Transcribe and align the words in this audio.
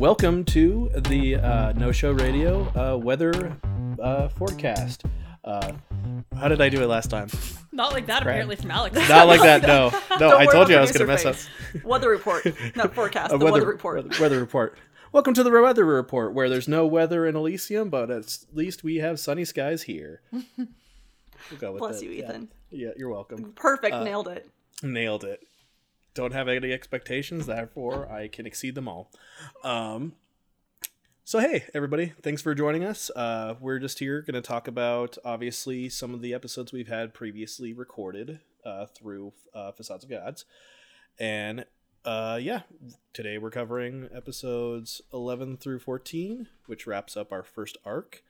Welcome 0.00 0.46
to 0.46 0.88
the 1.08 1.36
uh, 1.36 1.72
No 1.72 1.92
Show 1.92 2.12
Radio 2.12 2.62
uh, 2.74 2.96
weather 2.96 3.54
uh, 4.02 4.28
forecast. 4.28 5.02
Uh, 5.44 5.72
how 6.34 6.48
did 6.48 6.62
I 6.62 6.70
do 6.70 6.82
it 6.82 6.86
last 6.86 7.10
time? 7.10 7.28
Not 7.70 7.92
like 7.92 8.06
that, 8.06 8.22
Crap. 8.22 8.32
apparently, 8.32 8.56
from 8.56 8.70
Alex. 8.70 8.96
Not 9.10 9.26
like 9.28 9.42
that. 9.42 9.60
No, 9.60 9.90
no. 10.18 10.38
I 10.38 10.46
told 10.46 10.70
you 10.70 10.76
I 10.76 10.80
was 10.80 10.90
going 10.92 11.00
to 11.00 11.06
mess 11.06 11.26
up. 11.26 11.34
face. 11.34 11.84
Weather 11.84 12.08
report, 12.08 12.46
not 12.76 12.94
forecast. 12.94 13.34
A 13.34 13.36
the 13.36 13.44
weather, 13.44 13.66
report. 13.66 13.96
Weather, 14.06 14.22
weather 14.22 14.40
report. 14.40 14.78
Welcome 15.12 15.34
to 15.34 15.42
the 15.42 15.50
weather 15.50 15.84
report, 15.84 16.32
where 16.32 16.48
there's 16.48 16.66
no 16.66 16.86
weather 16.86 17.26
in 17.26 17.36
Elysium, 17.36 17.90
but 17.90 18.10
at 18.10 18.38
least 18.54 18.82
we 18.82 18.96
have 18.96 19.20
sunny 19.20 19.44
skies 19.44 19.82
here. 19.82 20.22
We'll 21.50 21.58
go 21.58 21.72
with 21.72 21.80
Bless 21.80 22.00
that. 22.00 22.04
you, 22.04 22.10
Yeah. 22.12 22.28
Ethan. 22.28 22.48
Yeah, 22.70 22.90
you're 22.98 23.08
welcome. 23.08 23.52
Perfect, 23.54 23.94
Uh, 23.94 24.04
nailed 24.04 24.28
it. 24.28 24.48
Nailed 24.82 25.24
it. 25.24 25.40
Don't 26.12 26.32
have 26.32 26.48
any 26.48 26.72
expectations, 26.72 27.46
therefore 27.46 28.10
I 28.10 28.28
can 28.28 28.46
exceed 28.46 28.74
them 28.74 28.88
all. 28.88 29.10
Um, 29.62 30.14
so 31.24 31.38
hey, 31.38 31.66
everybody, 31.72 32.14
thanks 32.20 32.42
for 32.42 32.54
joining 32.54 32.84
us. 32.84 33.10
Uh, 33.14 33.54
we're 33.60 33.78
just 33.78 34.00
here 34.00 34.20
going 34.20 34.34
to 34.34 34.40
talk 34.40 34.66
about 34.66 35.16
obviously 35.24 35.88
some 35.88 36.12
of 36.12 36.20
the 36.20 36.34
episodes 36.34 36.72
we've 36.72 36.88
had 36.88 37.14
previously 37.14 37.72
recorded 37.72 38.40
uh, 38.64 38.86
through 38.86 39.32
uh, 39.54 39.70
Facades 39.70 40.02
of 40.02 40.10
Gods, 40.10 40.44
and 41.18 41.64
uh, 42.04 42.38
yeah, 42.42 42.62
today 43.12 43.38
we're 43.38 43.50
covering 43.50 44.08
episodes 44.12 45.00
eleven 45.12 45.56
through 45.56 45.78
fourteen, 45.78 46.48
which 46.66 46.86
wraps 46.86 47.16
up 47.16 47.30
our 47.30 47.44
first 47.44 47.78
arc, 47.84 48.24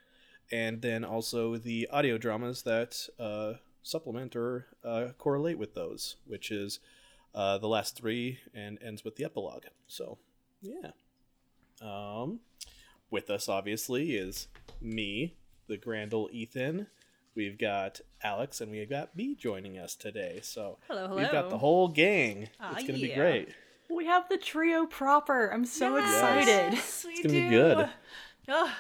and 0.52 0.82
then 0.82 1.02
also 1.02 1.56
the 1.56 1.88
audio 1.90 2.18
dramas 2.18 2.62
that 2.64 3.08
uh, 3.18 3.54
supplement 3.82 4.36
or 4.36 4.66
uh, 4.84 5.08
correlate 5.16 5.58
with 5.58 5.74
those, 5.74 6.16
which 6.26 6.50
is 6.50 6.78
uh, 7.34 7.58
the 7.58 7.68
last 7.68 7.96
three 7.96 8.38
and 8.54 8.78
ends 8.82 9.04
with 9.04 9.16
the 9.16 9.24
epilogue. 9.24 9.64
So, 9.86 10.18
yeah. 10.62 10.90
Um, 11.82 12.40
with 13.10 13.30
us, 13.30 13.48
obviously, 13.48 14.12
is 14.16 14.48
me, 14.80 15.34
the 15.66 15.76
grand 15.76 16.12
old 16.14 16.30
Ethan. 16.32 16.86
We've 17.34 17.58
got 17.58 18.00
Alex 18.22 18.60
and 18.60 18.70
we've 18.70 18.90
got 18.90 19.16
B 19.16 19.34
joining 19.34 19.78
us 19.78 19.94
today. 19.94 20.40
So, 20.42 20.78
Hello, 20.88 21.06
hello. 21.08 21.20
we've 21.20 21.30
got 21.32 21.48
the 21.50 21.58
whole 21.58 21.88
gang. 21.88 22.48
Ah, 22.60 22.72
it's 22.74 22.82
going 22.86 23.00
to 23.00 23.06
be 23.06 23.14
great. 23.14 23.50
We 23.88 24.06
have 24.06 24.28
the 24.28 24.36
trio 24.36 24.86
proper. 24.86 25.48
I'm 25.48 25.64
so 25.64 25.96
Yes, 25.96 26.12
excited. 26.46 26.72
we 26.72 26.78
It's 27.14 27.22
gonna 27.22 27.32
be 27.34 27.48
good. 27.48 27.88
Oh, 28.48 28.72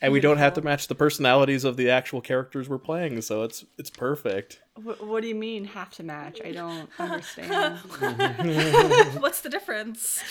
And 0.00 0.12
we 0.14 0.20
don't 0.20 0.38
have 0.38 0.54
to 0.54 0.62
match 0.62 0.88
the 0.88 0.94
personalities 0.94 1.64
of 1.64 1.76
the 1.76 1.90
actual 1.90 2.20
characters 2.22 2.66
we're 2.68 2.78
playing, 2.78 3.20
so 3.22 3.42
it's 3.42 3.64
it's 3.76 3.90
perfect. 3.90 4.60
Wh- 4.82 5.02
what 5.06 5.22
do 5.22 5.28
you 5.28 5.34
mean 5.34 5.64
have 5.64 5.90
to 5.92 6.02
match? 6.02 6.40
I 6.44 6.52
don't 6.52 6.88
understand. 6.98 7.78
What's 9.20 9.40
the 9.42 9.48
difference? 9.50 10.22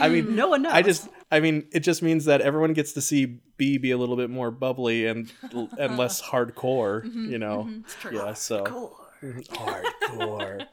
I 0.00 0.08
mean, 0.08 0.34
no 0.36 0.48
one 0.48 0.62
knows. 0.62 0.72
I 0.72 0.82
just, 0.82 1.08
I 1.30 1.40
mean, 1.40 1.66
it 1.72 1.80
just 1.80 2.02
means 2.02 2.24
that 2.26 2.40
everyone 2.40 2.72
gets 2.72 2.92
to 2.94 3.00
see 3.00 3.40
B 3.56 3.78
be 3.78 3.90
a 3.90 3.96
little 3.98 4.16
bit 4.16 4.30
more 4.30 4.50
bubbly 4.50 5.06
and 5.06 5.32
and 5.78 5.96
less 5.96 6.20
hardcore, 6.22 7.04
you 7.04 7.38
know. 7.38 7.68
true. 8.00 8.16
Yeah, 8.16 8.32
so 8.34 8.64
Cool. 8.64 8.96
hardcore. 9.22 10.66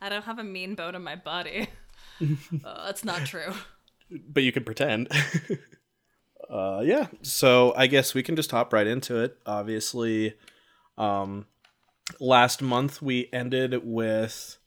I 0.00 0.08
don't 0.08 0.24
have 0.24 0.38
a 0.38 0.44
mean 0.44 0.74
bone 0.74 0.94
in 0.94 1.02
my 1.02 1.16
body. 1.16 1.68
uh, 2.64 2.86
that's 2.86 3.04
not 3.04 3.24
true. 3.26 3.52
but 4.28 4.42
you 4.42 4.52
can 4.52 4.64
pretend. 4.64 5.08
uh, 6.50 6.80
yeah. 6.84 7.08
So 7.22 7.74
I 7.76 7.86
guess 7.86 8.14
we 8.14 8.22
can 8.22 8.36
just 8.36 8.50
hop 8.50 8.72
right 8.72 8.86
into 8.86 9.16
it. 9.22 9.36
Obviously, 9.46 10.34
um, 10.98 11.46
last 12.20 12.62
month 12.62 13.02
we 13.02 13.28
ended 13.32 13.80
with 13.84 14.58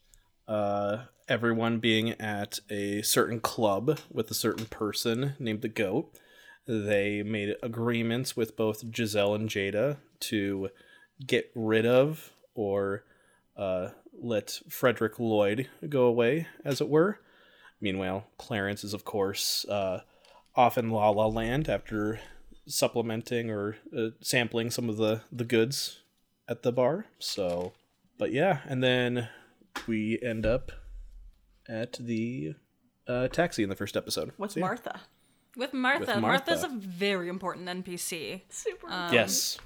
uh, 0.48 1.04
everyone 1.28 1.78
being 1.78 2.10
at 2.20 2.58
a 2.68 3.02
certain 3.02 3.40
club 3.40 3.98
with 4.10 4.30
a 4.30 4.34
certain 4.34 4.66
person 4.66 5.34
named 5.38 5.62
the 5.62 5.68
Goat. 5.68 6.12
They 6.66 7.22
made 7.22 7.56
agreements 7.62 8.36
with 8.36 8.56
both 8.56 8.84
Giselle 8.94 9.34
and 9.34 9.48
Jada 9.48 9.98
to 10.20 10.68
get 11.26 11.50
rid 11.54 11.86
of 11.86 12.32
or 12.54 13.04
uh, 13.56 13.90
let 14.20 14.60
Frederick 14.68 15.18
Lloyd 15.18 15.68
go 15.88 16.04
away, 16.04 16.46
as 16.64 16.80
it 16.80 16.88
were. 16.88 17.20
Meanwhile, 17.80 18.26
Clarence 18.36 18.84
is, 18.84 18.92
of 18.92 19.04
course, 19.04 19.64
uh, 19.68 20.00
off 20.54 20.76
in 20.76 20.90
La 20.90 21.10
La 21.10 21.26
Land 21.26 21.68
after 21.68 22.20
supplementing 22.66 23.50
or 23.50 23.76
uh, 23.96 24.08
sampling 24.20 24.70
some 24.70 24.88
of 24.88 24.96
the, 24.96 25.22
the 25.32 25.44
goods 25.44 26.00
at 26.50 26.62
the 26.62 26.72
bar. 26.72 27.06
So, 27.18 27.72
but 28.18 28.32
yeah, 28.32 28.58
and 28.66 28.82
then 28.82 29.28
we 29.86 30.18
end 30.22 30.44
up 30.44 30.72
at 31.68 31.94
the 32.00 32.54
uh, 33.06 33.28
taxi 33.28 33.62
in 33.62 33.68
the 33.70 33.76
first 33.76 33.96
episode. 33.96 34.32
What's 34.36 34.54
So, 34.54 34.60
yeah. 34.60 34.66
Martha? 34.66 35.00
With 35.56 35.72
Martha, 35.72 36.06
With 36.06 36.16
Martha's 36.20 36.62
a 36.64 36.68
very 36.68 37.28
important 37.28 37.66
NPC. 37.68 38.42
Super. 38.50 38.88
Um, 38.88 39.12
Yes. 39.14 39.58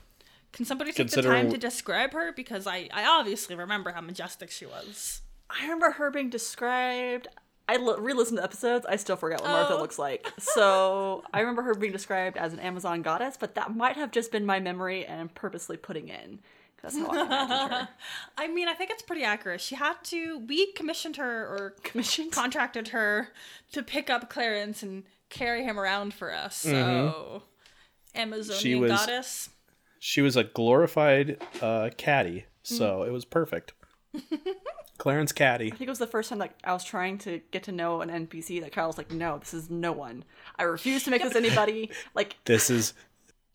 Can 0.53 0.65
somebody 0.65 0.93
take 0.93 1.11
the 1.11 1.21
time 1.21 1.50
to 1.50 1.59
describe 1.59 2.12
her? 2.12 2.31
Because 2.33 2.67
I, 2.69 2.89
I 2.93 3.05
obviously 3.06 3.56
remember 3.56 3.91
how 3.91 4.01
majestic 4.01 4.53
she 4.53 4.66
was. 4.66 5.21
I 5.51 5.62
remember 5.65 5.91
her 5.91 6.12
being 6.12 6.31
described. 6.31 7.27
I 7.69 7.75
l- 7.75 7.97
re-listened 7.99 8.39
to 8.39 8.45
episodes. 8.45 8.87
I 8.89 8.95
still 8.97 9.16
forget 9.16 9.41
what 9.41 9.51
Martha 9.51 9.75
Oh. 9.75 9.81
looks 9.81 9.99
like. 9.99 10.31
So 10.39 11.25
I 11.34 11.41
remember 11.41 11.62
her 11.62 11.75
being 11.75 11.93
described 11.93 12.37
as 12.37 12.53
an 12.53 12.61
Amazon 12.61 13.03
goddess, 13.03 13.37
but 13.37 13.56
that 13.56 13.75
might 13.75 13.97
have 13.97 14.12
just 14.12 14.31
been 14.31 14.47
my 14.47 14.61
memory 14.61 15.05
and 15.05 15.21
I'm 15.21 15.28
purposely 15.28 15.77
putting 15.77 16.09
in. 16.09 16.39
'Cause 16.84 16.95
That's 16.95 17.06
how 17.06 17.11
I 17.12 17.25
imagined 17.25 17.71
her. 17.72 17.89
I 18.39 18.49
mean, 18.49 18.69
I 18.69 18.75
think 18.75 18.91
it's 18.91 19.03
pretty 19.03 19.25
accurate. 19.25 19.61
She 19.61 19.75
had 19.75 19.95
to. 20.05 20.39
We 20.47 20.72
commissioned 20.72 21.17
her 21.17 21.47
or 21.47 21.75
Commissioned. 21.83 22.33
contracted 22.33 22.89
her 22.89 23.28
to 23.72 23.83
pick 23.83 24.11
up 24.11 24.28
Clarence 24.31 24.83
and 24.83 25.05
carry 25.31 25.65
him 25.65 25.78
around 25.81 26.15
for 26.15 26.33
us. 26.33 26.56
So, 26.56 26.71
Mm-hmm. 26.71 28.21
Amazonian 28.21 28.81
was- 28.81 28.91
goddess. 28.91 29.50
She 29.99 30.21
was 30.21 30.37
a 30.37 30.45
glorified 30.45 31.43
uh, 31.62 31.89
caddy, 31.97 32.45
so 32.62 33.05
it 33.05 33.11
was 33.11 33.25
perfect. 33.25 33.72
Clarence 34.99 35.33
Caddy. 35.33 35.66
I 35.69 35.71
think 35.71 35.89
it 35.89 35.89
was 35.89 35.99
the 35.99 36.06
first 36.06 36.28
time 36.28 36.39
like 36.39 36.53
I 36.62 36.72
was 36.72 36.84
trying 36.84 37.19
to 37.19 37.41
get 37.51 37.65
to 37.65 37.72
know 37.72 38.01
an 38.03 38.11
NPC 38.11 38.61
that 38.61 38.71
Kyle 38.72 38.87
was 38.87 38.99
like, 38.99 39.11
no, 39.11 39.39
this 39.39 39.53
is 39.55 39.71
no 39.71 39.93
one. 39.93 40.25
I 40.59 40.65
refuse 40.65 41.03
to 41.05 41.11
make 41.11 41.22
this 41.22 41.34
anybody. 41.34 41.91
Like, 42.15 42.37
This 42.45 42.69
is 42.71 42.93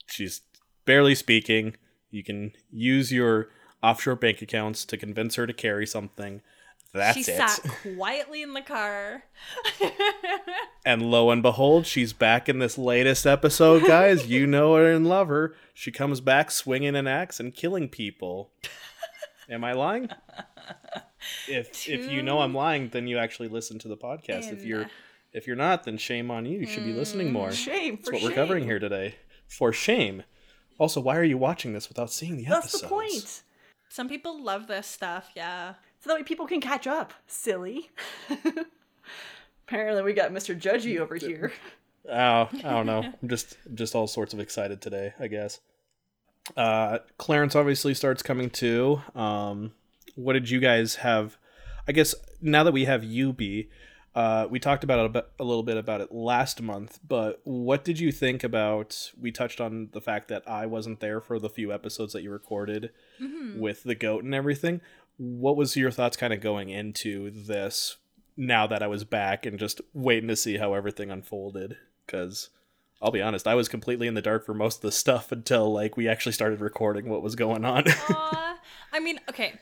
she's 0.08 0.42
barely 0.86 1.14
speaking. 1.16 1.76
You 2.12 2.24
can 2.24 2.54
use 2.72 3.12
your 3.12 3.50
offshore 3.84 4.16
bank 4.16 4.42
accounts 4.42 4.86
to 4.86 4.98
convince 4.98 5.36
her 5.36 5.48
to 5.48 5.54
carry 5.54 5.86
something. 5.86 6.42
That's 6.94 7.16
she 7.16 7.32
it. 7.32 7.38
sat 7.38 7.60
quietly 7.98 8.42
in 8.42 8.54
the 8.54 8.62
car. 8.62 9.24
And 10.86 11.12
lo 11.12 11.30
and 11.30 11.44
behold, 11.44 11.86
she's 11.86 12.14
back 12.14 12.50
in 12.50 12.58
this 12.60 12.78
latest 12.78 13.28
episode, 13.28 13.86
guys. 13.86 14.26
you 14.28 14.48
know 14.48 14.76
her 14.76 14.92
and 14.92 15.08
love 15.08 15.28
her. 15.28 15.54
She 15.74 15.92
comes 15.92 16.20
back 16.20 16.50
swinging 16.50 16.96
an 16.96 17.06
axe 17.06 17.40
and 17.40 17.54
killing 17.54 17.90
people. 17.90 18.52
Am 19.50 19.64
I 19.64 19.74
lying? 19.74 20.10
If 21.48 21.88
if 21.88 22.10
you 22.10 22.24
know 22.24 22.40
I'm 22.40 22.56
lying, 22.56 22.90
then 22.90 23.08
you 23.08 23.20
actually 23.20 23.50
listen 23.50 23.78
to 23.80 23.88
the 23.88 23.98
podcast. 23.98 24.52
If 24.52 24.64
you're 24.64 24.90
if 25.34 25.46
you're 25.46 25.56
not, 25.56 25.84
then 25.84 25.98
shame 25.98 26.32
on 26.32 26.46
you. 26.46 26.60
You 26.60 26.66
should 26.66 26.86
be 26.86 26.94
listening 26.94 27.28
mm, 27.28 27.34
more. 27.34 27.52
shame 27.52 27.98
That's 27.98 28.12
what 28.12 28.22
shame. 28.22 28.30
we're 28.30 28.36
covering 28.36 28.64
here 28.64 28.80
today. 28.80 29.16
For 29.48 29.72
shame. 29.74 30.24
Also, 30.80 31.00
why 31.00 31.16
are 31.18 31.24
you 31.24 31.38
watching 31.38 31.74
this 31.74 31.90
without 31.90 32.12
seeing 32.12 32.38
the 32.38 32.46
That's 32.46 32.74
episodes? 32.74 32.82
That's 32.82 32.90
the 32.90 32.96
point. 32.96 33.44
Some 33.90 34.08
people 34.10 34.42
love 34.42 34.68
this 34.68 34.88
stuff, 34.88 35.30
yeah. 35.36 35.74
So 36.00 36.10
that 36.10 36.16
way 36.16 36.24
people 36.24 36.48
can 36.48 36.62
catch 36.62 36.88
up. 36.88 37.14
Silly. 37.28 37.90
Apparently 39.68 40.02
we 40.02 40.14
got 40.14 40.32
Mr. 40.32 40.60
Judgy 40.60 41.00
over 41.00 41.16
here. 41.18 41.52
Oh, 42.08 42.14
I 42.14 42.48
don't 42.62 42.86
know. 42.86 43.04
I'm 43.22 43.30
just 43.30 43.58
just 43.76 43.94
all 43.94 44.08
sorts 44.08 44.34
of 44.34 44.40
excited 44.40 44.82
today, 44.82 45.14
I 45.20 45.28
guess. 45.28 45.60
Uh 46.56 47.00
Clarence 47.18 47.56
obviously 47.56 47.94
starts 47.94 48.24
coming 48.24 48.50
too. 48.50 49.02
Um 49.14 49.74
what 50.16 50.34
did 50.34 50.50
you 50.50 50.60
guys 50.60 50.96
have 50.96 51.38
I 51.88 51.92
guess 51.92 52.16
now 52.42 52.64
that 52.64 52.72
we 52.72 52.86
have 52.86 53.04
UB, 53.04 53.42
uh 54.16 54.48
we 54.50 54.60
talked 54.60 54.84
about 54.84 55.00
it 55.00 55.06
a, 55.06 55.10
bit, 55.10 55.30
a 55.40 55.44
little 55.44 55.64
bit 55.64 55.78
about 55.78 56.02
it 56.02 56.12
last 56.12 56.62
month, 56.62 57.00
but 57.08 57.40
what 57.44 57.84
did 57.84 58.00
you 58.00 58.12
think 58.12 58.44
about 58.44 59.12
we 59.20 59.32
touched 59.32 59.62
on 59.62 59.90
the 59.92 60.02
fact 60.02 60.28
that 60.30 60.44
I 60.48 60.66
wasn't 60.66 61.00
there 61.00 61.22
for 61.22 61.40
the 61.40 61.50
few 61.50 61.72
episodes 61.72 62.14
that 62.14 62.24
you 62.24 62.32
recorded 62.32 62.92
with 63.60 63.84
the 63.84 63.96
goat 63.96 64.24
and 64.24 64.34
everything. 64.34 64.82
What 65.18 65.58
was 65.58 65.76
your 65.76 65.92
thoughts 65.92 66.18
kind 66.18 66.34
of 66.34 66.42
going 66.42 66.70
into 66.70 67.30
this 67.30 67.98
now 68.38 68.68
that 68.68 68.82
I 68.82 68.88
was 68.88 69.04
back 69.04 69.46
and 69.46 69.60
just 69.60 69.82
waiting 69.94 70.30
to 70.30 70.36
see 70.36 70.58
how 70.58 70.74
everything 70.74 71.12
unfolded? 71.12 71.78
Because 72.06 72.50
I'll 73.02 73.12
be 73.12 73.22
honest, 73.22 73.48
I 73.48 73.56
was 73.56 73.70
completely 73.70 74.08
in 74.08 74.14
the 74.14 74.22
dark 74.22 74.46
for 74.46 74.54
most 74.54 74.78
of 74.78 74.82
the 74.82 74.92
stuff 74.92 75.32
until 75.32 75.72
like 75.72 75.98
we 75.98 76.08
actually 76.08 76.32
started 76.32 76.62
recording 76.62 77.10
what 77.10 77.22
was 77.22 77.36
going 77.36 77.66
on. 77.66 77.84
Aw. 77.88 78.60
I 78.94 79.00
mean, 79.00 79.20
okay. 79.30 79.54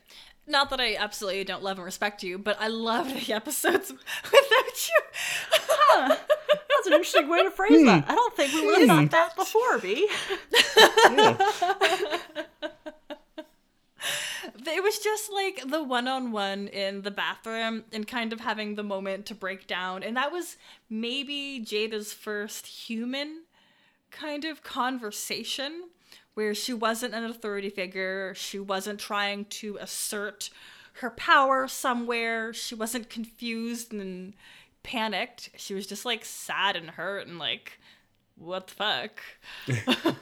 Not 0.48 0.70
that 0.70 0.80
I 0.80 0.96
absolutely 0.96 1.44
don't 1.44 1.62
love 1.62 1.78
and 1.78 1.86
respect 1.86 2.24
you, 2.24 2.38
but 2.38 2.56
I 2.60 2.70
love 2.70 3.14
the 3.14 3.34
episodes 3.34 3.92
without 4.24 4.90
you. 4.90 5.02
That's 5.98 6.88
an 6.88 6.94
interesting 6.94 7.28
way 7.28 7.44
to 7.44 7.52
phrase 7.52 7.84
that. 7.86 8.06
Hmm. 8.06 8.12
I 8.12 8.16
don't 8.16 8.36
think 8.36 8.54
we 8.54 8.66
would 8.66 8.80
have 8.80 8.90
hmm. 8.90 9.08
thought 9.08 9.12
that 9.12 9.36
before, 9.36 9.78
B. 9.80 10.08
it 14.78 14.84
was 14.84 15.00
just 15.00 15.32
like 15.32 15.64
the 15.68 15.84
one-on-one 15.84 16.68
in 16.68 17.02
the 17.02 17.12
bathroom 17.12 17.84
and 17.92 18.08
kind 18.08 18.32
of 18.32 18.40
having 18.40 18.76
the 18.76 18.84
moment 18.84 19.26
to 19.26 19.36
break 19.36 19.66
down 19.66 20.04
and 20.04 20.18
that 20.18 20.32
was 20.32 20.58
maybe 20.90 21.64
jada's 21.66 22.14
first 22.14 22.68
human 22.68 23.44
kind 24.12 24.46
of 24.46 24.64
conversation 24.64 25.90
where 26.38 26.54
she 26.54 26.72
wasn't 26.72 27.13
an 27.16 27.24
authority 27.24 27.69
figure 27.69 28.31
she 28.36 28.60
wasn't 28.60 29.00
trying 29.00 29.44
to 29.45 29.75
assert 29.81 30.51
her 31.01 31.10
power 31.10 31.68
somewhere 31.68 32.54
she 32.54 32.75
wasn't 32.75 33.10
confused 33.10 33.92
and 33.92 34.34
panicked 34.84 35.50
she 35.57 35.74
was 35.74 35.88
just 35.88 36.06
like 36.06 36.24
sad 36.24 36.75
and 36.75 36.92
hurt 36.92 37.25
and 37.28 37.39
like 37.39 37.80
what 38.36 38.68
the 38.68 38.74
fuck 38.75 39.19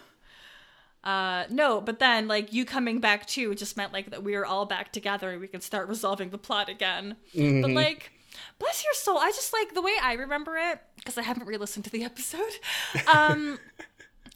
Uh, 1.04 1.46
no, 1.52 1.80
but 1.80 2.00
then 2.00 2.28
like 2.28 2.52
you 2.52 2.66
coming 2.66 3.00
back 3.00 3.28
too 3.28 3.54
just 3.54 3.78
meant 3.78 3.94
like 3.94 4.10
that 4.10 4.24
we 4.24 4.36
were 4.36 4.46
all 4.46 4.66
back 4.66 4.92
together 4.92 5.30
and 5.30 5.40
we 5.40 5.48
could 5.48 5.62
start 5.62 5.88
resolving 5.88 6.32
the 6.32 6.38
plot 6.40 6.68
again. 6.68 7.16
But 7.62 7.70
like, 7.72 8.12
bless 8.58 8.84
your 8.84 8.94
soul, 8.96 9.20
I 9.20 9.30
just 9.30 9.54
like 9.54 9.76
the 9.76 9.84
way 9.84 9.92
I 10.02 10.14
remember 10.14 10.58
it 10.58 10.80
because 10.96 11.20
I 11.20 11.22
haven't 11.22 11.46
re-listened 11.46 11.86
to 11.86 11.92
the 11.92 12.04
episode. 12.04 12.42
Um, 13.14 13.60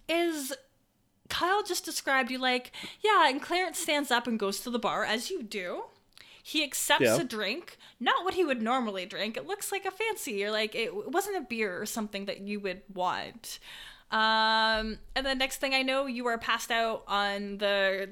is 0.07 0.53
Kyle 1.29 1.63
just 1.63 1.85
described 1.85 2.29
you 2.31 2.37
like, 2.39 2.71
yeah, 3.01 3.29
and 3.29 3.41
Clarence 3.41 3.79
stands 3.79 4.11
up 4.11 4.27
and 4.27 4.37
goes 4.39 4.59
to 4.61 4.69
the 4.69 4.79
bar 4.79 5.03
as 5.05 5.29
you 5.29 5.43
do. 5.43 5.83
He 6.41 6.63
accepts 6.63 7.01
Yeah. 7.03 7.17
a 7.21 7.23
drink, 7.23 7.77
not 7.99 8.23
what 8.25 8.33
he 8.33 8.43
would 8.43 8.61
normally 8.61 9.05
drink. 9.05 9.37
It 9.37 9.45
looks 9.45 9.71
like 9.71 9.85
a 9.85 9.91
fancy 9.91 10.43
or 10.43 10.49
like 10.51 10.73
it, 10.73 10.89
it 10.93 11.11
wasn't 11.11 11.37
a 11.37 11.41
beer 11.41 11.79
or 11.79 11.85
something 11.85 12.25
that 12.25 12.41
you 12.41 12.59
would 12.61 12.81
want. 12.93 13.59
Um, 14.11 14.97
and 15.15 15.23
the 15.25 15.35
next 15.35 15.57
thing 15.57 15.75
I 15.75 15.83
know, 15.83 16.07
you 16.07 16.25
are 16.27 16.37
passed 16.39 16.71
out 16.71 17.03
on 17.07 17.59
the 17.59 18.09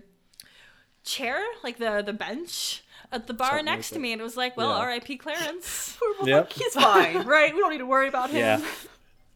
chair, 1.03 1.41
like 1.63 1.79
the 1.79 2.03
the 2.05 2.13
bench 2.13 2.83
at 3.11 3.25
the 3.27 3.33
bar 3.33 3.49
Something 3.49 3.65
next 3.65 3.91
like 3.91 3.95
to 3.95 3.99
me, 4.01 4.11
and 4.11 4.21
it 4.21 4.23
was 4.23 4.37
like, 4.37 4.55
well, 4.57 4.69
Yeah. 4.69 4.75
R.I.P. 4.83 5.17
Clarence. 5.17 5.97
We're 6.21 6.27
Yep. 6.27 6.43
like, 6.43 6.53
he's 6.53 6.73
fine, 6.73 7.25
right? 7.25 7.53
We 7.53 7.59
don't 7.61 7.71
need 7.71 7.77
to 7.79 7.85
worry 7.87 8.07
about 8.09 8.29
him. 8.31 8.37
Yeah. 8.39 8.61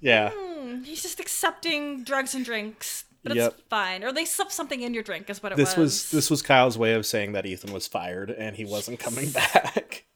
Yeah. 0.02 0.32
Hmm, 0.36 0.84
He's 0.84 1.02
just 1.02 1.20
accepting 1.20 2.04
drugs 2.04 2.36
and 2.36 2.44
drinks, 2.46 3.06
but 3.24 3.36
Yep. 3.36 3.54
it's 3.54 3.62
fine. 3.70 4.04
Or 4.04 4.12
they 4.12 4.26
slipped 4.26 4.52
something 4.52 4.82
in 4.82 4.94
your 4.94 5.04
drink, 5.04 5.30
is 5.30 5.42
what 5.44 5.52
it 5.52 5.58
This 5.58 5.76
was. 5.78 5.94
was 6.06 6.12
this 6.12 6.30
was 6.32 6.42
Kyle's 6.42 6.78
way 6.78 6.94
of 6.94 7.06
saying 7.06 7.34
that 7.34 7.46
Ethan 7.46 7.72
was 7.74 7.88
fired 7.88 8.30
and 8.32 8.56
he 8.56 8.66
wasn't 8.66 9.00
coming 9.00 9.30
back. 9.32 10.06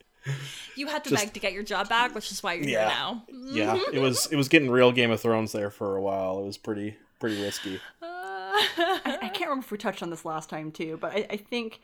You 0.75 0.87
had 0.87 1.03
to 1.03 1.11
just- 1.11 1.23
beg 1.23 1.33
to 1.35 1.39
get 1.39 1.53
your 1.53 1.61
job 1.63 1.87
back, 1.87 2.15
which 2.15 2.31
is 2.31 2.41
why 2.41 2.53
you're 2.55 2.65
Yeah. 2.65 2.89
here 2.89 2.97
now. 2.97 3.23
yeah, 3.29 3.79
it 3.93 3.99
was 3.99 4.25
it 4.31 4.35
was 4.35 4.47
getting 4.49 4.69
real 4.71 4.91
Game 4.91 5.11
of 5.11 5.21
Thrones 5.21 5.51
there 5.51 5.69
for 5.69 5.95
a 5.95 6.01
while. 6.01 6.39
It 6.39 6.45
was 6.45 6.57
pretty 6.57 6.97
pretty 7.19 7.41
risky. 7.41 7.79
Uh. 8.01 8.07
I, 8.07 9.17
I 9.21 9.29
can't 9.29 9.49
remember 9.49 9.65
if 9.65 9.71
we 9.71 9.77
touched 9.77 10.01
on 10.01 10.09
this 10.09 10.25
last 10.25 10.49
time 10.49 10.71
too, 10.71 10.97
but 10.99 11.11
I, 11.11 11.27
I 11.29 11.37
think 11.37 11.79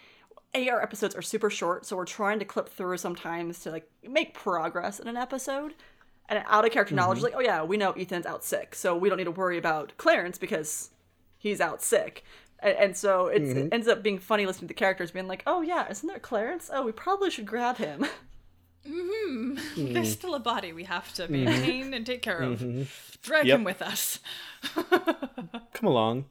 AR 0.55 0.81
episodes 0.81 1.15
are 1.15 1.21
super 1.21 1.49
short, 1.49 1.85
so 1.85 1.95
we're 1.95 2.05
trying 2.05 2.39
to 2.39 2.45
clip 2.45 2.67
through 2.69 2.97
sometimes 2.97 3.59
to 3.59 3.71
like 3.71 3.89
make 4.07 4.33
progress 4.33 4.99
in 4.99 5.07
an 5.07 5.17
episode. 5.17 5.73
And 6.29 6.43
out 6.47 6.65
of 6.65 6.71
character 6.71 6.95
knowledge, 6.95 7.17
mm-hmm. 7.17 7.25
like, 7.25 7.35
oh 7.35 7.41
yeah, 7.41 7.61
we 7.63 7.75
know 7.75 7.91
Ethan's 7.91 8.25
out 8.25 8.43
sick, 8.43 8.73
so 8.73 8.95
we 8.95 9.09
don't 9.09 9.17
need 9.17 9.25
to 9.25 9.31
worry 9.31 9.57
about 9.57 9.91
Clarence 9.97 10.37
because 10.37 10.90
he's 11.41 11.59
out 11.59 11.81
sick. 11.81 12.23
And, 12.59 12.77
and 12.77 12.97
so 12.97 13.27
it's, 13.27 13.49
it 13.49 13.57
mm-hmm. 13.57 13.73
ends 13.73 13.87
up 13.87 14.03
being 14.03 14.19
funny 14.19 14.45
listening 14.45 14.67
to 14.67 14.73
the 14.73 14.77
characters 14.77 15.11
being 15.11 15.27
like, 15.27 15.43
oh 15.47 15.61
yeah, 15.61 15.89
isn't 15.89 16.07
there 16.07 16.19
Clarence? 16.19 16.69
Oh, 16.71 16.85
we 16.85 16.91
probably 16.91 17.31
should 17.31 17.47
grab 17.47 17.77
him. 17.77 18.05
Mm-hmm. 18.87 19.57
Mm-hmm. 19.57 19.93
There's 19.93 20.11
still 20.11 20.35
a 20.35 20.39
body 20.39 20.73
we 20.73 20.85
have 20.85 21.13
to 21.13 21.27
maintain 21.27 21.93
and 21.93 22.05
take 22.05 22.21
care 22.21 22.41
of. 22.41 22.59
Drag 23.21 23.45
Yep. 23.45 23.59
him 23.59 23.63
with 23.63 23.81
us. 23.81 24.19
Come 25.73 25.87
along. 25.87 26.25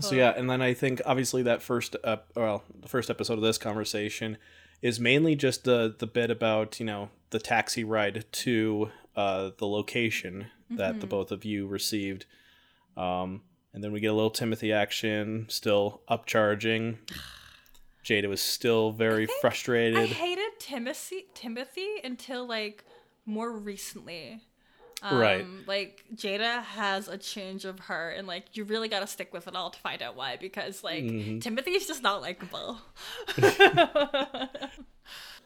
So 0.00 0.14
yeah, 0.14 0.32
and 0.34 0.48
then 0.48 0.62
I 0.62 0.72
think 0.72 1.02
obviously 1.04 1.42
that 1.42 1.60
first 1.60 1.96
ep- 2.04 2.30
well, 2.34 2.62
the 2.80 2.88
first 2.88 3.10
episode 3.10 3.34
of 3.34 3.42
this 3.42 3.58
conversation 3.58 4.38
is 4.80 4.98
mainly 4.98 5.36
just 5.36 5.64
the 5.64 5.94
the 5.98 6.06
bit 6.06 6.30
about, 6.30 6.80
you 6.80 6.86
know, 6.86 7.10
the 7.28 7.38
taxi 7.38 7.84
ride 7.84 8.24
to 8.32 8.90
uh 9.16 9.50
the 9.58 9.66
location 9.66 10.46
that 10.70 11.00
the 11.00 11.06
both 11.06 11.30
of 11.32 11.44
you 11.44 11.66
received. 11.66 12.24
Um 12.96 13.42
and 13.72 13.84
then 13.84 13.92
we 13.92 14.00
get 14.00 14.08
a 14.08 14.14
little 14.14 14.30
Timothy 14.30 14.72
action, 14.72 15.46
still 15.48 16.00
upcharging. 16.10 16.98
Jada 18.04 18.28
was 18.28 18.40
still 18.40 18.92
very 18.92 19.24
I 19.24 19.28
frustrated. 19.40 19.98
I 19.98 20.06
hated 20.06 20.58
Timothy 20.58 21.26
Timothy 21.34 21.96
until 22.02 22.46
like 22.46 22.84
more 23.26 23.52
recently. 23.52 24.40
Right. 25.02 25.42
Um, 25.42 25.64
Like 25.66 26.04
Jada 26.14 26.62
has 26.62 27.08
a 27.08 27.16
change 27.16 27.64
of 27.64 27.78
heart, 27.78 28.16
and 28.18 28.26
like 28.26 28.54
you 28.54 28.64
really 28.64 28.88
got 28.88 29.00
to 29.00 29.06
stick 29.06 29.32
with 29.32 29.48
it 29.48 29.56
all 29.56 29.70
to 29.70 29.78
find 29.78 30.02
out 30.02 30.14
why. 30.16 30.36
Because 30.36 30.84
like 30.84 31.04
Mm-hmm. 31.04 31.38
Timothy's 31.38 31.86
just 31.86 32.02
not 32.02 32.20
likable. 32.20 32.78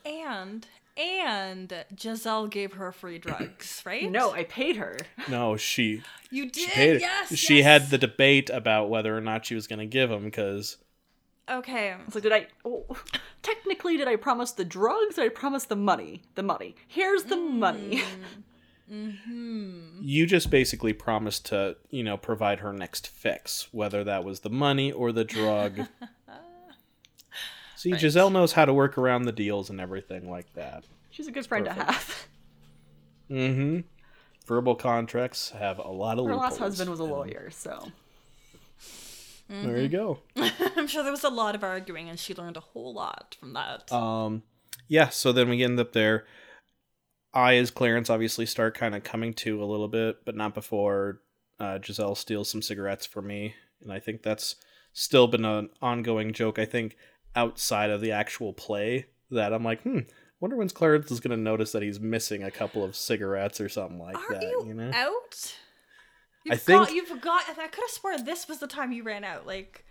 and 0.05 0.67
and 0.97 1.85
Giselle 1.99 2.47
gave 2.47 2.75
her 2.75 2.93
free 2.93 3.19
drugs, 3.19 3.83
right? 3.87 4.11
no, 4.11 4.33
I 4.33 4.45
paid 4.45 4.77
her. 4.77 4.97
No, 5.29 5.57
she 5.57 6.03
you 6.31 6.51
did. 6.51 6.57
she 6.57 6.71
paid. 6.71 7.01
yes, 7.01 7.35
she 7.35 7.59
yes. 7.59 7.65
had 7.65 7.91
the 7.91 7.99
debate 7.99 8.51
about 8.51 8.89
whether 8.89 9.17
or 9.17 9.21
not 9.21 9.47
she 9.47 9.55
was 9.55 9.67
going 9.67 9.81
to 9.81 9.87
give 9.87 10.11
him 10.11 10.25
because 10.25 10.79
Okay. 11.49 11.95
So 12.11 12.21
did 12.21 12.33
I? 12.33 12.47
Oh, 12.65 12.87
technically, 13.43 13.97
did 13.97 14.09
I 14.09 14.17
promise 14.17 14.53
the 14.53 14.65
drugs? 14.65 15.19
Or 15.19 15.23
did 15.23 15.33
I 15.33 15.35
promise 15.35 15.65
the 15.65 15.77
money? 15.77 16.23
The 16.35 16.43
money. 16.43 16.75
Here's 16.89 17.25
the 17.25 17.37
mm. 17.37 17.53
money. 17.53 18.03
Mm-hmm. 18.93 20.01
you 20.03 20.27
just 20.27 20.51
basically 20.51 20.93
promised 20.93 21.47
to, 21.47 21.75
you 21.89 22.03
know, 22.03 22.19
provide 22.19 22.61
her 22.61 22.71
next 22.71 23.07
fix, 23.07 23.67
whether 23.73 24.05
that 24.05 24.25
was 24.25 24.41
the 24.41 24.51
money 24.51 24.93
or 24.93 25.11
the 25.11 25.25
drug. 25.25 25.87
See, 27.85 27.95
Giselle 27.99 28.31
knows 28.31 28.53
how 28.53 28.65
to 28.65 28.73
work 28.73 28.97
around 28.97 29.25
the 29.25 29.33
deals 29.33 29.69
and 29.69 29.79
everything 29.79 30.31
like 30.31 30.51
that. 30.55 30.85
She's 31.11 31.29
a 31.29 31.31
good 31.31 31.47
friend 31.47 31.67
perfect. 31.67 31.87
to 31.87 31.93
have. 31.93 32.27
Mm-hmm. 33.31 33.81
Verbal 34.47 34.75
contracts 34.75 35.51
have 35.51 35.79
a 35.79 35.91
lot 35.91 36.19
of 36.19 36.25
Her 36.25 36.35
last 36.35 36.57
husband 36.59 36.89
was 36.89 37.01
a 37.01 37.05
lawyer, 37.05 37.51
so 37.51 37.93
There 39.51 39.79
you 39.79 39.91
go. 39.91 40.21
I'm 40.77 40.87
sure 40.87 41.03
there 41.03 41.13
was 41.13 41.25
a 41.25 41.29
lot 41.29 41.55
of 41.55 41.63
arguing, 41.63 42.09
and 42.09 42.19
she 42.19 42.35
learned 42.35 42.57
a 42.57 42.61
whole 42.61 42.95
lot 42.95 43.37
from 43.39 43.53
that. 43.53 43.93
Um, 43.93 44.45
yeah. 44.89 45.11
So 45.11 45.33
then 45.33 45.51
we 45.51 45.63
end 45.63 45.79
up 45.79 45.93
there. 45.93 46.25
I, 47.35 47.57
as 47.57 47.71
Clarence, 47.71 48.09
obviously 48.09 48.47
start 48.47 48.75
kind 48.75 48.95
of 48.95 49.05
coming 49.05 49.35
to 49.35 49.63
a 49.63 49.67
little 49.67 49.89
bit, 49.89 50.25
but 50.25 50.37
not 50.37 50.55
before 50.55 51.21
uh, 51.61 51.79
Giselle 51.85 52.15
steals 52.15 52.49
some 52.49 52.63
cigarettes 52.63 53.05
from 53.05 53.27
me, 53.27 53.57
and 53.83 53.93
I 53.93 54.01
think 54.01 54.23
that's 54.23 54.57
still 54.95 55.27
been 55.27 55.45
an 55.45 55.69
ongoing 55.83 56.33
joke. 56.33 56.59
I 56.59 56.65
think 56.65 56.97
outside 57.37 57.91
of 57.91 58.01
the 58.01 58.13
actual 58.13 58.53
play, 58.53 59.07
that 59.31 59.53
I'm 59.53 59.65
like, 59.65 59.83
hmm, 59.83 60.01
wonder 60.41 60.57
when 60.57 60.69
Clarence 60.69 61.11
is 61.11 61.21
going 61.21 61.37
to 61.37 61.43
notice 61.43 61.73
that 61.73 61.83
he's 61.83 61.99
missing 62.01 62.43
a 62.43 62.51
couple 62.51 62.85
of 62.85 62.95
cigarettes 62.97 63.61
or 63.61 63.69
something 63.69 63.99
like 63.99 64.17
Are 64.17 64.35
that. 64.35 64.43
you, 64.43 64.65
You, 64.69 64.75
know? 64.75 64.91
out? 64.95 65.55
You 66.45 66.53
I 66.53 66.57
forgot, 66.57 66.87
think- 66.89 66.97
you 66.97 67.05
forgot. 67.07 67.43
I 67.49 67.67
could 67.69 67.83
have 67.83 67.91
sworn 67.91 68.25
this 68.25 68.47
was 68.49 68.59
the 68.59 68.67
time 68.67 68.93
you 68.93 69.03
ran 69.03 69.25
out. 69.25 69.47
Like, 69.47 69.85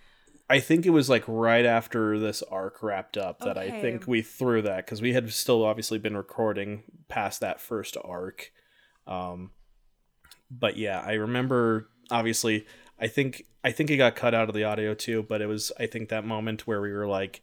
I 0.50 0.60
think 0.60 0.86
it 0.86 0.92
was 0.92 1.10
like 1.10 1.24
right 1.28 1.66
after 1.66 2.20
this 2.20 2.44
arc 2.44 2.84
wrapped 2.84 3.18
up 3.18 3.40
that 3.40 3.58
I 3.58 3.72
think 3.82 4.08
we 4.08 4.22
threw 4.22 4.62
that 4.62 4.86
because 4.86 5.02
we 5.02 5.14
had 5.14 5.32
still 5.34 5.64
obviously 5.66 5.98
been 5.98 6.16
recording 6.18 6.84
past 7.08 7.40
that 7.40 7.60
first 7.60 7.98
arc. 8.04 8.52
Um, 9.08 9.52
but 10.52 10.78
yeah, 10.78 11.00
I 11.00 11.14
remember 11.14 11.90
obviously. 12.12 12.66
I 13.00 13.08
think 13.08 13.46
I 13.64 13.72
think 13.72 13.90
it 13.90 13.98
got 13.98 14.16
cut 14.16 14.34
out 14.34 14.50
of 14.50 14.56
the 14.56 14.64
audio 14.64 14.94
too, 14.94 15.24
but 15.24 15.42
it 15.42 15.48
was 15.48 15.72
I 15.80 15.86
think 15.86 16.10
that 16.10 16.26
moment 16.26 16.68
where 16.68 16.82
we 16.82 16.92
were 16.92 17.08
like, 17.08 17.42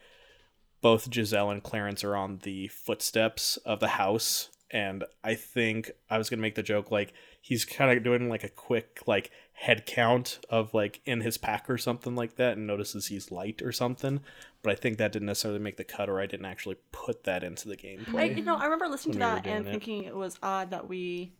both 0.80 1.12
Giselle 1.12 1.50
and 1.50 1.62
Clarence 1.62 2.04
are 2.04 2.16
on 2.16 2.38
the 2.42 2.68
footsteps 2.68 3.56
of 3.58 3.80
the 3.80 3.88
house, 3.88 4.48
and 4.70 5.04
I 5.22 5.34
think 5.34 5.90
I 6.08 6.18
was 6.18 6.30
gonna 6.30 6.42
make 6.42 6.54
the 6.54 6.62
joke 6.62 6.90
like 6.90 7.12
he's 7.42 7.64
kind 7.64 7.96
of 7.96 8.04
doing 8.04 8.28
like 8.28 8.44
a 8.44 8.48
quick 8.48 9.00
like 9.06 9.30
head 9.52 9.84
count 9.86 10.38
of 10.48 10.72
like 10.72 11.00
in 11.04 11.20
his 11.20 11.36
pack 11.36 11.68
or 11.68 11.76
something 11.78 12.14
like 12.14 12.36
that, 12.36 12.56
and 12.56 12.66
notices 12.66 13.08
he's 13.08 13.30
light 13.30 13.60
or 13.62 13.72
something. 13.72 14.20
But 14.62 14.72
I 14.72 14.74
think 14.76 14.98
that 14.98 15.12
didn't 15.12 15.26
necessarily 15.26 15.60
make 15.60 15.76
the 15.76 15.84
cut, 15.84 16.08
or 16.08 16.20
I 16.20 16.26
didn't 16.26 16.46
actually 16.46 16.76
put 16.92 17.24
that 17.24 17.42
into 17.42 17.68
the 17.68 17.74
I, 17.74 17.76
gameplay. 17.76 18.36
you 18.36 18.44
know, 18.44 18.56
I 18.56 18.64
remember 18.64 18.88
listening 18.88 19.14
to 19.14 19.18
When 19.20 19.34
we 19.34 19.40
that 19.42 19.46
and 19.46 19.66
it. 19.66 19.70
thinking 19.70 20.04
it 20.04 20.14
was 20.14 20.38
odd 20.42 20.70
that 20.70 20.88
we 20.88 21.32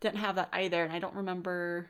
didn't 0.00 0.18
have 0.18 0.34
that 0.36 0.48
either, 0.52 0.82
and 0.82 0.92
I 0.92 0.98
don't 0.98 1.14
remember. 1.14 1.88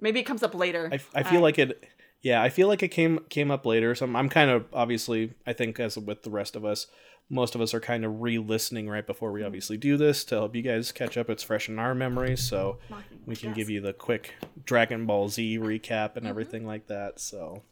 Maybe 0.00 0.20
it 0.20 0.24
comes 0.24 0.42
up 0.42 0.54
later. 0.54 0.88
I, 0.92 1.00
I 1.14 1.22
feel 1.22 1.40
uh, 1.40 1.42
like 1.42 1.58
it 1.58 1.84
yeah 2.20 2.42
i 2.42 2.48
feel 2.48 2.66
like 2.66 2.82
it 2.82 2.88
came 2.88 3.20
came 3.28 3.48
up 3.48 3.64
later 3.64 3.94
so 3.94 4.04
I'm, 4.04 4.16
I'm 4.16 4.28
kind 4.28 4.50
of 4.50 4.66
obviously 4.72 5.34
i 5.46 5.52
think 5.52 5.78
as 5.78 5.96
with 5.96 6.24
the 6.24 6.30
rest 6.30 6.56
of 6.56 6.64
us 6.64 6.88
most 7.30 7.54
of 7.54 7.60
us 7.60 7.74
are 7.74 7.80
kind 7.80 8.04
of 8.04 8.20
re-listening 8.20 8.88
right 8.88 9.06
before 9.06 9.30
we 9.30 9.40
mm-hmm. 9.40 9.46
obviously 9.46 9.76
do 9.76 9.96
this 9.96 10.24
to 10.24 10.34
help 10.34 10.56
you 10.56 10.62
guys 10.62 10.90
catch 10.90 11.16
up 11.16 11.30
it's 11.30 11.44
fresh 11.44 11.68
in 11.68 11.78
our 11.78 11.94
memories 11.94 12.42
so 12.42 12.78
we 13.24 13.36
can 13.36 13.52
give 13.52 13.70
you 13.70 13.80
the 13.80 13.92
quick 13.92 14.34
dragon 14.64 15.06
ball 15.06 15.28
z 15.28 15.58
recap 15.60 16.16
and 16.16 16.22
mm-hmm. 16.22 16.26
everything 16.26 16.66
like 16.66 16.88
that 16.88 17.20
so 17.20 17.62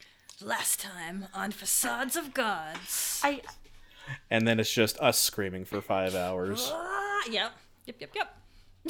last 0.41 0.81
time 0.81 1.27
on 1.35 1.51
Facades 1.51 2.17
of 2.17 2.35
Gods. 2.35 3.21
I 3.25 3.41
and 4.31 4.47
then 4.47 4.61
it's 4.61 4.73
just 4.73 4.99
us 5.01 5.19
screaming 5.19 5.65
for 5.65 5.81
five 5.81 6.15
hours 6.15 6.71
Ah, 6.73 7.23
yep. 7.31 7.53
Yep, 7.87 7.97
yep, 8.01 8.11
yep. 8.15 8.37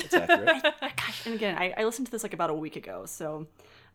It's 0.04 0.14
accurate 0.14 0.62
gosh, 0.80 1.26
and 1.26 1.34
again, 1.34 1.56
I, 1.58 1.74
I 1.76 1.84
listened 1.84 2.06
to 2.06 2.12
this 2.12 2.22
like 2.22 2.34
about 2.34 2.50
a 2.50 2.54
week 2.54 2.76
ago, 2.76 3.04
so 3.06 3.46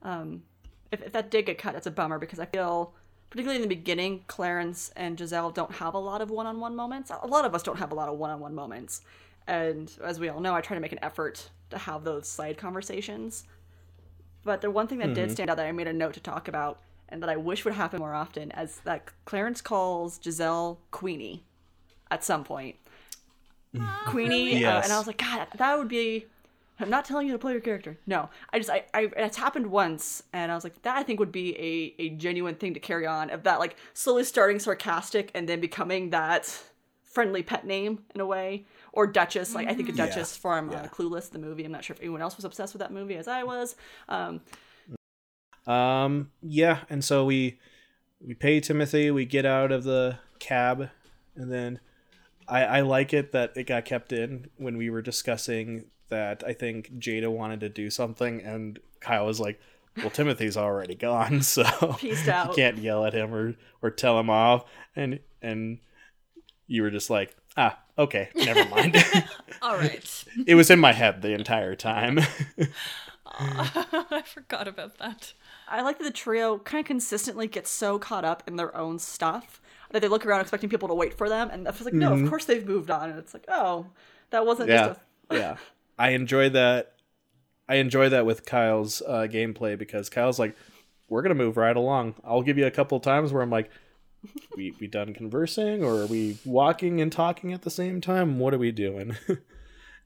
um, 0.02 0.44
if, 0.92 1.02
if 1.02 1.12
that 1.14 1.32
did 1.32 1.46
get 1.46 1.58
cut, 1.58 1.76
it's 1.76 1.88
a 1.88 1.92
bummer 1.92 2.20
because 2.20 2.40
I 2.40 2.46
feel 2.46 2.94
particularly 3.30 3.64
in 3.64 3.68
the 3.68 3.74
beginning, 3.74 4.24
Clarence 4.28 4.92
and 4.96 5.18
Giselle 5.18 5.52
don't 5.52 5.72
have 5.74 5.94
a 5.94 5.98
lot 5.98 6.22
of 6.22 6.30
one-on-one 6.30 6.76
moments. 6.76 7.12
A 7.12 7.28
lot 7.28 7.46
of 7.46 7.56
us 7.56 7.64
don't 7.64 7.78
have 7.78 7.92
a 7.92 7.96
lot 7.96 8.10
of 8.10 8.18
one-on-one 8.18 8.54
moments, 8.54 9.02
and 9.48 9.92
as 10.04 10.20
we 10.20 10.30
all 10.30 10.40
know, 10.40 10.54
I 10.54 10.62
try 10.62 10.76
to 10.76 10.82
make 10.82 10.92
an 10.92 11.00
effort 11.02 11.50
to 11.70 11.78
have 11.78 12.04
those 12.04 12.28
side 12.28 12.58
conversations. 12.58 13.46
But 14.44 14.62
the 14.62 14.72
one 14.72 14.88
thing 14.88 14.98
that 15.00 15.14
did 15.14 15.32
stand 15.32 15.50
out 15.50 15.58
that 15.58 15.68
I 15.68 15.72
made 15.72 15.88
a 15.88 15.94
note 15.94 16.14
to 16.16 16.20
talk 16.20 16.48
about, 16.48 16.80
and 17.10 17.22
that 17.22 17.30
I 17.30 17.38
wish 17.38 17.64
would 17.64 17.76
happen 17.76 18.00
more 18.00 18.14
often, 18.14 18.52
is 18.52 18.82
that 18.86 19.10
Clarence 19.26 19.62
calls 19.62 20.20
Giselle 20.24 20.80
Queenie 20.90 21.44
at 22.10 22.24
some 22.24 22.44
point. 22.44 22.76
Queenie, 24.08 24.56
uh, 24.56 24.60
Yes. 24.60 24.84
and 24.86 24.94
I 24.94 24.98
was 24.98 25.08
like, 25.08 25.18
God, 25.18 25.48
that 25.58 25.78
would 25.78 25.88
be. 25.88 26.26
I'm 26.80 26.90
not 26.90 27.06
telling 27.06 27.28
you 27.28 27.34
to 27.34 27.40
play 27.40 27.52
your 27.52 27.62
character. 27.62 28.00
No, 28.08 28.30
I 28.52 28.58
just, 28.58 28.70
I, 28.72 28.86
I, 28.94 29.10
it's 29.16 29.38
happened 29.38 29.68
once, 29.68 30.24
and 30.34 30.52
I 30.52 30.56
was 30.56 30.64
like, 30.64 30.82
that 30.82 30.98
I 30.98 31.04
think 31.04 31.20
would 31.20 31.32
be 31.32 31.56
a, 31.56 32.02
a 32.02 32.10
genuine 32.10 32.56
thing 32.56 32.74
to 32.74 32.80
carry 32.80 33.06
on. 33.06 33.30
Of 33.30 33.44
that, 33.44 33.60
like, 33.60 33.76
slowly 33.94 34.24
starting 34.24 34.58
sarcastic 34.58 35.30
and 35.36 35.48
then 35.48 35.60
becoming 35.62 36.10
that 36.10 36.46
friendly 37.04 37.44
pet 37.44 37.68
name 37.68 38.00
in 38.16 38.22
a 38.22 38.26
way, 38.26 38.66
or 38.94 39.06
Duchess. 39.06 39.54
Like, 39.54 39.68
I 39.68 39.76
think 39.76 39.90
a 39.90 39.92
Duchess 39.92 40.36
from 40.36 40.72
Yeah. 40.72 40.82
uh, 40.84 40.88
Clueless, 40.88 41.30
the 41.30 41.38
movie. 41.38 41.66
I'm 41.66 41.72
not 41.72 41.84
sure 41.84 41.94
if 41.94 42.00
anyone 42.00 42.22
else 42.22 42.36
was 42.36 42.46
obsessed 42.46 42.74
with 42.74 42.80
that 42.80 42.92
movie 42.92 43.16
as 43.16 43.28
I 43.28 43.44
was. 43.44 43.76
Um, 44.10 44.42
Um, 45.68 46.32
yeah, 46.42 46.80
and 46.90 47.04
so 47.04 47.26
we 47.26 47.60
we 48.20 48.34
pay 48.34 48.60
Timothy, 48.60 49.12
we 49.12 49.26
get 49.26 49.46
out 49.46 49.72
of 49.72 49.84
the 49.84 50.18
cab, 50.40 50.90
and 51.36 51.52
then 51.52 51.80
I 52.52 52.64
I 52.64 52.82
like 52.82 53.14
it 53.14 53.32
that 53.32 53.54
it 53.56 53.64
got 53.64 53.86
kept 53.86 54.12
in 54.12 54.50
when 54.58 54.78
we 54.78 54.90
were 54.90 55.02
discussing 55.02 55.86
that 56.10 56.44
I 56.46 56.54
think 56.54 57.00
Jada 57.00 57.32
wanted 57.32 57.62
to 57.62 57.70
do 57.70 57.90
something 57.90 58.42
and 58.42 58.78
Kyle 59.00 59.26
was 59.26 59.40
like, 59.40 59.60
Well 59.98 60.10
Timothy's 60.10 60.58
already 60.58 60.94
gone, 60.94 61.42
so 61.42 61.64
Peaced 61.98 62.28
you 62.28 62.52
can't 62.54 62.78
yell 62.78 63.06
at 63.06 63.14
him 63.14 63.34
or 63.34 63.56
or 63.82 63.90
tell 63.90 64.20
him 64.20 64.30
off 64.30 64.66
and 64.96 65.20
and 65.42 65.80
you 66.68 66.84
were 66.84 66.92
just 66.92 67.10
like, 67.10 67.36
ah, 67.58 67.78
okay, 67.98 68.30
never 68.36 68.66
mind. 68.70 68.96
All 69.62 69.76
right. 69.76 70.26
it 70.46 70.56
was 70.56 70.70
in 70.70 70.80
my 70.80 70.94
head 70.94 71.22
the 71.22 71.34
entire 71.34 71.76
time. 71.76 72.20
I 73.26 74.24
forgot 74.26 74.68
about 74.68 74.98
that. 74.98 75.34
I 75.68 75.82
like 75.82 76.00
that 76.00 76.04
the 76.04 76.12
trio 76.12 76.60
kind 76.60 76.82
of 76.82 76.86
consistently 76.86 77.48
gets 77.48 77.70
so 77.70 77.98
caught 77.98 78.26
up 78.26 78.44
in 78.46 78.58
their 78.58 78.76
own 78.76 79.00
stuff 79.00 79.61
that 79.92 80.02
they 80.02 80.08
look 80.08 80.26
around 80.26 80.42
expecting 80.42 80.70
people 80.70 80.88
to 80.88 80.96
wait 80.96 81.14
for 81.14 81.30
them, 81.30 81.50
and 81.52 81.68
I 81.68 81.72
it's 81.72 81.82
like, 81.82 81.94
no, 81.94 82.14
of 82.14 82.30
course 82.30 82.46
they've 82.46 82.66
moved 82.66 82.90
on, 82.90 83.10
and 83.10 83.20
it's 83.20 83.34
like, 83.34 83.46
oh, 83.48 83.88
that 84.32 84.46
wasn't 84.46 84.70
yeah 84.70 84.88
just 84.88 85.00
a 85.30 85.36
yeah. 85.36 85.58
I 86.00 86.10
enjoy 86.10 86.50
that 86.50 86.94
i 87.70 87.76
enjoy 87.76 88.10
that 88.10 88.26
with 88.26 88.46
kyle's 88.46 89.02
uh, 89.08 89.28
gameplay 89.30 89.78
because 89.78 90.10
kyle's 90.10 90.40
like 90.40 90.56
we're 91.08 91.22
gonna 91.22 91.36
move 91.36 91.58
right 91.58 91.76
along. 91.76 92.16
I'll 92.24 92.42
give 92.42 92.58
you 92.58 92.66
a 92.66 92.72
couple 92.72 93.00
times 93.00 93.32
where 93.32 93.44
i'm 93.44 93.50
like 93.50 93.70
we 94.56 94.74
we 94.80 94.88
done 94.88 95.14
conversing 95.14 95.84
or 95.84 96.02
are 96.02 96.06
we 96.08 96.38
walking 96.46 97.02
and 97.02 97.12
talking 97.12 97.54
at 97.54 97.62
the 97.62 97.70
same 97.70 98.02
time? 98.02 98.40
What 98.40 98.54
are 98.54 98.60
we 98.60 98.72
doing? 98.72 99.16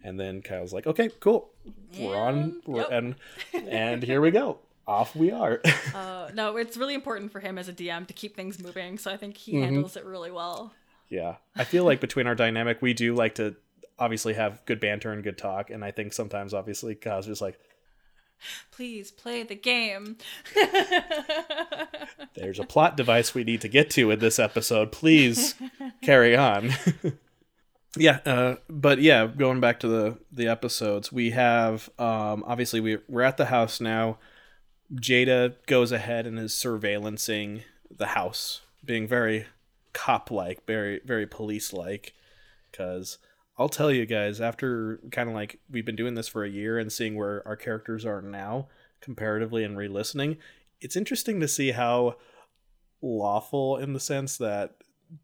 And 0.04 0.20
then 0.20 0.44
kyle's 0.44 0.72
like 0.72 0.86
okay 0.86 1.10
cool. 1.20 1.50
We're 1.98 2.15
on 2.15 2.62
we're, 2.68 2.82
yep. 2.82 2.89
and 2.92 3.15
and 3.56 4.04
here 4.04 4.22
we 4.22 4.30
go 4.30 4.60
off 4.88 5.15
we 5.15 5.32
are 5.32 5.62
Uh, 5.96 6.30
no, 6.34 6.58
it's 6.58 6.77
really 6.77 6.94
important 6.94 7.32
for 7.32 7.39
him 7.39 7.58
as 7.58 7.68
a 7.68 7.74
DM 7.74 8.06
to 8.08 8.13
keep 8.13 8.36
things 8.36 8.60
moving, 8.62 8.98
so 8.98 9.12
I 9.12 9.18
think 9.18 9.38
he 9.38 9.54
Mm-hmm. 9.54 9.63
handles 9.63 9.96
it 9.98 10.06
really 10.06 10.32
well. 10.32 10.74
Yeah. 11.10 11.36
I 11.56 11.63
feel 11.63 11.86
like 11.86 12.01
between 12.01 12.27
our 12.27 12.36
dynamic, 12.36 12.82
we 12.82 12.94
do 12.94 13.13
like 13.15 13.36
to 13.36 13.56
obviously 14.00 14.34
have 14.34 14.65
good 14.65 14.80
banter 14.80 15.12
and 15.12 15.24
good 15.24 15.38
talk. 15.38 15.70
And 15.70 15.86
I 15.86 15.92
think 15.92 16.13
sometimes, 16.13 16.54
obviously, 16.54 16.96
Kyle's 16.96 17.27
just 17.27 17.42
like, 17.42 17.58
Please 18.72 19.12
play 19.12 19.44
the 19.44 19.56
game. 19.56 20.18
there's 22.36 22.60
a 22.60 22.65
plot 22.65 22.98
device 22.98 23.34
we 23.34 23.44
need 23.44 23.62
to 23.62 23.68
get 23.68 23.89
to 23.92 24.12
in 24.12 24.20
this 24.20 24.39
episode. 24.39 24.92
Please 24.92 25.56
carry 26.01 26.36
on. 26.36 26.72
yeah. 27.98 28.20
Uh, 28.25 28.56
but 28.70 29.00
yeah, 29.00 29.25
going 29.27 29.60
back 29.60 29.80
to 29.82 29.88
the, 29.88 30.18
the 30.32 30.48
episodes, 30.48 31.12
we 31.12 31.32
have 31.32 31.89
um, 31.98 32.44
obviously 32.46 32.80
we, 32.82 32.98
we're 33.08 33.22
at 33.22 33.38
the 33.38 33.46
house 33.46 33.80
now. 33.80 34.18
Jada 34.94 35.56
goes 35.65 35.92
ahead 35.92 36.27
and 36.27 36.38
is 36.38 36.54
surveillancing 36.54 37.63
the 37.96 38.08
house, 38.08 38.62
being 38.84 39.08
very 39.08 39.48
cop 39.94 40.30
like, 40.30 40.65
very, 40.65 41.01
very 41.06 41.25
police 41.25 41.74
like. 41.74 42.13
Because 42.70 43.18
I'll 43.58 43.70
tell 43.70 43.92
you 43.92 44.06
guys, 44.06 44.42
after 44.42 45.00
kind 45.12 45.30
of 45.30 45.36
like 45.36 45.60
we've 45.70 45.86
been 45.86 45.96
doing 45.96 46.15
this 46.15 46.27
for 46.27 46.44
a 46.44 46.50
year 46.50 46.77
and 46.77 46.92
seeing 46.92 47.15
where 47.15 47.46
our 47.48 47.56
characters 47.56 48.06
are 48.06 48.22
now 48.22 48.68
comparatively 49.01 49.63
and 49.63 49.77
re 49.77 49.88
listening, 49.88 50.38
it's 50.82 50.96
interesting 50.96 51.39
to 51.39 51.48
see 51.48 51.72
how 51.72 52.18
lawful 53.01 53.77
in 53.77 53.94
the 53.94 54.00
sense 54.00 54.38
that 54.38 54.75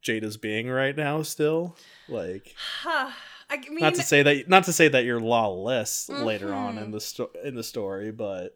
Jada's 0.03 0.38
being 0.38 0.70
right 0.70 0.96
now 0.96 1.22
still. 1.22 1.75
Like. 2.08 2.56
I 3.51 3.58
mean, 3.70 3.79
not 3.79 3.96
to 3.96 4.01
say 4.03 4.24
that 4.24 4.48
not 4.50 4.63
to 4.63 4.74
say 4.74 4.88
that 4.88 5.03
you're 5.03 5.20
lawless 5.20 6.08
later 6.10 6.53
on 6.53 6.75
Mm-hmm. 6.75 6.84
in 6.86 6.91
the 6.91 7.01
sto- 7.01 7.31
in 7.43 7.55
the 7.55 7.63
story, 7.63 8.12
but 8.12 8.55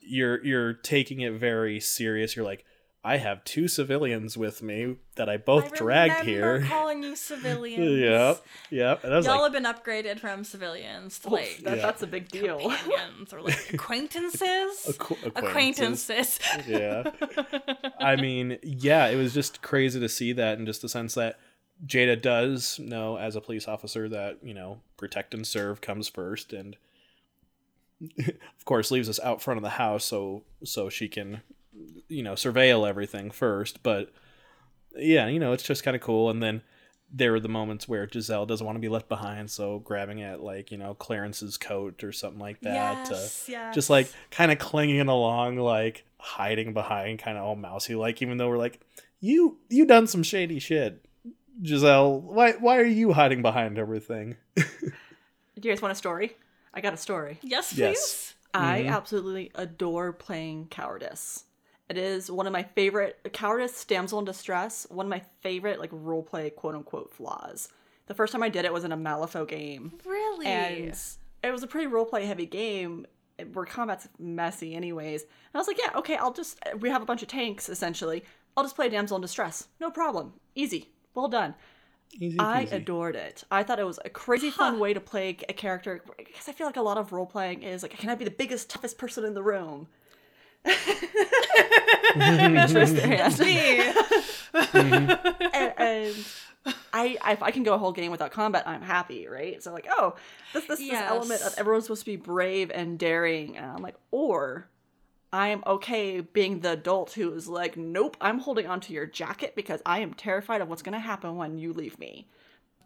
you're 0.00 0.44
you're 0.44 0.72
taking 0.74 1.20
it 1.20 1.32
very 1.34 1.80
serious. 1.80 2.36
You're 2.36 2.44
like, 2.44 2.64
I 3.06 3.16
have 3.18 3.44
two 3.44 3.68
civilians 3.68 4.36
with 4.36 4.62
me 4.62 4.96
that 5.16 5.28
I 5.28 5.36
both 5.36 5.72
I 5.72 5.76
dragged 5.76 6.24
here. 6.24 6.62
calling 6.68 7.02
you 7.02 7.16
civilians. 7.16 7.98
yep, 8.00 8.44
yep. 8.70 9.04
And 9.04 9.12
I 9.12 9.16
was 9.16 9.26
Y'all 9.26 9.42
like, 9.42 9.52
have 9.54 9.62
been 9.62 9.70
upgraded 9.72 10.18
from 10.20 10.44
civilians 10.44 11.18
to 11.20 11.30
like 11.30 11.58
that, 11.64 11.76
Yeah. 11.78 11.82
that's 11.86 12.02
a 12.02 12.06
big 12.06 12.28
deal. 12.28 12.58
companions 12.58 13.32
or 13.32 13.40
like 13.42 13.72
acquaintances. 13.74 14.40
Acqu- 14.86 15.26
acquaintances. 15.36 16.38
yeah. 16.66 17.10
I 18.00 18.16
mean, 18.16 18.58
yeah, 18.62 19.06
it 19.08 19.16
was 19.16 19.32
just 19.34 19.62
crazy 19.62 20.00
to 20.00 20.08
see 20.08 20.32
that 20.32 20.58
in 20.58 20.66
just 20.66 20.82
the 20.82 20.88
sense 20.88 21.14
that 21.14 21.38
Jada 21.86 22.20
does 22.20 22.78
know 22.78 23.16
as 23.16 23.36
a 23.36 23.40
police 23.40 23.68
officer 23.68 24.08
that, 24.08 24.38
you 24.42 24.54
know, 24.54 24.80
protect 24.96 25.34
and 25.34 25.46
serve 25.46 25.80
comes 25.80 26.08
first 26.08 26.52
and 26.52 26.76
of 28.18 28.64
course 28.64 28.90
leaves 28.90 29.08
us 29.08 29.20
out 29.20 29.40
front 29.40 29.56
of 29.56 29.62
the 29.62 29.70
house 29.70 30.04
so 30.04 30.42
so 30.62 30.88
she 30.88 31.08
can 31.08 31.42
you 32.08 32.22
know, 32.22 32.34
surveil 32.34 32.88
everything 32.88 33.30
first, 33.30 33.82
but 33.82 34.12
yeah, 34.96 35.26
you 35.26 35.38
know, 35.38 35.52
it's 35.52 35.62
just 35.62 35.82
kind 35.82 35.96
of 35.96 36.02
cool. 36.02 36.30
And 36.30 36.42
then 36.42 36.62
there 37.12 37.34
are 37.34 37.40
the 37.40 37.48
moments 37.48 37.88
where 37.88 38.08
Giselle 38.08 38.46
doesn't 38.46 38.64
want 38.64 38.76
to 38.76 38.80
be 38.80 38.88
left 38.88 39.08
behind, 39.08 39.50
so 39.50 39.78
grabbing 39.80 40.22
at 40.22 40.40
like, 40.40 40.70
you 40.70 40.78
know, 40.78 40.94
Clarence's 40.94 41.56
coat 41.56 42.02
or 42.04 42.12
something 42.12 42.40
like 42.40 42.60
that 42.60 43.08
yes, 43.10 43.46
yes. 43.48 43.74
just 43.74 43.90
like 43.90 44.12
kind 44.30 44.52
of 44.52 44.58
clinging 44.58 45.08
along 45.08 45.56
like 45.56 46.04
hiding 46.18 46.72
behind 46.72 47.18
kind 47.18 47.36
of 47.36 47.44
all 47.44 47.54
mousy 47.54 47.94
like 47.94 48.22
even 48.22 48.38
though 48.38 48.48
we're 48.48 48.56
like 48.56 48.80
you 49.20 49.58
you 49.68 49.84
done 49.84 50.06
some 50.06 50.22
shady 50.22 50.58
shit 50.58 51.04
giselle 51.62 52.20
why 52.20 52.52
why 52.52 52.78
are 52.78 52.84
you 52.84 53.12
hiding 53.12 53.42
behind 53.42 53.78
everything 53.78 54.36
Do 55.60 55.68
you 55.68 55.74
guys 55.74 55.82
want 55.82 55.92
a 55.92 55.96
story? 55.96 56.36
I 56.72 56.80
got 56.80 56.94
a 56.94 56.98
story. 56.98 57.38
Yes, 57.42 57.72
please. 57.72 57.78
Yes. 57.78 58.34
I 58.52 58.80
mm-hmm. 58.80 58.92
absolutely 58.92 59.50
adore 59.54 60.12
playing 60.12 60.66
cowardice. 60.68 61.44
It 61.88 61.96
is 61.96 62.30
one 62.30 62.46
of 62.46 62.52
my 62.52 62.62
favorite 62.62 63.18
cowardice, 63.32 63.84
damsel 63.84 64.18
in 64.18 64.24
distress. 64.24 64.86
One 64.90 65.06
of 65.06 65.10
my 65.10 65.22
favorite 65.40 65.78
like 65.78 65.90
role 65.92 66.22
play 66.22 66.50
quote 66.50 66.74
unquote 66.74 67.12
flaws. 67.12 67.68
The 68.06 68.14
first 68.14 68.32
time 68.32 68.42
I 68.42 68.48
did 68.48 68.64
it 68.64 68.72
was 68.72 68.84
in 68.84 68.92
a 68.92 68.96
Malifaux 68.96 69.48
game, 69.48 69.92
Really? 70.04 70.46
and 70.46 70.94
it 71.42 71.50
was 71.50 71.62
a 71.62 71.66
pretty 71.66 71.86
role 71.86 72.04
play 72.04 72.26
heavy 72.26 72.46
game 72.46 73.06
where 73.52 73.64
combat's 73.64 74.08
messy 74.18 74.74
anyways. 74.74 75.22
And 75.22 75.30
I 75.54 75.58
was 75.58 75.66
like, 75.66 75.78
yeah, 75.78 75.96
okay, 75.96 76.16
I'll 76.16 76.32
just 76.32 76.58
we 76.80 76.90
have 76.90 77.02
a 77.02 77.06
bunch 77.06 77.22
of 77.22 77.28
tanks 77.28 77.68
essentially. 77.68 78.24
I'll 78.56 78.64
just 78.64 78.76
play 78.76 78.88
damsel 78.88 79.16
in 79.16 79.22
distress, 79.22 79.68
no 79.80 79.90
problem, 79.90 80.34
easy, 80.54 80.90
well 81.14 81.28
done. 81.28 81.54
Easy 82.20 82.38
I 82.38 82.68
adored 82.70 83.16
it. 83.16 83.44
I 83.50 83.64
thought 83.64 83.80
it 83.80 83.86
was 83.86 83.98
a 84.04 84.10
crazy 84.10 84.50
fun 84.50 84.78
way 84.78 84.94
to 84.94 85.00
play 85.00 85.36
a 85.48 85.52
character 85.52 86.00
because 86.16 86.48
I 86.48 86.52
feel 86.52 86.66
like 86.66 86.76
a 86.76 86.82
lot 86.82 86.96
of 86.96 87.12
role 87.12 87.26
playing 87.26 87.62
is 87.62 87.82
like, 87.82 87.96
can 87.96 88.08
I 88.08 88.14
be 88.14 88.24
the 88.24 88.30
biggest, 88.30 88.70
toughest 88.70 88.98
person 88.98 89.24
in 89.24 89.34
the 89.34 89.42
room? 89.42 89.88
Just 90.64 91.02
raise 92.74 92.94
their 92.94 93.06
hand. 93.06 93.38
Me. 93.40 93.92
and, 94.74 95.18
and 95.76 96.14
I, 96.92 97.18
I, 97.20 97.32
if 97.32 97.42
I 97.42 97.50
can 97.50 97.64
go 97.64 97.74
a 97.74 97.78
whole 97.78 97.92
game 97.92 98.10
without 98.10 98.30
combat, 98.30 98.66
I'm 98.66 98.82
happy, 98.82 99.26
right? 99.26 99.62
So 99.62 99.72
like, 99.72 99.86
oh, 99.90 100.14
this 100.52 100.66
this, 100.66 100.78
this 100.78 100.92
element 100.92 101.42
of 101.42 101.54
everyone's 101.58 101.84
supposed 101.84 102.02
to 102.02 102.06
be 102.06 102.16
brave 102.16 102.70
and 102.72 102.98
daring, 102.98 103.56
and 103.56 103.66
I'm 103.66 103.82
like, 103.82 103.96
or 104.10 104.68
I 105.34 105.48
am 105.48 105.62
okay 105.66 106.20
being 106.20 106.60
the 106.60 106.72
adult 106.72 107.12
who 107.12 107.32
is 107.34 107.48
like, 107.48 107.76
nope, 107.76 108.16
I'm 108.20 108.38
holding 108.38 108.66
onto 108.66 108.92
your 108.92 109.06
jacket 109.06 109.54
because 109.56 109.82
I 109.84 109.98
am 109.98 110.14
terrified 110.14 110.60
of 110.60 110.68
what's 110.68 110.82
gonna 110.82 111.00
happen 111.00 111.36
when 111.36 111.58
you 111.58 111.72
leave 111.72 111.98
me. 111.98 112.28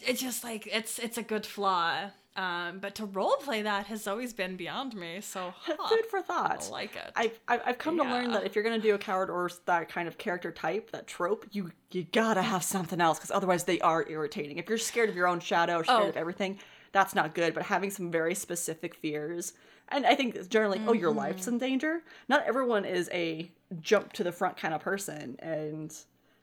it's 0.01 0.21
just 0.21 0.43
like 0.45 0.67
it's 0.67 0.99
it's 0.99 1.19
a 1.19 1.23
good 1.23 1.45
flaw. 1.47 2.11
Um, 2.37 2.79
but 2.79 2.95
to 2.95 3.05
role 3.05 3.35
play 3.39 3.63
that 3.63 3.87
has 3.89 4.07
always 4.07 4.33
been 4.33 4.57
beyond 4.57 4.95
me. 4.95 5.21
So 5.21 5.53
huh, 5.59 5.89
Food 5.89 6.07
for 6.09 6.23
thought. 6.23 6.65
I 6.69 6.71
like 6.71 6.95
it. 6.95 7.11
I've, 7.17 7.39
I've 7.49 7.61
I've 7.67 7.79
come 7.79 7.97
to 7.99 8.05
learn 8.05 8.31
that 8.31 8.45
if 8.45 8.55
you're 8.55 8.63
gonna 8.65 8.79
do 8.79 8.95
a 8.95 8.99
coward 8.99 9.29
or 9.29 9.51
that 9.67 9.89
kind 9.89 10.07
of 10.09 10.17
character 10.19 10.53
type, 10.53 10.93
that 10.93 11.07
trope, 11.09 11.47
you 11.51 11.73
you 11.91 12.05
gotta 12.13 12.43
have 12.43 12.63
something 12.63 13.01
else 13.01 13.19
because 13.19 13.33
otherwise 13.33 13.65
they 13.65 13.81
are 13.81 14.09
irritating. 14.09 14.57
If 14.59 14.69
you're 14.69 14.79
scared 14.79 15.11
of 15.11 15.17
your 15.17 15.27
own 15.27 15.41
shadow, 15.41 15.83
scared 15.83 16.03
Oh. 16.03 16.09
of 16.11 16.17
everything, 16.17 16.61
that's 16.93 17.15
not 17.15 17.35
good. 17.35 17.53
But 17.55 17.65
having 17.65 17.91
some 17.91 18.11
very 18.13 18.35
specific 18.37 18.95
fears, 18.95 19.53
and 19.91 20.07
I 20.07 20.15
think 20.15 20.35
it's 20.35 20.49
generally, 20.49 20.81
oh, 20.87 20.93
your 20.93 21.13
life's 21.13 21.43
mm-hmm. 21.43 21.55
in 21.55 21.59
danger. 21.59 22.03
Not 22.29 22.45
everyone 22.47 22.85
is 22.85 23.09
a 23.13 23.51
jump 23.81 24.13
to 24.15 24.25
the 24.25 24.33
front 24.33 24.57
kind 24.57 24.75
of 24.75 24.81
person, 24.81 25.37
and 25.41 25.91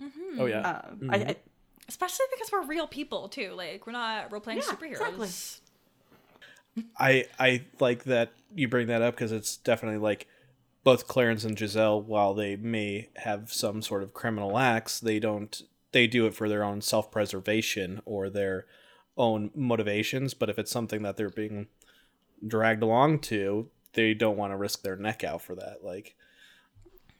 mm-hmm. 0.01 0.39
Oh 0.39 0.45
yeah. 0.45 0.59
um, 0.59 1.09
I, 1.09 1.17
mm-hmm. 1.17 1.29
I, 1.29 1.35
Especially 1.87 2.25
because 2.31 2.51
we're 2.51 2.65
real 2.65 2.87
people 2.87 3.29
too. 3.29 3.53
Like 3.55 3.85
we're 3.85 3.93
not 3.93 4.31
role 4.31 4.41
playing 4.41 4.59
Yeah, 4.59 4.65
superheroes. 4.65 5.21
exactly. 5.23 6.83
I 6.97 7.25
I 7.39 7.61
like 7.79 8.05
that 8.05 8.31
you 8.53 8.67
bring 8.67 8.87
that 8.87 9.01
up 9.01 9.15
because 9.15 9.31
it's 9.31 9.57
definitely 9.57 9.99
like 9.99 10.27
both 10.83 11.07
Clarence 11.07 11.43
and 11.43 11.57
Giselle, 11.57 12.01
while 12.01 12.33
they 12.33 12.55
may 12.55 13.09
have 13.17 13.51
some 13.51 13.81
sort 13.81 14.03
of 14.03 14.13
criminal 14.13 14.57
acts, 14.57 14.99
they 14.99 15.19
don't 15.19 15.61
they 15.91 16.07
do 16.07 16.25
it 16.25 16.33
for 16.33 16.49
their 16.49 16.63
own 16.63 16.81
self 16.81 17.11
preservation 17.11 18.01
or 18.05 18.29
their 18.29 18.65
own 19.15 19.51
motivations. 19.55 20.33
But 20.33 20.49
if 20.49 20.59
it's 20.59 20.71
something 20.71 21.03
that 21.03 21.17
they're 21.17 21.29
being 21.29 21.67
dragged 22.45 22.83
along 22.83 23.19
to, 23.19 23.69
they 23.93 24.13
don't 24.13 24.37
want 24.37 24.51
to 24.53 24.57
risk 24.57 24.81
their 24.83 24.95
neck 24.95 25.23
out 25.23 25.41
for 25.41 25.55
that. 25.55 25.83
Like 25.83 26.15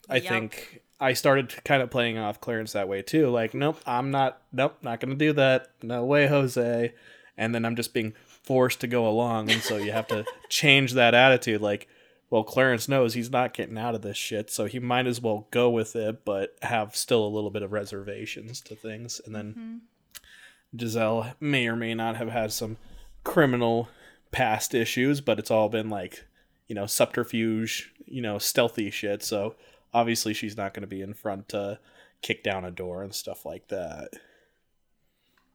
I 0.10 0.18
Yep. 0.18 0.28
think 0.28 0.82
I 1.00 1.14
started 1.14 1.54
kind 1.66 1.82
of 1.82 1.90
playing 1.90 2.18
off 2.18 2.40
Clarence 2.40 2.74
that 2.74 2.88
way 2.88 3.02
too. 3.02 3.30
Like, 3.30 3.54
nope, 3.54 3.80
I'm 3.86 4.12
not 4.12 4.42
nope, 4.52 4.78
not 4.82 5.00
gonna 5.00 5.16
do 5.16 5.34
that. 5.34 5.70
No 5.82 6.06
way, 6.06 6.28
Jose. 6.28 6.94
And 7.38 7.54
then 7.54 7.66
I'm 7.66 7.76
just 7.76 7.94
being 7.94 8.14
forced 8.26 8.80
to 8.82 8.88
go 8.88 9.08
along, 9.08 9.52
and 9.52 9.62
so 9.62 9.76
you 9.78 9.92
have 9.92 10.08
to 10.08 10.26
change 10.50 10.94
that 10.94 11.14
attitude. 11.14 11.60
Like, 11.62 11.90
well, 12.30 12.44
Clarence 12.44 12.88
knows 12.88 13.14
he's 13.14 13.30
not 13.30 13.54
getting 13.54 13.78
out 13.78 13.94
of 13.94 14.04
this 14.04 14.16
shit, 14.16 14.50
so 14.50 14.66
he 14.66 14.80
might 14.80 15.06
as 15.06 15.20
well 15.20 15.48
go 15.52 15.70
with 15.70 15.96
it, 15.98 16.24
but 16.24 16.56
have 16.62 16.96
still 16.96 17.26
a 17.26 17.28
little 17.28 17.50
bit 17.50 17.62
of 17.62 17.74
reservations 17.74 18.62
to 18.62 18.76
things. 18.76 19.20
And 19.26 19.36
then 19.36 19.52
mm-hmm. 19.52 20.78
Giselle 20.78 21.34
may 21.42 21.68
or 21.68 21.76
may 21.76 21.94
not 21.94 22.16
have 22.16 22.30
had 22.30 22.54
some 22.54 22.78
criminal 23.26 23.90
past 24.36 24.74
issues, 24.74 25.22
but 25.22 25.40
it's 25.40 25.50
all 25.50 25.70
been 25.70 25.90
like, 25.90 26.26
you 26.68 26.76
know, 26.76 26.86
subterfuge, 26.86 27.94
you 28.06 28.22
know, 28.22 28.38
stealthy 28.38 28.92
shit. 28.92 29.24
So 29.24 29.56
obviously 29.94 30.34
she's 30.34 30.58
not 30.58 30.74
going 30.74 30.82
to 30.82 30.88
be 30.88 31.02
in 31.02 31.14
front 31.14 31.48
to 31.50 31.80
kick 32.22 32.44
down 32.44 32.66
a 32.66 32.70
door 32.72 33.02
and 33.02 33.16
stuff 33.16 33.46
like 33.46 33.70
that. 33.70 34.10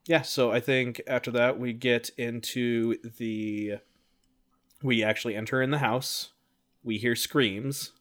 Yeah, 0.07 0.23
so 0.23 0.51
I 0.51 0.59
think 0.59 0.99
after 1.05 1.29
that 1.29 1.59
we 1.59 1.73
get 1.73 2.09
into 2.17 2.97
the 3.17 3.75
we 4.81 5.03
actually 5.03 5.35
enter 5.35 5.61
in 5.61 5.69
the 5.69 5.77
house. 5.77 6.31
We 6.83 6.97
hear 6.97 7.15
screams. 7.15 7.91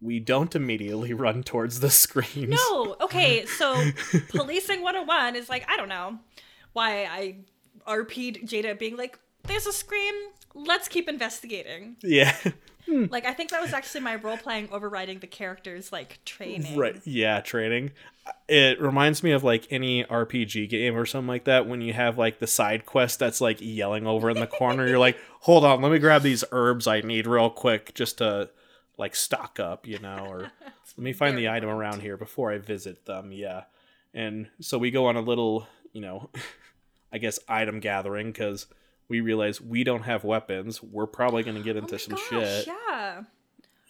We 0.00 0.20
don't 0.20 0.54
immediately 0.54 1.12
run 1.14 1.42
towards 1.42 1.80
the 1.80 1.90
screams. 1.90 2.50
No, 2.50 2.94
okay, 3.00 3.44
so 3.44 3.74
policing 4.28 4.82
101 4.82 5.34
is 5.34 5.48
like, 5.48 5.68
I 5.68 5.76
don't 5.76 5.88
know 5.88 6.20
why 6.74 7.06
I 7.06 7.38
RP'd 7.88 8.48
Jada 8.48 8.78
being 8.78 8.96
like, 8.96 9.18
there's 9.44 9.66
a 9.66 9.72
scream, 9.72 10.14
let's 10.54 10.88
keep 10.88 11.08
investigating. 11.08 11.96
Yeah. 12.02 12.34
Hmm. 12.42 12.50
Like, 13.10 13.24
I 13.24 13.34
think 13.34 13.50
that 13.50 13.60
was 13.60 13.72
actually 13.72 14.00
my 14.00 14.16
role 14.16 14.36
playing 14.36 14.68
overriding 14.72 15.20
the 15.20 15.28
character's 15.28 15.92
like 15.92 16.18
training. 16.24 16.76
Right. 16.76 17.00
Yeah, 17.04 17.40
training. 17.40 17.92
Uh, 18.26 18.32
it 18.48 18.80
reminds 18.80 19.22
me 19.22 19.30
of 19.30 19.44
like 19.44 19.68
any 19.70 20.02
RPG 20.02 20.68
game 20.68 20.96
or 20.96 21.06
something 21.06 21.28
like 21.28 21.44
that 21.44 21.68
when 21.68 21.82
you 21.82 21.92
have 21.92 22.18
like 22.18 22.40
the 22.40 22.48
side 22.48 22.86
quest 22.86 23.20
that's 23.20 23.40
like 23.40 23.58
yelling 23.60 24.08
over 24.08 24.28
in 24.28 24.40
the 24.40 24.46
corner. 24.46 24.88
You're 24.88 24.98
like, 24.98 25.18
hold 25.40 25.64
on, 25.64 25.82
let 25.82 25.92
me 25.92 26.00
grab 26.00 26.22
these 26.22 26.42
herbs 26.50 26.88
I 26.88 27.00
need 27.02 27.28
real 27.28 27.50
quick 27.50 27.94
just 27.94 28.18
to 28.18 28.50
like 28.98 29.14
stock 29.14 29.60
up, 29.60 29.86
you 29.86 30.00
know, 30.00 30.26
or 30.28 30.40
let 30.96 30.98
me 30.98 31.12
find 31.12 31.38
the 31.38 31.48
item 31.48 31.68
around 31.68 32.00
here 32.00 32.16
before 32.16 32.50
I 32.50 32.58
visit 32.58 33.06
them. 33.06 33.30
Yeah. 33.30 33.64
And 34.14 34.48
so 34.60 34.78
we 34.78 34.90
go 34.90 35.06
on 35.06 35.16
a 35.16 35.20
little, 35.20 35.68
you 35.92 36.00
know, 36.00 36.30
I 37.12 37.18
guess 37.18 37.38
item 37.48 37.78
gathering 37.78 38.32
because 38.32 38.66
we 39.10 39.20
realize 39.20 39.60
we 39.60 39.84
don't 39.84 40.02
have 40.04 40.24
weapons. 40.24 40.82
We're 40.82 41.06
probably 41.06 41.42
going 41.42 41.56
to 41.58 41.62
get 41.62 41.76
Oh 41.76 41.80
into 41.80 41.94
my 41.94 41.98
some 41.98 42.14
gosh, 42.14 42.28
shit. 42.30 42.66
yeah. 42.68 43.22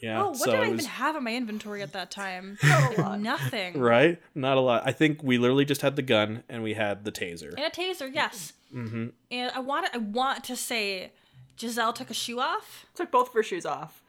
Yeah. 0.01 0.23
Oh, 0.23 0.29
what 0.31 0.39
so 0.39 0.51
did 0.53 0.55
I 0.55 0.63
it 0.63 0.65
even 0.65 0.77
was- 0.79 0.87
have 0.87 1.15
in 1.15 1.23
my 1.25 1.35
inventory 1.35 1.83
at 1.83 1.93
that 1.93 2.11
time? 2.11 2.57
Not 2.65 2.99
a 2.99 3.03
lot. 3.03 3.21
Nothing. 3.21 3.79
Right? 3.79 4.19
Not 4.35 4.57
a 4.57 4.61
lot. 4.61 4.83
I 4.87 4.93
think 4.93 5.23
we 5.23 5.37
literally 5.37 5.67
just 5.67 5.83
had 5.83 5.95
the 5.95 6.03
gun 6.03 6.43
and 6.49 6.63
we 6.63 6.73
had 6.73 7.05
the 7.05 7.13
taser. 7.13 7.51
And 7.51 7.61
a 7.67 7.71
taser, 7.71 8.11
yes. 8.13 8.55
Mm-hmm. 8.75 9.09
And 9.31 9.53
I 9.55 9.61
want 9.61 9.89
I 9.93 9.99
want 9.99 10.43
to 10.45 10.57
say 10.57 11.13
Giselle 11.59 11.93
took 11.93 12.09
a 12.11 12.15
shoe 12.15 12.41
off. 12.41 12.87
took 12.95 13.11
both 13.11 13.29
of 13.29 13.35
her 13.35 13.43
shoes 13.43 13.67
off 13.67 14.01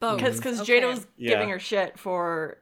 Both. 0.00 0.18
because 0.18 0.36
because 0.36 0.60
Okay. 0.60 0.80
Jada 0.82 0.88
was 0.88 1.00
Mm-hmm. 1.00 1.10
Yeah. 1.16 1.30
giving 1.30 1.48
her 1.48 1.58
shit 1.60 1.98
for 1.98 2.58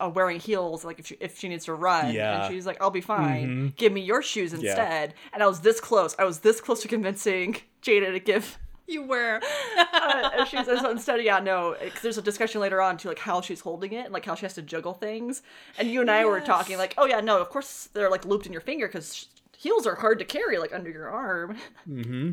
uh, 0.00 0.08
wearing 0.08 0.38
heels, 0.40 0.84
like 0.84 0.98
if 0.98 1.06
she 1.08 1.16
if 1.20 1.38
she 1.38 1.48
needs 1.48 1.64
to 1.66 1.74
run, 1.74 2.12
Yeah. 2.14 2.44
and 2.46 2.52
she's 2.54 2.66
like, 2.66 2.80
"I'll 2.80 2.90
be 2.90 3.00
fine. 3.00 3.48
Mhm. 3.72 3.76
Give 3.76 3.92
me 3.92 4.00
your 4.00 4.22
shoes 4.22 4.52
Yeah. 4.52 4.58
instead." 4.70 5.14
And 5.32 5.42
I 5.42 5.46
was 5.46 5.60
this 5.60 5.80
close. 5.80 6.14
I 6.18 6.24
was 6.24 6.40
this 6.40 6.60
close 6.60 6.80
to 6.82 6.88
convincing 6.88 7.56
Jada 7.82 8.12
to 8.12 8.20
give 8.20 8.58
you 8.86 9.02
were. 9.02 9.40
uh, 9.92 10.30
her 10.30 10.46
shoes. 10.46 10.68
And 10.68 10.78
so 10.80 10.90
instead, 10.90 11.22
yeah, 11.22 11.40
no. 11.40 11.74
'cause 11.80 12.02
there's 12.02 12.18
a 12.18 12.22
discussion 12.22 12.60
later 12.60 12.80
on 12.80 12.96
to 12.98 13.08
like 13.08 13.18
how 13.18 13.40
she's 13.40 13.60
holding 13.60 13.92
it, 13.92 14.04
and 14.04 14.12
like 14.14 14.24
how 14.24 14.34
she 14.34 14.46
has 14.46 14.54
to 14.54 14.62
juggle 14.62 14.94
things. 14.94 15.42
And 15.78 15.90
you 15.90 16.00
and 16.00 16.10
I 16.10 16.24
were 16.24 16.40
talking 16.40 16.78
like, 16.78 16.94
"Oh 16.96 17.06
yeah, 17.06 17.20
no, 17.20 17.40
of 17.40 17.48
course 17.50 17.88
they're 17.92 18.10
like 18.10 18.24
looped 18.24 18.46
in 18.46 18.52
your 18.52 18.62
finger 18.62 18.86
because." 18.86 19.26
Heels 19.60 19.88
are 19.88 19.96
hard 19.96 20.20
to 20.20 20.24
carry, 20.24 20.56
like 20.56 20.72
under 20.72 20.88
your 20.88 21.08
arm. 21.08 21.56
Mm-hmm. 21.90 22.30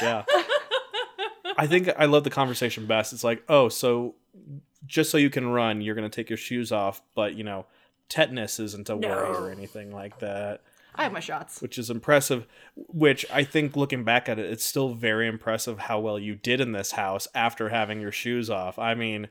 Yeah. 0.00 0.22
I 1.58 1.66
think 1.66 1.88
I 1.98 2.04
love 2.04 2.22
the 2.22 2.30
conversation 2.30 2.86
best. 2.86 3.12
It's 3.12 3.24
like, 3.24 3.42
oh, 3.48 3.68
so 3.68 4.14
just 4.86 5.10
so 5.10 5.18
you 5.18 5.30
can 5.30 5.48
run, 5.48 5.80
you're 5.80 5.94
going 5.94 6.08
to 6.08 6.14
take 6.14 6.30
your 6.30 6.36
shoes 6.36 6.72
off, 6.72 7.02
but, 7.14 7.34
you 7.34 7.44
know, 7.44 7.66
tetanus 8.08 8.60
isn't 8.60 8.88
a 8.88 8.96
worry 8.96 9.36
or 9.36 9.50
anything 9.50 9.92
like 9.92 10.18
that, 10.20 10.62
I 10.94 11.02
have 11.02 11.12
my 11.12 11.20
shots. 11.20 11.60
which 11.60 11.76
is 11.78 11.90
impressive. 11.90 12.46
Which 12.76 13.26
I 13.32 13.44
think 13.44 13.76
looking 13.76 14.04
back 14.04 14.28
at 14.28 14.38
it, 14.38 14.46
it's 14.50 14.64
still 14.64 14.94
very 14.94 15.28
impressive 15.28 15.78
how 15.78 16.00
well 16.00 16.18
you 16.18 16.34
did 16.34 16.60
in 16.60 16.72
this 16.72 16.92
house 16.92 17.28
after 17.34 17.68
having 17.68 18.00
your 18.00 18.12
shoes 18.12 18.48
off. 18.48 18.78
I 18.78 18.94
mean, 18.94 19.28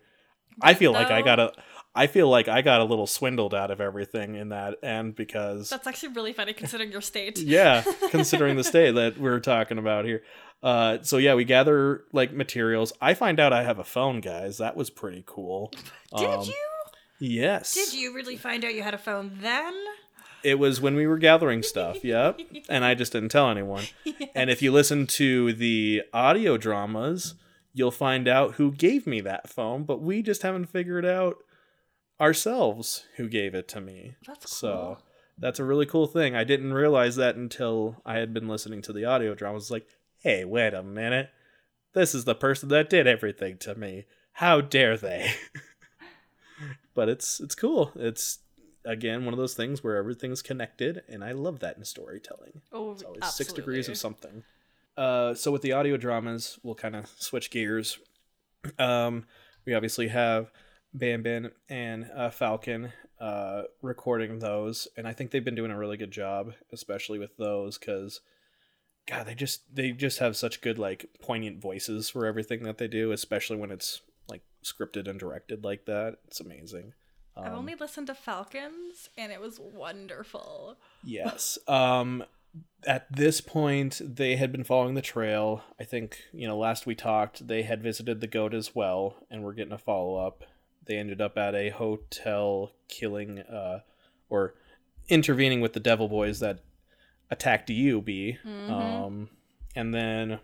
I 0.61 0.73
feel 0.73 0.91
like 0.91 1.09
I 1.11 1.21
got 1.21 1.39
a. 1.39 1.53
I 1.97 2.07
feel 2.07 2.29
like 2.29 2.47
I 2.49 2.61
got 2.61 2.81
a 2.81 2.83
little 2.83 3.07
swindled 3.07 3.53
out 3.53 3.71
of 3.71 3.79
everything 3.79 4.35
in 4.35 4.49
that 4.49 4.83
end 4.83 5.15
because 5.15 5.69
That's 5.69 5.87
actually 5.87 6.09
really 6.09 6.33
funny 6.33 6.51
considering 6.53 6.91
your 6.91 7.01
state. 7.01 7.39
yeah 7.39 7.83
considering 8.11 8.57
the 8.57 8.63
state 8.73 8.95
that 8.95 9.17
we're 9.17 9.39
talking 9.39 9.77
about 9.77 10.03
here 10.05 10.21
uh 10.63 10.97
so 11.01 11.17
yeah 11.17 11.33
we 11.35 11.43
gather 11.43 12.03
like 12.11 12.31
materials 12.33 12.91
i 13.01 13.13
find 13.13 13.39
out 13.39 13.51
i 13.53 13.63
have 13.63 13.77
a 13.79 13.83
phone 13.83 14.19
guys 14.21 14.57
that 14.57 14.75
was 14.75 14.89
pretty 14.89 15.23
cool 15.25 15.71
Did 16.17 16.27
Um, 16.29 16.45
you? 16.45 16.53
yes 17.19 17.73
Did 17.73 17.93
you 17.93 18.13
really 18.13 18.37
find 18.37 18.63
out 18.65 18.73
you 18.75 18.83
had 18.83 18.93
a 18.93 18.97
phone 18.99 19.37
then? 19.41 19.73
it 20.43 20.59
was 20.59 20.79
when 20.79 20.95
we 20.95 21.07
were 21.07 21.17
gathering 21.17 21.61
stuff 21.63 22.03
yep 22.03 22.39
and 22.69 22.83
i 22.85 22.93
just 22.95 23.11
didn't 23.11 23.29
tell 23.29 23.49
anyone 23.49 23.83
and 24.35 24.49
if 24.49 24.61
you 24.61 24.71
listen 24.71 25.05
to 25.07 25.53
the 25.53 26.03
audio 26.13 26.57
dramas 26.57 27.35
you'll 27.73 27.91
find 27.91 28.27
out 28.27 28.55
who 28.55 28.71
gave 28.71 29.05
me 29.05 29.19
that 29.21 29.49
phone 29.49 29.83
but 29.83 30.01
we 30.01 30.21
just 30.21 30.41
haven't 30.43 30.67
figured 30.67 31.05
out 31.05 31.35
ourselves 32.21 33.05
who 33.17 33.27
gave 33.27 33.53
it 33.53 33.67
to 33.67 33.81
me 33.81 34.15
That's 34.25 34.51
So 34.55 34.71
cool. 34.71 34.97
that's 35.37 35.59
a 35.59 35.65
really 35.65 35.85
cool 35.85 36.07
thing. 36.07 36.33
I 36.35 36.45
didn't 36.45 36.73
realize 36.73 37.17
that 37.17 37.35
until 37.35 38.01
I 38.05 38.15
had 38.19 38.33
been 38.33 38.47
listening 38.47 38.81
to 38.83 38.93
the 38.93 39.03
audio 39.03 39.35
drama. 39.35 39.51
I 39.53 39.55
was 39.55 39.69
like, 39.71 39.85
hey, 40.25 40.43
wait 40.43 40.73
a 40.73 40.81
minute. 40.81 41.29
This 41.93 42.15
is 42.15 42.25
the 42.25 42.33
person 42.33 42.69
that 42.69 42.89
did 42.89 43.05
everything 43.05 43.57
to 43.59 43.75
me. 43.75 44.05
How 44.33 44.59
dare 44.59 44.97
they? 44.97 45.31
but 46.95 47.07
it's 47.07 47.39
it's 47.39 47.53
cool. 47.53 47.91
It's 47.95 48.39
again 48.83 49.23
one 49.23 49.35
of 49.35 49.37
those 49.37 49.53
things 49.53 49.83
where 49.83 49.97
everything's 49.97 50.41
connected, 50.41 51.03
and 51.07 51.23
I 51.23 51.33
love 51.33 51.59
that 51.59 51.77
in 51.77 51.85
storytelling. 51.85 52.61
Oh, 52.73 52.93
It's 52.93 53.03
always 53.03 53.35
six 53.35 53.53
degrees 53.53 53.87
of 53.87 53.97
something. 53.97 54.43
Uh, 54.97 55.35
so 55.35 55.51
with 55.51 55.61
the 55.61 55.73
audio 55.73 55.95
dramas, 55.95 56.57
we'll 56.63 56.73
kind 56.73 56.95
of 56.95 57.07
switch 57.19 57.51
gears. 57.51 57.99
Um, 58.79 59.25
we 59.63 59.75
obviously 59.75 60.07
have 60.07 60.51
Ban 60.91 61.21
Ban 61.21 61.51
and 61.69 62.09
uh, 62.15 62.31
Falcon 62.31 62.91
uh, 63.19 63.63
recording 63.83 64.39
those, 64.39 64.87
and 64.97 65.07
I 65.07 65.13
think 65.13 65.29
they've 65.29 65.45
been 65.45 65.53
doing 65.53 65.71
a 65.71 65.77
really 65.77 65.97
good 65.97 66.11
job, 66.11 66.53
especially 66.73 67.19
with 67.19 67.37
those, 67.37 67.77
because 67.77 68.21
God, 69.07 69.27
they 69.27 69.35
just 69.35 69.61
they 69.75 69.91
just 69.91 70.19
have 70.19 70.35
such 70.35 70.61
good 70.61 70.79
like 70.79 71.05
poignant 71.21 71.61
voices 71.61 72.09
for 72.09 72.25
everything 72.25 72.63
that 72.63 72.77
they 72.77 72.87
do, 72.87 73.11
especially 73.11 73.57
when 73.57 73.71
it's 73.71 74.01
like 74.27 74.41
scripted 74.63 75.07
and 75.07 75.19
directed 75.19 75.63
like 75.63 75.85
that. 75.85 76.17
It's 76.27 76.39
amazing. 76.39 76.93
I've 77.37 77.51
Um, 77.53 77.59
only 77.59 77.75
listened 77.75 78.07
to 78.07 78.15
Falcons, 78.15 79.09
and 79.17 79.31
it 79.31 79.39
was 79.41 79.59
wonderful. 79.59 80.77
Yes. 81.03 81.57
Um 81.67 82.23
at 82.87 83.05
this 83.11 83.41
point 83.41 83.99
they 84.03 84.37
had 84.37 84.51
been 84.51 84.63
following 84.63 84.93
the 84.95 85.01
trail. 85.01 85.61
I 85.79 85.83
think, 85.83 86.21
you 86.31 86.47
know, 86.47 86.57
last 86.57 86.85
we 86.85 86.95
talked, 86.95 87.47
they 87.47 87.63
had 87.63 87.83
visited 87.83 88.21
the 88.21 88.27
goat 88.27 88.53
as 88.53 88.73
well 88.73 89.17
and 89.29 89.43
were 89.43 89.53
getting 89.53 89.73
a 89.73 89.77
follow-up. 89.77 90.43
They 90.85 90.97
ended 90.97 91.19
up 91.19 91.37
at 91.37 91.53
a 91.53 91.69
hotel 91.69 92.71
killing 92.87 93.39
uh 93.39 93.81
or 94.29 94.55
intervening 95.09 95.61
with 95.61 95.73
the 95.73 95.79
devil 95.79 96.07
boys 96.07 96.39
that 96.39 96.59
attacked 97.31 97.69
you, 97.69 98.01
B. 98.01 98.37
Mhm. 98.45 98.69
Um 98.69 99.29
and 99.75 99.93
then 99.93 100.39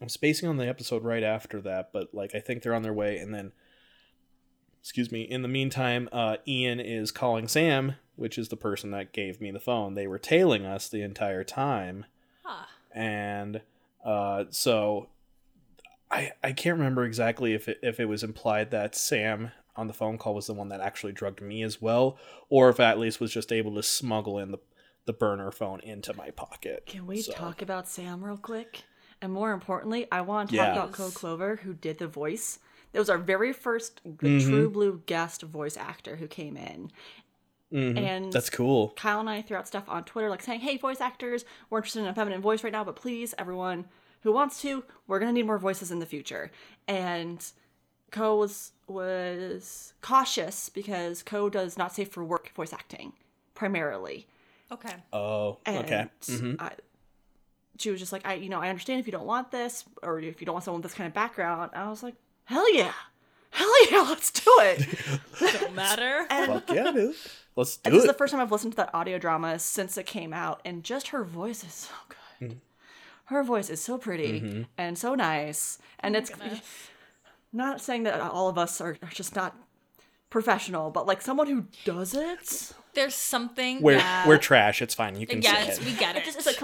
I'm 0.00 0.08
spacing 0.08 0.48
on 0.48 0.58
the 0.58 0.68
episode 0.68 1.04
right 1.04 1.22
after 1.22 1.60
that, 1.62 1.90
but 1.92 2.12
like 2.14 2.34
I 2.34 2.40
think 2.40 2.62
they're 2.62 2.74
on 2.74 2.82
their 2.82 2.92
way 2.92 3.18
and 3.18 3.34
then 3.34 3.52
excuse 4.80 5.10
me 5.10 5.22
in 5.22 5.42
the 5.42 5.48
meantime 5.48 6.08
uh, 6.12 6.36
ian 6.46 6.78
is 6.78 7.10
calling 7.10 7.48
sam 7.48 7.96
which 8.14 8.38
is 8.38 8.50
the 8.50 8.56
person 8.56 8.92
that 8.92 9.12
gave 9.12 9.40
me 9.40 9.50
the 9.50 9.58
phone 9.58 9.94
they 9.94 10.06
were 10.06 10.18
tailing 10.18 10.64
us 10.64 10.88
the 10.88 11.02
entire 11.02 11.42
time 11.42 12.04
Ah, 12.44 12.68
and 12.92 13.62
uh, 14.04 14.44
so 14.50 15.08
I 16.08 16.30
I 16.44 16.52
can't 16.52 16.78
remember 16.78 17.04
exactly 17.04 17.52
if 17.52 17.68
it 17.68 17.80
if 17.82 17.98
it 17.98 18.04
was 18.04 18.22
implied 18.22 18.70
that 18.70 18.94
Sam 18.94 19.50
on 19.74 19.88
the 19.88 19.92
phone 19.92 20.18
call 20.18 20.36
was 20.36 20.46
the 20.46 20.54
one 20.54 20.68
that 20.68 20.80
actually 20.80 21.12
drugged 21.12 21.42
me 21.42 21.64
as 21.64 21.82
well, 21.82 22.16
or 22.48 22.68
if 22.68 22.78
at 22.78 23.00
least 23.00 23.18
was 23.20 23.32
just 23.32 23.50
able 23.50 23.74
to 23.74 23.82
smuggle 23.82 24.38
in 24.38 24.52
the 24.52 24.58
the 25.06 25.12
burner 25.12 25.50
phone 25.50 25.80
into 25.80 26.14
my 26.14 26.30
pocket. 26.30 26.84
Can 26.86 27.06
we 27.06 27.22
So- 27.22 27.32
talk 27.32 27.62
about 27.62 27.88
Sam 27.88 28.22
real 28.24 28.36
quick? 28.36 28.82
And 29.22 29.32
more 29.32 29.52
importantly, 29.52 30.06
I 30.12 30.20
want 30.20 30.50
to 30.50 30.56
Yeah. 30.56 30.66
talk 30.66 30.76
about 30.76 30.92
Code 30.92 31.14
Clover, 31.14 31.56
who 31.56 31.72
did 31.72 31.98
the 31.98 32.06
voice. 32.08 32.58
That 32.92 32.98
was 32.98 33.08
our 33.10 33.18
very 33.18 33.52
first 33.52 34.02
Mm-hmm. 34.04 34.38
true 34.40 34.68
blue 34.70 35.02
guest 35.06 35.42
voice 35.42 35.76
actor 35.76 36.16
who 36.16 36.26
came 36.28 36.56
in. 36.56 36.90
Mhm. 37.72 37.98
And 37.98 38.32
That's 38.32 38.50
cool. 38.50 38.90
Kyle 38.90 39.20
and 39.20 39.28
I 39.30 39.42
threw 39.42 39.56
out 39.56 39.66
stuff 39.66 39.88
on 39.88 40.04
Twitter 40.04 40.28
like 40.30 40.42
saying, 40.42 40.60
"Hey, 40.60 40.76
voice 40.76 41.00
actors, 41.00 41.44
we're 41.70 41.78
interested 41.78 42.00
in 42.02 42.06
a 42.06 42.14
feminine 42.14 42.40
voice 42.40 42.62
right 42.62 42.72
now, 42.72 42.84
but 42.84 42.94
please, 42.96 43.34
everyone 43.38 43.88
who 44.20 44.32
wants 44.32 44.60
to, 44.62 44.84
we're 45.06 45.18
gonna 45.18 45.32
need 45.32 45.46
more 45.46 45.58
voices 45.58 45.90
in 45.90 45.98
the 45.98 46.06
future." 46.06 46.50
And 46.86 47.44
Co 48.12 48.36
was 48.36 48.72
was 48.86 49.94
cautious 50.00 50.68
because 50.68 51.22
Co 51.24 51.48
does 51.50 51.76
not 51.76 51.92
safe 51.92 52.12
for 52.12 52.24
work 52.24 52.50
voice 52.50 52.72
acting 52.72 53.14
primarily. 53.54 54.28
Okay. 54.72 54.94
Oh, 55.12 55.58
And 55.64 55.84
okay. 55.84 56.06
Mhm. 56.22 56.60
I, 56.60 56.72
she 57.78 57.90
was 57.90 58.00
just 58.00 58.12
like, 58.12 58.26
I, 58.26 58.34
you 58.34 58.48
know, 58.48 58.60
I 58.60 58.68
understand 58.68 59.00
if 59.00 59.06
you 59.06 59.12
don't 59.12 59.26
want 59.26 59.50
this 59.50 59.84
or 60.02 60.18
if 60.18 60.40
you 60.40 60.46
don't 60.46 60.54
want 60.54 60.64
someone 60.64 60.80
with 60.82 60.90
this 60.90 60.96
kind 60.96 61.06
of 61.08 61.14
background. 61.14 61.70
I 61.74 61.88
was 61.88 62.02
like, 62.02 62.14
hell 62.44 62.72
yeah, 62.74 62.92
hell 63.50 63.90
yeah, 63.90 64.00
let's 64.08 64.30
do 64.30 64.50
it. 64.60 64.86
Don't 65.38 65.74
matter. 65.74 66.26
Fuck 66.30 66.70
yeah, 66.72 66.90
dude. 66.92 67.14
Let's 67.54 67.78
And 67.84 67.92
do 67.92 67.98
this 67.98 68.04
is 68.04 68.08
the 68.08 68.16
first 68.18 68.32
time 68.32 68.40
I've 68.40 68.52
listened 68.52 68.72
to 68.72 68.76
that 68.78 68.94
audio 68.94 69.18
drama 69.18 69.58
since 69.58 69.96
it 69.96 70.06
came 70.06 70.32
out, 70.32 70.60
and 70.64 70.82
just 70.84 71.08
her 71.08 71.22
voice 71.24 71.62
is 71.64 71.72
so 71.72 71.94
good. 72.08 72.48
Mm-hmm. 72.50 72.58
Her 73.26 73.42
voice 73.42 73.70
is 73.70 73.80
so 73.82 73.98
pretty 73.98 74.66
and 74.78 74.96
so 74.98 75.14
nice, 75.14 75.78
and 76.00 76.14
it's 76.16 76.30
Goodness. 76.30 76.60
not 77.52 77.80
saying 77.80 78.04
that 78.04 78.20
all 78.20 78.48
of 78.48 78.56
us 78.58 78.80
are, 78.80 78.96
are 79.02 79.08
just 79.10 79.34
not 79.34 79.56
professional, 80.30 80.90
but 80.90 81.06
like 81.06 81.20
someone 81.22 81.46
who 81.46 81.64
does 81.84 82.14
it, 82.14 82.72
There's 82.96 83.14
something. 83.14 83.80
we're 83.80 83.98
that- 83.98 84.26
we're 84.26 84.38
trash. 84.38 84.82
It's 84.82 84.94
fine. 84.94 85.14
You 85.20 85.26
can 85.28 85.40
Yes, 85.42 85.78
say 85.78 85.84
we 85.84 85.92
get 85.96 86.16
it 86.16 86.22
it. 86.22 86.24
just 86.24 86.38
is 86.38 86.46
like 86.46 86.58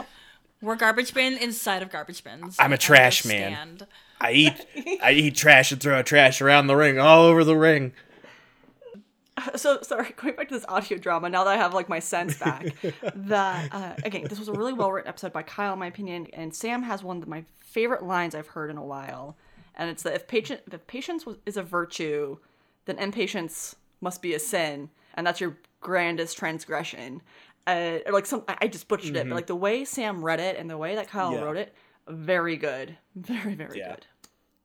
We're 0.60 0.76
garbage 0.76 1.14
bin 1.14 1.38
inside 1.38 1.82
of 1.82 1.90
garbage 1.90 2.24
bins. 2.24 2.56
I'm 2.58 2.72
a 2.72 2.74
I 2.74 2.78
trash 2.78 3.24
man. 3.24 3.80
I 4.20 4.32
eat 4.32 5.00
I 5.02 5.12
eat 5.12 5.34
trash 5.36 5.70
and 5.72 5.80
throw 5.80 6.02
trash 6.02 6.40
around 6.40 6.66
the 6.68 6.76
ring, 6.76 6.98
all 6.98 7.22
over 7.24 7.44
the 7.44 7.56
ring. 7.56 7.92
so 9.56 9.80
sorry 9.82 10.12
going 10.16 10.34
back 10.36 10.48
to 10.48 10.54
this 10.54 10.64
audio 10.68 10.98
drama 10.98 11.26
now 11.28 11.42
that 11.42 11.50
i 11.54 11.56
have 11.56 11.72
like 11.72 11.88
my 11.88 11.98
sense 11.98 12.38
back 12.38 12.66
that 13.14 13.68
uh, 13.74 13.94
again 14.04 14.24
this 14.28 14.38
was 14.38 14.48
a 14.48 14.52
really 14.52 14.74
well 14.74 14.92
written 14.92 15.08
episode 15.08 15.32
by 15.32 15.42
kyle 15.42 15.72
in 15.72 15.78
my 15.78 15.86
opinion 15.86 16.26
and 16.34 16.54
sam 16.54 16.82
has 16.82 17.02
one 17.02 17.16
of 17.22 17.26
my 17.26 17.42
favorite 17.58 18.02
lines 18.02 18.34
i've 18.34 18.48
heard 18.48 18.68
in 18.70 18.76
a 18.76 18.84
while 18.84 19.34
and 19.74 19.88
it's 19.88 20.02
that 20.02 20.14
if 20.14 20.28
patient 20.28 20.60
if 20.70 20.86
patience 20.86 21.24
was, 21.24 21.38
is 21.46 21.56
a 21.56 21.62
virtue 21.62 22.36
then 22.84 22.98
impatience 22.98 23.74
must 24.02 24.20
be 24.20 24.34
a 24.34 24.38
sin 24.38 24.90
and 25.14 25.26
that's 25.26 25.40
your 25.40 25.56
grandest 25.80 26.38
transgression 26.38 27.20
uh, 27.66 27.98
or 28.06 28.12
like 28.12 28.26
some 28.26 28.44
I 28.48 28.66
just 28.68 28.88
butchered 28.88 29.16
it, 29.16 29.28
but 29.28 29.34
like 29.34 29.46
the 29.46 29.54
way 29.56 29.84
Sam 29.84 30.24
read 30.24 30.40
it 30.40 30.56
and 30.56 30.68
the 30.68 30.78
way 30.78 30.94
that 30.96 31.08
Kyle 31.08 31.30
Mm-hmm. 31.30 31.38
Yeah. 31.38 31.44
wrote 31.44 31.56
it, 31.56 31.74
very 32.08 32.56
good, 32.56 32.96
very 33.16 33.54
very 33.54 33.78
Yeah. 33.78 33.90
good. 33.94 34.06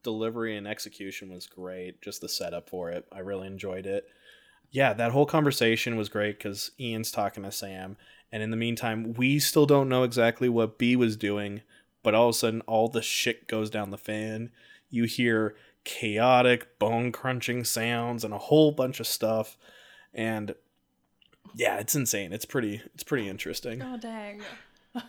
Delivery 0.03 0.55
and 0.55 0.67
execution 0.67 1.31
was 1.33 1.47
great. 1.47 2.01
Just 2.01 2.21
the 2.21 2.29
setup 2.29 2.69
for 2.69 2.89
it, 2.91 3.05
I 3.11 3.19
really 3.19 3.47
enjoyed 3.47 3.85
it. 3.85 4.05
Yeah, 4.71 4.93
that 4.93 5.11
whole 5.11 5.25
conversation 5.25 5.95
was 5.97 6.09
great 6.09 6.37
because 6.37 6.71
Ian's 6.79 7.11
talking 7.11 7.43
to 7.43 7.51
Sam, 7.51 7.97
and 8.31 8.43
in 8.43 8.51
the 8.51 8.57
meantime, 8.57 9.13
we 9.13 9.39
still 9.39 9.65
don't 9.65 9.89
know 9.89 10.03
exactly 10.03 10.49
what 10.49 10.77
B 10.77 10.95
was 10.95 11.15
doing. 11.17 11.61
But 12.03 12.15
all 12.15 12.29
of 12.29 12.35
a 12.35 12.37
sudden, 12.37 12.61
all 12.67 12.87
the 12.87 13.01
shit 13.01 13.47
goes 13.47 13.69
down 13.69 13.89
the 13.91 13.97
fan. 13.97 14.51
You 14.89 15.05
hear 15.05 15.55
chaotic, 15.83 16.77
bone 16.79 17.11
crunching 17.11 17.63
sounds 17.63 18.23
and 18.23 18.33
a 18.33 18.37
whole 18.37 18.71
bunch 18.71 18.99
of 18.99 19.07
stuff, 19.07 19.57
and 20.17 20.53
yeah, 21.55 21.77
it's 21.77 21.95
insane. 21.95 22.33
It's 22.33 22.43
pretty. 22.45 22.81
It's 22.93 23.03
pretty 23.03 23.29
interesting. 23.29 23.81
Oh 23.81 23.97
dang. 23.97 24.41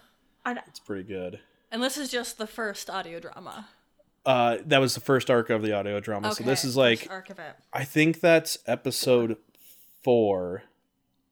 It's 0.66 0.80
pretty 0.80 1.02
good. 1.02 1.40
And 1.70 1.82
this 1.82 1.98
is 1.98 2.10
just 2.10 2.38
the 2.38 2.46
first 2.46 2.88
audio 2.88 3.20
drama. 3.20 3.68
Uh, 4.24 4.56
that 4.64 4.78
was 4.78 4.94
the 4.94 5.00
first 5.00 5.30
arc 5.30 5.50
of 5.50 5.60
the 5.60 5.74
audio 5.74 6.00
drama. 6.00 6.34
so 6.34 6.42
this 6.42 6.64
is 6.64 6.74
like 6.74 7.00
first 7.00 7.10
arc 7.10 7.28
of 7.30 7.38
it. 7.38 7.54
I 7.72 7.84
think 7.84 8.20
that's 8.20 8.56
episode 8.66 9.36
four 10.02 10.62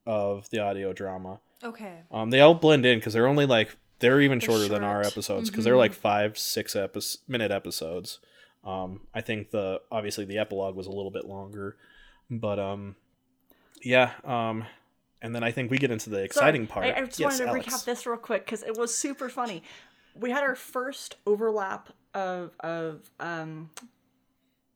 of 0.05 0.51
the 0.51 0.59
audio 0.59 0.93
drama. 0.93 1.41
Okay. 1.65 2.01
Um, 2.11 2.29
they 2.29 2.41
all 2.41 2.55
blend 2.55 2.85
in 2.85 2.99
because 2.99 3.15
they're 3.15 3.27
only 3.27 3.47
like 3.47 3.77
they're 4.01 4.21
even 4.21 4.39
They're 4.39 4.51
shorter 4.51 4.69
than 4.69 4.85
our 4.85 5.03
episodes 5.03 5.49
because 5.49 5.65
they're 5.65 5.77
like 5.79 5.95
five, 5.95 6.37
six 6.37 6.77
epi- 6.77 7.01
minute 7.27 7.51
episodes. 7.51 8.19
Um, 8.65 9.01
I 9.15 9.23
think 9.23 9.51
the 9.51 9.81
obviously 9.91 10.27
the 10.27 10.37
epilogue 10.39 10.77
was 10.77 10.87
a 10.87 10.93
little 10.93 11.11
bit 11.11 11.25
longer, 11.25 11.77
but 12.31 12.59
um, 12.59 12.97
yeah. 13.83 14.12
Um, 14.25 14.65
and 15.23 15.35
then 15.35 15.43
I 15.43 15.51
think 15.51 15.71
we 15.71 15.79
get 15.79 15.91
into 15.91 16.11
the 16.11 16.23
exciting 16.23 16.67
Sorry, 16.69 16.91
part. 16.93 16.99
I, 16.99 17.03
I 17.03 17.07
just 17.07 17.19
Yes, 17.19 17.33
wanted 17.41 17.45
to 17.45 17.51
Alex. 17.51 17.67
recap 17.67 17.85
this 17.85 18.07
real 18.07 18.17
quick 18.19 18.45
because 18.45 18.62
it 18.62 18.77
was 18.77 18.97
super 18.97 19.29
funny. 19.29 19.62
We 20.15 20.31
had 20.31 20.43
our 20.43 20.55
first 20.55 21.17
overlap 21.27 21.91
of 22.15 22.53
of 22.61 23.11
um, 23.21 23.71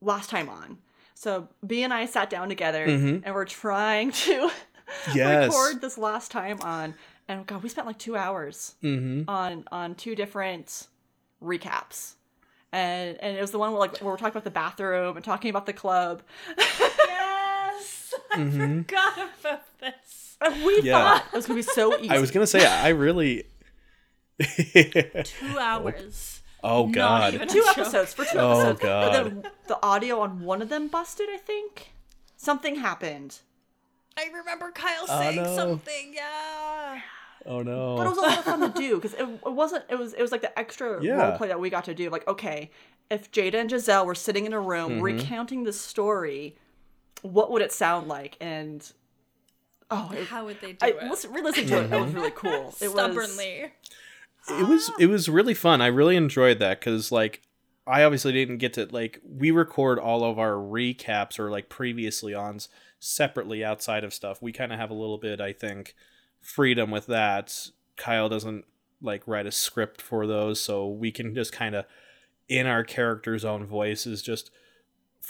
last 0.01 0.31
time 0.31 0.49
on. 0.49 0.79
So 1.15 1.49
B 1.67 1.83
and 1.83 1.93
I 1.93 2.07
sat 2.07 2.31
down 2.31 2.49
together 2.49 2.87
Mhm. 2.87 3.23
and 3.25 3.35
we're 3.35 3.45
trying 3.45 4.11
to 4.13 4.51
Yes. 5.15 5.49
record 5.53 5.81
this 5.83 5.97
last 5.99 6.31
time 6.31 6.61
on, 6.63 6.95
and 7.29 7.47
God, 7.47 7.63
we 7.63 7.69
spent 7.69 7.87
like 7.87 7.99
two 7.99 8.17
hours 8.17 8.75
Mm-hmm. 8.83 9.29
on 9.29 9.65
on 9.71 9.95
two 9.95 10.15
different 10.15 10.89
recaps. 11.43 12.15
And, 12.73 13.19
and 13.21 13.37
it 13.37 13.41
was 13.41 13.51
the 13.51 13.59
one 13.59 13.73
where 13.73 13.81
like 13.81 13.99
where 13.99 14.13
we're 14.13 14.17
talking 14.17 14.31
about 14.33 14.45
the 14.45 14.51
bathroom 14.51 15.17
and 15.17 15.25
talking 15.25 15.51
about 15.51 15.67
the 15.67 15.73
club. 15.73 16.23
Yes. 18.13 18.21
I 18.33 18.51
forgot 18.51 19.19
about 19.41 19.79
this. 19.81 20.37
And 20.41 20.65
we 20.65 20.81
Yeah. 20.83 20.93
thought 21.19 21.25
it 21.33 21.37
was 21.37 21.47
gonna 21.47 21.59
be 21.59 21.63
so 21.63 21.99
easy. 21.99 22.11
I 22.11 22.19
was 22.19 22.31
gonna 22.31 22.47
say 22.47 22.67
I 22.67 22.89
really. 22.89 23.45
Two 24.39 25.59
hours. 25.59 26.41
oh 26.65 26.87
Not 26.87 26.95
God. 26.95 27.35
even- 27.35 27.49
two 27.49 27.61
joke. 27.63 27.79
episodes 27.79 28.15
for 28.15 28.25
two 28.25 28.39
Oh, 28.39 28.61
episodes. 28.61 28.81
God. 28.81 29.05
But 29.05 29.13
then 29.13 29.51
the 29.69 29.79
audio 29.85 30.21
on 30.21 30.41
one 30.43 30.63
of 30.63 30.69
them 30.69 30.89
busted. 30.89 31.29
I 31.31 31.37
think 31.37 31.91
something 32.37 32.77
happened, 32.77 33.41
I 34.17 34.27
remember 34.35 34.71
Kyle 34.73 35.05
Oh, 35.09 35.19
saying 35.21 35.43
no. 35.43 35.57
something. 35.57 36.13
Yeah. 36.15 37.01
Oh 37.47 37.63
no. 37.63 37.97
but 37.97 38.07
it 38.07 38.11
was 38.11 38.19
a 38.19 38.23
lot 38.23 38.39
of 38.39 38.45
fun 38.45 38.61
to 38.61 38.69
do 38.79 38.97
because 38.97 39.15
it, 39.15 39.23
it 39.27 39.53
wasn't. 39.53 39.85
It 39.89 39.99
was 39.99 40.13
it 40.15 40.21
was 40.23 40.31
like 40.33 40.43
the 40.43 40.59
extra 40.59 41.03
Yeah. 41.03 41.29
role 41.29 41.37
play 41.39 41.49
that 41.49 41.59
we 41.61 41.71
got 41.71 41.85
to 41.85 41.95
do. 41.95 42.11
Like 42.11 42.27
okay, 42.29 42.71
if 43.11 43.31
Jada 43.33 43.55
and 43.55 43.71
Giselle 43.71 44.05
were 44.07 44.15
sitting 44.15 44.45
in 44.47 44.53
a 44.53 44.61
room 44.61 44.93
Mm-hmm. 44.93 45.03
recounting 45.03 45.65
the 45.65 45.73
story, 45.73 46.57
what 47.23 47.51
would 47.51 47.63
it 47.63 47.73
sound 47.73 48.09
like? 48.09 48.37
And 48.41 48.91
oh, 49.91 50.11
it, 50.15 50.27
How 50.27 50.45
would 50.47 50.61
they 50.61 50.73
do 50.73 50.79
I 50.83 50.89
it? 50.89 51.03
listen, 51.05 51.33
re-listening 51.33 51.67
to 51.69 51.83
it. 51.85 51.93
It 51.93 52.01
was 52.01 52.15
really 52.15 52.31
cool. 52.33 52.75
It 52.81 52.93
was 52.93 52.93
Stubbornly. 52.93 53.73
it 54.49 54.69
was 54.69 54.91
it 54.99 55.07
was 55.07 55.29
really 55.29 55.55
fun. 55.55 55.81
I 55.81 55.87
really 55.87 56.17
enjoyed 56.17 56.59
that 56.61 56.81
because 56.81 57.11
like 57.13 57.43
I 57.87 58.05
obviously 58.05 58.33
didn't 58.33 58.59
get 58.59 58.73
to 58.75 58.87
like 58.91 59.21
we 59.25 59.51
record 59.51 59.99
all 59.99 60.25
of 60.25 60.39
our 60.39 60.53
recaps 60.53 61.39
or 61.39 61.51
like 61.51 61.69
previously 61.69 62.35
ons 62.35 62.69
separately 62.99 63.65
outside 63.65 64.05
of 64.05 64.15
stuff. 64.15 64.41
We 64.43 64.53
kind 64.53 64.73
of 64.73 64.79
have 64.79 64.91
a 64.91 64.95
little 64.95 65.19
bit, 65.19 65.41
I 65.41 65.53
think, 65.53 65.95
freedom 66.41 66.91
with 66.91 67.07
that. 67.07 67.69
Kyle 67.97 68.29
doesn't 68.29 68.65
like 69.03 69.27
write 69.27 69.47
a 69.47 69.53
script 69.53 70.01
for 70.03 70.27
those, 70.27 70.61
so 70.61 70.87
we 70.87 71.11
can 71.11 71.35
just 71.35 71.53
kind 71.53 71.75
of 71.75 71.87
in 72.49 72.67
our 72.67 72.85
character's 72.85 73.45
own 73.45 73.65
voices 73.65 74.23
just 74.23 74.51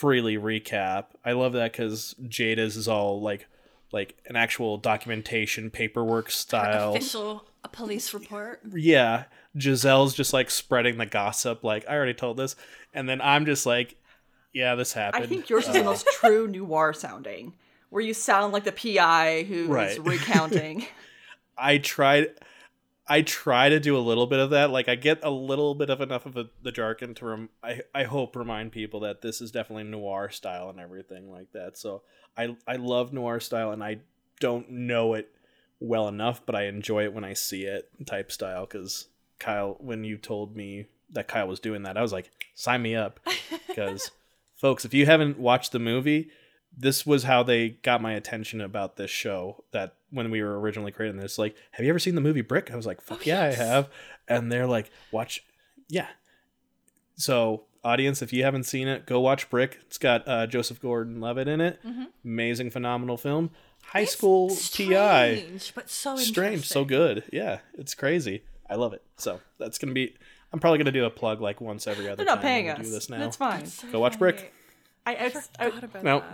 freely 0.00 0.38
recap. 0.38 1.06
I 1.24 1.32
love 1.32 1.52
that 1.52 1.72
because 1.72 2.14
Jada's 2.22 2.76
is 2.78 2.88
all 2.88 3.20
like 3.20 3.46
like 3.92 4.16
an 4.26 4.36
actual 4.36 4.78
documentation 4.78 5.68
paperwork 5.68 6.30
style 6.30 6.94
Official 6.94 7.44
a 7.64 7.68
police 7.68 8.14
report. 8.14 8.60
yeah, 8.74 9.24
Giselle's 9.56 10.14
just 10.14 10.32
like 10.32 10.50
spreading 10.50 10.96
the 10.96 11.04
gossip, 11.04 11.62
like 11.62 11.84
I 11.88 11.94
already 11.94 12.14
told 12.14 12.38
this, 12.38 12.56
and 12.94 13.06
then 13.06 13.20
I'm 13.20 13.44
just 13.44 13.66
like, 13.66 13.96
yeah, 14.54 14.74
this 14.74 14.94
happened. 14.94 15.24
I 15.24 15.26
think 15.26 15.50
yours 15.50 15.66
is 15.66 15.74
the 15.74 15.80
uh, 15.80 15.84
most 15.84 16.06
true 16.12 16.48
noir 16.48 16.94
sounding, 16.94 17.52
where 17.90 18.02
you 18.02 18.14
sound 18.14 18.54
like 18.54 18.64
the 18.64 18.72
PI 18.72 19.42
who's 19.42 19.68
Right. 19.68 19.98
recounting. 20.04 20.86
I 21.58 21.76
tried. 21.76 22.28
I 23.10 23.22
try 23.22 23.68
to 23.68 23.80
do 23.80 23.96
a 23.96 23.98
little 23.98 24.28
bit 24.28 24.38
of 24.38 24.50
that. 24.50 24.70
Like 24.70 24.88
I 24.88 24.94
get 24.94 25.18
a 25.24 25.30
little 25.30 25.74
bit 25.74 25.90
of 25.90 26.00
enough 26.00 26.26
of 26.26 26.36
a, 26.36 26.48
the 26.62 26.70
jargon 26.70 27.12
to 27.16 27.26
rem- 27.26 27.48
I 27.60 27.80
I 27.92 28.04
hope 28.04 28.36
remind 28.36 28.70
people 28.70 29.00
that 29.00 29.20
this 29.20 29.40
is 29.40 29.50
definitely 29.50 29.82
noir 29.82 30.30
style 30.30 30.70
and 30.70 30.78
everything 30.78 31.28
like 31.28 31.50
that. 31.52 31.76
So 31.76 32.02
I 32.38 32.56
I 32.68 32.76
love 32.76 33.12
noir 33.12 33.40
style 33.40 33.72
and 33.72 33.82
I 33.82 33.98
don't 34.38 34.70
know 34.70 35.14
it 35.14 35.28
well 35.80 36.06
enough, 36.06 36.46
but 36.46 36.54
I 36.54 36.66
enjoy 36.66 37.02
it 37.02 37.12
when 37.12 37.24
I 37.24 37.32
see 37.32 37.64
it 37.64 37.90
type 38.06 38.30
style. 38.30 38.64
Because 38.64 39.08
Kyle, 39.40 39.76
when 39.80 40.04
you 40.04 40.16
told 40.16 40.54
me 40.54 40.86
that 41.10 41.26
Kyle 41.26 41.48
was 41.48 41.58
doing 41.58 41.82
that, 41.82 41.96
I 41.96 42.02
was 42.02 42.12
like, 42.12 42.30
sign 42.54 42.80
me 42.80 42.94
up. 42.94 43.18
Because 43.66 44.12
folks, 44.56 44.84
if 44.84 44.94
you 44.94 45.06
haven't 45.06 45.36
watched 45.36 45.72
the 45.72 45.80
movie, 45.80 46.30
this 46.76 47.04
was 47.04 47.24
how 47.24 47.42
they 47.42 47.70
got 47.70 48.00
my 48.00 48.12
attention 48.12 48.60
about 48.60 48.96
this 48.96 49.10
show. 49.10 49.64
That 49.72 49.94
when 50.10 50.30
we 50.30 50.42
were 50.42 50.58
originally 50.58 50.92
creating 50.92 51.20
this, 51.20 51.38
like, 51.38 51.54
have 51.72 51.84
you 51.84 51.90
ever 51.90 51.98
seen 51.98 52.14
the 52.14 52.20
movie 52.20 52.40
Brick? 52.42 52.70
I 52.70 52.76
was 52.76 52.86
like, 52.86 53.00
fuck 53.00 53.26
yeah, 53.26 53.50
yes. 53.50 53.60
I 53.60 53.64
have. 53.64 53.88
And 54.28 54.50
they're 54.50 54.66
like, 54.66 54.90
watch, 55.12 55.44
yeah. 55.88 56.06
So, 57.16 57.64
audience, 57.84 58.22
if 58.22 58.32
you 58.32 58.44
haven't 58.44 58.64
seen 58.64 58.88
it, 58.88 59.06
go 59.06 59.20
watch 59.20 59.50
Brick. 59.50 59.78
It's 59.86 59.98
got 59.98 60.26
uh, 60.26 60.46
Joseph 60.46 60.80
Gordon-Levitt 60.80 61.48
in 61.48 61.60
it. 61.60 61.80
Amazing, 62.24 62.70
phenomenal 62.70 63.16
film. 63.16 63.50
High 63.82 64.04
school 64.04 64.50
TI, 64.50 64.56
Strange, 64.86 65.74
but 65.74 65.90
so 65.90 66.16
strange, 66.16 66.68
so 66.68 66.84
good. 66.84 67.24
Yeah, 67.32 67.60
it's 67.74 67.94
crazy. 67.94 68.44
I 68.68 68.76
love 68.76 68.92
it. 68.92 69.02
So 69.16 69.40
that's 69.58 69.78
gonna 69.78 69.94
be. 69.94 70.14
I'm 70.52 70.60
probably 70.60 70.78
gonna 70.78 70.92
do 70.92 71.04
a 71.06 71.10
plug 71.10 71.40
like 71.40 71.60
once 71.60 71.86
every 71.86 72.06
other 72.06 72.16
They're 72.16 72.26
not 72.26 72.36
time 72.36 72.42
paying 72.42 72.68
us. 72.68 72.78
do 72.84 72.90
this 72.90 73.08
now. 73.10 73.18
That's 73.18 73.36
fine. 73.36 73.64
Go 73.90 73.98
watch 73.98 74.18
Brick. 74.18 74.52
I, 75.10 75.24
I, 75.26 75.26
I, 75.58 75.70
Forgot 75.70 75.84
about 75.84 76.04
Nope. 76.04 76.24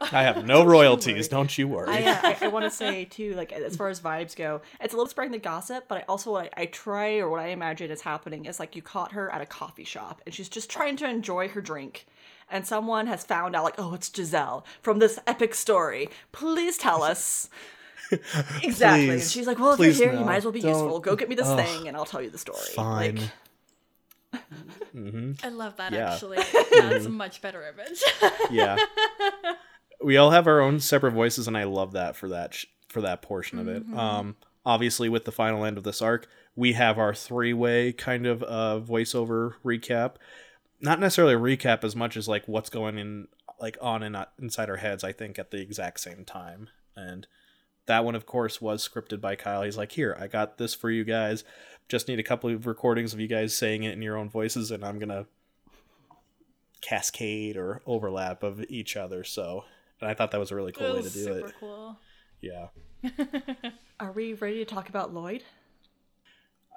that. 0.00 0.12
I 0.12 0.22
have 0.24 0.44
no 0.44 0.64
royalties. 0.76 1.14
worry. 1.14 1.28
Don't 1.28 1.56
you 1.58 1.68
worry. 1.68 1.88
I, 1.90 2.02
uh, 2.10 2.18
I, 2.22 2.36
I 2.42 2.48
want 2.48 2.64
to 2.64 2.70
say 2.70 3.04
too, 3.04 3.34
like 3.34 3.52
as 3.52 3.76
far 3.76 3.88
as 3.88 4.00
vibes 4.00 4.34
go, 4.34 4.60
it's 4.80 4.92
a 4.94 4.96
little 4.96 5.08
spreading 5.08 5.32
the 5.32 5.38
gossip, 5.38 5.84
but 5.88 5.98
I 5.98 6.04
also 6.08 6.36
I, 6.36 6.50
I 6.56 6.66
try 6.66 7.18
or 7.18 7.28
what 7.30 7.40
I 7.40 7.48
imagine 7.48 7.90
is 7.90 8.00
happening 8.02 8.46
is 8.46 8.58
like 8.58 8.74
you 8.74 8.82
caught 8.82 9.12
her 9.12 9.30
at 9.30 9.40
a 9.40 9.46
coffee 9.46 9.84
shop 9.84 10.20
and 10.26 10.34
she's 10.34 10.48
just 10.48 10.68
trying 10.70 10.96
to 10.96 11.08
enjoy 11.08 11.48
her 11.48 11.60
drink, 11.60 12.06
and 12.50 12.66
someone 12.66 13.06
has 13.06 13.24
found 13.24 13.54
out 13.54 13.64
like 13.64 13.74
oh 13.78 13.94
it's 13.94 14.10
Giselle 14.14 14.64
from 14.80 14.98
this 14.98 15.18
epic 15.26 15.54
story. 15.54 16.08
Please 16.32 16.76
tell 16.78 17.02
us. 17.02 17.48
exactly. 18.62 19.08
And 19.10 19.22
she's 19.22 19.46
like, 19.46 19.58
well, 19.58 19.72
if 19.72 19.80
you're 19.80 19.90
here, 20.10 20.12
you 20.18 20.24
might 20.24 20.36
as 20.36 20.44
well 20.44 20.52
be 20.52 20.60
Don't- 20.60 20.70
useful. 20.70 21.00
Go 21.00 21.16
get 21.16 21.28
me 21.28 21.34
this 21.34 21.46
Ugh. 21.48 21.64
thing, 21.64 21.88
and 21.88 21.96
I'll 21.96 22.04
tell 22.04 22.20
you 22.20 22.28
the 22.30 22.38
story. 22.38 22.58
Fine. 22.74 23.16
Like, 23.16 23.24
I 24.34 25.48
love 25.48 25.76
that 25.76 25.92
Yeah. 25.92 26.12
actually. 26.14 26.38
That's 26.72 27.06
a 27.06 27.10
much 27.10 27.40
better 27.42 27.62
image. 27.66 28.02
yeah. 28.50 28.76
We 30.04 30.16
all 30.16 30.32
have 30.32 30.48
our 30.48 30.60
own 30.60 30.80
separate 30.80 31.12
voices, 31.12 31.46
and 31.46 31.56
I 31.56 31.62
love 31.62 31.92
that 31.92 32.16
for 32.16 32.28
that 32.30 32.54
sh- 32.54 32.66
for 32.88 33.00
that 33.02 33.22
portion 33.22 33.60
of 33.60 33.68
it. 33.68 33.84
Um, 33.96 34.34
obviously, 34.66 35.08
with 35.08 35.24
the 35.26 35.30
final 35.30 35.64
end 35.64 35.78
of 35.78 35.84
this 35.84 36.02
arc, 36.02 36.26
we 36.56 36.72
have 36.72 36.98
our 36.98 37.14
three 37.14 37.52
way 37.52 37.92
kind 37.92 38.26
of 38.26 38.42
uh, 38.42 38.80
voiceover 38.84 39.54
recap. 39.64 40.14
Not 40.80 40.98
necessarily 40.98 41.34
a 41.34 41.38
recap 41.38 41.84
as 41.84 41.94
much 41.94 42.16
as 42.16 42.26
like 42.26 42.48
what's 42.48 42.68
going 42.68 42.98
in 42.98 43.28
like 43.60 43.78
on 43.80 44.02
and 44.02 44.16
inside 44.40 44.68
our 44.68 44.78
heads. 44.78 45.04
I 45.04 45.12
think 45.12 45.38
at 45.38 45.52
the 45.52 45.60
exact 45.60 46.00
same 46.00 46.24
time, 46.24 46.68
and 46.96 47.28
that 47.92 48.06
one, 48.06 48.14
of 48.14 48.24
course, 48.24 48.58
was 48.58 48.88
scripted 48.88 49.20
by 49.20 49.36
Kyle. 49.36 49.62
He's 49.62 49.76
like, 49.76 49.92
"Here, 49.92 50.16
I 50.18 50.26
got 50.26 50.56
this 50.56 50.72
for 50.72 50.90
you 50.90 51.04
guys. 51.04 51.44
Just 51.90 52.08
need 52.08 52.18
a 52.18 52.22
couple 52.22 52.48
of 52.48 52.66
recordings 52.66 53.12
of 53.12 53.20
you 53.20 53.28
guys 53.28 53.54
saying 53.54 53.82
it 53.82 53.92
in 53.92 54.00
your 54.00 54.16
own 54.16 54.30
voices, 54.30 54.70
and 54.70 54.82
I'm 54.82 54.98
gonna 54.98 55.26
cascade 56.80 57.58
or 57.58 57.82
overlap 57.86 58.42
of 58.42 58.64
each 58.70 58.96
other." 58.96 59.24
So, 59.24 59.64
and 60.00 60.08
I 60.08 60.14
thought 60.14 60.30
that 60.30 60.40
was 60.40 60.50
a 60.50 60.56
really 60.56 60.72
cool 60.72 60.86
It 60.86 60.94
way 60.94 61.02
to 61.02 61.10
do 61.10 61.24
super 61.24 61.48
it. 61.48 61.54
cool. 61.60 61.98
Yeah, 62.40 62.68
are 64.00 64.12
we 64.12 64.32
ready 64.32 64.64
to 64.64 64.64
talk 64.64 64.88
about 64.88 65.12
Lloyd? 65.12 65.42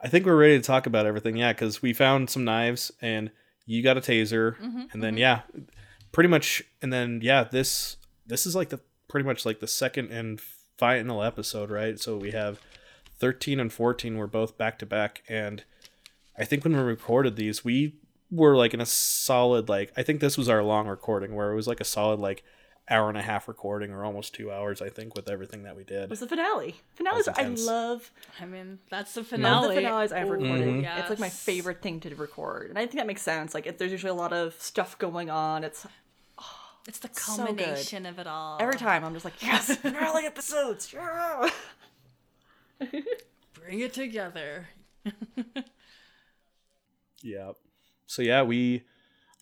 I 0.04 0.10
think 0.10 0.25
we're 0.25 0.36
ready 0.36 0.58
to 0.58 0.63
talk 0.63 0.86
about 0.86 1.06
everything. 1.06 1.38
Yeah, 1.38 1.54
because 1.54 1.82
we 1.82 1.93
found 1.93 2.30
some 2.30 2.43
knives, 2.43 2.91
and 3.01 3.32
you 3.65 3.82
got 3.82 3.95
a 3.95 4.01
taser, 4.01 4.58
mm-hmm, 4.58 4.84
and 4.91 5.01
then 5.01 5.13
mm-hmm. 5.13 5.19
yeah, 5.19 5.41
pretty 6.12 6.28
much, 6.28 6.62
and 6.82 6.91
then 6.91 7.21
yeah, 7.23 7.45
this 7.45 7.95
this 8.28 8.45
is 8.45 8.54
like 8.54 8.67
the 8.67 8.82
pretty 9.08 9.25
much 9.25 9.45
like 9.45 9.62
the 9.62 9.67
second 9.67 10.12
and 10.12 10.41
final 10.77 11.23
episode, 11.23 11.69
right? 11.69 11.99
So 11.99 12.17
we 12.17 12.31
have 12.31 12.59
13 13.19 13.59
and 13.59 13.71
14 13.71 14.17
were 14.17 14.27
both 14.27 14.57
back 14.57 14.77
to 14.79 14.85
back 14.85 15.23
and 15.29 15.63
I 16.38 16.43
think 16.43 16.63
when 16.65 16.75
we 16.75 16.81
recorded 16.83 17.38
these 17.38 17.63
we 17.63 17.95
were 18.29 18.57
like 18.57 18.73
in 18.73 18.81
a 18.81 18.85
solid 18.85 19.69
like 19.69 19.93
I 19.95 20.03
think 20.03 20.19
this 20.19 20.38
was 20.38 20.49
our 20.49 20.61
long 20.61 20.88
recording 20.88 21.33
where 21.33 21.51
it 21.51 21.55
was 21.55 21.67
like 21.67 21.79
a 21.79 21.85
solid 21.85 22.19
like 22.19 22.43
hour 22.89 23.07
and 23.09 23.17
a 23.17 23.21
half 23.21 23.47
recording 23.47 23.91
or 23.91 24.03
almost 24.03 24.35
2 24.35 24.51
hours 24.51 24.81
I 24.81 24.89
think 24.89 25.15
with 25.15 25.29
everything 25.29 25.63
that 25.63 25.75
we 25.77 25.83
did. 25.85 25.95
It 25.95 25.99
did. 26.01 26.09
was 26.09 26.19
the 26.19 26.27
finale. 26.27 26.75
Finales, 26.95 27.27
I 27.29 27.43
love 27.47 28.11
I 28.41 28.45
mean, 28.45 28.79
that's 28.89 29.13
the 29.13 29.21
Love 29.21 29.27
finale. 29.27 29.67
the 29.69 29.81
finales 29.81 30.11
I've 30.11 30.27
Ooh, 30.27 30.31
recorded. 30.31 30.67
Mm-hmm. 30.67 30.81
yes. 30.81 30.99
It's 30.99 31.09
like 31.09 31.19
my 31.19 31.29
favorite 31.29 31.81
thing 31.81 31.99
to 32.01 32.13
record, 32.15 32.69
and 32.69 32.77
I 32.77 32.81
think 32.81 32.95
that 32.95 33.07
makes 33.07 33.21
sense. 33.21 33.53
Like, 33.53 33.65
if 33.65 33.77
there's 33.77 33.91
usually 33.91 34.11
a 34.11 34.15
lot 34.15 34.33
of 34.33 34.53
stuff 34.61 34.97
going 34.99 35.29
on, 35.29 35.63
it's 35.63 35.88
It's 36.88 37.00
the 37.00 37.10
So 37.13 37.38
culmination 37.45 38.06
of 38.06 38.19
it 38.19 38.28
all. 38.28 38.58
every 38.62 38.76
time 38.78 39.04
I'm 39.04 39.13
just 39.13 39.26
like, 39.26 39.41
yes, 39.41 39.76
finale 39.78 40.26
episodes. 40.26 40.93
Yeah. 40.93 41.50
Bring 43.54 43.80
it 43.80 43.93
together. 43.93 44.69
Yeah. 47.21 47.54
So 48.06 48.21
yeah, 48.21 48.43
we 48.43 48.84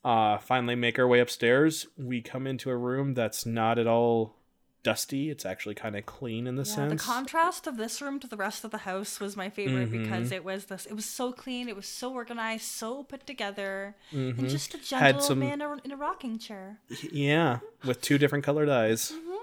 uh 0.05 0.37
finally 0.37 0.75
make 0.75 0.97
our 0.97 1.07
way 1.07 1.19
upstairs. 1.19 1.87
We 1.97 2.21
come 2.21 2.47
into 2.47 2.69
a 2.69 2.77
room 2.77 3.13
that's 3.13 3.45
not 3.45 3.77
at 3.77 3.87
all 3.87 4.37
dusty. 4.83 5.29
It's 5.29 5.45
actually 5.45 5.75
kind 5.75 5.95
of 5.95 6.05
clean 6.05 6.45
in 6.45 6.55
the 6.55 6.63
Yeah, 6.63 6.75
sense. 6.75 6.91
the 6.91 7.07
contrast 7.11 7.67
of 7.67 7.77
this 7.77 8.01
room 8.01 8.19
to 8.19 8.27
the 8.27 8.37
rest 8.37 8.63
of 8.63 8.71
the 8.71 8.79
house 8.79 9.19
was 9.19 9.35
my 9.35 9.49
favorite 9.49 9.89
mm-hmm. 9.89 10.03
because 10.03 10.31
it 10.31 10.43
was 10.43 10.65
this. 10.65 10.85
It 10.85 10.93
was 10.93 11.05
so 11.05 11.31
clean. 11.31 11.67
It 11.67 11.75
was 11.75 11.87
so 11.87 12.13
organized, 12.13 12.65
so 12.65 13.03
put 13.03 13.25
together, 13.25 13.95
and 14.11 14.35
mm-hmm. 14.35 14.47
just 14.47 14.73
a 14.73 14.77
gentle 14.77 15.21
some- 15.21 15.39
man 15.39 15.61
in 15.83 15.91
a- 15.91 15.97
rocking 15.97 16.37
chair. 16.37 16.79
Yeah, 17.11 17.59
with 17.85 18.01
two 18.01 18.17
different 18.17 18.43
colored 18.43 18.69
eyes, 18.69 19.11
mm-hmm. 19.11 19.37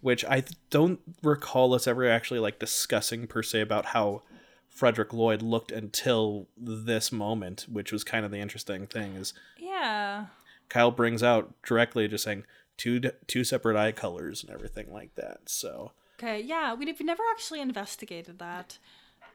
which 0.00 0.24
I 0.24 0.44
don't 0.70 1.00
recall 1.22 1.74
us 1.74 1.86
ever 1.86 2.08
actually 2.08 2.40
like 2.40 2.58
discussing 2.58 3.26
per 3.26 3.42
se 3.42 3.60
about 3.60 3.86
how 3.86 4.22
Frederick 4.68 5.12
Lloyd 5.12 5.42
looked 5.42 5.72
until 5.72 6.48
this 6.56 7.10
moment, 7.12 7.66
which 7.70 7.92
was 7.92 8.04
kind 8.04 8.24
of 8.24 8.30
the 8.30 8.38
interesting 8.40 8.86
thing. 8.86 9.14
Is 9.16 9.32
Yeah. 9.58 10.26
Kyle 10.68 10.90
brings 10.90 11.22
out 11.22 11.52
directly 11.62 12.08
just 12.08 12.24
saying 12.24 12.44
two 12.76 13.00
two 13.26 13.44
separate 13.44 13.76
eye 13.76 13.92
colors 13.92 14.42
and 14.42 14.52
everything 14.52 14.92
like 14.92 15.14
that. 15.16 15.48
So 15.48 15.92
Okay. 16.18 16.40
Yeah. 16.40 16.74
We 16.74 16.86
we 16.86 17.04
never 17.04 17.22
actually 17.30 17.60
investigated 17.60 18.38
that. 18.38 18.78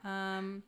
Um. 0.04 0.64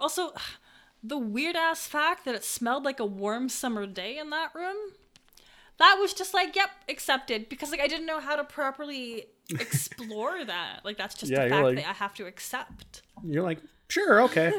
Also, 0.00 0.32
the 1.02 1.18
weird 1.18 1.56
ass 1.56 1.86
fact 1.86 2.24
that 2.24 2.34
it 2.34 2.44
smelled 2.44 2.84
like 2.84 2.98
a 3.00 3.04
warm 3.06 3.48
summer 3.48 3.86
day 3.86 4.18
in 4.18 4.30
that 4.30 4.54
room. 4.54 4.76
That 5.78 5.98
was 6.00 6.14
just 6.14 6.32
like, 6.34 6.54
yep, 6.54 6.70
accepted. 6.88 7.48
Because 7.48 7.70
like 7.72 7.80
I 7.80 7.88
didn't 7.88 8.06
know 8.06 8.20
how 8.20 8.36
to 8.36 8.44
properly 8.44 9.26
explore 9.50 10.44
that. 10.44 10.80
Like 10.84 10.96
that's 10.96 11.14
just 11.16 11.32
Yeah, 11.32 11.40
a 11.40 11.42
you're 11.42 11.50
fact 11.50 11.64
like- 11.64 11.76
that 11.76 11.88
I 11.88 11.92
have 11.94 12.14
to 12.14 12.26
accept. 12.26 13.02
you're 13.24 13.42
like, 13.42 13.58
sure, 13.88 14.22
okay, 14.22 14.52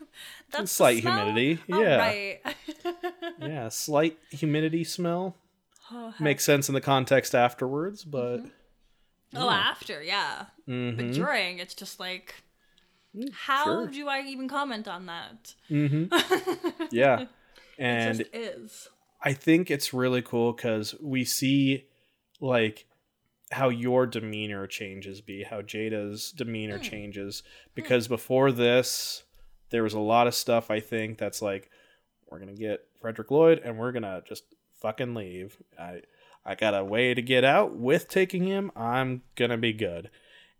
That's 0.50 0.70
slight 0.72 1.00
smell? 1.02 1.16
humidity, 1.26 1.62
All 1.72 1.82
yeah. 1.82 1.96
right. 1.98 2.40
yeah, 3.40 3.68
slight 3.70 4.18
humidity 4.30 4.84
smell 4.84 5.36
Oh, 5.90 6.14
sense 6.38 6.68
in 6.68 6.74
the 6.74 6.80
context 6.80 7.34
afterwards, 7.34 8.04
but 8.04 8.38
mm-hmm. 8.38 8.48
Oh, 9.36 9.50
after, 9.50 10.02
yeah. 10.02 10.46
But 10.66 10.72
mm-hmm. 10.72 11.10
during, 11.12 11.58
it's 11.58 11.74
just 11.74 12.00
like, 12.00 12.34
mm, 13.14 13.32
how 13.32 13.64
sure. 13.64 13.86
do 13.86 14.08
I 14.08 14.22
even 14.22 14.48
comment 14.48 14.88
on 14.88 15.06
that? 15.06 15.54
Mm-hmm. 15.70 16.84
yeah, 16.90 17.22
It 17.22 17.28
and 17.78 18.18
just 18.18 18.34
is. 18.34 18.88
I 19.22 19.32
think 19.32 19.70
it's 19.70 19.92
really 19.92 20.22
cool 20.22 20.52
because 20.52 20.94
we 21.00 21.24
see 21.24 21.86
like 22.40 22.86
how 23.50 23.68
your 23.68 24.06
demeanor 24.06 24.66
changes, 24.66 25.20
B 25.20 25.42
how 25.42 25.62
Jada's 25.62 26.32
demeanor 26.32 26.78
hmm. 26.78 26.84
changes. 26.84 27.40
Hmm. 27.40 27.70
Because 27.74 28.08
before 28.08 28.52
this, 28.52 29.24
there 29.70 29.82
was 29.82 29.94
a 29.94 30.00
lot 30.00 30.26
of 30.26 30.34
stuff 30.34 30.70
I 30.70 30.80
think 30.80 31.18
that's 31.18 31.42
like, 31.42 31.70
we're 32.30 32.38
gonna 32.38 32.54
get 32.54 32.86
Frederick 33.00 33.30
Lloyd 33.30 33.60
and 33.64 33.78
we're 33.78 33.92
gonna 33.92 34.22
just 34.28 34.44
fucking 34.80 35.14
leave. 35.14 35.56
I 35.78 36.02
I 36.44 36.54
got 36.54 36.74
a 36.74 36.84
way 36.84 37.14
to 37.14 37.22
get 37.22 37.44
out 37.44 37.76
with 37.76 38.08
taking 38.08 38.44
him. 38.44 38.70
I'm 38.76 39.22
gonna 39.36 39.58
be 39.58 39.72
good. 39.72 40.10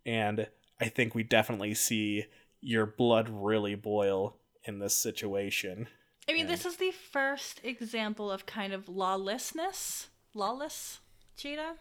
And 0.04 0.48
I 0.80 0.88
think 0.88 1.14
we 1.14 1.22
definitely 1.22 1.74
see 1.74 2.26
your 2.60 2.86
blood 2.86 3.28
really 3.30 3.74
boil 3.74 4.36
in 4.64 4.78
this 4.78 4.94
situation. 4.94 5.88
I 6.28 6.32
mean, 6.34 6.46
this 6.46 6.66
is 6.66 6.76
the 6.76 6.90
first 6.90 7.60
example 7.64 8.30
of 8.30 8.44
kind 8.44 8.72
of 8.72 8.88
lawlessness. 8.88 10.08
Lawless, 10.34 11.00
Jada. 11.38 11.72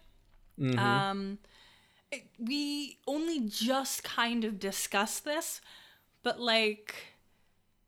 Mm-hmm. 0.59 0.79
Um, 0.79 1.37
it- 2.11 2.27
we 2.39 2.99
only 3.07 3.41
just 3.41 4.03
kind 4.03 4.45
of 4.45 4.57
discussed 4.59 5.25
this, 5.25 5.59
but 6.23 6.39
like, 6.39 6.95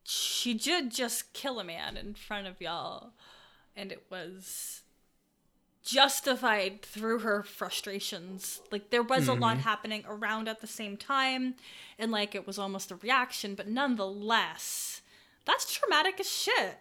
she 0.03 0.53
did 0.53 0.91
just 0.91 1.33
kill 1.33 1.59
a 1.59 1.63
man 1.63 1.95
in 1.95 2.13
front 2.13 2.47
of 2.47 2.59
y'all, 2.59 3.13
and 3.79 3.91
it 3.91 4.05
was 4.09 4.81
justified 5.83 6.81
through 6.81 7.19
her 7.19 7.41
frustrations. 7.41 8.61
Like, 8.71 8.89
there 8.89 9.01
was 9.01 9.27
a 9.27 9.33
lot 9.33 9.53
mm-hmm. 9.53 9.63
happening 9.63 10.03
around 10.07 10.47
at 10.47 10.61
the 10.61 10.67
same 10.67 10.97
time, 10.97 11.55
and 11.97 12.11
like, 12.11 12.35
it 12.35 12.45
was 12.45 12.59
almost 12.59 12.91
a 12.91 12.95
reaction, 12.95 13.55
but 13.55 13.67
nonetheless, 13.67 15.01
that's 15.45 15.73
traumatic 15.73 16.19
as 16.19 16.29
shit. 16.29 16.77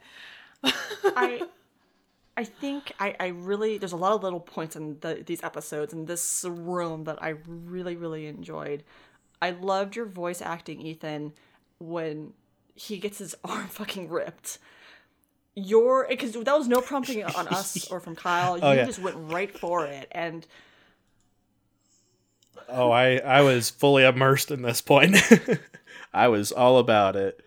I 0.62 1.42
I 2.38 2.44
think 2.44 2.92
I, 3.00 3.16
I 3.18 3.26
really 3.28 3.78
there's 3.78 3.90
a 3.90 3.96
lot 3.96 4.12
of 4.12 4.22
little 4.22 4.38
points 4.38 4.76
in 4.76 4.98
the, 5.00 5.24
these 5.26 5.42
episodes 5.42 5.92
in 5.92 6.06
this 6.06 6.44
room 6.48 7.02
that 7.04 7.20
I 7.20 7.34
really 7.48 7.96
really 7.96 8.26
enjoyed. 8.28 8.84
I 9.42 9.50
loved 9.50 9.96
your 9.96 10.06
voice 10.06 10.40
acting, 10.40 10.80
Ethan, 10.80 11.32
when 11.80 12.34
he 12.76 12.98
gets 12.98 13.18
his 13.18 13.34
arm 13.44 13.66
fucking 13.66 14.08
ripped. 14.08 14.58
Your 15.66 16.06
because 16.08 16.32
that 16.32 16.56
was 16.58 16.68
no 16.68 16.80
prompting 16.80 17.24
on 17.24 17.48
us 17.60 17.90
or 17.90 18.00
from 18.00 18.14
Kyle. 18.14 18.56
You 18.56 18.62
Oh, 18.64 18.72
yeah. 18.72 18.84
just 18.84 18.98
went 19.00 19.16
right 19.18 19.56
for 19.58 19.84
it, 19.86 20.08
and 20.12 20.46
Oh, 22.68 22.90
I 22.90 23.16
I 23.18 23.40
was 23.42 23.70
fully 23.70 24.04
immersed 24.04 24.50
in 24.50 24.62
this 24.62 24.80
point. 24.80 25.16
I 26.14 26.28
was 26.28 26.52
all 26.52 26.78
about 26.78 27.16
it. 27.16 27.40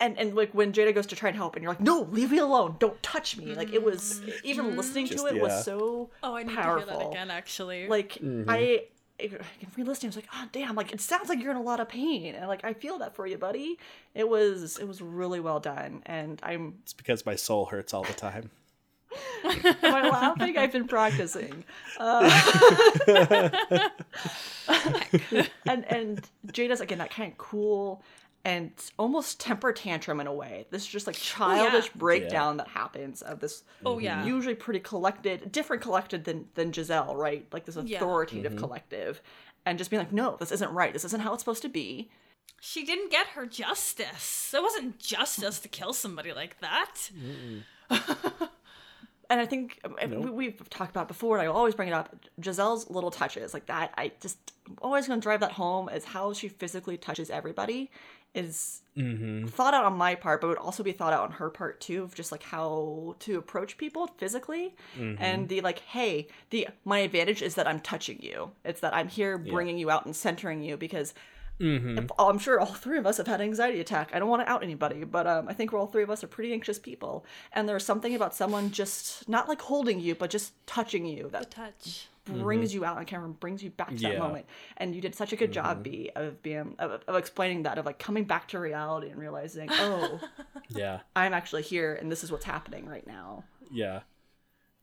and 0.00 0.18
and 0.18 0.34
like 0.34 0.52
when 0.52 0.72
Jada 0.72 0.94
goes 0.94 1.06
to 1.08 1.16
try 1.16 1.28
and 1.28 1.36
help, 1.36 1.54
and 1.54 1.62
you're 1.62 1.70
like, 1.72 1.80
"No, 1.80 2.02
leave 2.10 2.30
me 2.32 2.38
alone! 2.38 2.76
Don't 2.80 3.00
touch 3.02 3.36
me!" 3.36 3.54
Like 3.54 3.72
it 3.72 3.82
was 3.82 4.20
even 4.44 4.76
listening 4.76 5.06
Just- 5.06 5.24
to 5.24 5.30
it 5.32 5.36
yeah. 5.36 5.42
was 5.42 5.64
so 5.64 6.10
Oh, 6.22 6.34
I 6.34 6.42
need 6.42 6.54
powerful. 6.56 6.86
to 6.86 6.92
hear 6.92 6.98
that 7.04 7.10
again. 7.10 7.30
Actually, 7.30 7.88
Like 7.88 8.14
Mm-hmm. 8.14 8.50
I, 8.50 8.56
I 8.56 8.80
re-listening, 9.76 10.08
I 10.08 10.10
was 10.10 10.16
like, 10.16 10.28
"Oh 10.32 10.44
damn!" 10.52 10.74
Like 10.74 10.92
it 10.92 11.00
sounds 11.00 11.28
like 11.28 11.42
you're 11.42 11.50
in 11.50 11.56
a 11.56 11.62
lot 11.62 11.80
of 11.80 11.88
pain, 11.88 12.34
and 12.34 12.46
like 12.48 12.64
I 12.64 12.72
feel 12.72 12.98
that 12.98 13.14
for 13.14 13.26
you, 13.26 13.38
buddy. 13.38 13.78
It 14.14 14.28
was 14.28 14.78
it 14.78 14.86
was 14.86 15.00
really 15.02 15.40
well 15.40 15.60
done, 15.60 16.02
and 16.06 16.40
I'm 16.42 16.74
It's 16.82 16.92
because 16.92 17.26
my 17.26 17.34
soul 17.34 17.66
hurts 17.66 17.92
all 17.92 18.04
the 18.04 18.12
time. 18.12 18.50
am 19.44 19.76
I 19.82 20.08
laughing? 20.08 20.58
I've 20.58 20.72
been 20.72 20.86
practicing. 20.86 21.64
Uh, 21.98 22.28
and 25.66 25.84
and 25.86 26.28
Jada's 26.48 26.80
again 26.80 26.98
that 26.98 27.10
kind 27.10 27.32
of 27.32 27.38
cool 27.38 28.02
and 28.48 28.72
almost 28.98 29.38
temper 29.40 29.72
tantrum 29.72 30.20
in 30.20 30.26
a 30.26 30.32
way. 30.32 30.66
This 30.70 30.86
just 30.86 31.06
like 31.06 31.16
childish 31.16 31.90
breakdown 31.90 32.56
that 32.56 32.68
happens 32.68 33.20
of 33.22 33.40
this 33.40 33.62
Oh, 33.84 33.98
yeah. 33.98 34.24
usually 34.24 34.54
pretty 34.54 34.80
collected, 34.80 35.52
different 35.52 35.82
collected 35.82 36.24
than 36.24 36.48
than 36.54 36.72
Giselle, 36.72 37.14
right? 37.14 37.46
Like 37.52 37.64
this 37.66 37.76
Yeah. 37.76 37.98
authoritative 37.98 38.56
collective. 38.56 39.20
And 39.66 39.76
just 39.76 39.90
being 39.90 40.00
like, 40.00 40.12
no, 40.12 40.36
this 40.40 40.50
isn't 40.52 40.72
right. 40.72 40.92
This 40.94 41.04
isn't 41.04 41.20
how 41.20 41.34
it's 41.34 41.42
supposed 41.42 41.62
to 41.62 41.68
be. 41.68 42.10
she 42.60 42.84
didn't 42.84 43.10
get 43.10 43.26
her 43.28 43.44
justice. 43.46 44.52
It 44.54 44.62
wasn't 44.62 44.98
justice 44.98 45.58
to 45.60 45.68
kill 45.68 45.92
somebody 45.92 46.32
like 46.32 46.58
that. 46.60 47.10
and 49.30 49.40
I 49.40 49.46
think 49.46 49.78
um, 49.84 49.94
we, 50.22 50.30
we've 50.30 50.70
talked 50.70 50.90
about 50.90 51.02
it 51.04 51.08
before, 51.08 51.36
and 51.38 51.46
I 51.46 51.52
always 51.52 51.74
bring 51.74 51.88
it 51.88 51.92
up. 51.92 52.16
Giselle's 52.40 52.88
little 52.88 53.10
touches, 53.10 53.52
like 53.52 53.66
that, 53.66 53.92
I 53.98 54.12
just 54.20 54.38
I'm 54.66 54.76
always 54.82 55.06
going 55.06 55.20
to 55.20 55.22
drive 55.22 55.40
that 55.40 55.52
home. 55.52 55.88
Is 55.90 56.04
how 56.04 56.32
she 56.32 56.48
physically 56.48 56.96
touches 56.96 57.28
everybody 57.30 57.90
is 58.34 58.82
mm-hmm. 58.96 59.46
thought 59.46 59.74
out 59.74 59.84
on 59.84 59.94
my 59.94 60.14
part, 60.14 60.40
but 60.40 60.48
would 60.48 60.58
also 60.58 60.82
be 60.82 60.92
thought 60.92 61.12
out 61.12 61.24
on 61.24 61.32
her 61.32 61.50
part 61.50 61.80
too, 61.80 62.02
of 62.02 62.14
just 62.14 62.30
like 62.32 62.42
how 62.42 63.16
to 63.20 63.38
approach 63.38 63.78
people 63.78 64.06
physically, 64.18 64.74
mm-hmm. 64.96 65.22
and 65.22 65.48
the 65.48 65.60
like, 65.60 65.80
hey, 65.80 66.28
the 66.50 66.68
my 66.84 66.98
advantage 66.98 67.42
is 67.42 67.54
that 67.54 67.66
I'm 67.66 67.80
touching 67.80 68.20
you. 68.20 68.50
It's 68.64 68.80
that 68.80 68.94
I'm 68.94 69.08
here 69.08 69.38
bringing 69.38 69.78
you 69.78 69.90
out 69.90 70.04
and 70.06 70.14
centering 70.14 70.62
you 70.62 70.76
because 70.76 71.14
mm-hmm. 71.58 71.98
if, 71.98 72.10
oh, 72.18 72.28
I'm 72.28 72.38
sure 72.38 72.60
all 72.60 72.66
three 72.66 72.98
of 72.98 73.06
us 73.06 73.16
have 73.16 73.26
had 73.26 73.40
an 73.40 73.46
anxiety 73.46 73.80
attack. 73.80 74.10
I 74.12 74.18
don't 74.18 74.28
want 74.28 74.42
to 74.42 74.50
out 74.50 74.62
anybody, 74.62 75.04
but 75.04 75.26
um, 75.26 75.48
I 75.48 75.52
think 75.52 75.72
we're 75.72 75.78
all 75.78 75.86
three 75.86 76.02
of 76.02 76.10
us 76.10 76.22
are 76.22 76.28
pretty 76.28 76.52
anxious 76.52 76.78
people. 76.78 77.24
And 77.52 77.68
there's 77.68 77.84
something 77.84 78.14
about 78.14 78.34
someone 78.34 78.70
just 78.70 79.28
not 79.28 79.48
like 79.48 79.62
holding 79.62 80.00
you, 80.00 80.14
but 80.14 80.30
just 80.30 80.52
touching 80.66 81.06
you 81.06 81.28
that 81.30 81.50
Touch. 81.50 82.08
Brings 82.28 82.70
mm-hmm. 82.70 82.78
you 82.78 82.84
out 82.84 82.96
on 82.96 83.04
camera 83.04 83.26
and 83.26 83.38
brings 83.38 83.62
you 83.62 83.70
back 83.70 83.88
to 83.88 84.02
that 84.02 84.18
moment. 84.18 84.46
And 84.76 84.94
you 84.94 85.00
did 85.00 85.14
such 85.14 85.32
a 85.32 85.36
good 85.36 85.52
job, 85.52 85.78
mm-hmm. 85.78 85.82
B, 85.82 86.10
of 86.14 86.42
being 86.42 86.76
of, 86.78 87.02
of 87.06 87.16
explaining 87.16 87.62
that, 87.64 87.78
of 87.78 87.86
like 87.86 87.98
coming 87.98 88.24
back 88.24 88.48
to 88.48 88.58
reality 88.58 89.08
and 89.08 89.18
realizing, 89.18 89.68
oh, 89.72 90.20
Yeah. 90.68 91.00
I'm 91.16 91.34
actually 91.34 91.62
here, 91.62 91.94
and 91.94 92.10
this 92.10 92.22
is 92.22 92.30
what's 92.30 92.44
happening 92.44 92.86
right 92.86 93.06
now. 93.06 93.44
Yeah. 93.70 94.00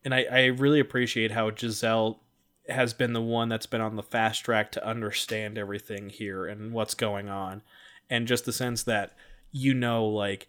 And 0.04 0.14
I, 0.14 0.26
I 0.32 0.46
really 0.46 0.80
appreciate 0.80 1.32
how 1.32 1.52
Giselle 1.56 2.22
has 2.68 2.94
been 2.94 3.14
the 3.14 3.22
one 3.22 3.50
that's 3.50 3.66
been 3.66 3.82
on 3.82 3.96
the 3.96 4.04
fast 4.04 4.44
track 4.44 4.72
to 4.74 4.88
understand 4.88 5.58
everything 5.58 6.10
here 6.10 6.46
and 6.46 6.74
what's 6.74 6.94
going 6.94 7.30
on. 7.30 7.62
And 8.10 8.28
just 8.28 8.46
the 8.46 8.54
sense 8.54 8.84
that 8.84 9.14
you 9.52 9.74
know, 9.74 10.06
like, 10.06 10.48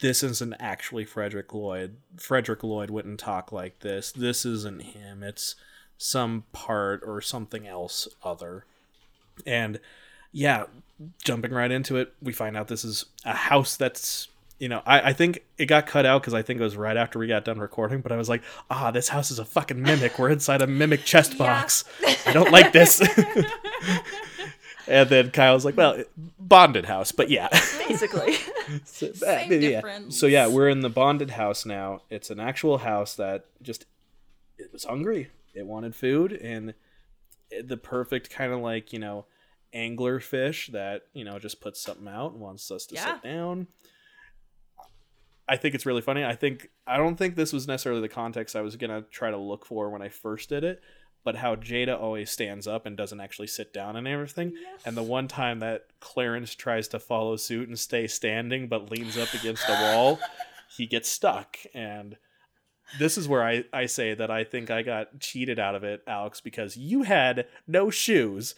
this 0.00 0.22
isn't 0.22 0.54
actually 0.60 1.04
Frederick 1.04 1.52
Lloyd. 1.54 1.96
Frederick 2.18 2.62
Lloyd 2.62 2.90
wouldn't 2.90 3.18
talk 3.18 3.50
like 3.50 3.80
this. 3.80 4.12
This 4.12 4.44
isn't 4.44 4.82
him. 4.82 5.22
It's 5.22 5.56
some 5.98 6.44
part 6.52 7.02
or 7.04 7.20
something 7.20 7.66
else 7.66 8.08
other. 8.22 8.64
And 9.46 9.80
yeah, 10.32 10.64
jumping 11.24 11.52
right 11.52 11.70
into 11.70 11.96
it, 11.96 12.12
we 12.22 12.32
find 12.32 12.56
out 12.56 12.68
this 12.68 12.84
is 12.84 13.06
a 13.24 13.34
house 13.34 13.76
that's 13.76 14.28
you 14.58 14.70
know, 14.70 14.80
I, 14.86 15.10
I 15.10 15.12
think 15.12 15.44
it 15.58 15.66
got 15.66 15.86
cut 15.86 16.06
out 16.06 16.22
because 16.22 16.32
I 16.32 16.40
think 16.40 16.58
it 16.58 16.62
was 16.62 16.78
right 16.78 16.96
after 16.96 17.18
we 17.18 17.26
got 17.26 17.44
done 17.44 17.58
recording, 17.58 18.00
but 18.00 18.10
I 18.10 18.16
was 18.16 18.30
like, 18.30 18.42
ah, 18.70 18.90
this 18.90 19.10
house 19.10 19.30
is 19.30 19.38
a 19.38 19.44
fucking 19.44 19.82
mimic. 19.82 20.18
We're 20.18 20.30
inside 20.30 20.62
a 20.62 20.66
mimic 20.66 21.04
chest 21.04 21.32
Yeah. 21.32 21.38
box. 21.38 21.84
I 22.24 22.32
don't 22.32 22.50
like 22.50 22.72
this. 22.72 23.02
and 24.88 25.08
then 25.10 25.30
Kyle's 25.30 25.64
like, 25.66 25.76
well, 25.76 26.02
bonded 26.38 26.86
house, 26.86 27.12
but 27.12 27.28
yeah. 27.28 27.48
Basically, 27.86 28.36
So, 28.84 29.12
Same 29.12 29.52
yeah. 29.52 29.58
difference. 29.58 30.18
So 30.18 30.26
yeah, 30.26 30.46
we're 30.46 30.68
in 30.70 30.80
the 30.80 30.88
bonded 30.90 31.30
house 31.30 31.66
now. 31.66 32.00
It's 32.08 32.30
an 32.30 32.40
actual 32.40 32.78
house 32.78 33.14
that 33.16 33.44
just 33.62 33.84
it 34.58 34.72
was 34.72 34.84
hungry. 34.84 35.28
It 35.56 35.66
wanted 35.66 35.94
food 35.94 36.32
and 36.32 36.74
the 37.64 37.76
perfect 37.76 38.30
kind 38.30 38.52
of 38.52 38.60
like, 38.60 38.92
you 38.92 38.98
know, 38.98 39.26
angler 39.72 40.20
fish 40.20 40.68
that, 40.72 41.02
you 41.12 41.24
know, 41.24 41.38
just 41.38 41.60
puts 41.60 41.80
something 41.80 42.08
out 42.08 42.32
and 42.32 42.40
wants 42.40 42.70
us 42.70 42.86
to 42.86 42.94
Yeah. 42.94 43.14
sit 43.14 43.22
down. 43.22 43.66
I 45.48 45.56
think 45.56 45.74
it's 45.74 45.86
really 45.86 46.02
funny. 46.02 46.24
I 46.24 46.34
think 46.34 46.70
I 46.86 46.96
don't 46.96 47.16
think 47.16 47.36
this 47.36 47.52
was 47.52 47.68
necessarily 47.68 48.00
the 48.00 48.08
context 48.08 48.56
I 48.56 48.62
was 48.62 48.76
going 48.76 48.90
to 48.90 49.08
try 49.10 49.30
to 49.30 49.36
look 49.36 49.64
for 49.64 49.90
when 49.90 50.02
I 50.02 50.08
first 50.08 50.48
did 50.48 50.64
it, 50.64 50.82
but 51.24 51.36
how 51.36 51.54
Jada 51.54 52.00
always 52.00 52.30
stands 52.30 52.66
up 52.66 52.84
and 52.84 52.96
doesn't 52.96 53.20
actually 53.20 53.46
sit 53.46 53.72
down 53.72 53.94
and 53.96 54.08
everything. 54.08 54.56
And 54.84 54.96
the 54.96 55.04
one 55.04 55.28
time 55.28 55.60
that 55.60 55.86
Clarence 56.00 56.54
tries 56.54 56.88
to 56.88 56.98
follow 56.98 57.36
suit 57.36 57.68
and 57.68 57.78
stay 57.78 58.08
standing 58.08 58.66
but 58.68 58.90
leans 58.90 59.16
up 59.16 59.32
against 59.34 59.66
the 59.68 59.74
wall, 59.74 60.18
he 60.76 60.84
gets 60.86 61.08
stuck. 61.08 61.58
And 61.72 62.16
this 62.98 63.18
is 63.18 63.28
where 63.28 63.42
I, 63.42 63.64
I 63.72 63.86
say 63.86 64.14
that 64.14 64.30
I 64.30 64.44
think 64.44 64.70
I 64.70 64.82
got 64.82 65.20
cheated 65.20 65.58
out 65.58 65.74
of 65.74 65.84
it, 65.84 66.02
Alex, 66.06 66.40
because 66.40 66.76
you 66.76 67.02
had 67.02 67.46
no 67.66 67.90
shoes 67.90 68.54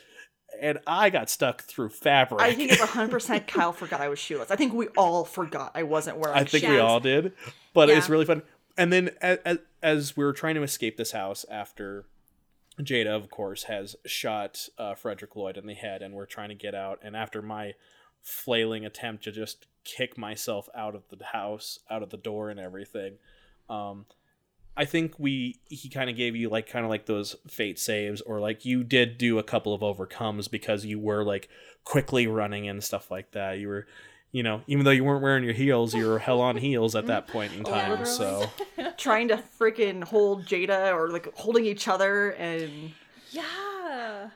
and 0.60 0.78
I 0.86 1.10
got 1.10 1.28
stuck 1.28 1.62
through 1.62 1.90
fabric. 1.90 2.40
I 2.40 2.54
think 2.54 2.72
it's 2.72 2.80
100% 2.80 3.46
Kyle 3.46 3.72
forgot 3.72 4.00
I 4.00 4.08
was 4.08 4.18
shoeless. 4.18 4.50
I 4.50 4.56
think 4.56 4.72
we 4.72 4.88
all 4.88 5.24
forgot 5.24 5.72
I 5.74 5.82
wasn't 5.82 6.18
wearing 6.18 6.36
I 6.36 6.44
think 6.44 6.64
shoes. 6.64 6.70
we 6.70 6.78
all 6.78 7.00
did, 7.00 7.32
but 7.74 7.90
it's 7.90 8.08
really 8.08 8.24
fun. 8.24 8.42
And 8.76 8.92
then 8.92 9.10
as, 9.20 9.58
as 9.82 10.16
we 10.16 10.24
were 10.24 10.32
trying 10.32 10.54
to 10.54 10.62
escape 10.62 10.96
this 10.96 11.12
house 11.12 11.44
after 11.50 12.06
Jada, 12.80 13.08
of 13.08 13.30
course, 13.30 13.64
has 13.64 13.96
shot 14.06 14.68
uh, 14.78 14.94
Frederick 14.94 15.34
Lloyd 15.34 15.56
in 15.56 15.66
the 15.66 15.74
head, 15.74 16.00
and 16.00 16.14
we're 16.14 16.26
trying 16.26 16.48
to 16.50 16.54
get 16.54 16.74
out. 16.74 17.00
And 17.02 17.16
after 17.16 17.42
my 17.42 17.74
flailing 18.22 18.84
attempt 18.84 19.24
to 19.24 19.32
just 19.32 19.66
kick 19.84 20.16
myself 20.16 20.68
out 20.74 20.94
of 20.94 21.02
the 21.10 21.24
house, 21.24 21.80
out 21.90 22.02
of 22.02 22.10
the 22.10 22.16
door, 22.16 22.50
and 22.50 22.60
everything, 22.60 23.18
um, 23.68 24.06
I 24.76 24.84
think 24.84 25.18
we 25.18 25.60
he 25.68 25.88
kind 25.88 26.08
of 26.08 26.16
gave 26.16 26.36
you 26.36 26.48
like 26.48 26.68
kind 26.68 26.84
of 26.84 26.90
like 26.90 27.06
those 27.06 27.36
fate 27.48 27.78
saves, 27.78 28.20
or 28.20 28.40
like 28.40 28.64
you 28.64 28.84
did 28.84 29.18
do 29.18 29.38
a 29.38 29.42
couple 29.42 29.74
of 29.74 29.82
overcomes 29.82 30.48
because 30.48 30.84
you 30.84 30.98
were 31.00 31.24
like 31.24 31.48
quickly 31.84 32.26
running 32.26 32.68
and 32.68 32.82
stuff 32.82 33.10
like 33.10 33.32
that. 33.32 33.58
You 33.58 33.68
were 33.68 33.86
you 34.30 34.42
know, 34.42 34.60
even 34.66 34.84
though 34.84 34.90
you 34.90 35.04
weren't 35.04 35.22
wearing 35.22 35.42
your 35.42 35.54
heels, 35.54 35.94
you 35.94 36.06
were 36.06 36.18
hell 36.18 36.40
on 36.40 36.56
heels 36.58 36.94
at 36.94 37.06
that 37.06 37.28
point 37.28 37.54
in 37.54 37.64
time. 37.64 37.90
literally. 37.90 38.12
so 38.12 38.50
trying 38.96 39.28
to 39.28 39.42
freaking 39.58 40.04
hold 40.04 40.44
Jada 40.44 40.94
or 40.94 41.08
like 41.08 41.34
holding 41.34 41.64
each 41.64 41.88
other 41.88 42.30
and 42.32 42.92
Yeah. 43.30 44.30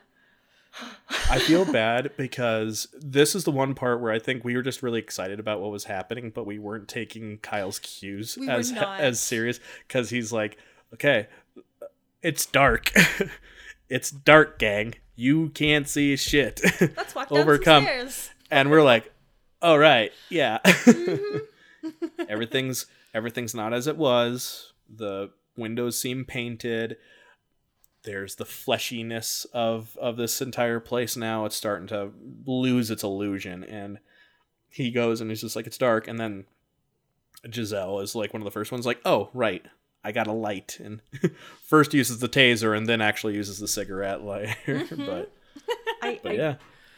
I 1.31 1.39
feel 1.39 1.65
bad 1.71 2.13
because 2.17 2.89
this 2.99 3.35
is 3.35 3.45
the 3.45 3.51
one 3.51 3.75
part 3.75 4.01
where 4.01 4.13
I 4.13 4.19
think 4.19 4.45
we 4.45 4.57
were 4.57 4.63
just 4.63 4.83
really 4.83 4.99
excited 4.99 5.39
about 5.39 5.61
what 5.61 5.71
was 5.71 5.85
happening, 5.85 6.31
but 6.31 6.47
we 6.47 6.59
weren't 6.59 6.89
taking 6.89 7.39
Kyle's 7.39 7.79
cues 7.79 8.37
We 8.39 8.49
as 8.49 8.73
as 8.77 9.21
serious 9.21 9.61
because 9.87 10.11
he's 10.11 10.33
like, 10.33 10.59
okay, 10.95 11.29
it's 12.23 12.47
dark, 12.47 12.93
it's 13.89 14.11
dark, 14.11 14.59
gang. 14.59 14.95
You 15.15 15.51
can't 15.51 15.87
see 15.89 16.17
shit. 16.17 16.61
Let's 16.81 17.15
walk 17.15 17.29
down 17.29 17.39
Overcome. 17.43 17.87
and 18.51 18.71
we're 18.71 18.83
like, 18.83 19.13
all 19.61 19.79
right, 19.79 20.13
yeah. 20.31 20.59
Mm-hmm. 20.65 22.07
everything's 22.29 22.87
everything's 23.15 23.55
not 23.55 23.73
as 23.75 23.87
it 23.87 23.97
was. 23.97 24.73
The 24.89 25.31
windows 25.57 25.99
seem 25.99 26.25
painted. 26.25 26.97
There's 28.05 28.35
the 28.37 28.45
fleshiness 28.45 29.47
of 29.53 29.97
of 30.01 30.17
this 30.17 30.41
entire 30.43 30.81
place 30.81 31.17
now. 31.17 31.45
It's 31.45 31.57
starting 31.57 31.87
to 31.89 32.11
lose 32.45 32.91
its 32.91 33.03
illusion, 33.03 33.63
and 33.65 33.99
he 34.69 34.91
goes 34.91 35.21
and 35.21 35.31
he's 35.31 35.41
just 35.43 35.55
like, 35.57 35.67
it's 35.67 35.79
dark, 35.79 36.09
and 36.09 36.19
then 36.19 36.45
Giselle 37.53 38.01
is 38.01 38.15
like 38.15 38.33
one 38.33 38.41
of 38.43 38.45
the 38.45 38.51
first 38.51 38.73
ones, 38.73 38.87
like, 38.87 39.01
oh 39.05 39.31
right. 39.35 39.65
I 40.05 40.11
got 40.11 40.27
a 40.27 40.33
light, 40.33 40.81
and 40.83 41.01
first 41.63 41.95
uses 41.95 42.19
the 42.19 42.29
taser, 42.29 42.77
and 42.77 42.89
then 42.89 43.01
actually 43.01 43.35
uses 43.35 43.61
the 43.61 43.69
cigarette 43.69 44.23
lighter. 44.23 44.85
but, 44.97 45.31
I, 46.03 46.19
but 46.25 46.33
I 46.33 46.35
yeah, 46.35 46.55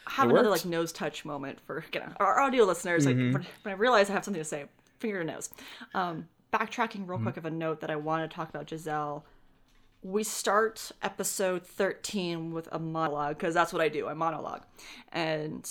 have 0.07 0.31
another 0.31 0.49
worked. 0.49 0.65
like 0.65 0.71
nose 0.71 0.91
touch 0.91 1.23
moment 1.23 1.59
for 1.67 1.85
you 1.93 1.99
know, 1.99 2.11
our 2.17 2.39
audio 2.39 2.63
listeners. 2.63 3.05
Like 3.05 3.15
Mm-hmm. 3.15 3.33
when, 3.33 3.45
when 3.61 3.73
I 3.75 3.77
realize 3.77 4.09
I 4.09 4.13
have 4.13 4.25
something 4.25 4.41
to 4.41 4.49
say, 4.49 4.65
finger 4.99 5.19
to 5.19 5.23
nose. 5.31 5.49
Um, 5.93 6.27
backtracking 6.51 7.01
Mm-hmm. 7.01 7.11
real 7.11 7.19
quick 7.19 7.37
of 7.37 7.45
a 7.45 7.51
note 7.51 7.81
that 7.81 7.91
I 7.91 7.95
want 7.95 8.27
to 8.27 8.35
talk 8.35 8.49
about 8.49 8.67
Giselle. 8.67 9.23
We 10.05 10.23
start 10.23 10.91
episode 11.01 11.65
thirteen 11.65 12.53
with 12.53 12.69
a 12.71 12.77
monologue 12.77 13.39
because 13.39 13.55
that's 13.55 13.73
what 13.73 13.81
I 13.81 13.89
do. 13.89 14.07
I 14.07 14.13
monologue, 14.13 14.61
and 15.11 15.67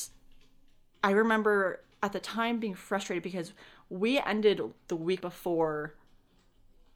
I 1.05 1.13
remember 1.13 1.83
at 2.03 2.13
the 2.13 2.19
time 2.19 2.59
being 2.59 2.75
frustrated 2.75 3.23
because 3.23 3.53
we 3.89 4.19
ended 4.19 4.61
the 4.89 4.97
week 4.97 5.21
before 5.21 5.95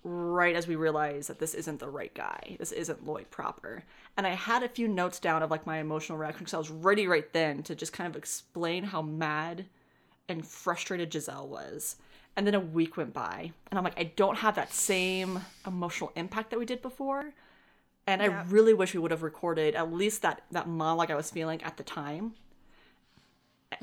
right 0.03 0.57
as 0.57 0.67
we 0.67 0.75
realized 0.75 1.29
that 1.29 1.39
this 1.39 1.55
isn't 1.55 1.79
the 1.79 1.89
right 1.89 2.13
guy. 2.13 2.57
This 2.59 2.73
isn't 2.73 3.07
Lloyd 3.07 3.31
proper. 3.31 3.85
And 4.17 4.27
I 4.27 4.31
had 4.31 4.65
a 4.65 4.69
few 4.69 4.89
notes 4.89 5.21
down 5.21 5.45
of 5.45 5.51
like 5.53 5.65
my 5.65 5.79
emotional 5.79 6.19
reaction 6.19 6.41
because 6.41 6.55
I 6.55 6.59
was 6.59 6.71
ready 6.71 7.07
right 7.07 7.33
then 7.33 7.63
to 7.63 7.77
just 7.77 7.93
kind 7.93 8.11
of 8.11 8.17
explain 8.17 8.83
how 8.83 9.01
mad 9.01 9.67
and 10.29 10.45
frustrated 10.45 11.13
Giselle 11.13 11.47
was. 11.47 11.99
And 12.39 12.47
then 12.47 12.55
a 12.55 12.61
week 12.61 12.97
went 12.97 13.13
by, 13.13 13.51
and 13.69 13.77
I'm 13.77 13.83
like, 13.83 13.99
I 13.99 14.05
don't 14.05 14.37
have 14.37 14.55
that 14.55 14.73
same 14.73 15.41
emotional 15.67 16.13
impact 16.15 16.51
that 16.51 16.59
we 16.61 16.65
did 16.65 16.81
before. 16.81 17.35
And 18.07 18.23
Yeah. 18.23 18.29
I 18.29 18.43
really 18.45 18.73
wish 18.73 18.95
we 18.95 19.01
would 19.01 19.11
have 19.11 19.25
recorded 19.25 19.75
at 19.75 19.93
least 19.93 20.23
that 20.23 20.43
that 20.53 20.69
monologue 20.69 21.11
I 21.11 21.17
was 21.17 21.33
feeling 21.33 21.61
at 21.65 21.77
the 21.79 21.83
time. 21.83 22.35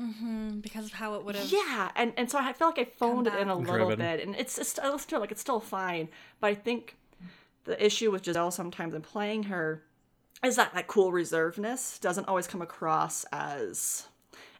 Mm-hmm, 0.00 0.60
because 0.60 0.86
of 0.86 0.94
how 0.94 1.16
it 1.16 1.24
would 1.26 1.36
have. 1.36 1.52
Yeah, 1.52 1.90
and 1.94 2.14
and 2.16 2.30
so 2.30 2.38
I 2.38 2.54
feel 2.54 2.68
like 2.68 2.78
I 2.78 2.84
phoned 2.84 3.26
it 3.26 3.34
in 3.34 3.48
a 3.48 3.54
little 3.54 3.88
Driven. 3.88 3.98
bit, 3.98 4.26
and 4.26 4.34
it's, 4.34 4.56
it's 4.56 4.78
I 4.78 4.88
listen 4.90 5.10
to 5.10 5.16
it 5.16 5.18
like 5.18 5.32
it's 5.32 5.42
still 5.42 5.60
fine, 5.60 6.08
but 6.40 6.46
I 6.48 6.54
think 6.54 6.96
the 7.64 7.76
issue 7.84 8.10
with 8.10 8.24
Giselle 8.24 8.50
sometimes 8.50 8.94
in 8.94 9.02
playing 9.02 9.44
her 9.44 9.82
is 10.42 10.56
that 10.56 10.72
that 10.72 10.86
cool 10.86 11.12
reservedness 11.12 12.00
doesn't 12.00 12.26
always 12.26 12.46
come 12.46 12.62
across 12.62 13.24
as 13.32 14.06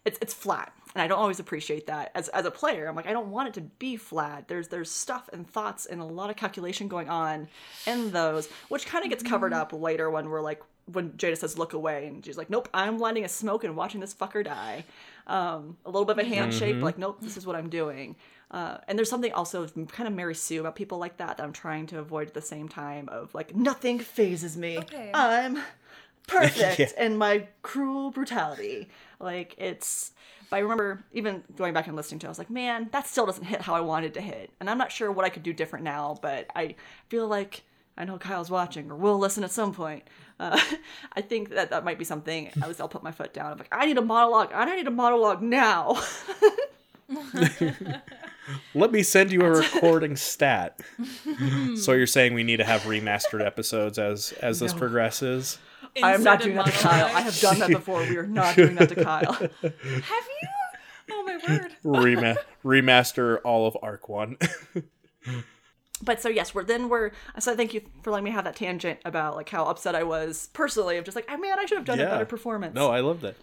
it's 0.07 0.19
it's 0.23 0.33
flat, 0.33 0.73
and 0.95 1.03
I 1.03 1.07
don't 1.09 1.19
always 1.19 1.39
appreciate 1.41 1.87
that 1.89 2.13
as 2.15 2.29
as 2.31 2.47
a 2.47 2.51
player. 2.51 2.89
I'm 2.89 2.97
like 2.97 3.07
I 3.07 3.13
don't 3.13 3.31
want 3.31 3.49
it 3.49 3.55
to 3.55 3.61
be 3.61 3.97
flat. 3.99 4.49
There's 4.49 4.69
there's 4.69 4.91
stuff 4.91 5.29
and 5.33 5.47
thoughts 5.49 5.85
and 5.87 6.01
a 6.01 6.05
lot 6.05 6.31
of 6.31 6.37
calculation 6.37 6.89
going 6.89 7.09
on 7.11 7.49
in 7.87 8.13
those, 8.13 8.49
which 8.69 8.87
kind 8.87 9.05
of 9.05 9.11
gets 9.11 9.23
covered 9.23 9.53
up 9.53 9.73
later 9.73 10.11
when 10.11 10.29
we're 10.31 10.41
like 10.41 10.63
when 10.93 11.11
Jada 11.11 11.37
says 11.37 11.59
look 11.59 11.73
away, 11.73 12.07
and 12.07 12.25
she's 12.25 12.39
like, 12.39 12.49
nope, 12.49 12.69
I'm 12.73 12.99
lighting 12.99 13.25
a 13.25 13.29
smoke 13.29 13.65
and 13.65 13.75
watching 13.77 14.01
this 14.01 14.15
fucker 14.15 14.45
die. 14.45 14.85
Um, 15.27 15.77
a 15.85 15.91
little 15.91 16.05
bit 16.05 16.17
of 16.19 16.25
a 16.25 16.29
handshake, 16.29 16.77
like 16.81 16.97
nope, 16.97 17.19
this 17.21 17.37
is 17.37 17.45
what 17.45 17.57
I'm 17.57 17.69
doing. 17.69 18.15
Uh, 18.49 18.79
and 18.87 18.97
there's 18.97 19.11
something 19.11 19.33
also 19.33 19.67
kind 19.89 20.07
of 20.07 20.15
Mary 20.15 20.37
Sue 20.37 20.61
about 20.61 20.77
people 20.77 20.99
like 20.99 21.17
that 21.17 21.37
that 21.39 21.43
I'm 21.43 21.53
trying 21.53 21.87
to 21.89 21.99
avoid 21.99 22.29
at 22.29 22.35
the 22.35 22.41
same 22.41 22.69
time 22.69 23.09
of 23.09 23.35
like 23.35 23.57
nothing 23.57 23.99
fazes 23.99 24.57
me. 24.57 24.79
Okay. 24.79 25.11
I'm 25.13 25.59
perfect 26.29 26.79
Yeah. 26.79 27.05
in 27.05 27.17
my 27.19 27.49
cruel 27.63 28.13
brutality. 28.13 28.89
Like 29.21 29.55
it's 29.59 30.13
but 30.51 30.57
I 30.57 30.61
remember 30.61 31.05
even 31.13 31.43
going 31.57 31.75
back 31.75 31.87
and 31.89 31.97
listening 31.97 32.21
to 32.21 32.27
it, 32.27 32.29
I 32.29 32.31
was 32.31 32.39
like, 32.39 32.51
man, 32.51 32.89
that 32.93 33.07
still 33.09 33.27
doesn't 33.27 33.45
hit 33.45 33.61
how 33.63 33.75
I 33.75 33.81
wanted 33.81 34.15
to 34.15 34.21
hit. 34.21 34.51
And 34.61 34.71
I'm 34.71 34.79
not 34.79 34.93
sure 34.93 35.11
what 35.11 35.25
I 35.25 35.29
could 35.29 35.43
do 35.43 35.53
different 35.53 35.85
now, 35.85 36.19
but 36.23 36.47
I 36.55 36.77
feel 37.09 37.27
like 37.27 37.65
I 37.99 38.05
know 38.05 38.17
Kyle's 38.19 38.51
watching 38.51 38.91
or 38.91 38.95
will 38.97 39.19
listen 39.19 39.43
at 39.43 39.51
some 39.51 39.73
point. 39.75 40.05
Uh, 40.39 40.61
I 41.15 41.23
think 41.23 41.49
that 41.51 41.71
that 41.71 41.85
might 41.85 41.99
be 41.99 42.05
something. 42.05 42.51
I 42.63 42.69
was, 42.69 42.79
I'll 42.79 42.89
put 42.89 43.03
my 43.03 43.11
foot 43.11 43.33
down. 43.35 43.51
I'm 43.53 43.59
like, 43.59 43.69
I 43.73 43.87
need 43.87 43.99
a 43.99 44.03
monologue. 44.03 44.51
I 44.55 44.65
need 44.77 44.87
a 44.87 44.91
monologue 44.91 45.43
now. 45.43 46.01
Let 48.75 48.93
me 48.93 49.03
send 49.03 49.33
you 49.33 49.41
a 49.41 49.51
recording 49.61 50.17
stat. 50.17 50.79
so 51.77 51.93
you're 51.93 52.07
saying 52.07 52.35
we 52.35 52.45
need 52.45 52.59
to 52.59 52.65
have 52.65 52.83
remastered 52.83 53.45
episodes 53.45 53.99
as 53.99 54.33
as 54.43 54.61
this 54.61 54.73
No. 54.73 54.79
progresses? 54.79 55.59
I 56.03 56.15
am 56.15 56.23
not 56.23 56.41
doing 56.41 56.57
that 56.57 56.67
to 56.67 56.73
Kyle. 56.73 57.07
I 57.07 57.21
have 57.21 57.39
done 57.41 57.59
that 57.61 57.71
before. 57.71 58.01
We 58.01 58.17
are 58.17 58.27
not 58.27 58.57
doing 58.57 58.75
that 58.77 58.89
to 58.91 59.03
Kyle. 59.03 59.33
Have 59.33 59.53
you? 59.63 60.49
Oh 61.13 61.23
my 61.25 61.39
word. 61.49 61.73
Rema- 61.85 62.37
remaster 62.65 63.39
all 63.45 63.67
of 63.67 63.77
Arc 63.83 64.09
One. 64.09 64.37
but 66.03 66.21
so 66.21 66.29
yes, 66.29 66.55
we're 66.55 66.65
then 66.65 66.89
we're 66.89 67.13
so 67.39 67.55
thank 67.55 67.75
you 67.75 67.83
for 68.03 68.11
letting 68.11 68.25
me 68.25 68.31
have 68.33 68.45
that 68.45 68.57
tangent 68.57 68.99
about 69.05 69.37
like 69.37 69.49
how 69.49 69.65
upset 69.67 69.95
I 69.95 70.03
was 70.03 70.49
personally 70.53 70.97
of 70.97 71.05
just 71.05 71.15
like, 71.17 71.27
oh 71.29 71.37
man, 71.37 71.59
I 71.59 71.67
should 71.67 71.79
have 71.79 71.87
done 71.87 72.01
a 72.01 72.05
better 72.05 72.27
performance. 72.27 72.75
No, 72.75 72.91
I 72.91 73.01
love 73.01 73.21
that. 73.21 73.37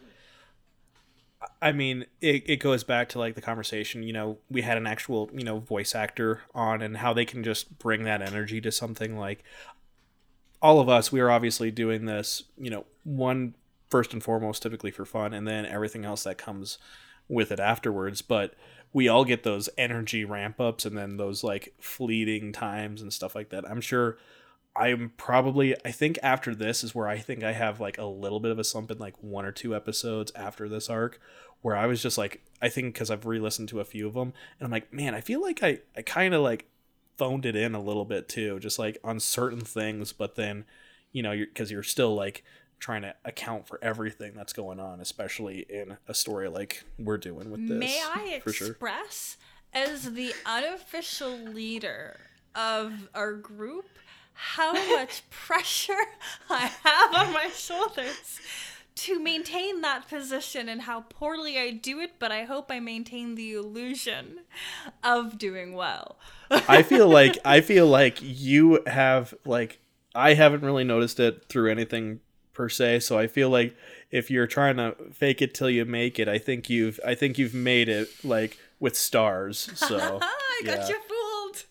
I 1.61 1.71
mean, 1.71 2.05
it, 2.21 2.43
it 2.49 2.55
goes 2.57 2.83
back 2.83 3.09
to 3.09 3.19
like 3.19 3.35
the 3.35 3.41
conversation, 3.41 4.03
you 4.03 4.13
know, 4.13 4.37
we 4.49 4.61
had 4.61 4.77
an 4.77 4.87
actual, 4.87 5.29
you 5.33 5.43
know, 5.43 5.59
voice 5.59 5.95
actor 5.95 6.41
on 6.53 6.81
and 6.81 6.97
how 6.97 7.13
they 7.13 7.25
can 7.25 7.43
just 7.43 7.79
bring 7.79 8.03
that 8.03 8.21
energy 8.21 8.61
to 8.61 8.71
something 8.71 9.17
like 9.17 9.43
all 10.63 10.79
of 10.79 10.87
us, 10.87 11.11
we 11.11 11.19
are 11.19 11.29
obviously 11.29 11.69
doing 11.69 12.05
this, 12.05 12.43
you 12.57 12.71
know, 12.71 12.85
one 13.03 13.53
first 13.89 14.13
and 14.13 14.23
foremost 14.23 14.63
typically 14.63 14.89
for 14.89 15.05
fun 15.05 15.33
and 15.33 15.45
then 15.45 15.65
everything 15.65 16.05
else 16.05 16.23
that 16.23 16.37
comes 16.37 16.79
with 17.27 17.51
it 17.51 17.59
afterwards, 17.59 18.21
but 18.21 18.55
we 18.93 19.07
all 19.07 19.25
get 19.25 19.43
those 19.43 19.69
energy 19.77 20.23
ramp 20.23 20.61
ups 20.61 20.85
and 20.85 20.97
then 20.97 21.17
those 21.17 21.43
like 21.43 21.73
fleeting 21.79 22.53
times 22.53 23.01
and 23.01 23.11
stuff 23.11 23.35
like 23.35 23.49
that. 23.49 23.69
I'm 23.69 23.81
sure 23.81 24.17
I'm 24.75 25.11
probably 25.17 25.75
I 25.85 25.91
think 25.91 26.17
after 26.23 26.55
this 26.55 26.83
is 26.83 26.95
where 26.95 27.07
I 27.07 27.17
think 27.17 27.43
I 27.43 27.51
have 27.51 27.79
like 27.79 27.97
a 27.97 28.05
little 28.05 28.39
bit 28.39 28.51
of 28.51 28.57
a 28.57 28.63
slump 28.63 28.89
in 28.89 28.97
like 28.97 29.15
one 29.21 29.45
or 29.45 29.51
two 29.51 29.75
episodes 29.75 30.31
after 30.33 30.69
this 30.69 30.89
arc 30.89 31.19
where 31.61 31.75
I 31.75 31.85
was 31.87 32.01
just 32.01 32.17
like 32.17 32.41
I 32.61 32.69
think 32.69 32.95
cuz 32.95 33.11
I've 33.11 33.25
re-listened 33.25 33.69
to 33.69 33.79
a 33.79 33.85
few 33.85 34.07
of 34.07 34.13
them 34.13 34.33
and 34.59 34.65
I'm 34.65 34.71
like 34.71 34.93
man 34.93 35.13
I 35.13 35.21
feel 35.21 35.41
like 35.41 35.61
I 35.61 35.79
I 35.95 36.01
kind 36.01 36.33
of 36.33 36.41
like 36.41 36.67
phoned 37.17 37.45
it 37.45 37.55
in 37.55 37.75
a 37.75 37.81
little 37.81 38.05
bit 38.05 38.27
too 38.27 38.59
just 38.59 38.79
like 38.79 38.97
on 39.03 39.19
certain 39.19 39.61
things 39.61 40.11
but 40.13 40.35
then 40.35 40.65
you 41.11 41.21
know 41.21 41.31
you're 41.31 41.47
cuz 41.47 41.71
you're 41.71 41.83
still 41.83 42.15
like 42.15 42.43
trying 42.79 43.03
to 43.03 43.15
account 43.23 43.65
for 43.67 43.79
everything 43.81 44.33
that's 44.35 44.51
going 44.51 44.79
on 44.79 44.99
especially 44.99 45.65
in 45.69 45.97
a 46.07 46.13
story 46.13 46.49
like 46.49 46.83
we're 46.99 47.17
doing 47.17 47.49
with 47.49 47.67
this 47.67 47.79
May 47.79 48.01
I 48.03 48.41
for 48.43 48.51
sure. 48.51 48.69
express, 48.69 49.37
as 49.73 50.13
the 50.13 50.33
unofficial 50.45 51.37
leader 51.37 52.19
of 52.55 53.07
our 53.15 53.33
group, 53.33 53.85
how 54.33 54.73
much 54.97 55.23
pressure 55.29 55.93
I 56.49 56.71
have 56.83 57.13
on 57.15 57.33
my 57.33 57.49
shoulders 57.49 58.39
to 58.95 59.19
maintain 59.19 59.81
that 59.81 60.07
position 60.07 60.69
and 60.69 60.83
how 60.83 61.01
poorly 61.01 61.57
I 61.57 61.71
do 61.71 61.99
it, 61.99 62.13
but 62.19 62.31
I 62.31 62.43
hope 62.43 62.71
I 62.71 62.79
maintain 62.79 63.35
the 63.35 63.53
illusion 63.53 64.41
of 65.03 65.37
doing 65.37 65.73
well. 65.73 66.17
I 66.49 66.83
feel 66.83 67.07
like 67.09 67.37
I 67.43 67.61
feel 67.61 67.87
like 67.87 68.19
you 68.21 68.83
have 68.87 69.33
like 69.45 69.79
I 70.13 70.35
haven't 70.35 70.61
really 70.61 70.83
noticed 70.83 71.19
it 71.19 71.45
through 71.49 71.71
anything 71.71 72.19
per 72.53 72.69
se, 72.69 72.99
so 72.99 73.17
I 73.17 73.27
feel 73.27 73.49
like 73.49 73.75
if 74.11 74.29
you're 74.29 74.47
trying 74.47 74.77
to 74.77 74.95
fake 75.11 75.41
it 75.41 75.53
till 75.53 75.69
you 75.69 75.85
make 75.85 76.19
it, 76.19 76.27
I 76.27 76.37
think 76.37 76.69
you've 76.69 76.99
I 77.05 77.15
think 77.15 77.37
you've 77.37 77.55
made 77.55 77.89
it 77.89 78.09
like 78.23 78.57
with 78.79 78.95
stars. 78.95 79.71
So 79.75 80.19
I 80.21 80.61
got 80.63 80.87
you 80.87 80.97
fooled. 81.09 81.65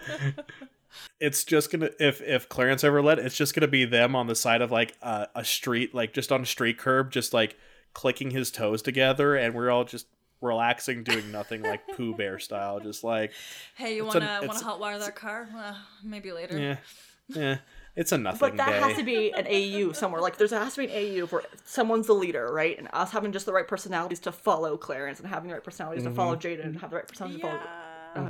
it's 1.20 1.44
just 1.44 1.70
gonna 1.70 1.90
if 2.00 2.20
if 2.22 2.48
Clarence 2.48 2.84
ever 2.84 3.02
let 3.02 3.18
it's 3.18 3.36
just 3.36 3.54
gonna 3.54 3.68
be 3.68 3.84
them 3.84 4.14
on 4.16 4.26
the 4.26 4.34
side 4.34 4.62
of 4.62 4.70
like 4.70 4.94
a, 5.02 5.28
a 5.34 5.44
street, 5.44 5.94
like 5.94 6.12
just 6.12 6.30
on 6.32 6.42
a 6.42 6.46
street 6.46 6.78
curb, 6.78 7.10
just 7.10 7.32
like 7.34 7.56
clicking 7.94 8.30
his 8.30 8.50
toes 8.50 8.82
together, 8.82 9.34
and 9.36 9.54
we're 9.54 9.70
all 9.70 9.84
just 9.84 10.06
relaxing, 10.40 11.02
doing 11.02 11.32
nothing, 11.32 11.62
like 11.62 11.80
Pooh 11.96 12.14
Bear 12.18 12.38
style, 12.38 12.80
just 12.80 13.02
like 13.04 13.32
Hey, 13.76 13.96
you 13.96 14.04
wanna 14.04 14.20
an- 14.20 14.26
wanna 14.26 14.44
it's- 14.44 14.62
hot 14.62 14.78
wire 14.80 14.98
that 14.98 15.16
car? 15.16 15.48
Uh, 15.56 15.74
maybe 16.04 16.30
later. 16.32 16.58
yeah, 16.58 16.76
yeah. 17.28 17.58
It's 17.96 18.12
a 18.12 18.18
nothing 18.18 18.38
But 18.38 18.56
that 18.58 18.68
day. 18.70 18.78
has 18.78 18.96
to 18.98 19.02
be 19.02 19.32
an 19.32 19.46
AU 19.48 19.90
somewhere. 19.92 20.20
Like 20.20 20.36
there's 20.36 20.52
has 20.52 20.74
to 20.76 20.86
be 20.86 20.92
an 20.92 21.20
AU 21.22 21.26
where 21.26 21.42
someone's 21.64 22.06
the 22.06 22.12
leader, 22.14 22.48
right? 22.52 22.78
And 22.78 22.88
us 22.92 23.10
having 23.10 23.32
just 23.32 23.44
the 23.44 23.52
right 23.52 23.66
personalities 23.66 24.20
to 24.20 24.30
follow 24.30 24.76
Clarence 24.76 25.18
and 25.18 25.28
having 25.28 25.48
the 25.48 25.54
right 25.54 25.64
personalities 25.64 26.04
to 26.04 26.12
follow 26.12 26.36
Jaden 26.36 26.64
and 26.64 26.80
have 26.80 26.90
the 26.90 26.96
right 26.96 27.08
personalities 27.08 27.40
to 27.40 27.48
follow. 27.48 27.60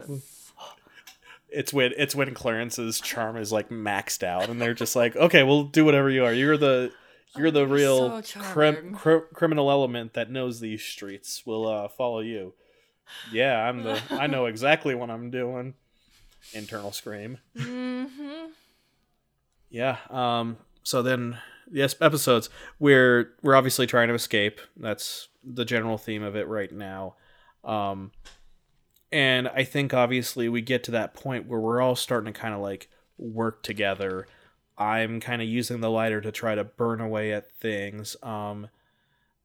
Yes. 0.09 0.38
It's 1.51 1.73
when 1.73 1.93
it's 1.97 2.15
when 2.15 2.35
Clarence's 2.35 3.01
charm 3.01 3.37
is 3.37 3.53
like 3.53 3.71
maxed 3.71 4.23
out, 4.23 4.49
and 4.49 4.61
they're 4.61 4.75
just 4.75 4.97
like, 4.97 5.17
okay, 5.17 5.43
we'll 5.43 5.65
do 5.65 5.85
whatever 5.85 6.11
you 6.11 6.25
are. 6.25 6.33
You're 6.33 6.57
the 6.57 6.93
you're 7.37 7.51
the 7.51 7.67
real 7.67 8.23
so 8.23 8.41
crim- 8.41 8.95
cri- 8.95 9.23
criminal 9.35 9.71
element 9.71 10.15
that 10.15 10.31
knows 10.31 10.61
these 10.61 10.83
streets. 10.83 11.43
We'll 11.45 11.67
uh, 11.67 11.89
follow 11.89 12.21
you. 12.21 12.55
Yeah, 13.33 13.57
I'm 13.69 13.83
the. 13.83 14.01
I 14.11 14.27
know 14.27 14.47
exactly 14.47 14.95
what 14.95 15.11
I'm 15.11 15.31
doing. 15.31 15.75
Internal 16.53 16.93
scream. 16.93 17.39
Mm-hmm. 17.57 18.51
Yeah. 19.71 19.99
Um. 20.11 20.59
So 20.83 21.03
then, 21.03 21.39
yes, 21.71 21.95
episodes. 22.01 22.49
We're 22.79 23.33
we're 23.43 23.57
obviously 23.57 23.87
trying 23.87 24.09
to 24.09 24.15
escape. 24.15 24.61
That's 24.77 25.29
the 25.45 25.65
general 25.65 25.99
theme 25.99 26.23
of 26.23 26.37
it 26.37 26.49
right 26.49 26.73
now. 26.73 27.15
Um. 27.65 28.13
And 29.11 29.49
I 29.49 29.65
think 29.65 29.95
obviously 29.95 30.49
we 30.49 30.61
get 30.61 30.85
to 30.85 30.91
that 30.93 31.15
point 31.15 31.47
where 31.47 31.61
we're 31.61 31.81
all 31.81 31.97
starting 31.97 32.33
to 32.33 32.39
kind 32.39 32.55
of 32.55 32.61
like 32.61 32.89
work 33.17 33.63
together. 33.63 34.27
I'm 34.77 35.21
kind 35.21 35.43
of 35.43 35.49
using 35.49 35.81
the 35.81 35.91
lighter 35.91 36.21
to 36.21 36.31
try 36.31 36.55
to 36.55 36.65
burn 36.65 37.01
away 37.01 37.33
at 37.33 37.51
things. 37.53 38.17
Um. 38.23 38.69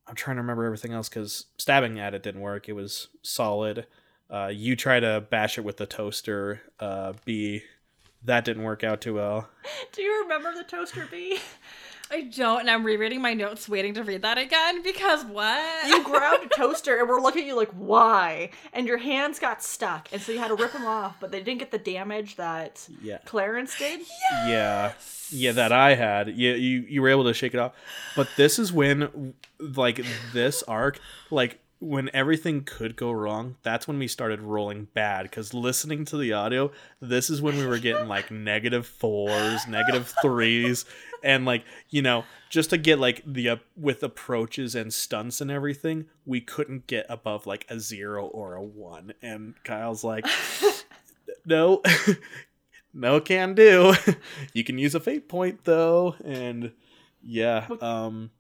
I'm 0.06 0.16
trying 0.16 0.36
to 0.36 0.42
remember 0.42 0.66
everything 0.66 0.92
else 0.92 1.08
because 1.08 1.46
stabbing 1.58 1.98
at 1.98 2.14
it 2.14 2.24
didn't 2.24 2.42
work. 2.42 2.68
It 2.68 2.74
was 2.74 3.08
solid. 3.22 3.88
Uh, 4.30 4.52
you 4.54 4.76
try 4.76 5.00
to 5.00 5.24
bash 5.30 5.58
it 5.58 5.64
with 5.64 5.78
the 5.78 5.86
toaster. 5.86 6.62
Uh, 6.78 7.14
B, 7.24 7.64
that 8.24 8.44
didn't 8.44 8.64
work 8.64 8.84
out 8.84 9.00
too 9.00 9.14
well. 9.14 9.48
Do 9.94 10.02
you 10.02 10.24
remember 10.24 10.54
the 10.54 10.64
toaster 10.66 11.08
bee? 11.10 11.40
I 12.14 12.22
don't, 12.22 12.62
and 12.62 12.70
I'm 12.70 12.84
rereading 12.86 13.22
my 13.22 13.34
notes, 13.34 13.68
waiting 13.68 13.94
to 13.96 14.04
read 14.04 14.22
that 14.22 14.38
again 14.38 14.84
because 14.84 15.26
what? 15.26 15.88
You 15.88 16.04
grabbed 16.04 16.46
a 16.46 16.50
toaster 16.56 17.00
and 17.00 17.10
we're 17.10 17.20
looking 17.22 17.42
at 17.42 17.48
you 17.48 17.56
like, 17.56 17.72
why? 17.72 18.52
And 18.72 18.86
your 18.88 18.98
hands 19.00 19.40
got 19.40 19.64
stuck, 19.64 20.10
and 20.14 20.22
so 20.22 20.32
you 20.32 20.38
had 20.40 20.50
to 20.50 20.56
rip 20.56 20.74
them 20.74 20.86
off, 20.86 21.16
but 21.20 21.32
they 21.32 21.42
didn't 21.42 21.60
get 21.60 21.72
the 21.72 21.78
damage 21.80 22.36
that 22.36 22.88
Yeah. 23.02 23.18
Clarence 23.26 23.78
did. 23.78 24.02
yeah 24.48 24.94
yeah 25.36 25.52
that 25.52 25.72
i 25.72 25.96
had 25.96 26.28
yeah 26.38 26.54
you 26.54 26.86
you 26.88 27.02
were 27.02 27.10
able 27.10 27.24
to 27.24 27.34
shake 27.34 27.56
it 27.56 27.60
off 27.60 27.72
but 28.16 28.28
this 28.38 28.60
is 28.60 28.72
when 28.72 29.34
like 29.60 30.06
this 30.32 30.62
arc 30.68 31.00
like 31.32 31.60
when 31.84 32.10
everything 32.14 32.64
could 32.64 32.96
go 32.96 33.12
wrong, 33.12 33.58
that's 33.62 33.88
when 33.88 34.00
we 34.00 34.08
started 34.08 34.42
rolling 34.42 34.88
bad. 34.94 35.24
Because 35.24 35.54
listening 35.54 36.06
to 36.06 36.18
the 36.18 36.32
audio, 36.32 36.72
this 37.02 37.30
is 37.30 37.42
when 37.42 37.58
we 37.58 37.66
were 37.66 37.78
getting 37.78 38.08
like 38.08 38.32
negative 38.32 38.88
fours, 38.88 39.68
negative 39.68 40.14
threes, 40.22 40.86
and 41.24 41.46
like 41.46 41.66
you 41.90 42.02
know, 42.02 42.24
just 42.50 42.70
to 42.70 42.78
get 42.78 43.00
like 43.00 43.22
the 43.26 43.50
uh, 43.50 43.56
with 43.76 44.02
approaches 44.02 44.76
and 44.76 44.94
stunts 44.94 45.42
and 45.42 45.52
everything, 45.52 46.06
we 46.26 46.40
couldn't 46.40 46.88
get 46.88 47.06
above 47.10 47.46
like 47.46 47.66
a 47.70 47.80
zero 47.80 48.28
or 48.28 48.56
a 48.56 48.64
one. 48.64 49.14
And 49.22 49.56
Kyle's 49.64 50.04
like, 50.04 50.26
no. 51.46 51.82
no 52.94 53.20
can 53.20 53.56
do. 53.56 53.94
you 54.54 54.64
can 54.64 54.78
use 54.78 54.96
a 54.96 55.00
fate 55.00 55.28
point 55.28 55.66
though, 55.66 56.16
and 56.24 56.72
yeah, 57.22 57.68
um 57.82 58.32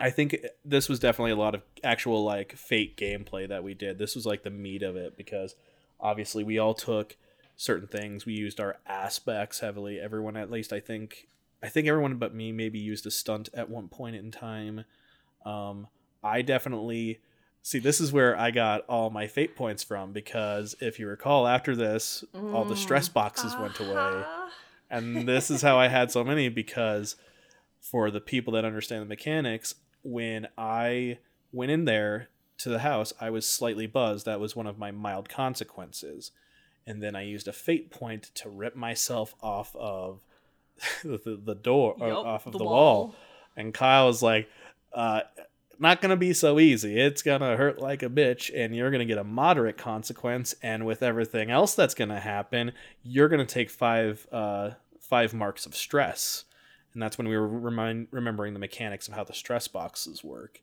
I 0.00 0.10
think 0.10 0.36
this 0.64 0.88
was 0.88 0.98
definitely 0.98 1.32
a 1.32 1.36
lot 1.36 1.54
of 1.54 1.62
actual 1.84 2.24
like 2.24 2.56
fate 2.56 2.96
gameplay 2.96 3.48
that 3.48 3.62
we 3.62 3.74
did. 3.74 3.98
This 3.98 4.14
was 4.14 4.26
like 4.26 4.42
the 4.42 4.50
meat 4.50 4.82
of 4.82 4.96
it 4.96 5.16
because 5.16 5.54
obviously 6.00 6.42
we 6.42 6.58
all 6.58 6.74
took 6.74 7.16
certain 7.56 7.86
things. 7.86 8.24
We 8.24 8.32
used 8.32 8.60
our 8.60 8.78
aspects 8.86 9.60
heavily. 9.60 10.00
Everyone 10.00 10.36
at 10.36 10.50
least 10.50 10.72
I 10.72 10.80
think 10.80 11.28
I 11.62 11.68
think 11.68 11.86
everyone 11.86 12.16
but 12.16 12.34
me 12.34 12.52
maybe 12.52 12.78
used 12.78 13.06
a 13.06 13.10
stunt 13.10 13.50
at 13.52 13.68
one 13.68 13.88
point 13.88 14.16
in 14.16 14.30
time. 14.30 14.84
Um 15.44 15.88
I 16.24 16.42
definitely 16.42 17.20
see 17.62 17.78
this 17.78 18.00
is 18.00 18.12
where 18.12 18.38
I 18.38 18.50
got 18.50 18.86
all 18.88 19.10
my 19.10 19.26
fate 19.26 19.54
points 19.54 19.82
from 19.82 20.12
because 20.12 20.74
if 20.80 20.98
you 20.98 21.06
recall 21.06 21.46
after 21.46 21.76
this 21.76 22.24
all 22.34 22.64
the 22.64 22.76
stress 22.76 23.08
boxes 23.08 23.54
went 23.56 23.78
away. 23.78 23.90
Uh-huh. 23.90 24.48
And 24.90 25.28
this 25.28 25.50
is 25.50 25.62
how 25.62 25.78
I 25.78 25.88
had 25.88 26.10
so 26.10 26.24
many 26.24 26.48
because 26.48 27.16
for 27.80 28.10
the 28.10 28.20
people 28.20 28.52
that 28.54 28.64
understand 28.64 29.02
the 29.02 29.06
mechanics, 29.06 29.74
when 30.02 30.48
I 30.56 31.18
went 31.52 31.70
in 31.70 31.84
there 31.84 32.28
to 32.58 32.68
the 32.68 32.80
house, 32.80 33.12
I 33.20 33.30
was 33.30 33.46
slightly 33.46 33.86
buzzed. 33.86 34.26
That 34.26 34.40
was 34.40 34.54
one 34.54 34.66
of 34.66 34.78
my 34.78 34.90
mild 34.90 35.28
consequences. 35.28 36.32
And 36.86 37.02
then 37.02 37.14
I 37.14 37.22
used 37.22 37.48
a 37.48 37.52
fate 37.52 37.90
point 37.90 38.30
to 38.34 38.48
rip 38.48 38.76
myself 38.76 39.34
off 39.42 39.74
of 39.76 40.20
the, 41.02 41.40
the 41.42 41.54
door, 41.54 41.96
or 41.98 42.12
off 42.12 42.46
of 42.46 42.52
the 42.52 42.58
the, 42.58 42.64
wall. 42.64 43.06
wall. 43.06 43.14
And 43.56 43.74
Kyle 43.74 44.06
was 44.06 44.22
like, 44.22 44.48
uh, 44.92 45.22
not 45.78 46.02
going 46.02 46.10
to 46.10 46.16
be 46.16 46.34
so 46.34 46.58
easy. 46.58 46.98
It's 47.00 47.22
going 47.22 47.40
to 47.40 47.56
hurt 47.56 47.80
like 47.80 48.02
a 48.02 48.08
bitch, 48.08 48.50
and 48.54 48.76
you're 48.76 48.90
going 48.90 49.00
to 49.00 49.06
get 49.06 49.18
a 49.18 49.24
moderate 49.24 49.78
consequence. 49.78 50.54
And 50.62 50.84
with 50.84 51.02
everything 51.02 51.50
else 51.50 51.74
that's 51.74 51.94
going 51.94 52.10
to 52.10 52.20
happen, 52.20 52.72
you're 53.02 53.28
going 53.28 53.44
to 53.44 53.52
take 53.52 53.70
five, 53.70 54.26
uh, 54.30 54.70
five 55.00 55.32
marks 55.32 55.64
of 55.64 55.74
stress 55.74 56.44
and 56.92 57.02
that's 57.02 57.18
when 57.18 57.28
we 57.28 57.36
were 57.36 57.46
remind, 57.46 58.08
remembering 58.10 58.52
the 58.52 58.60
mechanics 58.60 59.08
of 59.08 59.14
how 59.14 59.24
the 59.24 59.34
stress 59.34 59.68
boxes 59.68 60.24
work. 60.24 60.60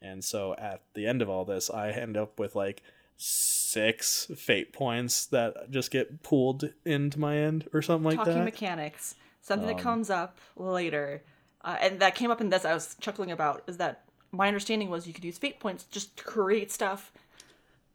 And 0.00 0.24
so 0.24 0.54
at 0.58 0.82
the 0.94 1.06
end 1.06 1.22
of 1.22 1.28
all 1.28 1.44
this, 1.44 1.70
I 1.70 1.90
end 1.90 2.16
up 2.16 2.38
with 2.38 2.56
like 2.56 2.82
six 3.16 4.26
fate 4.36 4.72
points 4.72 5.26
that 5.26 5.70
just 5.70 5.90
get 5.90 6.22
pulled 6.22 6.70
into 6.84 7.20
my 7.20 7.36
end 7.36 7.68
or 7.72 7.82
something 7.82 8.04
like 8.04 8.16
Talking 8.16 8.32
that. 8.32 8.38
Talking 8.40 8.44
mechanics, 8.44 9.14
something 9.40 9.68
that 9.68 9.76
Um, 9.76 9.80
comes 9.80 10.10
up 10.10 10.38
later, 10.56 11.22
uh, 11.62 11.76
and 11.80 12.00
that 12.00 12.14
came 12.14 12.30
up 12.30 12.40
in 12.40 12.50
this. 12.50 12.64
I 12.64 12.74
was 12.74 12.96
chuckling 13.00 13.30
about 13.30 13.62
is 13.66 13.76
that 13.76 14.04
my 14.32 14.48
understanding 14.48 14.90
was 14.90 15.06
you 15.06 15.12
could 15.14 15.24
use 15.24 15.38
fate 15.38 15.60
points 15.60 15.84
just 15.84 16.16
to 16.16 16.24
create 16.24 16.72
stuff 16.72 17.12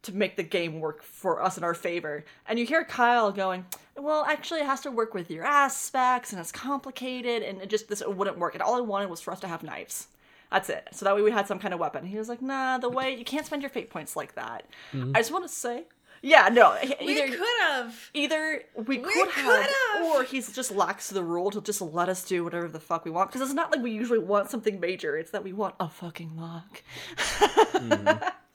to 0.04 0.14
make 0.14 0.36
the 0.38 0.44
game 0.44 0.80
work 0.80 1.02
for 1.04 1.42
us 1.42 1.58
in 1.58 1.64
our 1.64 1.74
favor. 1.74 2.24
And 2.48 2.58
you 2.60 2.66
hear 2.66 2.84
Kyle 2.84 3.32
going, 3.32 3.66
"Well, 3.96 4.24
actually, 4.26 4.62
it 4.62 4.66
has 4.66 4.82
to 4.82 4.92
work 4.92 5.14
with 5.14 5.30
your 5.30 5.44
aspects, 5.46 6.32
and 6.32 6.40
it's 6.40 6.52
complicated, 6.52 7.44
and 7.44 7.62
it 7.62 7.70
just 7.70 7.90
this 7.90 8.02
it 8.02 8.16
wouldn't 8.16 8.38
work. 8.38 8.54
And 8.54 8.62
all 8.62 8.76
I 8.76 8.82
wanted 8.82 9.10
was 9.10 9.22
for 9.22 9.32
us 9.32 9.40
to 9.42 9.48
have 9.48 9.64
knives." 9.64 10.08
That's 10.52 10.70
it. 10.70 10.88
So 10.94 11.04
that 11.06 11.14
way 11.16 11.22
we 11.22 11.32
had 11.32 11.46
some 11.48 11.60
kind 11.60 11.74
of 11.74 11.80
weapon. 11.80 12.06
He 12.06 12.18
was 12.18 12.30
like, 12.30 12.42
"Nah, 12.42 12.78
the 12.78 12.90
way 12.90 13.16
you 13.16 13.26
can't 13.26 13.46
spend 13.46 13.62
your 13.62 13.70
fate 13.70 13.90
points 13.90 14.16
like 14.16 14.36
that." 14.36 14.66
Mm-hmm. 14.94 15.12
I 15.16 15.20
just 15.20 15.32
want 15.32 15.46
to 15.46 15.50
say, 15.54 15.86
yeah, 16.22 16.50
no, 16.52 16.76
Either, 16.82 16.96
We 17.06 17.16
could 17.32 17.40
have. 17.62 18.10
either 18.14 18.64
we, 18.76 18.84
We 18.84 18.98
could 18.98 19.30
have, 19.30 19.68
could've. 19.68 20.08
or 20.16 20.24
he's 20.24 20.52
just 20.52 20.72
lax 20.72 21.10
to 21.10 21.14
the 21.14 21.24
rule 21.24 21.52
to 21.52 21.62
just 21.62 21.82
let 21.82 22.10
us 22.10 22.24
do 22.24 22.44
whatever 22.44 22.68
the 22.68 22.80
fuck 22.80 23.06
we 23.06 23.12
want. 23.12 23.30
Because 23.30 23.42
it's 23.48 23.54
not 23.56 23.72
like 23.72 23.82
we 23.84 23.92
usually 23.92 24.20
want 24.20 24.50
something 24.50 24.80
major; 24.80 25.18
it's 25.18 25.32
that 25.32 25.44
we 25.44 25.54
want 25.54 25.76
a 25.80 25.90
fucking 25.90 26.36
lock. 26.38 26.82
Mm-hmm. 27.28 28.28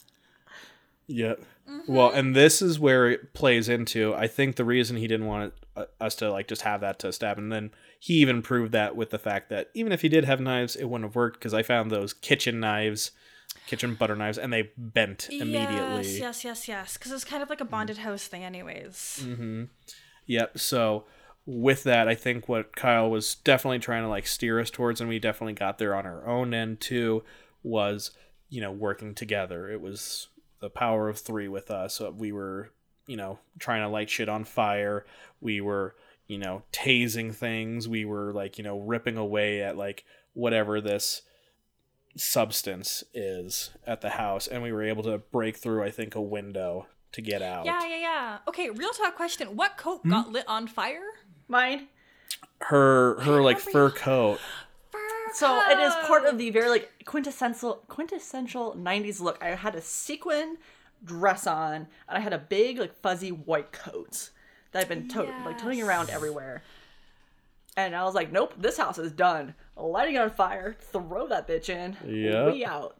Yep. 1.09 1.43
Well, 1.89 2.09
mm-hmm. 2.09 2.19
and 2.19 2.37
this 2.37 2.61
is 2.61 2.79
where 2.79 3.11
it 3.11 3.35
plays 3.35 3.69
into. 3.69 4.15
I 4.15 4.27
think 4.27 4.57
the 4.57 4.65
reason 4.65 4.97
he 4.97 5.07
didn't 5.07 5.27
want 5.27 5.55
uh, 5.77 5.85
us 6.01 6.15
to 6.17 6.31
like 6.31 6.49
just 6.49 6.63
have 6.63 6.81
that 6.81 6.99
to 7.01 7.13
stab, 7.13 7.39
and 7.39 7.53
then 7.53 7.71
he 7.99 8.15
even 8.15 8.43
proved 8.43 8.73
that 8.73 8.97
with 8.97 9.11
the 9.11 9.19
fact 9.19 9.49
that 9.51 9.71
even 9.75 9.93
if 9.93 10.03
he 10.03 10.09
did 10.09 10.25
have 10.25 10.41
knives, 10.41 10.77
it 10.77 10.85
wouldn't 10.85 11.09
have 11.09 11.17
worked 11.17 11.39
because 11.39 11.55
I 11.55 11.63
found 11.63 11.91
those 11.91 12.13
kitchen 12.13 12.61
knives, 12.61 13.13
kitchen 13.67 13.95
butter 13.95 14.17
knives, 14.17 14.39
and 14.39 14.53
they 14.53 14.71
bent 14.77 15.29
immediately. 15.31 16.19
Yes, 16.19 16.19
yes, 16.19 16.45
yes, 16.45 16.69
yes. 16.69 16.97
Because 16.97 17.13
it's 17.13 17.25
kind 17.25 17.43
of 17.43 17.51
like 17.51 17.61
a 17.61 17.65
bonded 17.65 17.99
mm. 17.99 18.01
house 18.01 18.27
thing, 18.27 18.45
anyways. 18.45 19.21
Mm-hmm. 19.25 19.65
Yep. 20.27 20.59
So 20.59 21.05
with 21.47 21.85
that, 21.85 22.09
I 22.09 22.15
think 22.15 22.49
what 22.49 22.77
Kyle 22.77 23.11
was 23.11 23.35
definitely 23.37 23.81
trying 23.81 24.03
to 24.03 24.09
like 24.09 24.27
steer 24.27 24.61
us 24.61 24.71
towards, 24.71 25.01
and 25.01 25.09
we 25.09 25.19
definitely 25.19 25.55
got 25.55 25.79
there 25.79 25.95
on 25.95 26.07
our 26.07 26.27
own 26.27 26.55
end 26.55 26.81
too, 26.81 27.23
was 27.63 28.11
you 28.49 28.61
know 28.61 28.73
working 28.73 29.15
together. 29.15 29.71
It 29.71 29.81
was 29.81 30.29
the 30.63 30.71
power 30.71 31.11
of 31.11 31.19
three 31.19 31.49
with 31.49 31.71
us. 31.71 31.97
So 31.97 32.11
we 32.11 32.33
were 32.33 32.71
you 33.07 33.19
know 33.19 33.39
trying 33.59 33.83
to 33.83 33.89
light 33.89 34.09
shit 34.09 34.31
on 34.31 34.45
fire. 34.45 35.05
We 35.43 35.61
were 35.61 35.95
you 36.27 36.39
know 36.39 36.63
tasing 36.73 37.35
things. 37.35 37.87
We 37.87 38.07
were 38.07 38.33
like 38.33 38.57
you 38.57 38.65
know 38.65 38.79
ripping 38.79 39.19
away 39.19 39.63
at 39.63 39.77
like 39.77 40.05
whatever 40.33 40.81
this 40.81 41.23
substance 42.17 43.03
is 43.15 43.71
at 43.87 44.03
the 44.03 44.11
house 44.11 44.47
and 44.47 44.63
we 44.63 44.71
were 44.71 44.83
able 44.83 45.03
to 45.03 45.17
break 45.17 45.57
through 45.57 45.83
i 45.83 45.91
think 45.91 46.15
a 46.15 46.21
window 46.21 46.87
to 47.11 47.23
get 47.23 47.41
out 47.41 47.65
Yeah, 47.65 47.81
yeah, 47.87 47.97
yeah. 47.97 48.39
Okay, 48.47 48.69
real 48.71 48.91
talk 48.91 49.17
question. 49.17 49.57
What 49.57 49.77
coat 49.79 50.01
Hmm? 50.03 50.11
got 50.11 50.31
lit 50.31 50.45
on 50.49 50.67
fire? 50.67 51.01
Mine. 51.49 51.89
her 52.61 53.19
her 53.21 53.41
like 53.43 53.59
fur 53.59 53.91
coat 53.91 54.39
Fur 54.39 54.41
So 55.35 55.61
it 55.71 55.79
is 55.79 55.95
part 56.07 56.25
of 56.25 56.39
the 56.39 56.51
very 56.51 56.69
like 56.69 56.91
quintessential 57.05 57.83
quintessential 57.89 58.75
'90s 58.75 59.21
look. 59.21 59.43
I 59.43 59.49
had 59.51 59.75
a 59.75 59.81
sequin 59.81 60.59
dress 61.05 61.47
on, 61.47 61.75
and 61.75 61.87
I 62.09 62.21
had 62.21 62.33
a 62.33 62.39
big 62.39 62.79
like 62.79 62.95
fuzzy 63.01 63.33
white 63.33 63.73
coat 63.73 64.31
that 64.73 64.81
I've 64.81 64.89
been 64.89 65.09
to- 65.09 65.23
like 65.45 65.59
toting 65.59 65.83
around 65.83 66.11
everywhere. 66.11 66.63
And 67.77 67.97
I 67.97 68.05
was 68.05 68.15
like, 68.15 68.31
nope, 68.31 68.53
this 68.59 68.77
house 68.77 68.99
is 68.99 69.13
done. 69.13 69.55
Lighting 69.77 70.17
it 70.17 70.19
on 70.19 70.31
fire, 70.31 70.77
throw 70.79 71.27
that 71.29 71.49
bitch 71.49 71.71
in. 71.71 71.97
Yep. 72.07 72.53
We 72.53 72.65
out. 72.67 72.99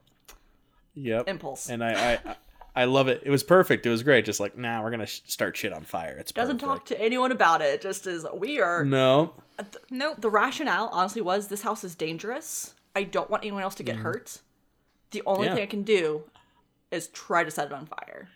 Yep. 0.95 1.29
Impulse. 1.29 1.69
And 1.69 1.85
I, 1.85 2.15
I 2.15 2.37
I 2.75 2.85
love 2.85 3.09
it. 3.09 3.23
It 3.25 3.31
was 3.31 3.43
perfect. 3.43 3.85
It 3.85 3.91
was 3.91 4.03
great. 4.03 4.25
Just 4.25 4.41
like, 4.41 4.57
nah, 4.57 4.83
we're 4.83 4.91
gonna 4.91 5.07
sh- 5.07 5.21
start 5.27 5.57
shit 5.57 5.73
on 5.73 5.83
fire. 5.83 6.17
It's 6.19 6.33
Doesn't 6.33 6.59
perfect. 6.59 6.87
talk 6.87 6.87
to 6.87 7.01
anyone 7.01 7.31
about 7.33 7.61
it. 7.61 7.81
Just 7.83 8.07
is 8.07 8.27
we 8.35 8.61
are. 8.61 8.85
No. 8.85 9.35
Uh, 9.59 9.65
no. 9.91 10.15
The 10.17 10.31
rationale, 10.31 10.89
honestly, 10.93 11.21
was 11.23 11.49
this 11.49 11.63
house 11.63 11.85
is 11.85 11.95
dangerous. 11.95 12.75
I 12.97 13.05
don't 13.05 13.29
want 13.31 13.43
anyone 13.43 13.63
else 13.63 13.75
to 13.77 13.83
get 13.83 13.97
mm-hmm. 13.97 14.05
hurt. 14.05 14.41
The 15.11 15.23
only 15.27 15.47
Yeah. 15.47 15.55
thing 15.55 15.63
I 15.63 15.67
can 15.67 15.83
do 15.83 16.25
is 16.91 17.09
try 17.09 17.45
to 17.45 17.51
set 17.51 17.67
it 17.67 17.73
on 17.73 17.87
fire. 17.87 18.29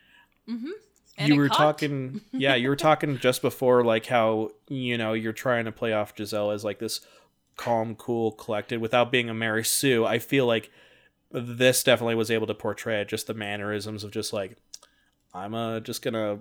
Mm-hmm. 0.49 0.71
And 1.19 1.33
you 1.33 1.41
were 1.41 1.49
caught. 1.49 1.57
talking. 1.57 2.21
Yeah, 2.33 2.55
you 2.57 2.69
were 2.69 2.77
talking 2.77 3.19
just 3.19 3.41
before, 3.41 3.83
like 3.85 4.07
how 4.07 4.51
you 4.69 4.99
know 4.99 5.15
you're 5.15 5.33
trying 5.33 5.65
to 5.65 5.73
play 5.73 5.95
off 5.95 6.13
Giselle 6.17 6.51
as 6.51 6.63
like 6.63 6.79
this 6.79 7.01
calm, 7.57 7.95
cool, 7.95 8.33
collected, 8.33 8.81
without 8.83 9.11
being 9.11 9.31
a 9.31 9.35
Mary 9.35 9.65
Sue. 9.65 10.05
I 10.05 10.19
feel 10.19 10.45
like 10.45 10.71
this 11.31 11.83
definitely 11.83 12.15
was 12.15 12.31
able 12.31 12.47
to 12.47 12.55
portray 12.55 13.05
just 13.05 13.27
the 13.27 13.35
mannerisms 13.35 14.05
of 14.05 14.11
just 14.11 14.33
like 14.33 14.57
I'm 15.35 15.55
uh, 15.55 15.81
just 15.81 16.03
gonna 16.03 16.41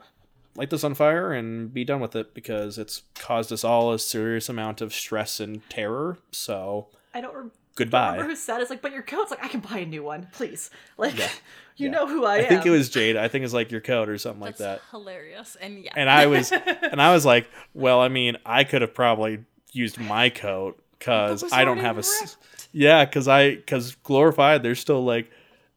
light 0.55 0.69
this 0.69 0.83
on 0.83 0.93
fire 0.95 1.33
and 1.33 1.73
be 1.73 1.83
done 1.83 1.99
with 1.99 2.15
it 2.15 2.33
because 2.33 2.77
it's 2.77 3.03
caused 3.15 3.51
us 3.51 3.63
all 3.63 3.91
a 3.91 3.99
serious 3.99 4.47
amount 4.47 4.81
of 4.81 4.93
stress 4.93 5.39
and 5.39 5.67
terror. 5.69 6.17
So 6.31 6.88
I 7.13 7.19
don't 7.21 7.36
rem- 7.36 7.51
goodbye. 7.75 8.11
remember 8.13 8.29
who 8.31 8.36
said 8.38 8.61
it's 8.61 8.69
like, 8.69 8.81
but 8.81 8.93
your 8.93 9.01
coat's 9.01 9.31
like 9.31 9.43
I 9.43 9.47
can 9.49 9.59
buy 9.59 9.79
a 9.79 9.86
new 9.86 10.03
one, 10.03 10.27
please. 10.31 10.69
Like 10.97 11.15
you 11.77 11.88
yeah. 11.88 11.89
know 11.91 12.07
who 12.07 12.23
I, 12.23 12.36
I 12.36 12.38
am. 12.38 12.45
I 12.45 12.47
think 12.47 12.65
it 12.65 12.69
was 12.69 12.89
Jade. 12.89 13.17
I 13.17 13.27
think 13.27 13.43
it's 13.43 13.53
like 13.53 13.69
your 13.69 13.81
coat 13.81 14.07
or 14.07 14.17
something 14.17 14.39
like 14.39 14.55
That's 14.57 14.81
that. 14.81 14.89
hilarious. 14.91 15.57
And 15.59 15.83
yeah. 15.83 15.91
And 15.97 16.09
I 16.09 16.27
was, 16.27 16.51
and 16.91 17.01
I 17.01 17.11
was 17.13 17.25
like, 17.25 17.49
well, 17.73 17.99
I 17.99 18.07
mean, 18.07 18.38
I 18.45 18.63
could 18.63 18.81
have 18.81 18.93
probably 18.93 19.39
used 19.73 19.99
my 19.99 20.29
coat 20.29 20.81
because 20.97 21.51
I 21.51 21.65
don't 21.65 21.79
have 21.79 21.97
a, 21.97 21.99
s- 21.99 22.21
ripped. 22.21 22.38
Yeah, 22.78 23.05
because 23.05 23.28
I 23.28 23.55
because 23.55 23.95
glorified. 24.03 24.61
There's 24.63 24.80
still 24.80 25.03
like, 25.03 25.32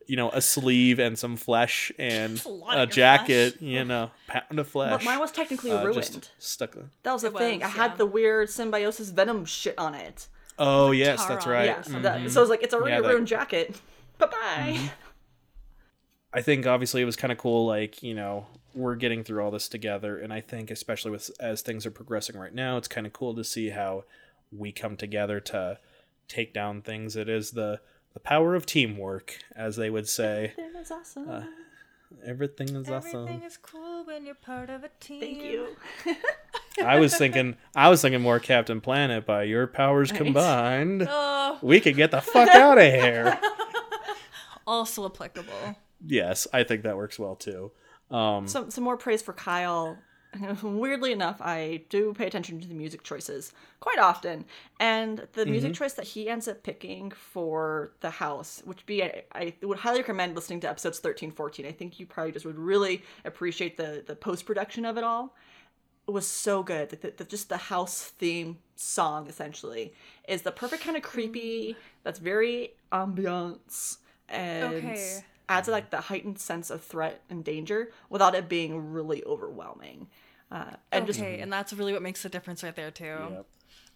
you 0.06 0.16
know, 0.16 0.30
a 0.30 0.40
sleeve 0.42 0.98
and 0.98 1.16
some 1.18 1.36
flesh 1.36 1.92
and 1.98 2.42
a 2.72 2.82
a 2.82 2.86
jacket. 2.86 3.54
flesh. 3.58 3.62
You 3.62 3.84
know, 3.84 4.10
pound 4.26 4.44
of 4.50 4.56
But 4.56 4.66
flesh. 4.66 5.04
mine 5.04 5.18
was 5.20 5.30
technically 5.30 5.70
uh, 5.70 5.84
ruined. 5.84 5.94
just 6.02 6.30
stuck. 6.38 6.76
on- 6.76 6.90
that 7.04 7.12
was 7.12 7.22
the 7.22 7.28
It 7.28 7.36
thing. 7.38 7.60
was, 7.60 7.66
I 7.68 7.70
had 7.70 7.90
yeah. 7.92 7.96
the 7.98 8.06
weird 8.06 8.50
symbiosis 8.50 9.10
venom 9.10 9.44
shit 9.44 9.78
on 9.78 9.94
it. 9.94 10.26
Oh 10.58 10.90
yes, 10.90 11.24
that's 11.26 11.46
right. 11.46 11.66
Yeah, 11.66 11.82
so, 11.82 11.92
Mm. 11.92 12.02
that, 12.02 12.30
so 12.32 12.40
it 12.40 12.42
was 12.42 12.50
like 12.50 12.62
it's 12.64 12.74
already 12.74 12.90
Yeah, 12.92 12.98
a 12.98 13.02
that- 13.02 13.06
Mm-hmm. 13.06 13.12
ruined 13.14 13.28
jacket. 13.28 13.80
Bye 14.18 14.26
bye. 14.26 14.90
I 16.32 16.42
think 16.42 16.66
obviously 16.66 17.00
it 17.00 17.04
was 17.06 17.16
kind 17.16 17.32
of 17.32 17.38
cool. 17.38 17.66
Like 17.66 18.02
you 18.02 18.14
know, 18.14 18.46
we're 18.74 18.96
getting 18.96 19.24
through 19.24 19.42
all 19.42 19.50
this 19.50 19.68
together, 19.68 20.18
and 20.18 20.32
I 20.32 20.40
think 20.40 20.70
especially 20.70 21.10
with 21.10 21.30
as 21.40 21.62
things 21.62 21.86
are 21.86 21.90
progressing 21.90 22.36
right 22.36 22.52
now, 22.54 22.76
it's 22.76 22.88
kind 22.88 23.06
of 23.06 23.12
cool 23.12 23.34
to 23.34 23.44
see 23.44 23.70
how 23.70 24.04
we 24.50 24.72
come 24.72 24.96
together 24.96 25.40
to 25.40 25.78
take 26.28 26.52
down 26.54 26.82
things. 26.82 27.16
It 27.16 27.28
is 27.28 27.50
the 27.52 27.80
the 28.14 28.20
power 28.20 28.54
of 28.54 28.66
teamwork, 28.66 29.38
as 29.56 29.76
they 29.76 29.90
would 29.90 30.08
say. 30.08 30.52
Everything 30.58 30.80
is 30.80 30.90
awesome. 30.90 31.28
Uh, 31.30 31.42
Everything 32.24 32.74
is 32.74 32.88
awesome. 32.88 33.22
Everything 33.28 33.42
is 33.42 33.56
cool 33.58 34.02
when 34.04 34.24
you're 34.24 34.34
part 34.34 34.70
of 34.70 34.82
a 34.82 34.88
team. 34.98 35.20
Thank 35.20 35.42
you. 35.42 35.76
I 36.82 36.98
was 36.98 37.14
thinking, 37.16 37.56
I 37.76 37.90
was 37.90 38.00
thinking 38.00 38.22
more 38.22 38.40
Captain 38.40 38.80
Planet. 38.80 39.26
By 39.26 39.42
your 39.42 39.66
powers 39.66 40.10
Right. 40.10 40.22
combined, 40.22 41.06
Oh, 41.10 41.58
we 41.60 41.80
could 41.80 41.96
get 41.96 42.10
the 42.10 42.22
fuck 42.22 42.48
out 42.48 42.78
of 42.78 42.84
here. 42.84 43.38
also 44.66 45.04
applicable. 45.06 45.76
yes, 46.06 46.46
I 46.52 46.64
think 46.64 46.82
that 46.84 46.96
works 46.96 47.18
well 47.18 47.36
too. 47.36 47.72
Um, 48.10 48.48
some 48.48 48.70
some 48.70 48.84
more 48.84 48.96
praise 48.96 49.20
for 49.20 49.34
Kyle. 49.34 49.98
Weirdly 50.62 51.12
enough, 51.12 51.40
I 51.40 51.82
do 51.88 52.12
pay 52.12 52.26
attention 52.26 52.60
to 52.60 52.68
the 52.68 52.74
music 52.74 53.02
choices 53.02 53.52
quite 53.80 53.98
often, 53.98 54.44
and 54.78 55.26
the 55.32 55.42
mm-hmm. 55.42 55.50
music 55.50 55.74
choice 55.74 55.94
that 55.94 56.06
he 56.06 56.28
ends 56.28 56.48
up 56.48 56.62
picking 56.62 57.10
for 57.10 57.92
the 58.00 58.10
house, 58.10 58.62
which 58.64 58.84
be 58.86 59.02
I, 59.02 59.24
I 59.32 59.54
would 59.62 59.78
highly 59.78 60.00
recommend 60.00 60.34
listening 60.34 60.60
to 60.60 60.68
episodes 60.68 60.98
13, 60.98 61.30
14. 61.30 61.66
I 61.66 61.72
think 61.72 61.98
you 61.98 62.06
probably 62.06 62.32
just 62.32 62.44
would 62.44 62.58
really 62.58 63.02
appreciate 63.24 63.76
the 63.76 64.04
the 64.06 64.16
post 64.16 64.44
production 64.44 64.84
of 64.84 64.98
it 64.98 65.04
all. 65.04 65.34
It 66.06 66.10
was 66.12 66.26
so 66.26 66.62
good. 66.62 66.90
Like 66.92 67.00
the, 67.02 67.10
the, 67.10 67.24
just 67.24 67.48
the 67.48 67.58
house 67.58 68.02
theme 68.02 68.58
song 68.76 69.28
essentially 69.28 69.92
is 70.26 70.42
the 70.42 70.52
perfect 70.52 70.82
kind 70.82 70.96
of 70.96 71.02
creepy. 71.02 71.72
Mm. 71.72 71.76
That's 72.02 72.18
very 72.18 72.72
ambiance 72.92 73.98
and 74.28 74.74
Okay. 74.74 75.24
Adds 75.48 75.68
like 75.68 75.90
the 75.90 76.02
heightened 76.02 76.38
sense 76.38 76.70
of 76.70 76.82
threat 76.82 77.22
and 77.30 77.44
danger 77.44 77.90
without 78.10 78.34
it 78.34 78.48
being 78.48 78.92
really 78.92 79.24
overwhelming. 79.24 80.08
Uh, 80.50 80.72
and 80.92 81.02
okay, 81.04 81.06
just 81.06 81.20
and 81.20 81.52
that's 81.52 81.72
really 81.72 81.92
what 81.92 82.02
makes 82.02 82.22
the 82.22 82.28
difference 82.28 82.62
right 82.62 82.74
there 82.74 82.90
too. 82.90 83.04
Yep. 83.04 83.46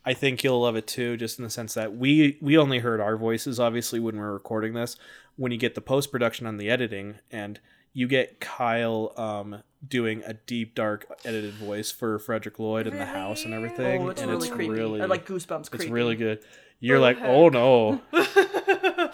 I 0.05 0.15
think 0.15 0.43
you'll 0.43 0.61
love 0.61 0.77
it 0.77 0.87
too, 0.87 1.17
just 1.17 1.39
in 1.39 1.45
the 1.45 1.51
sense 1.51 1.75
that 1.75 1.97
we 1.97 2.37
we 2.41 2.59
only 2.59 2.81
heard 2.81 3.01
our 3.01 3.17
voices 3.17 3.61
obviously 3.61 4.01
when 4.01 4.17
we 4.17 4.23
are 4.23 4.33
recording 4.33 4.75
this. 4.75 4.97
When 5.37 5.53
you 5.53 5.59
get 5.59 5.75
the 5.75 5.81
post 5.81 6.11
production 6.13 6.47
on 6.47 6.57
the 6.59 6.69
editing, 6.69 7.17
and 7.31 7.59
you 7.95 8.07
get 8.07 8.39
Kyle 8.41 9.13
um, 9.17 9.63
doing 9.87 10.23
a 10.27 10.35
deep, 10.35 10.75
dark 10.75 11.07
edited 11.25 11.55
voice 11.55 11.91
for 11.91 12.19
Frederick 12.19 12.59
Lloyd 12.59 12.87
in 12.87 12.99
the 12.99 13.07
house 13.07 13.45
and 13.45 13.55
everything, 13.55 14.03
oh, 14.03 14.09
it's 14.11 14.21
and 14.21 14.31
really 14.31 14.49
it's 14.49 14.55
creepy. 14.57 14.71
really 14.73 15.01
I 15.01 15.07
like 15.07 15.27
goosebumps. 15.27 15.71
Creepy. 15.71 15.85
it's 15.85 15.91
really 15.93 16.17
good. 16.17 16.41
You're 16.81 16.99
Oh, 16.99 17.01
like, 17.01 17.19
heck. 17.19 17.29
oh 17.29 17.49
no. 17.49 18.01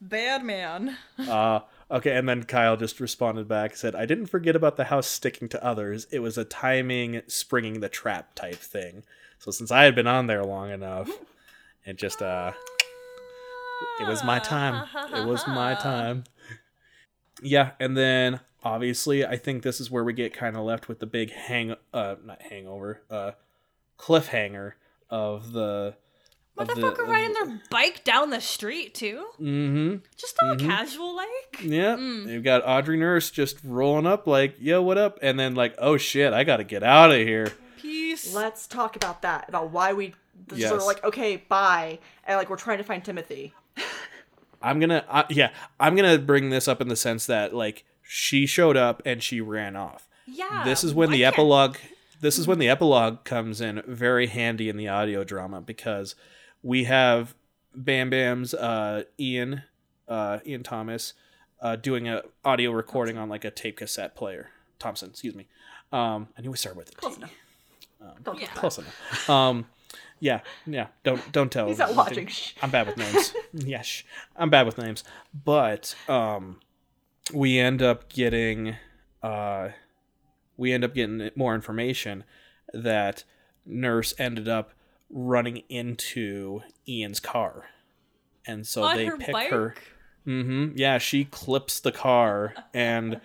Bad 0.00 0.44
man. 0.44 0.96
Uh, 1.28 1.60
okay, 1.90 2.16
and 2.16 2.28
then 2.28 2.44
Kyle 2.44 2.76
just 2.76 3.00
responded 3.00 3.48
back, 3.48 3.76
said, 3.76 3.94
I 3.94 4.06
didn't 4.06 4.26
forget 4.26 4.56
about 4.56 4.76
the 4.76 4.84
house 4.84 5.06
sticking 5.06 5.48
to 5.50 5.64
others. 5.64 6.06
It 6.10 6.20
was 6.20 6.38
a 6.38 6.44
timing, 6.44 7.22
springing 7.26 7.80
the 7.80 7.88
trap 7.88 8.34
type 8.34 8.54
thing. 8.56 9.02
So 9.38 9.50
since 9.50 9.70
I 9.70 9.82
had 9.82 9.94
been 9.94 10.06
on 10.06 10.26
there 10.26 10.44
long 10.44 10.70
enough, 10.70 11.10
it 11.84 11.96
just, 11.96 12.22
uh, 12.22 12.52
it 14.00 14.06
was 14.06 14.24
my 14.24 14.38
time. 14.38 14.88
It 15.14 15.26
was 15.26 15.46
my 15.46 15.74
time. 15.80 16.24
Yeah, 17.42 17.72
and 17.78 17.96
then 17.96 18.40
obviously, 18.62 19.26
I 19.26 19.36
think 19.36 19.62
this 19.62 19.80
is 19.80 19.90
where 19.90 20.04
we 20.04 20.12
get 20.12 20.32
kind 20.32 20.56
of 20.56 20.62
left 20.62 20.88
with 20.88 21.00
the 21.00 21.06
big 21.06 21.30
hang, 21.32 21.74
uh, 21.92 22.16
not 22.24 22.42
hangover, 22.42 23.02
uh, 23.10 23.32
cliffhanger 23.98 24.74
of 25.10 25.52
the. 25.52 25.94
Motherfucker 26.58 27.06
riding 27.06 27.32
their 27.34 27.60
bike 27.70 28.04
down 28.04 28.30
the 28.30 28.40
street 28.40 28.94
too. 28.94 29.26
Mm-hmm. 29.40 29.96
Just 30.16 30.36
all 30.42 30.56
casual 30.56 31.14
like. 31.16 31.60
Yeah, 31.62 31.96
Mm. 31.96 32.26
you've 32.28 32.44
got 32.44 32.62
Audrey 32.66 32.96
Nurse 32.98 33.30
just 33.30 33.58
rolling 33.64 34.06
up 34.06 34.26
like, 34.26 34.56
"Yo, 34.60 34.82
what 34.82 34.98
up?" 34.98 35.18
And 35.22 35.38
then 35.38 35.54
like, 35.54 35.74
"Oh 35.78 35.96
shit, 35.96 36.32
I 36.32 36.44
got 36.44 36.56
to 36.58 36.64
get 36.64 36.82
out 36.82 37.10
of 37.12 37.18
here." 37.18 37.52
Peace. 37.80 38.34
Let's 38.34 38.66
talk 38.66 38.96
about 38.96 39.22
that. 39.22 39.48
About 39.48 39.70
why 39.70 39.92
we 39.92 40.14
sort 40.48 40.58
Yes. 40.60 40.72
of 40.72 40.82
like 40.84 41.02
okay, 41.04 41.36
bye, 41.36 41.98
and 42.26 42.36
like 42.36 42.50
we're 42.50 42.56
trying 42.56 42.78
to 42.78 42.84
find 42.84 43.04
Timothy. 43.04 43.52
I'm 44.62 44.80
gonna, 44.80 45.04
uh, 45.08 45.22
yeah, 45.30 45.50
I'm 45.78 45.94
gonna 45.94 46.18
bring 46.18 46.50
this 46.50 46.66
up 46.66 46.80
in 46.80 46.88
the 46.88 46.96
sense 46.96 47.26
that 47.26 47.54
like 47.54 47.84
she 48.02 48.44
showed 48.46 48.76
up 48.76 49.00
and 49.04 49.22
she 49.22 49.40
ran 49.40 49.76
off. 49.76 50.08
yeah. 50.26 50.62
this 50.64 50.82
is 50.82 50.92
when 50.94 51.10
the 51.10 51.20
can't- 51.20 51.34
epilogue. 51.34 51.76
This 52.20 52.36
is 52.36 52.48
when 52.48 52.58
the 52.58 52.68
epilogue 52.68 53.22
comes 53.22 53.60
in 53.60 53.80
very 53.86 54.26
handy 54.26 54.68
in 54.68 54.76
the 54.76 54.88
audio 54.88 55.22
drama 55.22 55.60
because 55.60 56.16
we 56.62 56.84
have 56.84 57.34
Bam 57.74 58.10
Bam's 58.10 58.54
uh, 58.54 59.04
Ian, 59.18 59.62
uh, 60.08 60.38
Ian 60.46 60.62
Thomas, 60.62 61.14
uh, 61.60 61.76
doing 61.76 62.08
a 62.08 62.22
audio 62.44 62.70
recording 62.70 63.18
on 63.18 63.28
like 63.28 63.44
a 63.44 63.50
tape 63.50 63.78
cassette 63.78 64.14
player. 64.14 64.50
Thompson, 64.78 65.10
excuse 65.10 65.34
me. 65.34 65.46
Um, 65.92 66.28
I 66.36 66.42
knew 66.42 66.50
we 66.50 66.56
started 66.56 66.78
with 66.78 66.92
a 66.92 66.94
Close 66.94 67.16
enough. 67.16 67.32
Don't 68.22 68.40
Yeah. 68.40 68.46
Close 68.48 68.78
enough. 68.78 69.30
Um, 69.30 69.66
yeah, 70.20 70.40
yeah. 70.66 70.88
Don't 71.02 71.32
don't 71.32 71.50
tell. 71.50 71.66
He's 71.68 71.78
not 71.78 71.94
watching. 71.94 72.28
I'm 72.62 72.70
bad 72.70 72.86
with 72.86 72.96
names. 72.96 73.34
yes, 73.52 74.02
I'm 74.36 74.50
bad 74.50 74.66
with 74.66 74.78
names. 74.78 75.04
But 75.44 75.94
um, 76.08 76.60
we 77.32 77.58
end 77.58 77.82
up 77.82 78.08
getting 78.08 78.76
uh, 79.22 79.70
we 80.56 80.72
end 80.72 80.84
up 80.84 80.94
getting 80.94 81.30
more 81.34 81.54
information 81.54 82.24
that 82.72 83.24
Nurse 83.64 84.14
ended 84.18 84.48
up 84.48 84.72
running 85.10 85.62
into 85.68 86.62
Ian's 86.86 87.20
car, 87.20 87.66
and 88.46 88.66
so 88.66 88.82
on 88.82 88.96
they 88.96 89.06
her 89.06 89.16
pick 89.16 89.32
bike. 89.32 89.50
her. 89.50 89.74
Mm-hmm. 90.26 90.76
Yeah, 90.76 90.98
she 90.98 91.24
clips 91.24 91.80
the 91.80 91.92
car, 91.92 92.54
and 92.74 93.20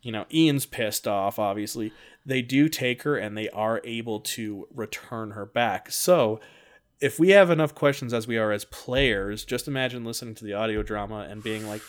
you 0.00 0.12
know 0.12 0.24
Ian's 0.32 0.64
pissed 0.66 1.06
off. 1.06 1.38
Obviously, 1.38 1.92
they 2.24 2.40
do 2.40 2.68
take 2.68 3.02
her, 3.02 3.16
and 3.16 3.36
they 3.36 3.50
are 3.50 3.80
able 3.84 4.20
to 4.20 4.66
return 4.74 5.32
her 5.32 5.44
back. 5.44 5.90
So, 5.90 6.40
if 7.00 7.18
we 7.18 7.30
have 7.30 7.50
enough 7.50 7.74
questions 7.74 8.14
as 8.14 8.26
we 8.26 8.38
are 8.38 8.50
as 8.50 8.64
players, 8.64 9.44
just 9.44 9.68
imagine 9.68 10.04
listening 10.04 10.34
to 10.36 10.44
the 10.44 10.54
audio 10.54 10.82
drama 10.82 11.26
and 11.30 11.42
being 11.42 11.66
like, 11.66 11.82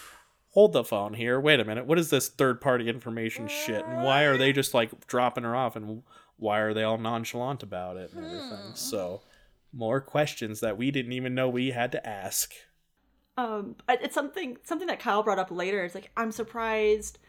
"Hold 0.50 0.74
the 0.74 0.84
phone 0.84 1.14
here. 1.14 1.40
Wait 1.40 1.62
a 1.62 1.66
minute. 1.66 1.86
What 1.86 2.00
is 2.00 2.10
this 2.10 2.28
third-party 2.28 2.90
information 2.90 3.48
shit? 3.48 3.86
And 3.86 4.04
why 4.04 4.24
are 4.24 4.38
they 4.38 4.52
just 4.52 4.74
like 4.74 5.08
dropping 5.08 5.46
her 5.46 5.56
off? 5.56 5.78
And 5.78 6.04
why 6.36 6.60
are 6.60 6.74
they 6.74 6.84
all 6.84 6.98
nonchalant 6.98 7.64
about 7.64 7.96
it 7.96 8.12
and 8.14 8.26
everything?" 8.26 8.76
So, 8.76 9.22
more 9.74 10.01
questions 10.01 10.59
that 10.59 10.78
we 10.78 10.91
didn't 10.91 11.13
even 11.13 11.36
know 11.36 11.49
we 11.49 11.72
had 11.72 11.91
to 11.91 12.07
ask. 12.07 12.53
Um, 13.38 13.76
it's 13.88 14.15
something 14.15 14.57
something 14.63 14.88
that 14.88 14.99
Kyle 14.99 15.24
brought 15.24 15.39
up 15.39 15.51
later. 15.51 15.84
It's 15.84 15.95
like 15.95 16.11
I'm 16.17 16.32
surprised 16.32 17.20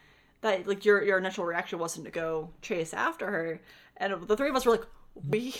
that 0.41 0.67
like 0.67 0.83
your 0.83 1.03
your 1.03 1.17
initial 1.17 1.45
reaction 1.45 1.79
wasn't 1.79 2.05
to 2.05 2.11
go 2.11 2.49
chase 2.61 2.93
after 2.93 3.29
her, 3.31 3.61
and 3.97 4.27
the 4.27 4.35
three 4.35 4.49
of 4.49 4.55
us 4.55 4.65
were 4.65 4.73
like, 4.73 4.87
we 5.15 5.55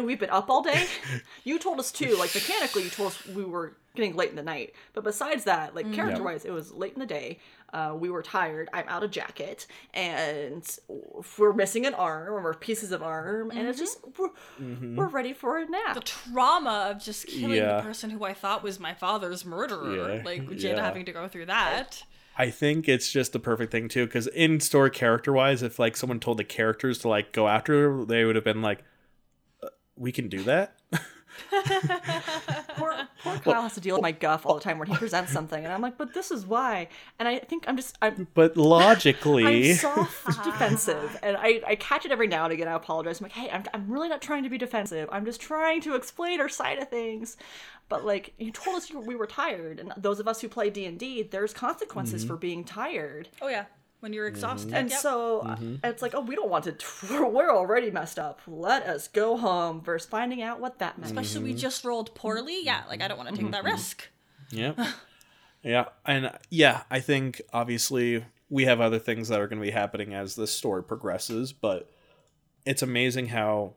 we've 0.00 0.18
been 0.18 0.30
up 0.30 0.48
all 0.48 0.62
day. 0.62 0.86
You 1.44 1.58
told 1.58 1.80
us 1.80 1.90
too. 1.90 2.16
Like 2.16 2.34
mechanically, 2.34 2.84
you 2.84 2.90
told 2.90 3.12
us 3.12 3.26
we 3.26 3.44
were 3.44 3.76
getting 3.94 4.14
late 4.16 4.30
in 4.30 4.36
the 4.36 4.42
night, 4.42 4.74
but 4.94 5.04
besides 5.04 5.44
that, 5.44 5.74
like 5.74 5.92
character 5.92 6.22
wise, 6.22 6.44
it 6.44 6.50
was 6.50 6.72
late 6.72 6.94
in 6.94 7.00
the 7.00 7.06
day. 7.06 7.38
Uh, 7.72 7.94
we 7.98 8.10
were 8.10 8.22
tired. 8.22 8.68
I'm 8.74 8.86
out 8.88 9.02
of 9.02 9.10
jacket, 9.10 9.66
and 9.94 10.62
we're 11.38 11.52
missing 11.54 11.86
an 11.86 11.94
arm 11.94 12.46
or 12.46 12.52
pieces 12.54 12.92
of 12.92 13.02
arm, 13.02 13.50
and 13.50 13.66
it's 13.66 13.78
just 13.78 13.98
we're, 14.18 14.28
we're 14.94 15.08
ready 15.08 15.32
for 15.32 15.58
a 15.58 15.66
nap. 15.68 15.94
the 15.94 16.00
trauma 16.00 16.88
of 16.90 17.02
just 17.02 17.26
killing 17.26 17.56
Yeah. 17.56 17.76
the 17.76 17.82
person 17.82 18.10
who 18.10 18.24
I 18.24 18.34
thought 18.34 18.62
was 18.62 18.78
my 18.78 18.92
father's 18.94 19.44
murderer. 19.44 20.16
Yeah, 20.16 20.22
Like 20.24 20.46
Jada 20.48 20.76
yeah. 20.76 20.82
having 20.84 21.04
to 21.06 21.12
go 21.12 21.28
through 21.28 21.46
that. 21.46 22.02
I 22.36 22.50
think 22.50 22.88
it's 22.88 23.10
just 23.12 23.32
the 23.32 23.38
perfect 23.38 23.72
thing 23.72 23.88
too, 23.88 24.06
because 24.06 24.26
in 24.28 24.60
story 24.60 24.90
character 24.90 25.32
wise, 25.32 25.62
if 25.62 25.78
like 25.78 25.96
someone 25.96 26.18
told 26.20 26.38
the 26.38 26.44
characters 26.44 26.98
to 27.00 27.08
like 27.08 27.32
go 27.32 27.46
after 27.48 27.90
her, 27.98 28.04
they 28.04 28.24
would 28.24 28.36
have 28.36 28.44
been 28.44 28.62
like, 28.62 28.84
uh, 29.62 29.68
"We 29.96 30.12
can 30.12 30.28
do 30.28 30.42
that." 30.44 30.78
poor, 32.76 32.94
poor 33.22 33.38
Kyle 33.38 33.62
has 33.62 33.74
to 33.74 33.80
deal 33.80 33.96
with 33.96 34.02
my 34.02 34.12
guff 34.12 34.46
all 34.46 34.54
the 34.54 34.60
time 34.60 34.78
when 34.78 34.88
he 34.88 34.96
presents 34.96 35.32
something, 35.32 35.62
and 35.62 35.72
I'm 35.72 35.80
like, 35.80 35.98
but 35.98 36.14
this 36.14 36.30
is 36.30 36.46
why. 36.46 36.88
And 37.18 37.28
I 37.28 37.38
think 37.38 37.64
I'm 37.66 37.76
just 37.76 37.96
I'm 38.02 38.26
But 38.34 38.56
logically, 38.56 39.70
I'm 39.70 39.76
soft 39.76 40.44
defensive, 40.44 41.18
and 41.22 41.36
I, 41.36 41.60
I 41.66 41.74
catch 41.76 42.04
it 42.04 42.12
every 42.12 42.28
now 42.28 42.44
and 42.44 42.52
again. 42.52 42.68
I 42.68 42.72
apologize. 42.72 43.20
I'm 43.20 43.24
like, 43.24 43.32
hey, 43.32 43.50
I'm, 43.50 43.64
I'm 43.74 43.90
really 43.90 44.08
not 44.08 44.22
trying 44.22 44.42
to 44.44 44.48
be 44.48 44.58
defensive. 44.58 45.08
I'm 45.12 45.24
just 45.24 45.40
trying 45.40 45.80
to 45.82 45.94
explain 45.94 46.40
our 46.40 46.48
side 46.48 46.78
of 46.78 46.88
things. 46.88 47.36
But 47.88 48.04
like, 48.04 48.34
you 48.38 48.50
told 48.50 48.76
us 48.76 48.90
you, 48.90 49.00
we 49.00 49.14
were 49.14 49.26
tired, 49.26 49.78
and 49.78 49.92
those 49.96 50.20
of 50.20 50.28
us 50.28 50.40
who 50.40 50.48
play 50.48 50.70
D 50.70 50.86
and 50.86 50.98
D, 50.98 51.22
there's 51.22 51.52
consequences 51.52 52.22
mm-hmm. 52.22 52.32
for 52.32 52.36
being 52.36 52.64
tired. 52.64 53.28
Oh 53.40 53.48
yeah, 53.48 53.66
when 54.02 54.12
you're 54.12 54.26
exhausted. 54.26 54.68
Mm-hmm. 54.68 54.76
And 54.76 54.90
Yep. 54.90 54.98
so 54.98 55.38
uh, 55.40 55.54
mm-hmm. 55.54 55.76
it's 55.84 56.02
like, 56.02 56.12
oh, 56.12 56.20
we 56.20 56.34
don't 56.34 56.50
want 56.50 56.64
to. 56.64 56.74
We're 57.28 57.54
already 57.54 57.92
messed 57.92 58.18
up. 58.18 58.40
Let 58.48 58.82
us 58.82 59.06
go 59.06 59.36
home. 59.36 59.80
Versus 59.80 60.08
finding 60.08 60.42
out 60.42 60.58
what 60.58 60.80
that 60.80 60.98
meant. 60.98 61.06
especially 61.06 61.44
we 61.44 61.50
mm-hmm. 61.50 61.58
just 61.58 61.84
rolled 61.84 62.12
poorly. 62.16 62.64
Yeah, 62.64 62.82
like 62.88 63.00
I 63.00 63.06
don't 63.06 63.16
want 63.16 63.30
to 63.30 63.36
take 63.40 63.52
that 63.52 63.62
risk. 63.62 64.08
yeah, 64.50 64.92
yeah, 65.62 65.84
and 66.04 66.32
yeah, 66.50 66.82
I 66.90 66.98
think 66.98 67.40
obviously 67.52 68.24
we 68.50 68.64
have 68.64 68.80
other 68.80 68.98
things 68.98 69.28
that 69.28 69.40
are 69.40 69.46
going 69.46 69.60
to 69.60 69.66
be 69.66 69.70
happening 69.70 70.12
as 70.12 70.34
this 70.34 70.52
story 70.52 70.82
progresses, 70.82 71.52
but 71.52 71.88
it's 72.66 72.82
amazing 72.82 73.28
how 73.28 73.74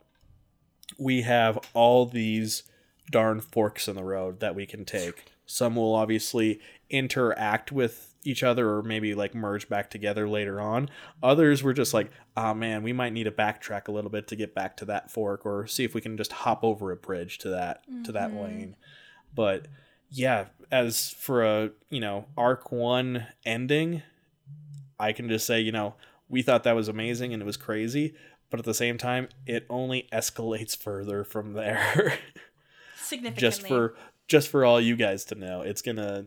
we 0.97 1.21
have 1.21 1.59
all 1.75 2.07
these 2.07 2.63
darn 3.11 3.39
forks 3.39 3.87
in 3.87 3.95
the 3.95 4.03
road 4.03 4.39
that 4.39 4.55
we 4.55 4.65
can 4.65 4.85
take. 4.85 5.25
Some 5.45 5.75
will 5.75 5.93
obviously 5.93 6.59
interact 6.89 7.71
with 7.71 8.14
each 8.25 8.43
other 8.43 8.69
or 8.69 8.83
maybe 8.83 9.13
like 9.13 9.33
merge 9.35 9.69
back 9.69 9.89
together 9.89 10.27
later 10.27 10.59
on. 10.59 10.89
Others 11.23 11.63
were 11.63 11.73
just 11.73 11.93
like, 11.93 12.11
oh 12.35 12.53
man, 12.53 12.83
we 12.83 12.91
might 12.91 13.13
need 13.13 13.25
to 13.25 13.31
backtrack 13.31 13.87
a 13.87 13.91
little 13.91 14.09
bit 14.09 14.27
to 14.27 14.35
get 14.35 14.53
back 14.53 14.75
to 14.77 14.85
that 14.85 15.11
fork 15.11 15.45
or 15.45 15.67
see 15.67 15.83
if 15.83 15.93
we 15.93 16.01
can 16.01 16.17
just 16.17 16.31
hop 16.31 16.63
over 16.63 16.91
a 16.91 16.95
bridge 16.95 17.37
to 17.39 17.49
that 17.49 17.83
to 18.03 18.11
that 18.11 18.31
mm-hmm. 18.31 18.39
lane. 18.39 18.75
But 19.33 19.67
yeah, 20.09 20.45
as 20.71 21.11
for 21.11 21.43
a 21.43 21.69
you 21.89 21.99
know 21.99 22.25
arc 22.37 22.71
one 22.71 23.27
ending, 23.45 24.01
I 24.99 25.13
can 25.13 25.29
just 25.29 25.45
say 25.45 25.61
you 25.61 25.71
know 25.71 25.95
we 26.27 26.41
thought 26.41 26.63
that 26.63 26.75
was 26.75 26.87
amazing 26.87 27.33
and 27.33 27.41
it 27.41 27.45
was 27.45 27.57
crazy, 27.57 28.15
but 28.49 28.59
at 28.59 28.65
the 28.65 28.73
same 28.73 28.97
time, 28.97 29.29
it 29.45 29.65
only 29.69 30.07
escalates 30.13 30.75
further 30.75 31.23
from 31.23 31.53
there. 31.53 32.17
Significantly. 32.97 33.39
just 33.39 33.67
for 33.67 33.95
just 34.27 34.47
for 34.47 34.65
all 34.65 34.81
you 34.81 34.95
guys 34.95 35.25
to 35.25 35.35
know, 35.35 35.61
it's 35.61 35.83
gonna 35.83 36.25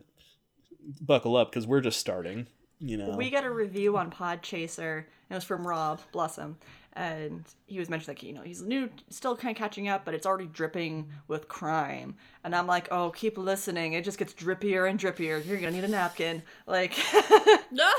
buckle 1.01 1.35
up 1.35 1.51
because 1.51 1.67
we're 1.67 1.81
just 1.81 1.99
starting. 1.99 2.47
You 2.79 2.97
know, 2.97 3.15
We 3.17 3.29
got 3.29 3.43
a 3.43 3.51
review 3.51 3.97
on 3.97 4.09
Pod 4.09 4.41
Podchaser. 4.41 5.03
It 5.29 5.33
was 5.33 5.43
from 5.43 5.67
Rob, 5.67 5.99
bless 6.11 6.37
him. 6.37 6.57
And 6.93 7.43
he 7.67 7.77
was 7.77 7.89
mentioning 7.89 8.15
like, 8.15 8.23
you 8.23 8.33
know, 8.33 8.41
he's 8.41 8.61
new, 8.61 8.89
still 9.09 9.35
kind 9.35 9.55
of 9.55 9.57
catching 9.57 9.87
up, 9.87 10.05
but 10.05 10.13
it's 10.13 10.25
already 10.25 10.47
dripping 10.47 11.09
with 11.27 11.47
crime. 11.47 12.15
And 12.43 12.55
I'm 12.55 12.67
like, 12.67 12.87
oh, 12.89 13.11
keep 13.11 13.37
listening. 13.37 13.93
It 13.93 14.03
just 14.03 14.17
gets 14.17 14.33
drippier 14.33 14.89
and 14.89 14.99
drippier. 14.99 15.45
You're 15.45 15.57
gonna 15.57 15.71
need 15.71 15.83
a 15.83 15.89
napkin. 15.89 16.41
Like, 16.65 16.97
no, 17.71 17.89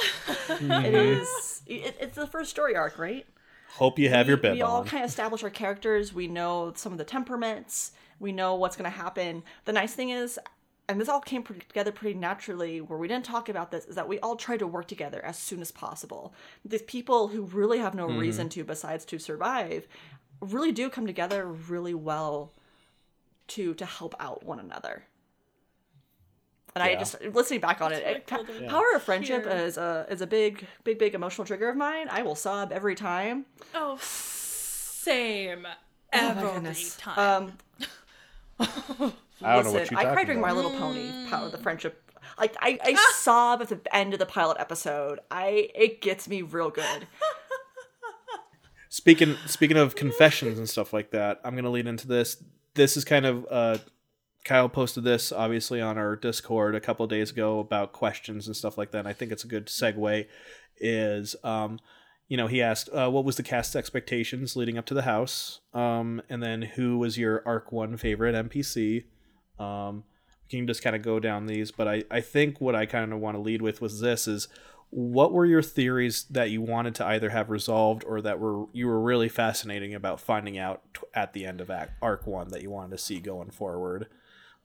it 0.49 0.61
mm-hmm. 0.61 0.84
is. 0.84 1.62
It, 1.66 1.97
it's 2.01 2.16
the 2.16 2.26
first 2.26 2.51
story 2.51 2.74
arc, 2.74 2.99
right? 2.99 3.26
hope 3.74 3.99
you 3.99 4.09
have 4.09 4.28
your 4.28 4.36
we, 4.36 4.43
bib 4.43 4.53
we 4.55 4.62
all 4.62 4.84
kind 4.84 5.05
of 5.05 5.11
establish 5.11 5.43
our 5.43 5.51
characters. 5.51 6.12
We 6.12 6.26
know 6.26 6.72
some 6.76 6.93
of 6.93 6.99
the 6.99 7.05
temperaments. 7.05 7.93
We 8.18 8.32
know 8.32 8.57
what's 8.57 8.76
going 8.76 8.91
to 8.91 8.97
happen. 8.97 9.43
The 9.64 9.72
nice 9.72 9.95
thing 9.95 10.11
is, 10.11 10.38
and 10.91 11.01
this 11.01 11.09
all 11.09 11.20
came 11.20 11.45
together 11.45 11.93
pretty 11.93 12.18
naturally, 12.18 12.80
where 12.80 12.99
we 12.99 13.07
didn't 13.07 13.24
talk 13.24 13.49
about 13.49 13.70
this, 13.70 13.84
is 13.84 13.95
that 13.95 14.09
we 14.09 14.18
all 14.18 14.34
try 14.34 14.57
to 14.57 14.66
work 14.66 14.88
together 14.88 15.24
as 15.24 15.38
soon 15.38 15.61
as 15.61 15.70
possible. 15.70 16.34
These 16.64 16.82
people 16.82 17.28
who 17.28 17.43
really 17.43 17.78
have 17.78 17.95
no 17.95 18.07
reason 18.09 18.49
to 18.51 18.64
besides 18.64 19.05
to 19.07 19.18
survive 19.20 19.86
really 20.41 20.72
do 20.72 20.91
come 20.91 21.07
together 21.07 21.47
really 21.47 21.95
well 21.95 22.53
to 23.49 23.74
to 23.74 23.86
help 23.86 24.16
out 24.18 24.45
one 24.45 24.59
another. 24.59 25.05
And 26.74 26.82
I 26.82 26.97
just 26.97 27.20
listening 27.22 27.61
back 27.61 27.80
on 27.80 27.93
it, 27.93 28.03
it 28.05 28.26
cool 28.26 28.45
to 28.45 28.66
power 28.68 28.84
of 28.97 29.03
friendship 29.03 29.45
hear. 29.45 29.53
is 29.53 29.76
a 29.76 30.07
is 30.11 30.22
a 30.22 30.26
big 30.26 30.66
big 30.82 30.99
big 30.99 31.14
emotional 31.14 31.45
trigger 31.45 31.68
of 31.68 31.76
mine. 31.76 32.09
I 32.11 32.22
will 32.22 32.34
sob 32.36 32.72
every 32.72 32.97
time. 32.97 33.47
oh, 33.76 33.97
same. 34.01 35.66
Oh 35.66 35.74
Every 36.12 36.51
goodness. 36.51 36.97
time. 36.97 37.53
Um, 38.59 39.12
I 39.43 39.55
don't 39.55 39.64
know 39.64 39.72
listen, 39.72 39.80
what 39.80 39.91
you're 39.91 40.01
I 40.01 40.03
cried 40.05 40.12
talking 40.12 40.26
during 40.26 40.41
My. 40.41 40.53
Little 40.53 40.70
Pony, 40.72 41.28
Power 41.28 41.47
of 41.47 41.53
the 41.53 41.59
Friendship. 41.59 42.03
Like 42.38 42.57
I, 42.61 42.78
I 42.82 42.95
sob 43.14 43.62
at 43.62 43.68
the 43.68 43.80
end 43.97 44.12
of 44.12 44.18
the 44.18 44.26
pilot 44.26 44.59
episode. 44.61 45.20
I 45.30 45.68
it 45.74 46.01
gets 46.03 46.28
me 46.28 46.43
real 46.43 46.70
good. 46.70 47.07
Speaking 48.93 49.36
speaking 49.47 49.76
of 49.76 49.95
confessions 49.95 50.59
and 50.59 50.68
stuff 50.68 50.93
like 50.93 51.12
that, 51.12 51.41
I'm 51.45 51.55
gonna 51.55 51.70
lead 51.70 51.86
into 51.86 52.09
this. 52.09 52.43
This 52.74 52.97
is 52.97 53.05
kind 53.05 53.24
of 53.24 53.47
uh, 53.49 53.78
Kyle 54.45 54.68
posted 54.68 55.05
this 55.05 55.30
obviously 55.30 55.80
on 55.80 55.97
our 55.97 56.16
Discord 56.16 56.74
a 56.74 56.80
couple 56.80 57.05
of 57.05 57.11
days 57.11 57.30
ago 57.30 57.61
about 57.61 57.93
questions 57.93 58.49
and 58.49 58.57
stuff 58.57 58.76
like 58.76 58.91
that. 58.91 58.99
And 58.99 59.09
I 59.09 59.12
think 59.12 59.30
it's 59.30 59.45
a 59.45 59.49
good 59.49 59.66
segue. 59.66 60.26
Is 60.78 61.36
um, 61.45 61.78
you 62.26 62.36
know 62.36 62.49
he 62.49 62.61
asked 62.61 62.88
uh, 62.93 63.09
what 63.09 63.24
was 63.24 63.36
the 63.36 63.45
cast's 63.45 63.76
expectations 63.76 64.57
leading 64.57 64.76
up 64.76 64.86
to 64.86 64.95
the 64.95 65.03
house, 65.03 65.61
um, 65.72 66.20
and 66.28 66.43
then 66.43 66.62
who 66.62 66.99
was 66.99 67.16
your 67.16 67.45
arc 67.47 67.70
one 67.70 67.97
favorite 67.97 68.34
NPC. 68.34 69.05
Um, 69.61 70.04
we 70.50 70.58
can 70.58 70.66
just 70.66 70.82
kind 70.82 70.96
of 70.96 71.02
go 71.02 71.20
down 71.20 71.46
these, 71.46 71.70
but 71.70 71.86
I 71.86 72.04
I 72.11 72.20
think 72.20 72.61
what 72.61 72.74
I 72.74 72.86
kind 72.86 73.12
of 73.12 73.20
want 73.20 73.36
to 73.36 73.40
lead 73.40 73.62
with 73.62 73.80
was 73.80 74.00
this 74.00 74.26
is 74.26 74.48
what 74.90 75.32
were 75.32 75.46
your 75.46 75.62
theories 75.62 76.24
that 76.30 76.50
you 76.50 76.61
wanted 76.61 76.96
to 76.96 77.06
either 77.06 77.30
have 77.30 77.48
resolved 77.48 78.02
or 78.04 78.20
that 78.22 78.40
were 78.40 78.66
you 78.72 78.88
were 78.88 79.00
really 79.00 79.28
fascinating 79.28 79.94
about 79.94 80.20
finding 80.20 80.58
out 80.58 80.82
t- 80.94 81.02
at 81.14 81.32
the 81.32 81.46
end 81.46 81.61
of 81.61 81.70
act, 81.70 81.92
arc 82.02 82.26
1 82.26 82.48
that 82.48 82.62
you 82.62 82.70
wanted 82.70 82.90
to 82.90 82.98
see 82.98 83.20
going 83.20 83.50
forward 83.50 84.08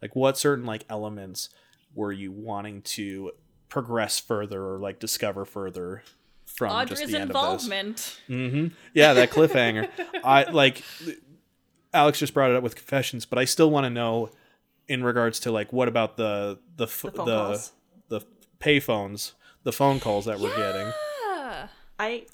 like 0.02 0.16
what 0.16 0.38
certain 0.38 0.66
like 0.66 0.86
elements 0.90 1.50
were 1.94 2.12
you 2.12 2.32
wanting 2.32 2.82
to 2.82 3.32
progress 3.70 4.20
further 4.20 4.64
or 4.64 4.80
like 4.80 5.00
discover 5.00 5.46
further 5.46 6.04
from 6.46 6.88
just 6.88 7.02
Audra's 7.04 7.12
the 7.12 7.20
end 7.20 7.32
of 7.32 7.36
this 7.56 7.64
involvement. 7.66 8.20
hmm 8.28 8.68
Yeah, 8.94 9.14
that 9.14 9.32
cliffhanger. 9.32 9.90
I 10.24 10.44
like. 10.52 10.84
Alex 11.94 12.20
just 12.20 12.34
brought 12.34 12.52
it 12.52 12.56
up 12.58 12.64
with 12.64 12.76
confessions, 12.76 13.26
but 13.26 13.40
I 13.40 13.46
still 13.46 13.70
want 13.72 13.86
to 13.86 13.90
know, 13.90 14.30
in 14.88 15.04
regards 15.04 15.40
to 15.42 15.52
like, 15.52 15.72
what 15.74 15.88
about 15.88 16.18
the 16.18 16.60
the 16.76 16.86
f- 16.86 17.02
The 17.02 17.12
the 17.12 17.18
phone 17.18 17.26
calls. 17.28 17.72
the 18.10 18.22
payphones, 18.60 19.34
the 19.64 19.72
phone 19.72 20.00
calls 20.00 20.26
that 20.26 20.40
we're 20.40 20.56
getting. 20.56 20.92
Yeah. 21.28 21.68
I 22.00 22.26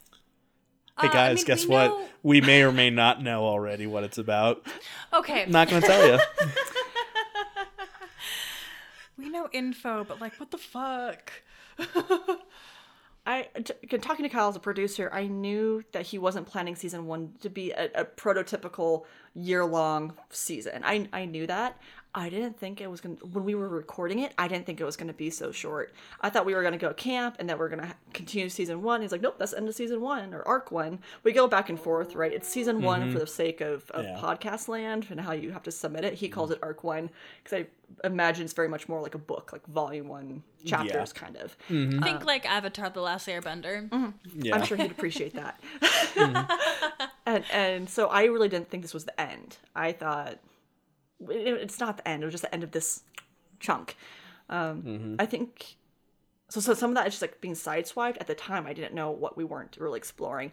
Hey 0.99 1.07
Uh, 1.07 1.09
I 1.09 1.13
guys, 1.13 1.37
mean, 1.37 1.45
guess 1.45 1.63
we 1.65 1.71
what? 1.71 1.87
know- 1.87 2.07
We 2.23 2.41
may 2.41 2.63
or 2.63 2.71
may 2.71 2.89
not 2.89 3.21
know 3.23 3.43
already 3.45 3.87
what 3.87 4.03
it's 4.03 4.17
about. 4.17 4.65
Okay. 5.13 5.45
Not 5.47 5.69
gonna 5.69 5.85
tell 5.85 6.05
you. 6.07 6.19
we 9.17 9.29
know 9.29 9.49
info, 9.51 10.03
but 10.03 10.19
like, 10.21 10.39
what 10.39 10.51
the 10.51 10.57
fuck? 10.57 11.31
I 13.25 13.43
t- 13.63 13.97
talking 13.99 14.23
to 14.23 14.29
Kyle 14.29 14.49
as 14.49 14.55
a 14.55 14.59
producer, 14.59 15.09
I 15.13 15.27
knew 15.27 15.83
that 15.91 16.07
he 16.07 16.17
wasn't 16.17 16.47
planning 16.47 16.75
season 16.75 17.05
one 17.05 17.33
to 17.41 17.49
be 17.49 17.71
a, 17.71 17.85
a 17.93 18.05
prototypical 18.05 19.03
year 19.35 19.63
long 19.63 20.13
season. 20.31 20.81
I 20.83 21.07
I 21.13 21.25
knew 21.25 21.45
that. 21.47 21.79
I 22.13 22.29
didn't 22.29 22.59
think 22.59 22.81
it 22.81 22.89
was 22.89 22.99
gonna 22.99 23.15
when 23.15 23.45
we 23.45 23.55
were 23.55 23.69
recording 23.69 24.19
it. 24.19 24.33
I 24.37 24.47
didn't 24.49 24.65
think 24.65 24.81
it 24.81 24.83
was 24.83 24.97
gonna 24.97 25.13
be 25.13 25.29
so 25.29 25.51
short. 25.51 25.93
I 26.19 26.29
thought 26.29 26.45
we 26.45 26.53
were 26.53 26.63
gonna 26.63 26.77
go 26.77 26.93
camp 26.93 27.37
and 27.39 27.49
that 27.49 27.57
we're 27.57 27.69
gonna 27.69 27.95
continue 28.13 28.49
season 28.49 28.81
one. 28.81 29.01
He's 29.01 29.13
like, 29.13 29.21
nope, 29.21 29.35
that's 29.39 29.51
the 29.51 29.57
end 29.57 29.69
of 29.69 29.75
season 29.75 30.01
one 30.01 30.33
or 30.33 30.45
arc 30.45 30.71
one. 30.71 30.99
We 31.23 31.31
go 31.31 31.47
back 31.47 31.69
and 31.69 31.79
forth, 31.79 32.13
right? 32.13 32.33
It's 32.33 32.49
season 32.49 32.81
one 32.81 33.01
mm-hmm. 33.01 33.13
for 33.13 33.19
the 33.19 33.27
sake 33.27 33.61
of, 33.61 33.89
of 33.91 34.03
Yeah. 34.03 34.19
podcast 34.21 34.67
land 34.67 35.07
and 35.09 35.21
how 35.21 35.31
you 35.31 35.51
have 35.51 35.63
to 35.63 35.71
submit 35.71 36.03
it. 36.03 36.15
He 36.15 36.27
calls 36.27 36.49
mm-hmm. 36.49 36.63
it 36.63 36.67
arc 36.67 36.83
one 36.83 37.09
because 37.43 37.59
I 37.59 38.07
imagine 38.07 38.43
it's 38.43 38.53
very 38.53 38.67
much 38.67 38.89
more 38.89 39.01
like 39.01 39.15
a 39.15 39.19
book, 39.19 39.51
like 39.53 39.65
volume 39.67 40.09
one 40.09 40.43
chapters, 40.65 41.13
kind 41.13 41.37
of. 41.37 41.55
I 41.69 41.99
think 42.03 42.25
like 42.25 42.45
Avatar: 42.45 42.89
The 42.89 43.01
Last 43.01 43.27
Airbender. 43.27 44.13
Yeah. 44.35 44.55
I'm 44.55 44.65
sure 44.65 44.75
he'd 44.75 44.91
appreciate 44.91 45.33
that. 45.35 45.61
and 47.25 47.43
and 47.51 47.89
so 47.89 48.07
I 48.07 48.25
really 48.25 48.49
didn't 48.49 48.69
think 48.69 48.83
this 48.83 48.93
was 48.93 49.05
the 49.05 49.19
end. 49.19 49.57
I 49.75 49.93
thought 49.93 50.39
it, 51.29 51.61
it's 51.61 51.79
not 51.79 51.97
the 51.97 52.07
end. 52.07 52.23
It 52.23 52.25
was 52.25 52.33
just 52.33 52.43
the 52.43 52.53
end 52.53 52.63
of 52.63 52.71
this 52.71 53.03
chunk. 53.59 53.95
Um, 54.49 55.15
I 55.19 55.25
think 55.25 55.75
so. 56.49 56.59
So 56.59 56.73
some 56.73 56.91
of 56.91 56.95
that 56.95 57.07
is 57.07 57.13
just 57.13 57.21
like 57.21 57.39
being 57.41 57.53
sideswiped. 57.53 58.17
At 58.19 58.27
the 58.27 58.35
time, 58.35 58.65
I 58.67 58.73
didn't 58.73 58.93
know 58.93 59.11
what 59.11 59.37
we 59.37 59.43
weren't 59.43 59.77
really 59.79 59.97
exploring. 59.97 60.51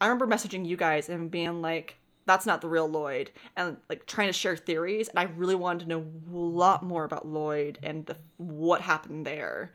I 0.00 0.06
remember 0.06 0.26
messaging 0.26 0.66
you 0.66 0.76
guys 0.76 1.08
and 1.08 1.30
being 1.30 1.60
like, 1.60 1.96
"That's 2.26 2.46
not 2.46 2.60
the 2.60 2.68
real 2.68 2.88
Lloyd," 2.88 3.30
and 3.56 3.76
like 3.88 4.06
trying 4.06 4.28
to 4.28 4.32
share 4.32 4.56
theories. 4.56 5.08
And 5.08 5.18
I 5.18 5.24
really 5.24 5.54
wanted 5.54 5.84
to 5.84 5.88
know 5.88 6.06
a 6.32 6.36
lot 6.36 6.82
more 6.82 7.04
about 7.04 7.26
Lloyd 7.26 7.78
and 7.82 8.06
the, 8.06 8.16
what 8.38 8.80
happened 8.80 9.26
there. 9.26 9.72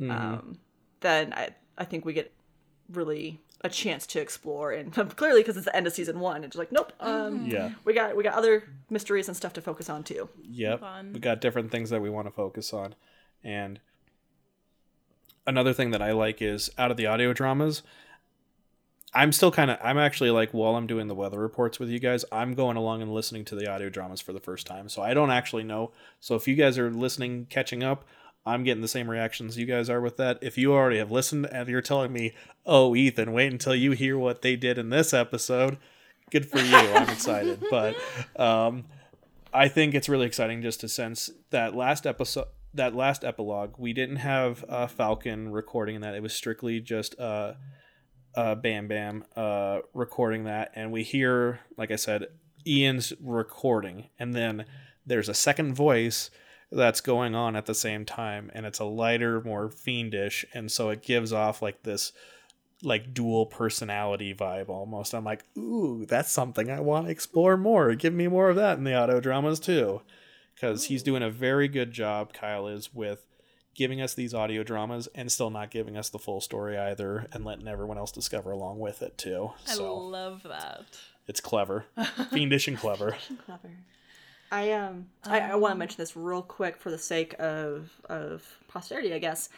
Um, 0.00 0.58
then 1.00 1.32
I 1.34 1.50
I 1.78 1.84
think 1.84 2.04
we 2.04 2.12
get 2.14 2.32
really 2.90 3.40
a 3.64 3.68
chance 3.68 4.06
to 4.06 4.20
explore 4.20 4.70
and 4.72 4.92
clearly 5.16 5.40
because 5.40 5.56
it's 5.56 5.64
the 5.64 5.74
end 5.74 5.86
of 5.86 5.92
season 5.92 6.20
one 6.20 6.44
it's 6.44 6.54
like 6.56 6.70
nope 6.70 6.92
um 7.00 7.46
Yeah. 7.46 7.70
we 7.84 7.94
got 7.94 8.14
we 8.14 8.22
got 8.22 8.34
other 8.34 8.62
mysteries 8.90 9.26
and 9.26 9.36
stuff 9.36 9.54
to 9.54 9.60
focus 9.62 9.88
on 9.90 10.04
too 10.04 10.28
Yep. 10.42 10.82
on. 10.82 11.12
We 11.14 11.18
got 11.20 11.40
different 11.40 11.70
things 11.72 11.90
that 11.90 12.00
we 12.02 12.10
want 12.10 12.26
to 12.28 12.30
focus 12.30 12.72
on. 12.72 12.94
And 13.42 13.80
another 15.46 15.72
thing 15.72 15.90
that 15.90 16.02
I 16.02 16.12
like 16.12 16.40
is 16.42 16.70
out 16.78 16.90
of 16.90 16.96
the 16.96 17.06
audio 17.06 17.32
dramas, 17.32 17.82
I'm 19.12 19.32
still 19.32 19.50
kind 19.50 19.70
of 19.70 19.78
I'm 19.82 19.98
actually 19.98 20.30
like 20.30 20.50
while 20.52 20.74
I'm 20.76 20.86
doing 20.86 21.06
the 21.08 21.14
weather 21.14 21.38
reports 21.38 21.78
with 21.78 21.88
you 21.88 21.98
guys, 22.00 22.24
I'm 22.32 22.54
going 22.54 22.76
along 22.76 23.00
and 23.02 23.12
listening 23.12 23.44
to 23.46 23.54
the 23.54 23.70
audio 23.70 23.88
dramas 23.88 24.20
for 24.20 24.32
the 24.32 24.40
first 24.40 24.66
time. 24.66 24.88
So 24.88 25.02
I 25.02 25.14
don't 25.14 25.30
actually 25.30 25.62
know. 25.64 25.92
So 26.20 26.34
if 26.34 26.48
you 26.48 26.54
guys 26.56 26.78
are 26.78 26.90
listening 26.90 27.46
catching 27.48 27.82
up, 27.84 28.04
I'm 28.46 28.64
getting 28.64 28.82
the 28.82 28.88
same 28.88 29.08
reactions 29.08 29.56
you 29.56 29.66
guys 29.66 29.88
are 29.88 30.00
with 30.00 30.16
that. 30.18 30.38
If 30.42 30.58
you 30.58 30.72
already 30.72 30.98
have 30.98 31.10
listened 31.10 31.46
and 31.46 31.68
you're 31.68 31.80
telling 31.80 32.12
me, 32.12 32.34
"Oh, 32.66 32.94
Ethan, 32.94 33.32
wait 33.32 33.52
until 33.52 33.74
you 33.74 33.92
hear 33.92 34.18
what 34.18 34.42
they 34.42 34.56
did 34.56 34.78
in 34.78 34.90
this 34.90 35.14
episode." 35.14 35.78
Good 36.30 36.46
for 36.50 36.58
you. 36.58 36.76
I'm 36.76 37.08
excited. 37.08 37.62
But 37.70 37.96
um 38.36 38.84
I 39.54 39.68
think 39.68 39.94
it's 39.94 40.08
really 40.08 40.26
exciting 40.26 40.62
just 40.62 40.80
to 40.80 40.88
sense 40.88 41.30
that 41.50 41.76
last 41.76 42.06
episode, 42.06 42.46
that 42.74 42.92
last 42.92 43.22
epilogue, 43.22 43.74
we 43.78 43.92
didn't 43.92 44.16
have 44.16 44.64
uh, 44.68 44.88
Falcon 44.88 45.52
recording 45.52 46.00
that. 46.00 46.16
It 46.16 46.22
was 46.24 46.34
strictly 46.34 46.80
just 46.80 47.18
uh, 47.20 47.52
uh, 48.34 48.56
Bam 48.56 48.88
Bam 48.88 49.24
uh, 49.36 49.78
recording 49.94 50.44
that, 50.44 50.72
and 50.74 50.90
we 50.90 51.04
hear, 51.04 51.60
like 51.76 51.92
I 51.92 51.96
said, 51.96 52.26
Ian's 52.66 53.12
recording, 53.20 54.08
and 54.18 54.34
then 54.34 54.64
there's 55.06 55.28
a 55.28 55.34
second 55.34 55.74
voice 55.76 56.30
that's 56.74 57.00
going 57.00 57.34
on 57.34 57.56
at 57.56 57.66
the 57.66 57.74
same 57.74 58.04
time, 58.04 58.50
and 58.54 58.66
it's 58.66 58.78
a 58.78 58.84
lighter, 58.84 59.40
more 59.42 59.70
fiendish, 59.70 60.44
and 60.52 60.70
so 60.70 60.90
it 60.90 61.02
gives 61.02 61.32
off 61.32 61.62
like 61.62 61.82
this 61.82 62.12
like 62.82 63.14
dual 63.14 63.46
personality 63.46 64.34
vibe 64.34 64.68
almost. 64.68 65.14
I'm 65.14 65.24
like, 65.24 65.44
ooh, 65.56 66.04
that's 66.06 66.30
something 66.30 66.70
I 66.70 66.80
want 66.80 67.06
to 67.06 67.12
explore 67.12 67.56
more. 67.56 67.94
Give 67.94 68.12
me 68.12 68.26
more 68.28 68.50
of 68.50 68.56
that 68.56 68.76
in 68.76 68.84
the 68.84 68.94
audio 68.94 69.20
dramas 69.20 69.58
too. 69.60 70.02
Because 70.54 70.84
he's 70.84 71.02
doing 71.02 71.22
a 71.22 71.30
very 71.30 71.66
good 71.66 71.92
job, 71.92 72.32
Kyle 72.32 72.68
is, 72.68 72.92
with 72.94 73.24
giving 73.74 74.00
us 74.00 74.14
these 74.14 74.34
audio 74.34 74.62
dramas 74.62 75.08
and 75.14 75.32
still 75.32 75.50
not 75.50 75.70
giving 75.70 75.96
us 75.96 76.10
the 76.10 76.18
full 76.18 76.40
story 76.40 76.76
either 76.78 77.26
and 77.32 77.44
letting 77.44 77.66
everyone 77.66 77.98
else 77.98 78.12
discover 78.12 78.52
along 78.52 78.78
with 78.78 79.02
it 79.02 79.16
too. 79.18 79.50
I 79.66 79.72
So 79.72 79.96
love 79.96 80.42
that. 80.44 80.84
it's 81.26 81.40
clever. 81.40 81.86
Fiendish 82.30 82.68
and 82.68 82.78
clever. 82.78 83.16
I 84.54 84.70
um 84.72 85.06
I, 85.24 85.40
I 85.40 85.54
want 85.56 85.72
to 85.74 85.78
mention 85.78 85.96
this 85.98 86.16
real 86.16 86.42
quick 86.42 86.76
for 86.76 86.90
the 86.90 86.98
sake 86.98 87.34
of 87.40 87.90
of 88.08 88.58
posterity, 88.68 89.12
I 89.12 89.18
guess. 89.18 89.48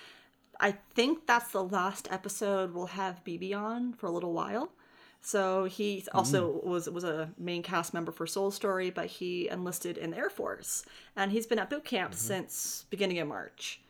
I 0.59 0.73
think 0.95 1.27
that's 1.27 1.53
the 1.53 1.63
last 1.63 2.09
episode 2.11 2.73
we'll 2.73 2.87
have 2.87 3.23
BB 3.25 3.55
on 3.55 3.93
for 3.93 4.07
a 4.07 4.11
little 4.11 4.33
while. 4.33 4.73
So 5.21 5.65
he 5.65 6.05
also 6.15 6.61
was 6.65 6.89
was 6.89 7.05
a 7.05 7.31
main 7.37 7.63
cast 7.63 7.93
member 7.93 8.11
for 8.13 8.27
Soul 8.27 8.51
Story, 8.51 8.91
but 8.91 9.07
he 9.07 9.49
enlisted 9.51 9.99
in 9.99 10.13
the 10.13 10.17
Air 10.17 10.31
Force, 10.31 10.85
and 11.15 11.31
he's 11.31 11.47
been 11.47 11.59
at 11.59 11.69
boot 11.69 11.85
camp 11.85 12.15
since 12.15 12.87
beginning 12.91 13.19
of 13.19 13.29
March. 13.29 13.81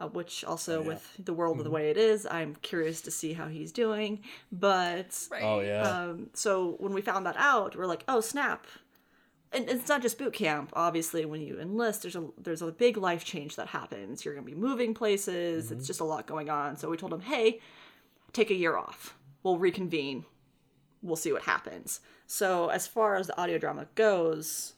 Uh, 0.00 0.06
which 0.06 0.44
also 0.44 0.80
with 0.80 1.04
the 1.24 1.32
world 1.32 1.58
the 1.58 1.70
way 1.70 1.90
it 1.90 1.96
is, 1.96 2.24
I'm 2.24 2.54
curious 2.62 3.00
to 3.02 3.10
see 3.10 3.32
how 3.32 3.48
he's 3.48 3.72
doing. 3.72 4.20
But 4.52 5.26
Right. 5.28 5.42
Oh 5.42 5.58
yeah. 5.60 5.82
um, 5.82 6.30
so 6.34 6.76
when 6.78 6.92
we 6.92 7.00
found 7.00 7.26
that 7.26 7.34
out, 7.36 7.74
we're 7.74 7.86
like, 7.86 8.04
oh 8.06 8.20
snap! 8.20 8.64
And 9.52 9.68
it's 9.68 9.88
not 9.88 10.02
just 10.02 10.18
boot 10.18 10.34
camp. 10.34 10.70
Obviously, 10.74 11.24
when 11.24 11.40
you 11.40 11.58
enlist, 11.58 12.02
there's 12.02 12.16
a 12.16 12.28
there's 12.36 12.62
a 12.62 12.70
big 12.70 12.96
life 12.96 13.24
change 13.24 13.56
that 13.56 13.68
happens. 13.68 14.24
You're 14.24 14.34
gonna 14.34 14.44
be 14.44 14.54
moving 14.54 14.92
places. 14.94 15.70
It's 15.70 15.86
just 15.86 16.00
a 16.00 16.04
lot 16.04 16.26
going 16.26 16.50
on. 16.50 16.76
So 16.76 16.90
we 16.90 16.96
told 16.96 17.12
him, 17.12 17.22
hey, 17.22 17.60
take 18.32 18.50
a 18.50 18.54
year 18.54 18.76
off. 18.76 19.16
We'll 19.42 19.58
reconvene. 19.58 20.26
We'll 21.02 21.16
see 21.16 21.32
what 21.32 21.42
happens. 21.42 22.00
So 22.26 22.68
as 22.68 22.86
far 22.86 23.16
as 23.16 23.28
the 23.28 23.40
audio 23.40 23.56
drama 23.56 23.86
goes, 23.94 24.74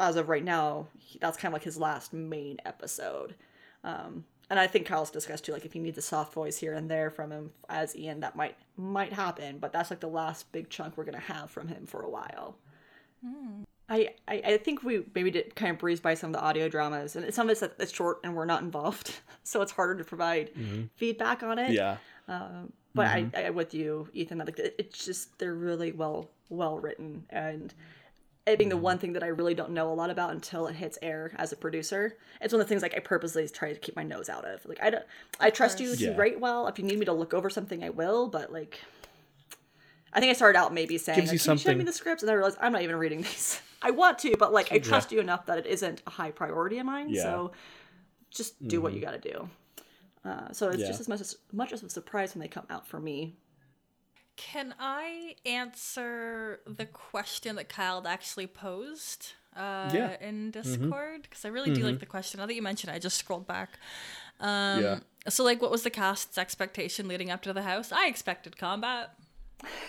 as 0.00 0.16
of 0.16 0.28
right 0.28 0.44
now, 0.44 0.88
that's 1.20 1.36
kind 1.36 1.52
of 1.52 1.54
like 1.54 1.64
his 1.64 1.78
last 1.78 2.12
main 2.12 2.58
episode. 2.64 3.34
Um, 3.84 4.24
and 4.50 4.58
I 4.58 4.66
think 4.66 4.86
Kyle's 4.86 5.10
discussed 5.10 5.44
too, 5.44 5.52
like 5.52 5.66
if 5.66 5.74
you 5.76 5.82
need 5.82 5.94
the 5.94 6.02
soft 6.02 6.32
voice 6.32 6.56
here 6.56 6.72
and 6.72 6.90
there 6.90 7.10
from 7.10 7.30
him 7.30 7.50
as 7.68 7.94
Ian, 7.94 8.20
that 8.20 8.36
might 8.36 8.56
might 8.76 9.12
happen. 9.12 9.58
But 9.58 9.72
that's 9.72 9.90
like 9.90 10.00
the 10.00 10.08
last 10.08 10.50
big 10.52 10.70
chunk 10.70 10.96
we're 10.96 11.04
gonna 11.04 11.18
have 11.18 11.50
from 11.50 11.68
him 11.68 11.84
for 11.84 12.00
a 12.00 12.08
while. 12.08 12.56
I, 13.90 14.10
I 14.26 14.42
I 14.44 14.56
think 14.58 14.82
we 14.82 15.04
maybe 15.14 15.30
did 15.30 15.54
kind 15.54 15.72
of 15.72 15.78
breeze 15.78 16.00
by 16.00 16.14
some 16.14 16.30
of 16.30 16.34
the 16.40 16.42
audio 16.44 16.68
dramas, 16.68 17.16
and 17.16 17.32
some 17.32 17.48
of 17.48 17.52
it's 17.52 17.62
it's 17.78 17.92
short 17.92 18.20
and 18.22 18.34
we're 18.34 18.44
not 18.44 18.62
involved, 18.62 19.14
so 19.44 19.62
it's 19.62 19.72
harder 19.72 19.96
to 19.96 20.04
provide 20.04 20.50
feedback 20.96 21.42
on 21.42 21.58
it. 21.58 21.72
yeah. 21.72 21.96
Um, 22.28 22.72
but 22.94 23.06
I, 23.06 23.26
I 23.36 23.50
with 23.50 23.72
you, 23.74 24.08
Ethan. 24.12 24.38
Like 24.38 24.58
it- 24.58 24.74
it's 24.78 25.04
just 25.04 25.38
they're 25.38 25.54
really 25.54 25.92
well 25.92 26.28
well 26.50 26.78
written, 26.78 27.24
and 27.30 27.72
it 28.46 28.58
being 28.58 28.68
the 28.70 28.76
one 28.76 28.98
thing 28.98 29.12
that 29.14 29.22
I 29.22 29.28
really 29.28 29.54
don't 29.54 29.70
know 29.72 29.90
a 29.92 29.94
lot 29.94 30.08
about 30.10 30.30
until 30.32 30.66
it 30.66 30.74
hits 30.74 30.98
air 31.02 31.32
as 31.36 31.52
a 31.52 31.56
producer. 31.56 32.16
It's 32.40 32.52
one 32.52 32.60
of 32.60 32.66
the 32.66 32.68
things 32.68 32.82
like 32.82 32.94
I 32.96 32.98
purposely 33.00 33.46
try 33.48 33.72
to 33.72 33.78
keep 33.78 33.94
my 33.96 34.02
nose 34.02 34.28
out 34.28 34.44
of. 34.46 34.64
Like 34.66 34.82
I 34.82 34.88
don't, 34.90 35.04
I 35.40 35.50
trust 35.50 35.80
you 35.80 35.94
to 35.96 36.02
Yeah. 36.02 36.16
write 36.16 36.40
well. 36.40 36.66
If 36.66 36.78
you 36.78 36.84
need 36.84 36.98
me 36.98 37.04
to 37.06 37.12
look 37.12 37.32
over 37.34 37.48
something, 37.50 37.84
I 37.84 37.90
will. 37.90 38.26
But 38.28 38.50
like, 38.52 38.80
I 40.12 40.20
think 40.20 40.30
I 40.30 40.32
started 40.34 40.58
out 40.58 40.72
maybe 40.72 40.96
saying, 40.98 41.18
Gives 41.20 41.28
like, 41.30 41.40
you 41.40 41.44
"Can 41.44 41.52
you 41.58 41.58
show 41.58 41.74
me 41.78 41.84
the 41.84 41.92
scripts?" 41.92 42.22
And 42.22 42.30
I 42.30 42.34
realized 42.34 42.56
I'm 42.60 42.72
not 42.72 42.82
even 42.82 42.96
reading 42.96 43.20
these. 43.28 43.60
I 43.82 43.90
want 43.92 44.18
to, 44.20 44.36
but 44.38 44.52
like 44.52 44.72
I 44.72 44.78
trust 44.78 45.12
you 45.12 45.20
enough 45.20 45.46
that 45.46 45.58
it 45.58 45.66
isn't 45.66 46.02
a 46.06 46.10
high 46.10 46.30
priority 46.30 46.78
of 46.78 46.86
mine. 46.86 47.10
Yeah. 47.10 47.22
So 47.22 47.52
just 48.30 48.66
do 48.66 48.80
what 48.80 48.92
you 48.92 49.00
got 49.00 49.20
to 49.22 49.30
do. 49.32 49.48
Uh, 50.24 50.52
so 50.52 50.68
it's 50.68 50.80
Yeah. 50.80 50.88
just 50.88 51.00
as 51.00 51.08
much 51.08 51.20
as 51.20 51.36
much 51.52 51.72
as 51.72 51.82
a 51.82 51.88
surprise 51.90 52.34
when 52.34 52.40
they 52.42 52.48
come 52.48 52.66
out 52.70 52.86
for 52.86 52.98
me. 53.00 53.36
Can 54.36 54.74
I 54.78 55.34
answer 55.46 56.60
the 56.66 56.86
question 56.86 57.56
that 57.56 57.68
Kyle 57.68 58.06
actually 58.06 58.46
posed 58.46 59.32
uh, 59.56 59.90
Yeah. 59.92 60.10
Mm-hmm. 60.10 60.24
in 60.24 60.50
Discord? 60.52 61.22
Because 61.22 61.44
I 61.44 61.48
really 61.48 61.72
do 61.74 61.82
like 61.82 61.98
the 61.98 62.06
question. 62.06 62.38
Now 62.38 62.46
that 62.46 62.54
you 62.54 62.62
mention 62.62 62.90
it, 62.90 62.94
I 62.94 62.98
just 62.98 63.16
scrolled 63.18 63.46
back. 63.46 63.78
Um, 64.40 64.82
Yeah. 64.82 64.98
So, 65.28 65.42
like, 65.44 65.60
what 65.60 65.70
was 65.70 65.82
the 65.82 65.90
cast's 65.90 66.38
expectation 66.38 67.06
leading 67.08 67.30
up 67.30 67.42
to 67.42 67.52
the 67.52 67.62
house? 67.62 67.90
I 67.92 68.06
expected 68.06 68.56
combat. 68.56 69.10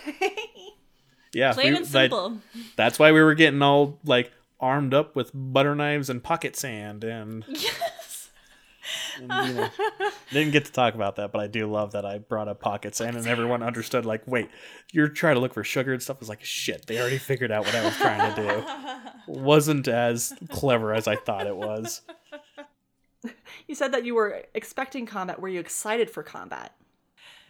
Yeah. 1.32 1.52
Plain 1.52 1.72
we- 1.72 1.76
and 1.78 1.86
that- 1.86 1.90
simple. 2.10 2.38
that's 2.76 2.98
why 2.98 3.12
we 3.12 3.22
were 3.22 3.34
getting 3.34 3.62
all 3.62 3.98
like 4.04 4.32
armed 4.58 4.92
up 4.94 5.16
with 5.16 5.30
butter 5.34 5.74
knives 5.74 6.10
and 6.10 6.22
pocket 6.22 6.56
sand 6.56 7.02
and 7.04 7.44
yes. 7.48 8.30
And, 9.20 9.48
you 9.48 9.54
know, 9.54 9.68
didn't 10.32 10.52
get 10.52 10.64
to 10.64 10.72
talk 10.72 10.94
about 10.94 11.16
that, 11.16 11.30
but 11.30 11.40
I 11.40 11.46
do 11.46 11.66
love 11.70 11.92
that 11.92 12.04
I 12.04 12.18
brought 12.18 12.48
up 12.48 12.60
pocket 12.60 12.94
sand 12.96 13.16
and 13.16 13.26
everyone 13.26 13.62
understood. 13.62 14.04
Like, 14.04 14.22
wait, 14.26 14.48
you're 14.92 15.08
trying 15.08 15.34
to 15.36 15.40
look 15.40 15.54
for 15.54 15.62
sugar 15.62 15.92
and 15.92 16.02
stuff. 16.02 16.16
I 16.16 16.20
was 16.20 16.28
like, 16.28 16.42
shit, 16.42 16.86
they 16.86 16.98
already 16.98 17.18
figured 17.18 17.52
out 17.52 17.64
what 17.66 17.74
I 17.74 17.84
was 17.84 17.96
trying 17.96 18.34
to 18.34 18.42
do. 18.42 19.32
Wasn't 19.32 19.86
as 19.86 20.32
clever 20.48 20.92
as 20.92 21.06
I 21.06 21.14
thought 21.16 21.46
it 21.46 21.56
was. 21.56 22.02
You 23.68 23.74
said 23.74 23.92
that 23.92 24.04
you 24.04 24.14
were 24.14 24.42
expecting 24.54 25.06
combat. 25.06 25.40
Were 25.40 25.48
you 25.48 25.60
excited 25.60 26.10
for 26.10 26.22
combat? 26.22 26.74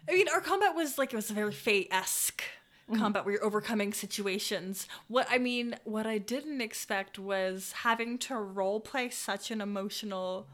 I 0.08 0.12
mean, 0.12 0.26
our 0.34 0.40
combat 0.40 0.74
was 0.74 0.98
like 0.98 1.12
it 1.12 1.16
was 1.16 1.30
a 1.30 1.34
very 1.34 1.52
Fate 1.52 1.88
esque 1.90 2.42
Mm-hmm. 2.90 3.02
combat 3.02 3.24
where 3.24 3.34
you're 3.34 3.44
overcoming 3.44 3.92
situations. 3.92 4.88
What 5.06 5.26
I 5.30 5.38
mean, 5.38 5.76
what 5.84 6.06
I 6.06 6.18
didn't 6.18 6.60
expect 6.60 7.18
was 7.18 7.72
having 7.82 8.18
to 8.18 8.36
role 8.36 8.80
play 8.80 9.10
such 9.10 9.50
an 9.50 9.60
emotional 9.60 10.48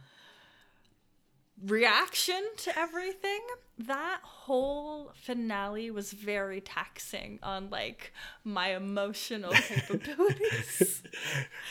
reaction 1.65 2.43
to 2.59 2.79
everything. 2.79 3.41
That 3.79 4.21
whole 4.23 5.13
finale 5.15 5.91
was 5.91 6.13
very 6.13 6.61
taxing 6.61 7.39
on 7.43 7.71
like 7.71 8.13
my 8.45 8.75
emotional 8.75 9.53
capabilities. 9.55 11.03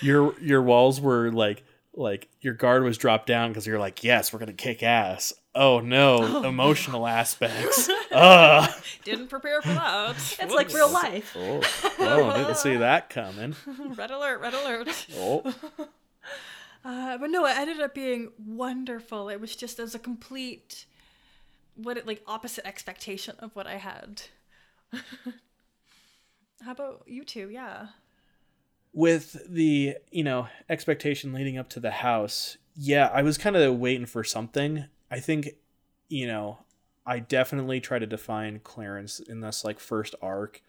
Your 0.02 0.40
your 0.40 0.62
walls 0.62 1.00
were 1.00 1.32
like 1.32 1.64
like 1.96 2.28
your 2.42 2.54
guard 2.54 2.84
was 2.84 2.98
dropped 2.98 3.28
down 3.28 3.50
because 3.52 3.66
you're 3.66 3.80
like, 3.80 4.04
yes, 4.04 4.32
we're 4.34 4.40
gonna 4.40 4.54
kick 4.54 4.84
ass. 4.84 5.34
Oh 5.54 5.80
no, 5.80 6.44
emotional 6.44 7.08
aspects. 7.08 7.90
Ugh. 8.12 8.70
didn't 9.06 9.28
prepare 9.28 9.62
for 9.62 9.70
that. 9.70 10.16
It's 10.42 10.54
like 10.54 10.74
real 10.74 10.90
life. 10.92 11.36
Oh, 11.40 11.62
oh, 12.00 12.38
didn't 12.38 12.58
see 12.58 12.76
that 12.78 13.10
coming. 13.10 13.56
red 13.96 14.12
alert, 14.12 14.42
red 14.42 14.54
alert. 14.54 15.08
Oh, 15.18 15.54
Uh, 16.84 17.18
but 17.18 17.32
no, 17.32 17.46
it 17.48 17.58
ended 17.58 17.80
up 17.80 17.96
being 17.96 18.32
wonderful. 18.38 19.28
It 19.30 19.42
was 19.42 19.56
just 19.56 19.80
as 19.80 19.96
a 19.96 20.00
complete, 20.00 20.86
what 21.76 21.98
it 21.98 22.06
like 22.06 22.22
opposite 22.28 22.68
expectation 22.68 23.36
of 23.40 23.56
what 23.56 23.66
I 23.66 23.78
had. 23.78 24.22
How 26.62 26.72
about 26.72 27.04
you 27.08 27.24
two? 27.24 27.50
Yeah. 27.50 27.88
With 28.96 29.38
the 29.48 29.98
you 30.10 30.24
know 30.24 30.48
expectation 30.70 31.34
leading 31.34 31.58
up 31.58 31.70
to 31.70 31.82
the 31.82 31.92
house 31.92 32.58
yeah 32.76 33.12
i 33.14 33.22
was 33.22 33.38
kind 33.38 33.56
of 33.56 33.78
waiting 33.78 34.06
for 34.06 34.24
something. 34.24 34.86
I 35.12 35.20
think 35.20 35.50
you 36.08 36.26
know 36.26 36.60
i 37.06 37.20
definitely 37.20 37.80
try 37.80 38.00
to 38.00 38.08
define 38.08 38.62
clarence 38.64 39.20
in 39.20 39.42
this 39.42 39.64
like 39.64 39.80
first 39.80 40.16
arc. 40.22 40.62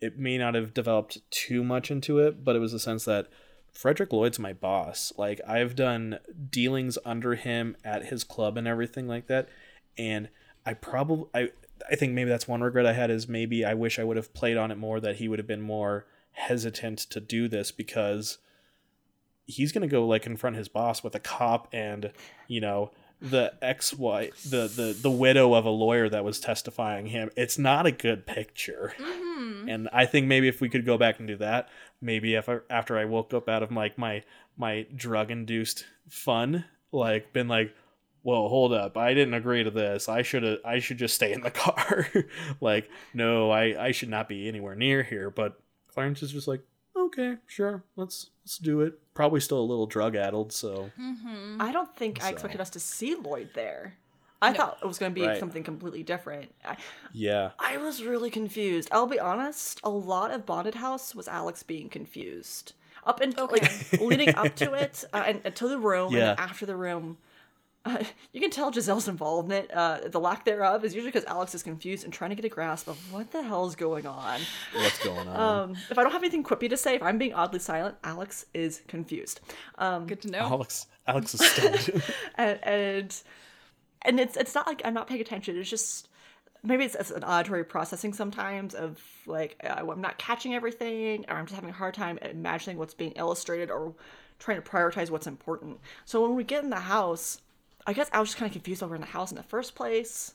It 0.00 0.18
may 0.18 0.38
not 0.38 0.54
have 0.54 0.74
developed 0.74 1.18
too 1.30 1.62
much 1.62 1.90
into 1.90 2.18
it 2.18 2.44
but 2.44 2.56
it 2.56 2.58
was 2.58 2.74
a 2.74 2.80
sense 2.80 3.04
that 3.04 3.28
frederick 3.72 4.12
lloyd's 4.12 4.38
my 4.38 4.52
boss. 4.52 5.12
Like 5.16 5.40
i've 5.46 5.76
done 5.76 6.18
dealings 6.50 6.98
under 7.04 7.36
him 7.36 7.76
at 7.84 8.06
his 8.06 8.24
club 8.24 8.56
and 8.56 8.66
everything 8.66 9.06
like 9.06 9.28
that 9.28 9.48
and 9.96 10.28
i 10.66 10.74
probably 10.74 11.26
i 11.34 11.50
i 11.90 11.94
think 11.94 12.14
maybe 12.14 12.30
that's 12.30 12.48
one 12.48 12.62
regret 12.62 12.86
i 12.86 12.92
had 12.94 13.10
is 13.10 13.28
maybe 13.28 13.64
i 13.64 13.74
wish 13.74 13.98
i 13.98 14.04
would 14.04 14.16
have 14.16 14.34
played 14.34 14.56
on 14.56 14.72
it 14.72 14.78
more 14.78 14.98
that 15.00 15.16
he 15.16 15.28
would 15.28 15.38
have 15.38 15.46
been 15.46 15.62
more 15.62 16.04
hesitant 16.32 16.98
to 16.98 17.20
do 17.20 17.48
this 17.48 17.72
because 17.72 18.38
he's 19.46 19.72
gonna 19.72 19.88
go 19.88 20.06
like 20.06 20.22
confront 20.22 20.56
his 20.56 20.68
boss 20.68 21.02
with 21.02 21.14
a 21.14 21.20
cop 21.20 21.68
and 21.72 22.12
you 22.48 22.60
know 22.60 22.90
the 23.20 23.52
ex 23.60 23.92
wife 23.92 24.42
the, 24.44 24.66
the 24.66 24.96
the 24.98 25.10
widow 25.10 25.52
of 25.54 25.66
a 25.66 25.70
lawyer 25.70 26.08
that 26.08 26.24
was 26.24 26.40
testifying 26.40 27.06
him. 27.06 27.30
It's 27.36 27.58
not 27.58 27.86
a 27.86 27.92
good 27.92 28.26
picture. 28.26 28.94
Mm-hmm. 28.98 29.68
And 29.68 29.88
i 29.92 30.06
think 30.06 30.26
maybe 30.26 30.48
if 30.48 30.60
we 30.60 30.68
could 30.68 30.86
go 30.86 30.96
back 30.96 31.18
and 31.18 31.28
do 31.28 31.36
that 31.36 31.68
maybe 32.00 32.34
if 32.34 32.48
I, 32.48 32.58
after 32.68 32.98
i 32.98 33.04
woke 33.04 33.34
up 33.34 33.48
out 33.48 33.62
of 33.62 33.72
like 33.72 33.98
my 33.98 34.22
my 34.56 34.86
drug 34.94 35.30
induced 35.30 35.86
fun 36.08 36.64
like 36.92 37.32
been 37.32 37.48
like 37.48 37.74
well 38.22 38.48
hold 38.48 38.74
up. 38.74 38.98
I 38.98 39.14
didn't 39.14 39.32
agree 39.32 39.64
to 39.64 39.70
this. 39.70 40.08
I 40.08 40.22
should 40.22 40.42
have 40.42 40.58
i 40.64 40.78
should 40.78 40.98
just 40.98 41.14
stay 41.14 41.32
in 41.32 41.40
the 41.42 41.50
car. 41.50 42.06
Like 42.60 42.88
no 43.12 43.50
i 43.50 43.86
i 43.86 43.92
should 43.92 44.10
not 44.10 44.28
be 44.28 44.48
anywhere 44.48 44.74
near 44.74 45.02
here 45.02 45.30
but 45.30 45.60
clarence 45.92 46.22
is 46.22 46.32
just 46.32 46.48
like 46.48 46.60
okay 46.96 47.36
sure 47.46 47.82
let's 47.96 48.30
let's 48.44 48.58
do 48.58 48.80
it 48.80 48.98
probably 49.14 49.40
still 49.40 49.58
a 49.60 49.62
little 49.72 49.86
drug 49.86 50.16
addled 50.16 50.52
so 50.52 50.90
I 51.58 51.70
don't 51.72 51.94
think 51.96 52.22
I 52.22 52.30
expected 52.30 52.60
us 52.60 52.70
to 52.70 52.80
see 52.80 53.14
Lloyd 53.14 53.50
there. 53.54 53.94
I 54.42 54.54
thought 54.54 54.78
it 54.82 54.86
was 54.86 54.98
going 54.98 55.12
to 55.12 55.14
be 55.20 55.26
Right. 55.26 55.38
something 55.38 55.62
completely 55.62 56.02
different. 56.02 56.54
I, 56.64 56.76
yeah 57.12 57.50
I 57.58 57.76
was 57.76 58.02
really 58.02 58.30
confused. 58.30 58.88
I'll 58.90 59.06
be 59.06 59.20
honest. 59.20 59.80
A 59.84 59.90
lot 59.90 60.30
of 60.30 60.46
Bonded 60.46 60.76
House 60.76 61.14
was 61.14 61.28
Alex 61.28 61.62
being 61.62 61.90
confused. 61.90 62.72
Up 63.04 63.20
and 63.20 63.36
like 63.36 63.70
leading 64.00 64.34
up 64.34 64.56
to 64.56 64.72
it, 64.84 65.04
uh, 65.12 65.24
and, 65.26 65.40
and 65.44 65.54
to 65.56 65.68
the 65.68 65.78
room, 65.78 66.12
Yeah. 66.14 66.30
and 66.30 66.38
then 66.38 66.44
after 66.48 66.64
the 66.66 66.76
room, 66.76 67.18
uh, 67.84 68.04
you 68.32 68.40
can 68.40 68.50
tell 68.50 68.70
Giselle's 68.70 69.08
involvement, 69.08 69.70
uh, 69.72 70.00
the 70.06 70.20
lack 70.20 70.44
thereof, 70.44 70.84
is 70.84 70.94
usually 70.94 71.10
because 71.10 71.24
Alex 71.26 71.54
is 71.54 71.62
confused 71.62 72.04
and 72.04 72.12
trying 72.12 72.30
to 72.30 72.36
get 72.36 72.44
a 72.44 72.48
grasp 72.48 72.88
of 72.88 72.96
what 73.12 73.30
the 73.32 73.42
hell's 73.42 73.74
going 73.74 74.06
on. 74.06 74.40
what's 74.74 75.02
going 75.02 75.26
on 75.28 75.70
Um, 75.70 75.76
if 75.90 75.98
I 75.98 76.02
don't 76.02 76.12
have 76.12 76.22
anything 76.22 76.44
quippy 76.44 76.68
to 76.68 76.76
say, 76.76 76.94
if 76.96 77.02
I'm 77.02 77.16
being 77.18 77.32
oddly 77.34 77.58
silent, 77.58 77.96
Alex 78.04 78.44
is 78.52 78.82
confused. 78.86 79.40
Um, 79.78 80.06
Good 80.06 80.20
to 80.22 80.30
know. 80.30 80.40
alex 80.40 80.86
alex 81.06 81.34
is 81.34 81.40
stunned. 81.50 82.02
and 82.36 82.58
and, 82.62 83.22
and 84.02 84.20
it's 84.20 84.36
it's 84.36 84.54
not 84.54 84.66
like 84.66 84.82
I'm 84.84 84.94
not 84.94 85.06
paying 85.06 85.20
attention. 85.22 85.56
It's 85.58 85.70
just 85.70 86.08
maybe 86.62 86.84
it's, 86.84 86.94
it's 86.94 87.10
an 87.10 87.24
auditory 87.24 87.64
processing 87.64 88.12
sometimes 88.12 88.74
of 88.74 89.00
like 89.26 89.56
uh, 89.64 89.82
I'm 89.90 90.02
not 90.02 90.18
catching 90.18 90.54
everything, 90.54 91.24
or 91.28 91.36
I'm 91.36 91.46
just 91.46 91.54
having 91.54 91.70
a 91.70 91.74
hard 91.74 91.94
time 91.94 92.18
imagining 92.18 92.76
what's 92.76 92.94
being 92.94 93.12
illustrated 93.12 93.70
or 93.70 93.94
trying 94.38 94.60
to 94.62 94.68
prioritize 94.68 95.10
what's 95.10 95.26
important. 95.26 95.78
So 96.04 96.22
when 96.22 96.34
we 96.36 96.44
get 96.44 96.62
in 96.62 96.70
the 96.70 96.76
house, 96.80 97.40
I 97.86 97.92
guess 97.92 98.08
I 98.12 98.20
was 98.20 98.30
just 98.30 98.38
kind 98.38 98.48
of 98.48 98.52
confused 98.52 98.82
over 98.82 98.94
in 98.94 99.00
the 99.00 99.06
house 99.06 99.30
in 99.30 99.36
the 99.36 99.42
first 99.42 99.74
place. 99.74 100.34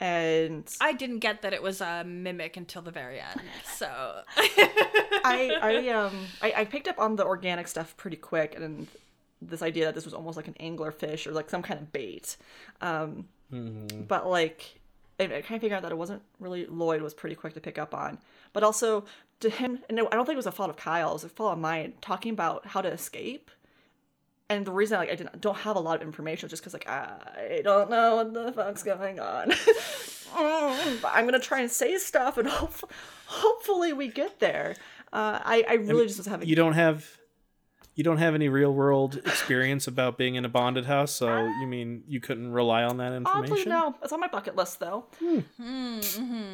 And 0.00 0.68
I 0.80 0.92
didn't 0.92 1.20
get 1.20 1.42
that 1.42 1.52
it 1.52 1.62
was 1.62 1.80
a 1.80 2.04
mimic 2.04 2.56
until 2.56 2.82
the 2.82 2.90
very 2.90 3.20
end. 3.20 3.40
So 3.64 3.86
I, 4.36 5.56
I 5.62 5.88
um 5.90 6.12
I, 6.42 6.52
I 6.58 6.64
picked 6.64 6.88
up 6.88 6.98
on 6.98 7.16
the 7.16 7.24
organic 7.24 7.68
stuff 7.68 7.96
pretty 7.96 8.16
quick 8.16 8.54
and 8.56 8.88
this 9.40 9.62
idea 9.62 9.84
that 9.86 9.94
this 9.94 10.04
was 10.04 10.14
almost 10.14 10.36
like 10.36 10.48
an 10.48 10.56
angler 10.58 10.90
fish 10.90 11.26
or 11.26 11.32
like 11.32 11.48
some 11.48 11.62
kind 11.62 11.80
of 11.80 11.92
bait. 11.92 12.36
Um 12.80 13.28
but 14.08 14.28
like 14.28 14.80
I, 15.20 15.24
I 15.24 15.28
kind 15.28 15.38
of 15.38 15.60
figured 15.60 15.72
out 15.72 15.82
that 15.82 15.92
it 15.92 15.98
wasn't 15.98 16.22
really 16.40 16.66
Lloyd 16.66 17.00
was 17.00 17.14
pretty 17.14 17.36
quick 17.36 17.54
to 17.54 17.60
pick 17.60 17.78
up 17.78 17.94
on. 17.94 18.18
But 18.52 18.64
also 18.64 19.04
to 19.40 19.48
him 19.48 19.78
and 19.88 19.98
I 20.00 20.02
don't 20.02 20.26
think 20.26 20.34
it 20.34 20.36
was 20.36 20.46
a 20.46 20.52
fault 20.52 20.70
of 20.70 20.76
Kyle, 20.76 21.10
it 21.10 21.14
was 21.14 21.24
a 21.24 21.28
fault 21.28 21.52
of 21.52 21.58
mine 21.60 21.94
talking 22.00 22.32
about 22.32 22.66
how 22.66 22.80
to 22.82 22.88
escape. 22.88 23.50
And 24.50 24.66
the 24.66 24.72
reason 24.72 24.98
like 24.98 25.10
I 25.10 25.14
didn't 25.14 25.40
don't 25.40 25.56
have 25.56 25.76
a 25.76 25.80
lot 25.80 25.96
of 25.96 26.02
information 26.02 26.48
just 26.48 26.62
because 26.62 26.74
like 26.74 26.88
I 26.88 27.62
don't 27.64 27.88
know 27.88 28.16
what 28.16 28.34
the 28.34 28.52
fuck's 28.52 28.82
going 28.82 29.20
on. 29.20 29.52
Mm, 30.34 31.00
but 31.00 31.12
I'm 31.14 31.26
gonna 31.26 31.38
try 31.38 31.60
and 31.60 31.70
say 31.70 31.96
stuff 31.98 32.38
and 32.38 32.48
hope, 32.48 32.90
hopefully 33.26 33.92
we 33.92 34.08
get 34.08 34.40
there. 34.40 34.74
Uh, 35.12 35.38
I 35.44 35.64
I 35.68 35.74
really 35.74 36.06
just 36.06 36.18
was 36.18 36.26
having 36.26 36.48
You 36.48 36.56
don't 36.56 36.72
have 36.72 37.08
you 37.94 38.02
don't 38.04 38.18
have 38.18 38.34
any 38.34 38.48
real 38.48 38.72
world 38.74 39.16
experience 39.18 39.86
about 39.86 40.18
being 40.18 40.34
in 40.34 40.44
a 40.44 40.48
bonded 40.48 40.84
house, 40.86 41.12
so 41.12 41.46
you 41.60 41.66
mean 41.66 42.02
you 42.08 42.20
couldn't 42.20 42.50
rely 42.52 42.82
on 42.82 42.96
that 42.96 43.12
Oddly, 43.24 43.42
information? 43.42 43.70
no. 43.70 43.94
It's 44.02 44.12
on 44.12 44.20
my 44.20 44.26
bucket 44.28 44.56
list 44.56 44.80
though. 44.80 45.06
Hmm. 45.20 45.38
Hmm, 45.56 46.00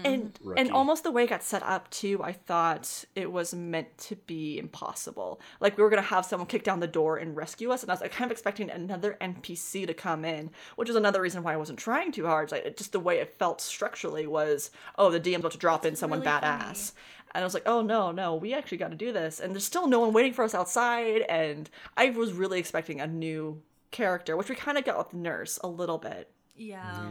and 0.05 0.39
Rookie. 0.43 0.61
and 0.61 0.71
almost 0.71 1.03
the 1.03 1.11
way 1.11 1.25
it 1.25 1.31
got 1.31 1.43
set 1.43 1.63
up 1.63 1.89
too, 1.91 2.23
I 2.23 2.33
thought 2.33 3.05
it 3.15 3.31
was 3.33 3.55
meant 3.55 3.97
to 3.99 4.17
be 4.17 4.59
impossible. 4.59 5.41
Like 5.61 5.77
we 5.77 5.83
were 5.83 5.91
gonna 5.91 6.03
have 6.03 6.25
someone 6.27 6.47
kick 6.47 6.65
down 6.65 6.81
the 6.81 6.87
door 6.87 7.17
and 7.17 7.37
rescue 7.37 7.71
us, 7.71 7.83
and 7.83 7.91
I 7.91 7.95
was 7.95 8.01
like, 8.01 8.13
kind 8.13 8.29
of 8.31 8.33
expecting 8.33 8.71
another 8.71 9.17
NPC 9.21 9.87
to 9.87 9.95
come 9.95 10.25
in, 10.25 10.51
which 10.77 10.89
is 10.89 10.97
another 10.97 11.21
reason 11.21 11.43
why 11.43 11.55
I 11.55 11.57
wasn't 11.57 11.79
trying 11.79 12.13
too 12.13 12.27
hard. 12.27 12.53
Like 12.53 12.65
it- 12.65 12.77
just 12.77 12.93
the 12.93 13.01
way 13.01 13.19
it 13.19 13.37
felt 13.39 13.61
structurally 13.61 14.27
was, 14.27 14.71
oh, 14.97 15.11
the 15.11 15.21
DM's 15.21 15.41
about 15.41 15.53
to 15.53 15.59
drop 15.59 15.85
in 15.87 15.97
someone 15.97 16.21
really 16.21 16.31
badass. 16.33 16.93
And 17.35 17.43
I 17.43 17.45
was 17.47 17.55
like, 17.55 17.63
oh 17.67 17.81
no, 17.83 18.11
no, 18.11 18.35
we 18.35 18.55
actually 18.55 18.79
got 18.79 18.91
to 18.91 18.97
do 18.97 19.13
this. 19.13 19.39
And 19.41 19.53
there's 19.55 19.65
still 19.65 19.87
no 19.87 20.01
one 20.01 20.13
waiting 20.13 20.33
for 20.33 20.45
us 20.45 20.55
outside. 20.55 21.23
And 21.29 21.71
I 21.97 22.11
was 22.11 22.33
really 22.33 22.59
expecting 22.59 23.01
a 23.01 23.07
new 23.07 23.63
character, 23.91 24.37
which 24.37 24.49
we 24.49 24.55
kind 24.57 24.79
of 24.79 24.85
got 24.85 24.99
with 24.99 25.15
Nurse 25.15 25.59
a 25.63 25.69
little 25.69 25.99
bit. 25.99 26.31
yeah. 26.57 27.09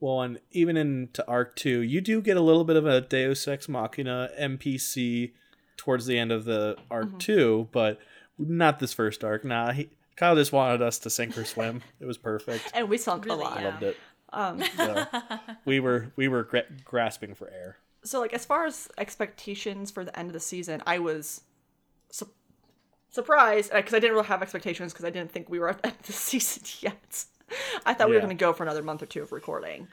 Well, 0.00 0.22
and 0.22 0.40
even 0.50 0.76
into 0.76 1.24
Arc 1.28 1.54
2, 1.54 1.80
you 1.82 2.00
do 2.00 2.20
get 2.20 2.36
a 2.36 2.40
little 2.40 2.64
bit 2.64 2.74
of 2.74 2.84
a 2.86 3.00
Deus 3.00 3.46
Ex 3.46 3.68
Machina 3.68 4.30
NPC 4.36 5.30
towards 5.76 6.06
the 6.06 6.18
end 6.18 6.32
of 6.32 6.44
the 6.44 6.76
Arc 6.90 7.20
2, 7.20 7.68
but 7.70 8.00
not 8.36 8.80
this 8.80 8.92
first 8.92 9.22
arc. 9.22 9.44
Nah, 9.44 9.70
he, 9.70 9.90
Kyle 10.16 10.34
just 10.34 10.50
wanted 10.52 10.82
us 10.82 10.98
to 11.00 11.10
sink 11.10 11.38
or 11.38 11.44
swim. 11.44 11.82
It 12.00 12.06
was 12.06 12.18
perfect. 12.18 12.72
And 12.74 12.88
we 12.88 12.98
sunk 12.98 13.26
Really, 13.26 13.42
a 13.42 13.44
lot. 13.44 13.60
yeah. 13.60 13.66
Loved 13.68 13.82
it. 13.84 13.96
Um, 14.32 14.62
So, 14.76 15.06
we 15.64 15.78
were 15.78 16.12
we 16.16 16.26
were 16.26 16.42
gra- 16.42 16.64
grasping 16.84 17.36
for 17.36 17.48
air. 17.48 17.76
So 18.04 18.20
like 18.20 18.32
as 18.32 18.44
far 18.44 18.64
as 18.66 18.88
expectations 18.98 19.90
for 19.90 20.04
the 20.04 20.18
end 20.18 20.28
of 20.28 20.32
the 20.34 20.40
season 20.40 20.82
i 20.86 20.98
was 20.98 21.42
su- 22.10 22.28
surprised 23.10 23.72
because 23.72 23.94
i 23.94 23.98
didn't 23.98 24.14
really 24.16 24.26
have 24.26 24.42
expectations 24.42 24.92
because 24.92 25.04
i 25.04 25.10
didn't 25.10 25.30
think 25.30 25.48
we 25.48 25.58
were 25.58 25.68
at 25.68 25.80
the 25.82 25.88
end 25.88 25.96
of 26.00 26.06
the 26.06 26.12
season 26.30 26.62
yet 26.80 27.24
i 27.86 27.94
thought 27.94 28.08
we 28.08 28.12
were 28.14 28.18
Yeah. 28.20 28.24
going 28.26 28.36
to 28.36 28.40
go 28.44 28.52
for 28.52 28.62
another 28.62 28.82
month 28.82 29.02
or 29.02 29.06
two 29.06 29.22
of 29.22 29.32
recording 29.32 29.88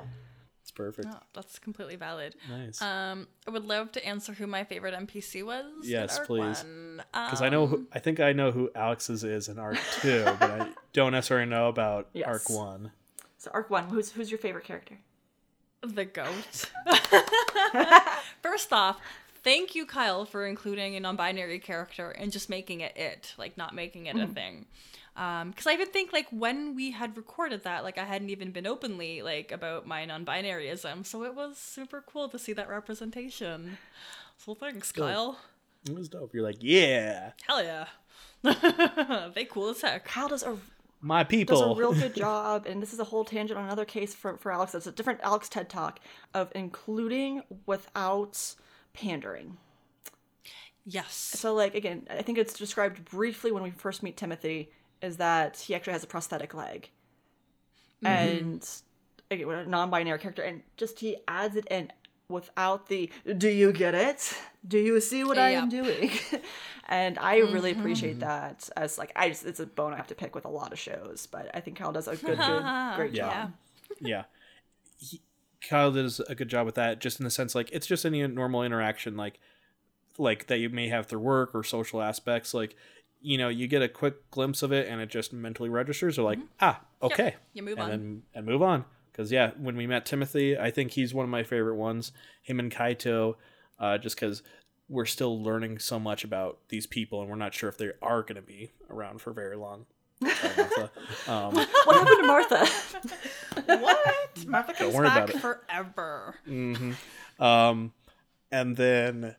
It's 0.62 0.72
perfect. 0.72 1.08
Oh, 1.12 1.18
that's 1.34 1.58
completely 1.58 1.96
valid. 1.96 2.36
Nice. 2.48 2.80
Um, 2.80 3.28
I 3.48 3.50
would 3.50 3.66
love 3.66 3.92
to 3.94 4.06
answer 4.06 4.34
who 4.34 4.46
my 4.46 4.64
favorite 4.64 4.94
NPC 4.94 5.44
was. 5.44 5.66
in 5.84 5.90
Yes, 5.90 6.20
Arc 6.20 6.28
please. 6.28 6.64
One. 6.64 7.02
Because 7.12 7.42
I 7.42 7.50
know 7.50 7.64
Um, 7.64 7.70
who, 7.70 7.88
I 7.92 7.98
think 7.98 8.20
I 8.20 8.34
know 8.34 8.52
who 8.52 8.70
Alex's 8.76 9.24
is 9.24 9.50
in 9.50 9.58
Arc 9.58 9.80
2, 10.02 10.26
but 10.40 10.52
I 10.52 10.68
don't 10.94 11.12
necessarily 11.12 11.48
know 11.50 11.70
about 11.70 12.10
Yes. 12.14 12.28
Arc 12.28 12.50
1. 12.52 12.92
so 13.40 13.50
arc 13.52 13.70
one 13.72 13.90
who's 13.90 14.12
who's 14.12 14.30
your 14.30 14.38
favorite 14.38 14.64
character 14.66 15.00
the 15.82 16.06
goat. 16.06 16.70
First 18.42 18.74
off, 18.74 19.00
thank 19.44 19.76
you, 19.76 19.86
Kyle, 19.86 20.26
for 20.26 20.46
including 20.46 20.96
a 20.96 21.00
non-binary 21.00 21.60
character 21.60 22.12
and 22.12 22.32
just 22.32 22.50
making 22.50 22.82
it 22.82 22.96
it, 22.98 23.34
like 23.38 23.58
not 23.58 23.74
making 23.74 24.08
it 24.08 24.16
a 24.16 24.20
mm-hmm. 24.20 24.34
thing. 24.34 24.66
Um, 25.16 25.50
because 25.50 25.68
I 25.68 25.74
even 25.74 25.88
think 25.90 26.14
like 26.14 26.28
when 26.32 26.76
we 26.76 26.92
had 26.92 27.18
recorded 27.18 27.64
that, 27.64 27.84
like 27.84 27.98
I 27.98 28.06
hadn't 28.06 28.30
even 28.30 28.52
been 28.52 28.66
openly 28.66 29.22
like 29.22 29.52
about 29.52 29.86
my 29.86 30.06
non-binaryism, 30.06 31.06
so 31.06 31.24
it 31.24 31.36
was 31.36 31.58
super 31.58 32.04
cool 32.06 32.30
to 32.30 32.40
see 32.40 32.54
that 32.54 32.70
representation. 32.70 33.78
So 34.38 34.56
thanks, 34.56 34.92
Kyle. 34.92 35.38
It 35.88 35.96
was 35.96 36.10
dope. 36.10 36.34
You're 36.34 36.44
like, 36.44 36.58
yeah, 36.62 37.32
Hell 37.46 37.64
yeah. 37.64 37.88
they 39.36 39.44
cool 39.44 39.70
as 39.70 39.82
heck. 39.82 40.06
kyle 40.06 40.30
does 40.30 40.44
a 40.44 40.56
my 41.02 41.24
people 41.24 41.60
does 41.60 41.78
a 41.78 41.80
real 41.80 41.94
good 41.94 42.16
job 42.28 42.66
and 42.66 42.82
this 42.82 42.94
is 42.94 43.00
a 43.00 43.04
whole 43.04 43.24
tangent 43.24 43.58
on 43.58 43.66
another 43.66 43.86
case 43.86 44.14
for, 44.14 44.38
for 44.38 44.52
alex 44.52 44.76
it's 44.76 44.88
a 44.88 44.92
different 44.92 45.20
alex 45.24 45.48
ted 45.48 45.70
talk 45.70 46.00
of 46.34 46.52
including 46.56 47.42
without 47.66 48.56
pandering 48.94 49.58
Yes. 50.90 51.14
So, 51.14 51.54
like, 51.54 51.76
again, 51.76 52.08
I 52.10 52.24
think 52.24 52.40
it's 52.40 52.54
described 52.54 53.06
briefly 53.06 53.52
when 53.52 53.62
we 53.62 53.70
first 53.70 54.02
meet 54.02 54.18
Timothy 54.18 54.72
is 55.04 55.18
that 55.18 55.58
he 55.58 55.76
actually 55.76 55.94
has 55.94 56.04
a 56.04 56.08
prosthetic 56.08 56.56
leg. 56.56 56.90
Mm-hmm. 58.04 58.08
And, 58.08 58.70
again, 59.30 59.50
a 59.50 59.66
non 59.68 59.92
binary 59.92 60.18
character, 60.18 60.42
and 60.42 60.64
just 60.78 61.00
he 61.00 61.18
adds 61.28 61.56
it 61.56 61.68
in 61.70 61.92
without 62.30 62.88
the, 62.88 63.10
do 63.38 63.50
you 63.50 63.72
get 63.74 63.96
it? 63.96 64.34
Do 64.68 64.78
you 64.78 65.02
see 65.02 65.24
what 65.24 65.38
I 65.38 65.52
am 65.52 65.68
doing? 65.70 66.12
and 66.88 67.18
I 67.18 67.38
really 67.40 67.72
appreciate 67.72 68.20
that 68.20 68.70
as, 68.78 68.98
like, 68.98 69.12
I 69.16 69.30
just, 69.30 69.46
it's 69.46 69.60
a 69.60 69.66
bone 69.66 69.94
I 69.94 69.98
have 69.98 70.08
to 70.08 70.16
pick 70.16 70.36
with 70.36 70.46
a 70.46 70.50
lot 70.50 70.72
of 70.72 70.80
shows, 70.80 71.28
but 71.30 71.50
I 71.54 71.60
think 71.60 71.78
Kyle 71.78 71.92
does 71.92 72.08
a 72.08 72.16
good, 72.16 72.38
good, 72.38 72.64
great 72.96 73.14
Yeah. 73.14 73.30
job. 73.30 73.54
yeah. 74.00 74.24
He, 74.98 75.22
Kyle 75.68 75.92
does 75.92 76.20
a 76.22 76.36
good 76.36 76.48
job 76.50 76.66
with 76.66 76.76
that, 76.76 77.00
just 77.02 77.20
in 77.20 77.26
the 77.26 77.30
sense 77.30 77.54
like 77.54 77.70
it's 77.74 77.86
just 77.86 78.06
any 78.06 78.26
normal 78.28 78.64
interaction, 78.64 79.18
like 79.18 79.40
like 80.18 80.48
that 80.48 80.60
you 80.60 80.70
may 80.70 80.88
have 80.90 81.08
through 81.08 81.20
work 81.20 81.54
or 81.54 81.64
social 81.64 82.02
aspects. 82.02 82.54
Like, 82.54 82.76
you 83.22 83.38
know, 83.38 83.50
you 83.50 83.68
get 83.68 83.82
a 83.82 83.90
quick 83.90 84.30
glimpse 84.32 84.64
of 84.64 84.72
it, 84.72 84.88
and 84.88 85.02
it 85.02 85.10
just 85.10 85.34
mentally 85.34 85.68
registers. 85.70 86.18
Or 86.18 86.24
like, 86.24 86.40
ah, 86.62 86.80
okay, 87.02 87.36
You 87.54 87.64
move 87.64 87.74
and 87.74 87.82
on. 87.84 87.90
then 87.90 88.24
and 88.34 88.46
move 88.46 88.62
on. 88.62 88.86
Because 89.20 89.34
yeah, 89.34 89.52
when 89.58 89.76
we 89.76 89.86
met 89.86 90.06
Timothy, 90.06 90.58
I 90.58 90.72
think 90.72 90.92
he's 90.92 91.14
one 91.14 91.26
of 91.26 91.30
my 91.30 91.44
favorite 91.44 91.76
ones. 91.76 92.14
Him 92.42 92.58
and 92.58 92.72
Kaito, 92.72 93.36
uh, 93.78 93.98
just 93.98 94.16
because 94.16 94.44
we're 94.88 95.06
still 95.06 95.44
learning 95.44 95.80
so 95.80 96.00
much 96.00 96.24
about 96.24 96.60
these 96.70 96.88
people, 96.88 97.20
and 97.20 97.30
we're 97.30 97.36
not 97.36 97.54
sure 97.54 97.68
if 97.68 97.78
they 97.78 97.92
are 98.02 98.22
going 98.22 98.38
to 98.38 98.42
be 98.42 98.72
around 98.90 99.20
for 99.20 99.34
very 99.34 99.58
long. 99.58 99.88
Sorry, 100.24 100.90
Um, 101.28 101.54
What 101.54 101.68
happened 101.98 102.18
to 102.18 102.28
Martha? 102.28 102.66
what? 103.82 104.46
Martha 104.48 104.74
comes 104.74 104.96
worry 104.96 105.08
about 105.08 105.28
back 105.28 105.36
it. 105.36 105.42
forever. 105.42 106.36
Um, 107.42 107.92
and 108.54 108.78
then, 108.78 109.36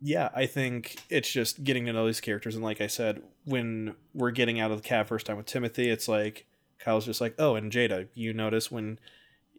yeah, 0.00 0.30
I 0.34 0.46
think 0.46 0.96
it's 1.10 1.30
just 1.30 1.62
getting 1.62 1.84
to 1.84 1.92
know 1.92 2.06
these 2.06 2.22
characters. 2.22 2.54
And 2.54 2.64
like 2.64 2.80
I 2.80 2.86
said, 2.86 3.22
when 3.44 3.96
we're 4.14 4.30
getting 4.30 4.60
out 4.60 4.70
of 4.70 4.80
the 4.80 4.88
cab 4.88 5.08
first 5.08 5.26
time 5.26 5.36
with 5.36 5.44
Timothy, 5.44 5.90
it's 5.90 6.08
like 6.08 6.46
Kyle's 6.82 7.06
just 7.06 7.20
like, 7.20 7.34
oh, 7.38 7.54
and 7.54 7.70
Jada, 7.70 8.08
you 8.14 8.32
notice 8.32 8.70
when 8.70 8.98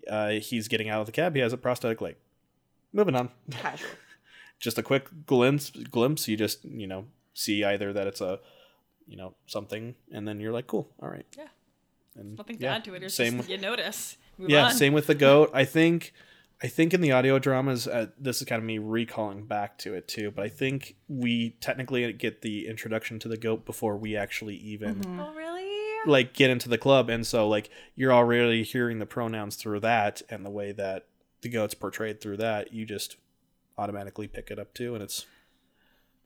uh, 0.09 0.31
he's 0.31 0.67
getting 0.67 0.89
out 0.89 0.99
of 0.99 1.05
the 1.05 1.11
cab, 1.11 1.35
he 1.35 1.41
has 1.41 1.53
a 1.53 1.57
prosthetic 1.57 2.01
leg. 2.01 2.15
Moving 2.91 3.15
on. 3.15 3.29
Casual. 3.51 3.89
Just 4.59 4.77
a 4.77 4.83
quick 4.83 5.07
glimpse. 5.25 5.71
Glimpse. 5.71 6.27
You 6.27 6.37
just 6.37 6.63
you 6.63 6.87
know 6.87 7.05
see 7.33 7.63
either 7.63 7.91
that 7.93 8.07
it's 8.07 8.21
a 8.21 8.39
you 9.07 9.17
know 9.17 9.33
something, 9.47 9.95
and 10.11 10.27
then 10.27 10.39
you're 10.39 10.53
like, 10.53 10.67
cool, 10.67 10.89
all 11.01 11.09
right. 11.09 11.25
Yeah. 11.37 11.47
And 12.15 12.37
Nothing 12.37 12.57
to 12.57 12.63
yeah, 12.63 12.75
add 12.75 12.85
to 12.85 12.93
it. 12.93 13.03
It's 13.03 13.15
same 13.15 13.37
just 13.37 13.49
you 13.49 13.57
notice. 13.57 14.17
Move 14.37 14.49
yeah, 14.49 14.65
on. 14.65 14.73
same 14.73 14.93
with 14.93 15.07
the 15.07 15.15
goat. 15.15 15.49
I 15.53 15.65
think, 15.65 16.13
I 16.61 16.67
think 16.67 16.93
in 16.93 17.01
the 17.01 17.11
audio 17.11 17.39
dramas, 17.39 17.87
uh, 17.87 18.07
this 18.19 18.41
is 18.41 18.47
kind 18.47 18.59
of 18.59 18.65
me 18.65 18.77
recalling 18.77 19.45
back 19.45 19.77
to 19.79 19.93
it 19.95 20.07
too. 20.07 20.31
But 20.31 20.45
I 20.45 20.49
think 20.49 20.95
we 21.07 21.51
technically 21.59 22.11
get 22.13 22.41
the 22.41 22.67
introduction 22.67 23.19
to 23.19 23.27
the 23.27 23.37
goat 23.37 23.65
before 23.65 23.97
we 23.97 24.15
actually 24.15 24.55
even 24.57 25.01
Oh 25.19 25.33
really? 25.33 25.42
Like 26.05 26.33
get 26.33 26.49
into 26.49 26.69
the 26.69 26.77
club, 26.77 27.09
and 27.09 27.25
so 27.25 27.47
like 27.47 27.69
you're 27.95 28.13
already 28.13 28.63
hearing 28.63 28.99
the 28.99 29.05
pronouns 29.05 29.55
through 29.55 29.79
that, 29.81 30.21
and 30.29 30.45
the 30.45 30.49
way 30.49 30.71
that 30.71 31.05
the 31.41 31.49
goat's 31.49 31.73
portrayed 31.73 32.21
through 32.21 32.37
that, 32.37 32.73
you 32.73 32.85
just 32.85 33.17
automatically 33.77 34.27
pick 34.27 34.51
it 34.51 34.59
up 34.59 34.73
too, 34.73 34.93
and 34.93 35.03
it's 35.03 35.25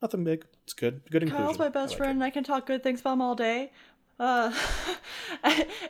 nothing 0.02 0.24
big. 0.24 0.46
It's 0.64 0.74
good. 0.74 1.02
Good 1.10 1.24
inclusion. 1.24 1.46
Kyle's 1.46 1.60
my 1.60 1.66
I 1.66 1.70
best 1.70 1.92
like 1.92 1.98
friend, 1.98 2.12
and 2.16 2.24
I 2.24 2.30
can 2.30 2.44
talk 2.44 2.66
good 2.66 2.84
things 2.84 3.02
about 3.02 3.14
him 3.14 3.22
all 3.22 3.36
day. 3.36 3.72
Uh, 4.20 4.52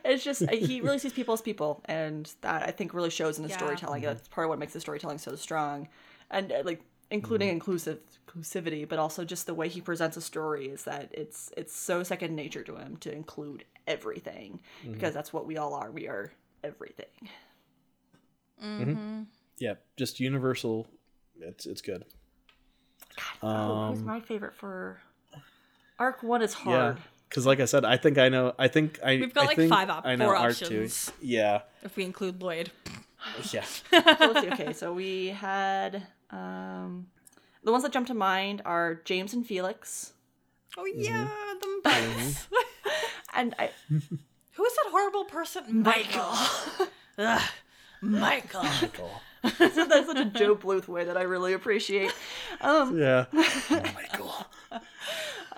it's 0.06 0.24
just 0.24 0.50
he 0.50 0.82
really 0.82 1.00
sees 1.00 1.14
people 1.14 1.34
as 1.34 1.42
people, 1.42 1.82
and 1.86 2.32
that 2.42 2.64
I 2.64 2.72
think 2.72 2.94
really 2.94 3.10
shows 3.10 3.38
in 3.38 3.44
his 3.44 3.52
Yeah. 3.52 3.58
storytelling. 3.58 4.02
Mm-hmm. 4.04 4.14
That's 4.16 4.28
part 4.28 4.46
of 4.46 4.50
what 4.50 4.60
makes 4.60 4.74
the 4.74 4.80
storytelling 4.82 5.18
so 5.18 5.36
strong, 5.36 5.88
and 6.30 6.52
uh, 6.52 6.62
like 6.66 6.82
including 7.10 7.48
Mm-hmm. 7.48 7.54
inclusive 7.56 8.00
inclusivity, 8.28 8.88
but 8.88 9.00
also 9.00 9.24
just 9.24 9.46
the 9.46 9.54
way 9.54 9.70
he 9.70 9.80
presents 9.80 10.18
a 10.18 10.22
story 10.22 10.68
is 10.68 10.84
that 10.84 11.10
it's 11.14 11.52
it's 11.56 11.74
so 11.76 12.04
second 12.04 12.36
nature 12.36 12.64
to 12.64 12.76
him 12.76 12.98
to 12.98 13.12
include 13.12 13.64
everything 13.88 14.60
Mm-hmm. 14.84 14.94
because 14.94 15.14
that's 15.14 15.32
what 15.34 15.46
we 15.48 15.58
all 15.58 15.74
are. 15.74 15.90
We 15.92 16.08
are 16.08 16.32
everything. 16.64 17.06
Yeah, 19.60 19.74
just 19.96 20.20
universal. 20.20 20.88
It's 21.40 21.66
it's 21.66 21.82
good. 21.82 22.06
oh, 23.42 23.90
who's 23.90 24.00
Um, 24.00 24.06
my 24.06 24.20
favorite 24.20 24.56
for 24.56 25.00
arc 26.00 26.22
one 26.24 26.42
is 26.42 26.54
Yeah, 26.66 26.72
hard. 26.74 26.98
because 27.30 27.46
like 27.46 27.60
I 27.60 27.66
said, 27.66 27.86
I 27.86 27.98
think 27.98 28.18
I 28.18 28.30
know. 28.30 28.54
I 28.60 28.68
think 28.68 29.00
I. 29.04 29.16
We've 29.18 29.34
got, 29.34 29.44
I 29.44 29.48
like, 29.48 29.56
think 29.58 29.70
five 29.72 29.90
op- 29.90 30.06
I 30.06 30.16
know 30.16 30.26
four 30.26 30.36
Arc 30.36 30.52
options. 30.52 31.08
Two. 31.08 31.14
Yeah, 31.22 31.62
If 31.84 31.96
we 31.96 32.04
include 32.06 32.42
Lloyd. 32.42 32.72
yeah. 33.52 33.64
so 33.64 33.80
let's 33.92 34.42
see. 34.42 34.52
Okay, 34.52 34.74
so 34.74 34.94
we 34.94 35.28
had 35.30 36.04
um, 36.30 37.08
the 37.64 37.72
ones 37.72 37.84
that 37.84 37.92
jump 37.92 38.08
to 38.08 38.14
mind 38.14 38.62
are 38.66 39.02
James 39.06 39.34
and 39.34 39.46
Felix, 39.46 40.14
Oh 40.78 40.84
Mm-hmm. 40.84 41.02
yeah, 41.02 41.28
them 41.62 41.82
both. 41.84 42.48
and 43.38 43.56
I, 43.58 43.70
Who 43.90 44.66
is 44.66 44.76
that 44.76 44.86
horrible 44.90 45.24
person? 45.26 45.84
Michael. 45.84 46.88
Ugh, 47.18 47.42
Michael. 48.02 48.64
Michael. 48.64 49.22
that's 49.44 49.76
such 49.76 50.18
a 50.20 50.26
Gob 50.26 50.62
Bluth 50.64 50.88
way 50.90 51.06
that 51.06 51.16
I 51.16 51.22
really 51.22 51.54
appreciate. 51.54 52.12
Um, 52.60 52.98
Yeah. 53.00 53.26
Michael. 53.70 54.34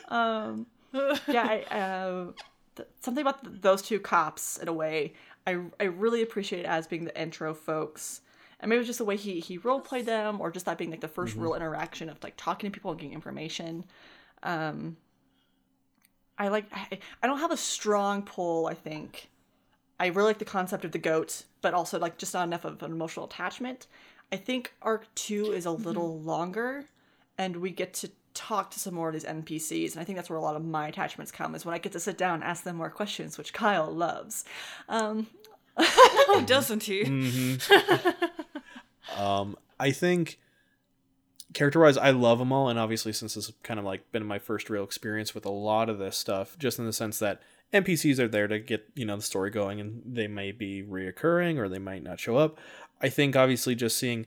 um, 0.10 0.68
yeah, 0.94 1.48
I, 1.72 1.76
uh, 1.76 2.32
th- 2.76 2.90
something 3.02 3.22
about 3.22 3.44
th- 3.44 3.62
those 3.62 3.82
two 3.82 4.00
cops 4.00 4.58
in 4.58 4.68
a 4.68 4.74
way 4.74 5.14
I 5.48 5.60
I 5.80 5.86
really 5.86 6.22
appreciate 6.22 6.66
as 6.66 6.88
being 6.88 7.06
the 7.06 7.20
intro 7.22 7.54
folks. 7.54 8.22
And 8.60 8.70
maybe 8.70 8.78
it 8.78 8.80
was 8.80 8.88
just 8.88 9.00
the 9.00 9.06
way 9.06 9.16
he 9.16 9.40
he 9.40 9.58
role 9.58 9.80
played 9.80 10.06
them, 10.06 10.42
or 10.42 10.52
just 10.52 10.66
that 10.66 10.78
being 10.78 10.92
like 10.92 11.00
the 11.02 11.08
1st 11.08 11.40
real 11.40 11.54
interaction 11.56 12.10
of 12.10 12.22
like 12.24 12.34
talking 12.38 12.70
to 12.70 12.74
people 12.74 12.92
and 12.92 13.00
getting 13.00 13.14
information. 13.14 13.86
Um, 14.44 14.98
I 16.40 16.48
like 16.48 16.66
I, 16.72 16.98
I 17.22 17.28
don't 17.28 17.40
have 17.40 17.52
a 17.52 17.58
strong 17.58 18.24
pull. 18.24 18.66
I 18.68 18.74
think 18.74 19.30
I 20.00 20.08
really 20.08 20.30
like 20.30 20.40
the 20.40 20.46
concept 20.46 20.86
of 20.86 20.92
the 20.92 20.98
goat, 20.98 21.44
but 21.62 21.74
also 21.74 22.00
like 22.00 22.18
just 22.18 22.34
not 22.34 22.44
enough 22.48 22.66
of 22.66 22.82
an 22.82 22.92
emotional 22.92 23.26
attachment. 23.26 23.86
I 24.32 24.38
think 24.38 24.74
arc 24.82 25.14
two 25.16 25.52
is 25.52 25.66
a 25.66 25.72
little 25.72 26.20
longer, 26.20 26.86
and 27.38 27.58
we 27.58 27.72
get 27.72 27.94
to 27.96 28.12
talk 28.34 28.72
to 28.72 28.80
some 28.80 28.94
more 28.94 29.10
of 29.10 29.14
these 29.14 29.26
NPCs, 29.26 29.92
and 29.92 30.02
I 30.02 30.04
think 30.06 30.16
that's 30.16 30.30
where 30.30 30.38
a 30.38 30.42
lot 30.42 30.56
of 30.56 30.64
my 30.64 30.88
attachments 30.88 31.32
come 31.32 31.56
is 31.56 31.66
when 31.66 31.76
I 31.76 31.80
get 31.80 31.92
to 31.92 32.00
sit 32.00 32.18
down 32.18 32.36
and 32.36 32.44
ask 32.44 32.64
them 32.64 32.78
more 32.78 32.90
questions, 32.90 33.38
which 33.38 33.54
Kyle 33.54 33.92
loves. 33.92 34.46
Um, 34.88 35.28
Oh, 36.32 36.44
doesn't 36.46 36.84
he? 36.84 37.58
Um, 39.18 39.58
I 39.80 39.90
think 39.92 40.40
character 41.54 41.80
wise, 41.80 41.98
I 41.98 42.12
love 42.12 42.40
them 42.40 42.52
all, 42.52 42.70
and 42.70 42.80
obviously, 42.80 43.14
since 43.14 43.36
this 43.36 43.48
has 43.48 43.56
kind 43.64 43.80
of 43.80 43.86
like 43.86 44.12
been 44.12 44.26
my 44.26 44.40
first 44.40 44.70
real 44.70 44.84
experience 44.84 45.34
with 45.34 45.46
a 45.46 45.52
lot 45.52 45.90
of 45.90 45.98
this 45.98 46.18
stuff, 46.18 46.58
just 46.58 46.80
in 46.80 46.86
the 46.86 46.94
sense 46.94 47.20
that 47.20 47.42
NPCs 47.74 48.20
are 48.20 48.28
there 48.28 48.48
to 48.48 48.60
get 48.60 48.90
you 48.96 49.06
know 49.06 49.16
the 49.16 49.22
story 49.22 49.50
going, 49.50 49.80
and 49.80 50.02
they 50.06 50.28
may 50.28 50.52
be 50.52 50.84
reoccurring 50.84 51.58
or 51.58 51.70
they 51.70 51.80
might 51.80 52.04
not 52.04 52.20
show 52.20 52.38
up. 52.38 52.58
I 53.02 53.10
think 53.10 53.36
obviously 53.36 53.76
just 53.76 53.98
seeing, 53.98 54.26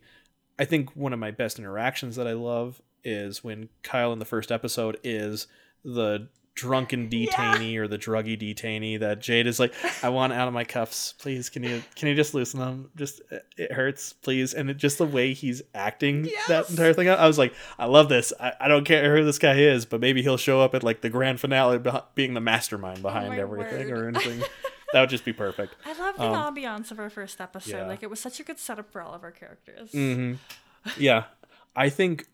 I 0.59 0.64
think 0.64 0.97
one 0.97 1.12
of 1.12 1.18
my 1.18 1.31
best 1.31 1.59
interactions 1.59 2.16
that 2.16 2.27
I 2.27 2.33
love 2.33 2.81
is 3.05 3.43
when 3.43 3.68
Kyle 3.83 4.12
in 4.12 4.18
the 4.18 4.25
first 4.25 4.53
episode 4.53 4.99
is 5.03 5.47
the 5.85 6.29
drunken 6.55 7.09
detainee 7.09 7.77
or 7.79 7.89
the 7.89 7.97
druggy 7.99 8.39
detainee 8.39 9.01
that 9.01 9.21
Jade 9.21 9.47
is 9.47 9.59
like, 9.59 9.73
I 10.05 10.11
want 10.11 10.33
out 10.35 10.49
of 10.49 10.55
my 10.55 10.65
cuffs, 10.65 11.15
please. 11.19 11.49
Can 11.49 11.63
you 11.63 11.83
can 11.97 12.09
you 12.09 12.15
just 12.15 12.35
loosen 12.35 12.61
them? 12.61 12.91
Just 12.97 13.21
it 13.57 13.73
hurts, 13.73 14.13
please. 14.13 14.53
And 14.53 14.69
it, 14.71 14.77
just 14.77 14.99
the 14.99 15.07
way 15.07 15.33
he's 15.33 15.63
acting 15.75 16.29
that 16.49 16.69
entire 16.71 16.93
thing, 16.93 17.09
out. 17.09 17.19
I 17.19 17.27
was 17.27 17.39
like, 17.39 17.55
I 17.79 17.87
love 17.87 18.09
this. 18.09 18.33
I, 18.39 18.53
I 18.61 18.69
don't 18.69 18.85
care 18.85 19.17
who 19.17 19.25
this 19.25 19.39
guy 19.39 19.55
is, 19.55 19.87
but 19.87 20.01
maybe 20.01 20.23
he'll 20.23 20.37
show 20.37 20.61
up 20.61 20.75
at 20.75 20.83
like 20.83 21.01
the 21.01 21.09
grand 21.11 21.41
finale, 21.41 21.81
being 22.15 22.35
the 22.35 22.41
mastermind 22.41 23.03
behind 23.03 23.29
my 23.31 23.39
everything 23.39 23.89
word. 23.89 23.99
or 23.99 24.09
anything. 24.09 24.43
that 24.93 25.01
would 25.01 25.11
just 25.11 25.25
be 25.25 25.33
perfect. 25.33 25.75
I 25.87 25.95
love 25.99 26.17
the 26.17 26.25
Um, 26.25 26.55
ambiance 26.55 26.91
of 26.91 26.99
our 27.01 27.09
first 27.11 27.41
episode. 27.41 27.71
yeah. 27.79 27.87
Like 27.87 28.03
it 28.03 28.11
was 28.11 28.21
such 28.21 28.41
a 28.41 28.43
good 28.43 28.59
setup 28.59 28.91
for 28.93 29.01
all 29.01 29.15
of 29.15 29.23
our 29.23 29.31
characters. 29.33 29.91
hmm 29.93 30.35
Yeah, 30.99 31.25
I 31.75 31.89
think 31.89 32.27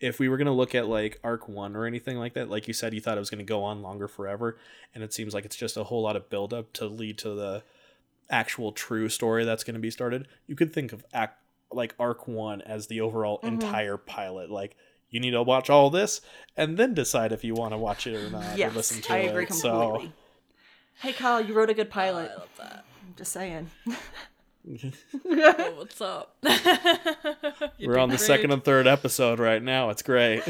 if 0.00 0.18
we 0.18 0.28
were 0.28 0.36
gonna 0.36 0.54
look 0.54 0.74
at 0.74 0.88
like 0.88 1.20
arc 1.22 1.48
one 1.48 1.76
or 1.76 1.86
anything 1.86 2.16
like 2.16 2.34
that, 2.34 2.50
like 2.50 2.66
you 2.66 2.74
said, 2.74 2.94
you 2.94 3.00
thought 3.00 3.16
it 3.16 3.20
was 3.20 3.30
gonna 3.30 3.44
go 3.44 3.62
on 3.62 3.82
longer 3.82 4.08
forever, 4.08 4.58
and 4.94 5.04
it 5.04 5.12
seems 5.12 5.34
like 5.34 5.44
it's 5.44 5.56
just 5.56 5.76
a 5.76 5.84
whole 5.84 6.02
lot 6.02 6.16
of 6.16 6.30
build 6.30 6.52
up 6.52 6.72
to 6.74 6.86
lead 6.86 7.18
to 7.18 7.34
the 7.34 7.62
actual 8.30 8.72
true 8.72 9.08
story 9.08 9.44
that's 9.44 9.64
gonna 9.64 9.78
be 9.78 9.90
started. 9.90 10.26
You 10.46 10.56
could 10.56 10.72
think 10.72 10.92
of 10.92 11.04
act 11.12 11.38
like 11.70 11.94
arc 11.98 12.26
one 12.26 12.62
as 12.62 12.86
the 12.86 13.00
overall 13.00 13.38
mm-hmm. 13.38 13.54
entire 13.54 13.96
pilot, 13.96 14.50
like. 14.50 14.76
You 15.12 15.18
need 15.18 15.32
to 15.32 15.42
watch 15.42 15.68
all 15.68 15.90
this 15.90 16.20
and 16.56 16.76
then 16.76 16.94
decide 16.94 17.32
if 17.32 17.42
you 17.42 17.52
want 17.52 17.72
to 17.72 17.76
watch 17.76 18.06
it 18.06 18.14
or 18.14 18.30
not. 18.30 18.54
or 18.54 18.56
yes, 18.56 18.76
listen 18.76 19.02
to 19.02 19.12
I 19.12 19.16
it. 19.16 19.30
agree 19.30 19.46
completely. 19.46 20.06
So, 20.06 20.12
Hey 21.00 21.12
Kyle, 21.12 21.40
you 21.40 21.52
wrote 21.52 21.68
a 21.68 21.74
good 21.74 21.90
pilot. 21.90 22.30
I 22.30 22.36
love 22.36 22.48
that 22.58 22.84
i'm 23.10 23.14
just 23.16 23.32
saying. 23.32 23.70
Oh, 24.68 25.74
what's 25.76 26.00
up? 26.00 26.36
we're 27.80 27.98
on 27.98 28.10
the 28.10 28.18
second 28.18 28.50
and 28.50 28.62
third 28.62 28.86
episode 28.86 29.38
right 29.38 29.62
now. 29.62 29.90
It's 29.90 30.02
great. 30.02 30.42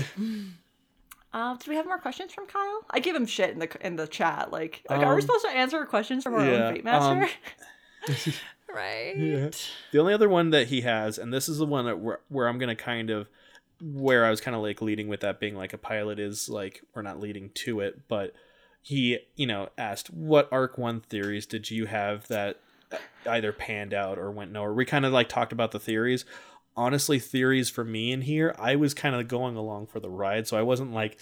Uh, 1.33 1.57
do 1.65 1.71
we 1.71 1.77
have 1.77 1.87
more 1.87 1.99
questions 1.99 2.33
from 2.33 2.47
Kyle? 2.47 2.85
I 2.91 3.01
give 3.01 3.15
him 3.15 3.27
shit 3.27 3.51
in 3.51 3.59
the 3.61 3.69
in 3.87 3.97
the 3.97 4.07
chat. 4.07 4.51
Like, 4.51 4.85
like 4.91 5.01
are 5.01 5.15
we 5.15 5.15
Um, 5.15 5.21
supposed 5.21 5.45
to 5.45 5.51
answer 5.51 5.85
questions 5.87 6.25
from 6.25 6.35
our 6.35 6.45
yeah, 6.45 6.67
own 6.67 6.75
Fate 6.75 6.85
Master? 6.85 7.29
um, 8.09 8.35
right. 8.75 9.71
The 9.93 9.99
only 9.99 10.13
other 10.15 10.29
one 10.29 10.51
that 10.51 10.69
he 10.69 10.81
has, 10.83 11.19
and 11.19 11.33
this 11.33 11.49
is 11.49 11.59
the 11.59 11.67
one 11.67 11.87
that 11.87 11.99
where, 12.01 12.21
where 12.29 12.49
I'm 12.49 12.59
gonna 12.59 12.77
kind 12.77 13.11
of 13.11 13.29
where 13.81 14.25
I 14.27 14.31
was 14.31 14.41
kind 14.41 14.55
of 14.57 14.63
like 14.63 14.83
leading 14.83 15.09
with 15.09 15.21
that 15.21 15.41
being 15.41 15.55
like 15.55 15.73
a 15.73 15.79
pilot 15.79 16.19
is 16.19 16.49
like 16.49 16.83
we're 16.95 17.03
not 17.03 17.21
leading 17.21 17.51
to 17.51 17.81
it, 17.81 18.09
but 18.09 18.35
he 18.83 19.19
you 19.37 19.47
know 19.47 19.69
asked 19.79 20.09
what 20.11 20.49
arc 20.51 20.79
one 20.79 21.01
theories 21.01 21.47
did 21.47 21.71
you 21.71 21.87
have 21.87 22.27
that 22.29 22.59
either 23.29 23.53
panned 23.53 23.95
out 23.95 24.19
or 24.19 24.31
went 24.31 24.53
nowhere. 24.53 24.73
We 24.73 24.85
kind 24.85 25.05
of 25.05 25.13
like 25.13 25.29
talked 25.29 25.53
about 25.53 25.73
the 25.73 25.81
theories. 25.81 26.25
Honestly, 26.77 27.19
theories 27.19 27.69
for 27.69 27.85
me 27.85 28.13
in 28.13 28.23
here, 28.23 28.55
I 28.59 28.77
was 28.77 28.95
kind 28.95 29.15
of 29.15 29.29
going 29.29 29.57
along 29.57 29.89
for 29.89 30.01
the 30.01 30.09
ride, 30.09 30.47
so 30.47 30.57
I 30.57 30.63
wasn't 30.63 30.93
like 30.93 31.19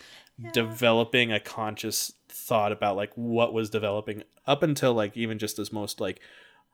developing 0.53 1.33
a 1.33 1.41
conscious 1.41 2.13
thought 2.29 2.71
about 2.71 2.97
like 2.97 3.13
what 3.15 3.53
was 3.53 3.71
developing 3.71 4.23
up 4.47 4.63
until 4.63 4.95
like 4.95 5.17
even 5.17 5.39
just 5.39 5.57
this 5.57 5.73
most 5.73 6.01
like 6.01 6.21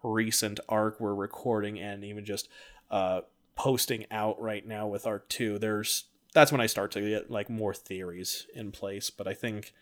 recent 0.03 0.61
arc 0.68 1.01
we're 1.01 1.14
recording 1.14 1.79
and 1.79 2.05
even 2.05 2.25
just 2.25 2.49
uh 2.91 3.22
posting 3.57 4.05
out 4.11 4.41
right 4.41 4.66
now 4.66 4.87
with 4.87 5.07
arc 5.07 5.29
2 5.31 5.59
there's 5.59 6.05
that's 6.35 6.53
when 6.53 6.61
i 6.61 6.66
start 6.66 6.91
to 6.91 7.01
get 7.01 7.31
like 7.31 7.49
more 7.49 7.72
theories 7.72 8.47
in 8.55 8.70
place 8.70 9.09
but 9.09 9.27
i 9.27 9.33
think 9.33 9.72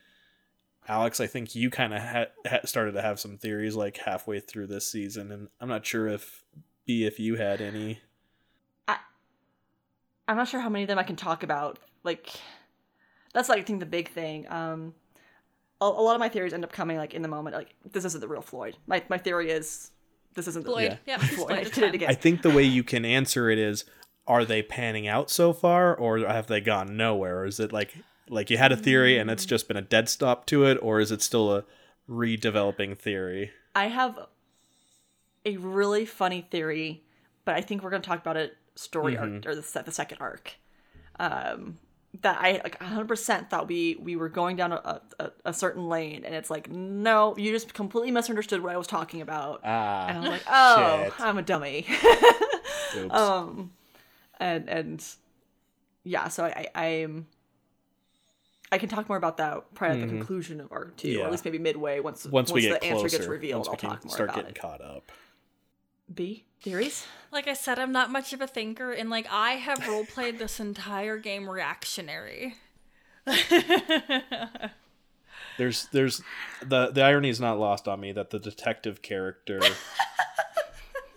alex 0.88 1.20
i 1.20 1.26
think 1.26 1.54
you 1.54 1.70
kind 1.70 1.94
of 1.94 2.02
ha- 2.02 2.26
ha- 2.46 2.60
started 2.64 2.92
to 2.92 3.02
have 3.02 3.20
some 3.20 3.36
theories 3.38 3.74
like 3.76 3.96
halfway 3.98 4.40
through 4.40 4.66
this 4.66 4.86
season 4.90 5.30
and 5.30 5.48
i'm 5.60 5.68
not 5.68 5.86
sure 5.86 6.08
if 6.08 6.44
b 6.86 7.04
if 7.04 7.20
you 7.20 7.36
had 7.36 7.60
any 7.60 8.00
I, 8.88 8.96
I'm 10.26 10.36
not 10.36 10.48
sure 10.48 10.60
how 10.60 10.68
many 10.68 10.84
of 10.84 10.88
them 10.88 10.98
I 10.98 11.02
can 11.02 11.16
talk 11.16 11.42
about. 11.42 11.78
Like, 12.04 12.28
that's 13.34 13.48
like 13.48 13.58
I 13.60 13.62
think 13.62 13.80
the 13.80 13.86
big 13.86 14.08
thing. 14.10 14.46
Um, 14.50 14.94
a, 15.80 15.84
a 15.84 15.86
lot 15.86 16.14
of 16.14 16.20
my 16.20 16.28
theories 16.28 16.52
end 16.52 16.64
up 16.64 16.72
coming 16.72 16.96
like 16.96 17.12
in 17.14 17.22
the 17.22 17.28
moment. 17.28 17.54
Like, 17.56 17.74
this 17.92 18.04
isn't 18.04 18.20
the 18.20 18.28
real 18.28 18.42
Floyd. 18.42 18.76
My 18.86 19.02
my 19.08 19.18
theory 19.18 19.50
is 19.50 19.90
this 20.34 20.48
isn't 20.48 20.64
the 20.64 20.70
Floyd. 20.70 20.98
Yeah. 21.06 21.18
Yeah. 21.18 21.18
Floyd. 21.26 21.48
Floyd. 21.48 21.58
I 21.58 21.64
did 21.64 21.78
it 21.84 21.94
again. 21.94 22.10
i 22.10 22.14
think 22.14 22.42
the 22.42 22.50
way 22.50 22.62
you 22.62 22.82
can 22.82 23.04
answer 23.04 23.50
it 23.50 23.58
is 23.58 23.84
are 24.26 24.44
they 24.44 24.62
panning 24.62 25.06
out 25.08 25.30
so 25.30 25.52
far 25.52 25.94
or 25.94 26.18
have 26.20 26.46
they 26.46 26.60
gone 26.60 26.96
nowhere 26.96 27.40
or 27.40 27.46
is 27.46 27.58
it 27.60 27.72
like 27.72 27.96
like 28.28 28.50
you 28.50 28.56
had 28.56 28.72
a 28.72 28.76
theory 28.76 29.18
and 29.18 29.30
it's 29.30 29.44
just 29.44 29.68
been 29.68 29.76
a 29.76 29.82
dead 29.82 30.08
stop 30.08 30.46
to 30.46 30.64
it 30.64 30.78
or 30.82 31.00
is 31.00 31.10
it 31.10 31.22
still 31.22 31.52
a 31.52 31.64
redeveloping 32.08 32.96
theory 32.96 33.50
I 33.74 33.86
have 33.86 34.18
a 35.44 35.56
really 35.56 36.04
funny 36.04 36.46
theory, 36.50 37.02
but 37.44 37.54
I 37.54 37.60
think 37.62 37.82
we're 37.82 37.90
going 37.90 38.02
to 38.02 38.08
talk 38.08 38.20
about 38.20 38.36
it 38.36 38.56
story 38.74 39.16
arc 39.16 39.46
or 39.46 39.54
the, 39.54 39.82
the 39.84 39.92
second 39.92 40.18
arc. 40.20 40.54
Um, 41.18 41.78
that 42.20 42.38
I 42.40 42.60
like 42.62 42.78
100% 42.78 43.48
thought 43.48 43.68
we 43.68 43.96
we 43.98 44.16
were 44.16 44.28
going 44.28 44.56
down 44.56 44.72
a, 44.72 45.00
a, 45.18 45.30
a 45.46 45.52
certain 45.54 45.88
lane, 45.88 46.24
and 46.26 46.34
it's 46.34 46.50
like, 46.50 46.70
no, 46.70 47.34
you 47.38 47.50
just 47.50 47.72
completely 47.72 48.10
misunderstood 48.10 48.62
what 48.62 48.74
I 48.74 48.76
was 48.76 48.86
talking 48.86 49.22
about. 49.22 49.62
ah 49.64 50.06
and 50.08 50.18
I 50.18 50.20
was 50.20 50.28
like, 50.28 50.42
oh, 50.50 51.04
shit. 51.04 51.20
I'm 51.20 51.38
a 51.38 51.42
dummy. 51.42 51.86
Oops. 52.96 53.14
um, 53.14 53.72
and 54.38 54.68
and 54.68 55.04
yeah, 56.04 56.28
so 56.28 56.44
I, 56.44 56.66
I 56.74 56.80
I'm. 57.02 57.26
I 58.72 58.78
can 58.78 58.88
talk 58.88 59.08
more 59.08 59.18
about 59.18 59.36
that 59.36 59.72
probably 59.74 60.00
at 60.02 60.08
the 60.08 60.14
conclusion 60.16 60.60
of 60.60 60.72
arc 60.72 60.96
two, 60.96 61.08
or 61.08 61.12
Mm-hmm. 61.12 61.24
At 61.26 61.30
least 61.30 61.44
maybe 61.44 61.58
midway 61.58 62.00
once 62.00 62.24
once, 62.26 62.50
we 62.50 62.62
get 62.62 62.80
the 62.80 62.86
answer 62.86 63.00
closer, 63.00 63.18
gets 63.18 63.28
revealed. 63.28 63.68
once 63.68 63.82
we 63.82 63.88
I'll 63.88 63.94
talk 63.94 64.04
more 64.04 64.12
start 64.14 64.30
about 64.30 64.36
getting 64.36 64.50
it. 64.56 64.60
caught 64.60 64.80
up. 64.80 65.12
B 66.12 66.44
theories. 66.60 67.06
Like 67.30 67.46
I 67.48 67.54
said, 67.54 67.78
I'm 67.78 67.92
not 67.92 68.10
much 68.10 68.32
of 68.32 68.40
a 68.40 68.46
thinker, 68.46 68.92
and 68.92 69.08
like 69.10 69.26
I 69.30 69.52
have 69.52 69.86
role 69.86 70.04
played 70.04 70.38
this 70.38 70.58
entire 70.58 71.18
game 71.18 71.48
reactionary. 71.48 72.56
There's 75.58 75.86
there's 75.92 76.22
the 76.64 76.90
the 76.90 77.02
irony 77.02 77.28
is 77.28 77.40
not 77.40 77.58
lost 77.58 77.86
on 77.86 78.00
me 78.00 78.12
that 78.12 78.30
the 78.30 78.38
detective 78.38 79.02
character 79.02 79.60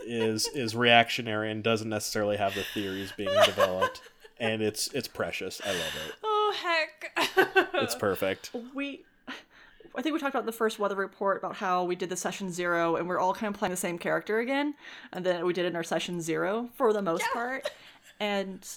is 0.05 0.47
is 0.53 0.75
reactionary 0.75 1.49
and 1.51 1.63
doesn't 1.63 1.87
necessarily 1.89 2.35
have 2.37 2.53
the 2.53 2.63
theories 2.63 3.13
being 3.15 3.33
developed, 3.45 4.01
and 4.37 4.61
it's 4.61 4.87
it's 4.93 5.07
precious. 5.07 5.61
I 5.63 5.69
love 5.69 5.95
it. 6.07 6.15
Heck! 6.63 7.11
It's 7.75 7.95
perfect. 7.99 8.51
we 8.73 9.03
I 9.97 10.01
think 10.01 10.13
we 10.13 10.19
talked 10.19 10.33
about 10.33 10.41
in 10.41 10.45
the 10.45 10.51
first 10.51 10.77
weather 10.77 10.95
report 10.95 11.37
about 11.37 11.55
how 11.55 11.83
we 11.85 11.95
did 11.95 12.09
the 12.09 12.17
session 12.17 12.51
zero 12.51 12.97
and 12.97 13.07
we're 13.07 13.19
all 13.19 13.33
kind 13.33 13.53
of 13.53 13.57
playing 13.57 13.71
the 13.71 13.77
same 13.77 13.97
character 13.97 14.39
again, 14.39 14.75
and 15.13 15.25
then 15.25 15.45
we 15.45 15.53
did 15.53 15.65
it 15.65 15.69
in 15.69 15.75
our 15.75 15.83
session 15.83 16.21
zero 16.21 16.69
for 16.75 16.91
the 16.93 17.01
most 17.01 17.23
part. 17.33 17.69
And 18.19 18.67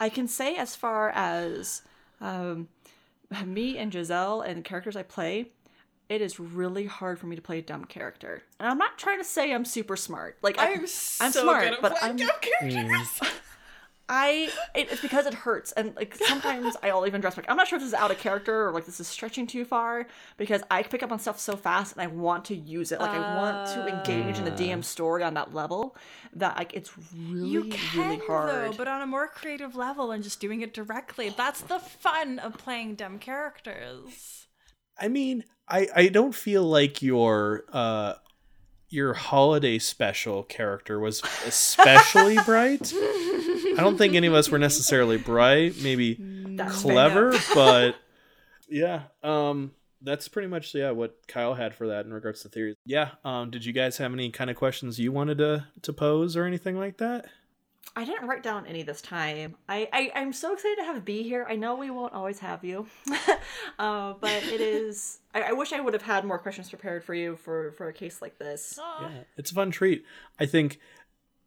I 0.00 0.08
can 0.08 0.28
say, 0.28 0.56
as 0.56 0.74
far 0.76 1.10
as 1.10 1.82
um, 2.20 2.68
me 3.44 3.78
and 3.78 3.92
Giselle 3.92 4.40
and 4.40 4.58
the 4.58 4.62
characters 4.62 4.96
I 4.96 5.02
play, 5.02 5.50
it 6.08 6.20
is 6.20 6.38
really 6.38 6.86
hard 6.86 7.18
for 7.18 7.26
me 7.26 7.36
to 7.36 7.42
play 7.42 7.58
a 7.58 7.62
dumb 7.62 7.84
character. 7.84 8.42
And 8.60 8.68
I'm 8.68 8.78
not 8.78 8.98
trying 8.98 9.18
to 9.18 9.24
say 9.24 9.52
I'm 9.52 9.64
super 9.64 9.96
smart. 9.96 10.36
Like 10.42 10.58
I, 10.58 10.72
I'm 10.72 10.86
so 10.86 11.24
I'm 11.24 11.32
smart, 11.32 11.68
good 11.70 11.78
but 11.80 11.96
I'm 12.02 12.16
dumb 12.16 12.30
characters. 12.40 13.20
I 14.08 14.50
it, 14.74 14.92
it's 14.92 15.00
because 15.00 15.24
it 15.24 15.32
hurts 15.32 15.72
and 15.72 15.96
like 15.96 16.14
sometimes 16.14 16.76
I'll 16.82 17.06
even 17.06 17.22
dress 17.22 17.38
like 17.38 17.46
I'm 17.48 17.56
not 17.56 17.68
sure 17.68 17.76
if 17.76 17.82
this 17.82 17.88
is 17.88 17.94
out 17.94 18.10
of 18.10 18.18
character 18.18 18.66
or 18.66 18.72
like 18.72 18.84
this 18.84 19.00
is 19.00 19.06
stretching 19.08 19.46
too 19.46 19.64
far 19.64 20.06
because 20.36 20.62
I 20.70 20.82
pick 20.82 21.02
up 21.02 21.10
on 21.10 21.18
stuff 21.18 21.40
so 21.40 21.56
fast 21.56 21.92
and 21.94 22.02
I 22.02 22.08
want 22.08 22.44
to 22.46 22.54
use 22.54 22.92
it 22.92 23.00
like 23.00 23.10
I 23.12 23.36
want 23.36 23.68
to 23.68 23.86
engage 23.88 24.38
in 24.38 24.44
the 24.44 24.50
DM 24.50 24.84
story 24.84 25.22
on 25.22 25.32
that 25.34 25.54
level 25.54 25.96
that 26.34 26.56
like 26.58 26.74
it's 26.74 26.92
really 27.18 27.48
You 27.48 27.64
can 27.64 27.98
really 28.10 28.20
hard. 28.26 28.72
though, 28.72 28.76
but 28.76 28.88
on 28.88 29.00
a 29.00 29.06
more 29.06 29.26
creative 29.26 29.74
level 29.74 30.10
and 30.10 30.22
just 30.22 30.38
doing 30.38 30.60
it 30.60 30.74
directly. 30.74 31.30
That's 31.34 31.62
the 31.62 31.78
fun 31.78 32.38
of 32.38 32.58
playing 32.58 32.96
dumb 32.96 33.18
characters. 33.18 34.46
I 35.00 35.08
mean, 35.08 35.44
I 35.66 35.88
I 35.94 36.08
don't 36.08 36.34
feel 36.34 36.62
like 36.64 37.00
your 37.00 37.64
uh 37.72 38.14
your 38.94 39.12
holiday 39.14 39.78
special 39.78 40.42
character 40.44 40.98
was 40.98 41.22
especially 41.44 42.36
bright. 42.46 42.92
I 42.94 43.74
don't 43.78 43.98
think 43.98 44.14
any 44.14 44.26
of 44.28 44.34
us 44.34 44.50
were 44.50 44.58
necessarily 44.58 45.18
bright, 45.18 45.74
maybe 45.82 46.16
That's 46.20 46.80
clever, 46.80 47.34
but 47.54 47.96
yeah, 48.68 49.02
um 49.22 49.72
that's 50.00 50.28
pretty 50.28 50.48
much 50.48 50.74
yeah 50.74 50.90
what 50.90 51.16
Kyle 51.26 51.54
had 51.54 51.74
for 51.74 51.88
that 51.88 52.06
in 52.06 52.12
regards 52.12 52.42
to 52.42 52.48
theories. 52.48 52.76
Yeah, 52.86 53.10
um 53.24 53.50
did 53.50 53.64
you 53.64 53.72
guys 53.72 53.96
have 53.98 54.12
any 54.12 54.30
kind 54.30 54.48
of 54.50 54.56
questions 54.56 54.98
you 54.98 55.12
wanted 55.12 55.38
to 55.38 55.66
to 55.82 55.92
pose 55.92 56.36
or 56.36 56.44
anything 56.44 56.78
like 56.78 56.98
that? 56.98 57.26
I 57.96 58.04
didn't 58.04 58.26
write 58.26 58.42
down 58.42 58.66
any 58.66 58.82
this 58.82 59.00
time. 59.00 59.54
I, 59.68 59.88
I 59.92 60.12
I'm 60.14 60.32
so 60.32 60.52
excited 60.52 60.76
to 60.78 60.84
have 60.84 61.04
B 61.04 61.22
here. 61.22 61.46
I 61.48 61.54
know 61.54 61.76
we 61.76 61.90
won't 61.90 62.12
always 62.12 62.40
have 62.40 62.64
you, 62.64 62.86
uh, 63.78 64.14
but 64.20 64.42
it 64.44 64.60
is. 64.60 65.20
I, 65.32 65.42
I 65.42 65.52
wish 65.52 65.72
I 65.72 65.80
would 65.80 65.94
have 65.94 66.02
had 66.02 66.24
more 66.24 66.38
questions 66.38 66.68
prepared 66.70 67.04
for 67.04 67.14
you 67.14 67.36
for 67.36 67.72
for 67.72 67.88
a 67.88 67.92
case 67.92 68.20
like 68.20 68.38
this. 68.38 68.78
Yeah, 69.00 69.22
it's 69.36 69.52
a 69.52 69.54
fun 69.54 69.70
treat. 69.70 70.04
I 70.40 70.46
think, 70.46 70.80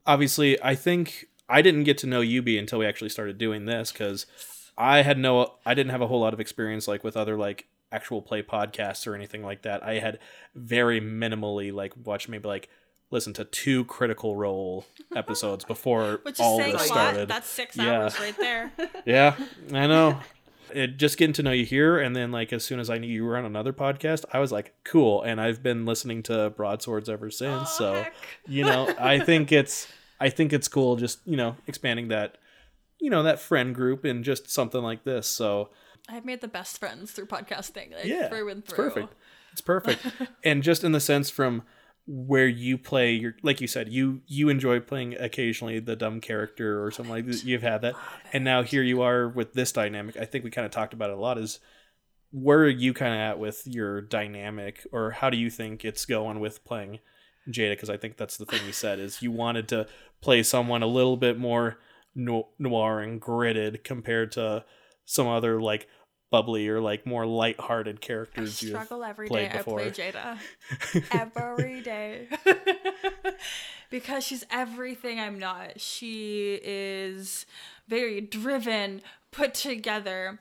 obviously, 0.05 0.61
I 0.64 0.76
think 0.76 1.26
I 1.49 1.61
didn't 1.61 1.84
get 1.84 1.97
to 1.99 2.07
know 2.07 2.22
Yubi 2.22 2.57
until 2.57 2.80
we 2.80 2.85
actually 2.85 3.09
started 3.09 3.38
doing 3.38 3.65
this 3.65 3.91
because 3.91 4.26
I 4.77 5.01
had 5.01 5.18
no, 5.18 5.55
I 5.65 5.73
didn't 5.73 5.91
have 5.91 6.01
a 6.01 6.07
whole 6.07 6.22
lot 6.22 6.34
of 6.34 6.39
experience 6.39 6.88
like 6.88 7.03
with 7.03 7.18
other 7.18 7.38
like 7.38 7.68
actual 7.91 8.22
play 8.22 8.43
podcasts 8.43 9.07
or 9.07 9.15
anything 9.15 9.43
like 9.43 9.64
that. 9.64 9.84
I 9.84 9.99
had 9.99 10.19
very 10.55 10.99
minimally 11.01 11.73
like 11.73 11.93
watched 12.05 12.30
maybe 12.30 12.47
like 12.47 12.69
listen 13.12 13.34
to 13.34 13.46
two 13.46 13.86
Critical 13.86 14.36
Role 14.36 14.86
episodes 15.16 15.64
before 15.66 16.20
Which 16.24 16.40
all 16.40 16.58
this 16.58 16.82
started. 16.86 17.28
That's 17.30 17.48
six 17.48 17.76
Yeah. 17.78 18.02
hours 18.02 18.20
right 18.20 18.38
there. 18.38 18.72
Yeah, 19.06 19.36
I 19.74 19.88
know. 19.88 20.20
It 20.74 20.98
just 20.98 21.18
getting 21.18 21.32
to 21.36 21.44
know 21.44 21.52
you 21.54 21.64
here, 21.64 21.98
and 21.98 22.14
then 22.14 22.34
like 22.34 22.52
as 22.52 22.62
soon 22.66 22.82
as 22.82 22.90
I 22.90 22.98
knew 22.98 23.08
you 23.08 23.24
were 23.24 23.38
on 23.38 23.46
another 23.46 23.72
podcast, 23.72 24.26
I 24.34 24.40
was 24.40 24.52
like, 24.52 24.74
cool. 24.84 25.22
And 25.24 25.40
I've 25.40 25.64
been 25.64 25.86
listening 25.86 26.24
to 26.24 26.50
Broadswords 26.50 27.08
ever 27.08 27.32
since. 27.32 27.62
Aw, 27.62 27.64
so 27.64 27.94
heck. 27.94 28.14
you 28.50 28.66
know, 28.66 28.94
I 29.00 29.20
think 29.20 29.54
it's 29.54 29.88
I 30.20 30.28
think 30.30 30.52
it's 30.52 30.68
cool 30.68 30.98
just 30.98 31.20
you 31.26 31.38
know 31.38 31.56
expanding 31.68 32.10
that 32.10 32.38
you 33.00 33.10
know 33.10 33.24
that 33.24 33.40
friend 33.40 33.74
group 33.74 34.04
and 34.04 34.26
just 34.26 34.50
something 34.52 34.82
like 34.82 35.06
this. 35.06 35.26
So 35.30 35.70
I've 36.10 36.26
made 36.26 36.42
the 36.42 36.50
best 36.50 36.80
friends 36.80 37.14
through 37.14 37.28
podcasting. 37.28 37.94
Like, 37.96 38.04
yeah, 38.04 38.28
through 38.28 38.50
and 38.50 38.62
it's 38.62 38.74
through. 38.74 38.90
perfect. 38.90 39.14
It's 39.54 39.62
perfect. 39.62 40.06
and 40.44 40.62
just 40.64 40.84
in 40.84 40.92
the 40.92 41.00
sense 41.00 41.30
from 41.30 41.64
where 42.08 42.48
you 42.48 42.78
play 42.78 43.12
your 43.12 43.36
like 43.44 43.60
you 43.60 43.68
said 43.68 43.90
you 43.92 44.22
you 44.28 44.48
enjoy 44.48 44.80
playing 44.80 45.14
occasionally 45.20 45.78
the 45.80 45.96
dumb 45.96 46.22
character 46.22 46.84
or 46.84 46.90
something 46.90 47.14
like 47.14 47.26
that. 47.26 47.44
You've 47.44 47.62
had 47.62 47.82
that. 47.82 47.96
And 48.32 48.44
now 48.44 48.64
here 48.64 48.82
you 48.82 49.02
are 49.02 49.28
with 49.28 49.54
this 49.54 49.74
dynamic. 49.74 50.16
I 50.18 50.26
think 50.26 50.44
we 50.44 50.50
kind 50.50 50.66
of 50.66 50.72
talked 50.72 50.94
about 50.94 51.10
it 51.10 51.18
a 51.18 51.20
lot 51.20 51.38
is 51.38 51.60
where 52.32 52.60
are 52.60 52.70
you 52.70 52.94
kind 52.94 53.14
of 53.14 53.20
at 53.20 53.40
with 53.40 53.64
your 53.66 54.02
dynamic? 54.02 54.86
Or 54.92 55.12
how 55.12 55.30
do 55.30 55.38
you 55.38 55.50
think 55.50 55.84
it's 55.84 56.06
going 56.06 56.40
with 56.40 56.64
playing 56.64 57.00
jada? 57.50 57.72
Because 57.72 57.90
i 57.90 57.98
think 57.98 58.18
that's 58.18 58.38
the 58.38 58.46
thing 58.46 58.66
you 58.66 58.74
said 58.74 59.00
is 59.00 59.22
you 59.22 59.32
wanted 59.32 59.68
to 59.70 59.88
play 60.22 60.44
someone 60.44 60.84
a 60.84 60.88
little 60.88 61.18
bit 61.18 61.38
more 61.38 61.78
no- 62.16 62.50
noir 62.58 63.00
and 63.00 63.22
gritted 63.22 63.84
compared 63.84 64.32
to 64.34 64.66
some 65.06 65.28
other 65.28 65.62
like 65.62 65.88
bubbly 66.30 66.68
or 66.68 66.82
like 66.82 67.06
more 67.06 67.26
light-hearted 67.26 68.02
characters 68.02 68.62
you've 68.62 68.72
struggle 68.72 69.04
every 69.04 69.28
played. 69.28 69.52
I 69.52 69.62
play 69.62 69.90
before. 69.90 70.12
Jada. 70.12 70.38
every 71.12 71.82
day. 71.82 72.28
because 73.90 74.24
she's 74.24 74.45
everything 74.52 75.20
I'm 75.20 75.40
not. 75.40 75.80
She 75.80 76.60
is 76.64 77.45
very 77.88 78.22
driven, 78.22 79.02
put 79.32 79.54
together. 79.54 80.40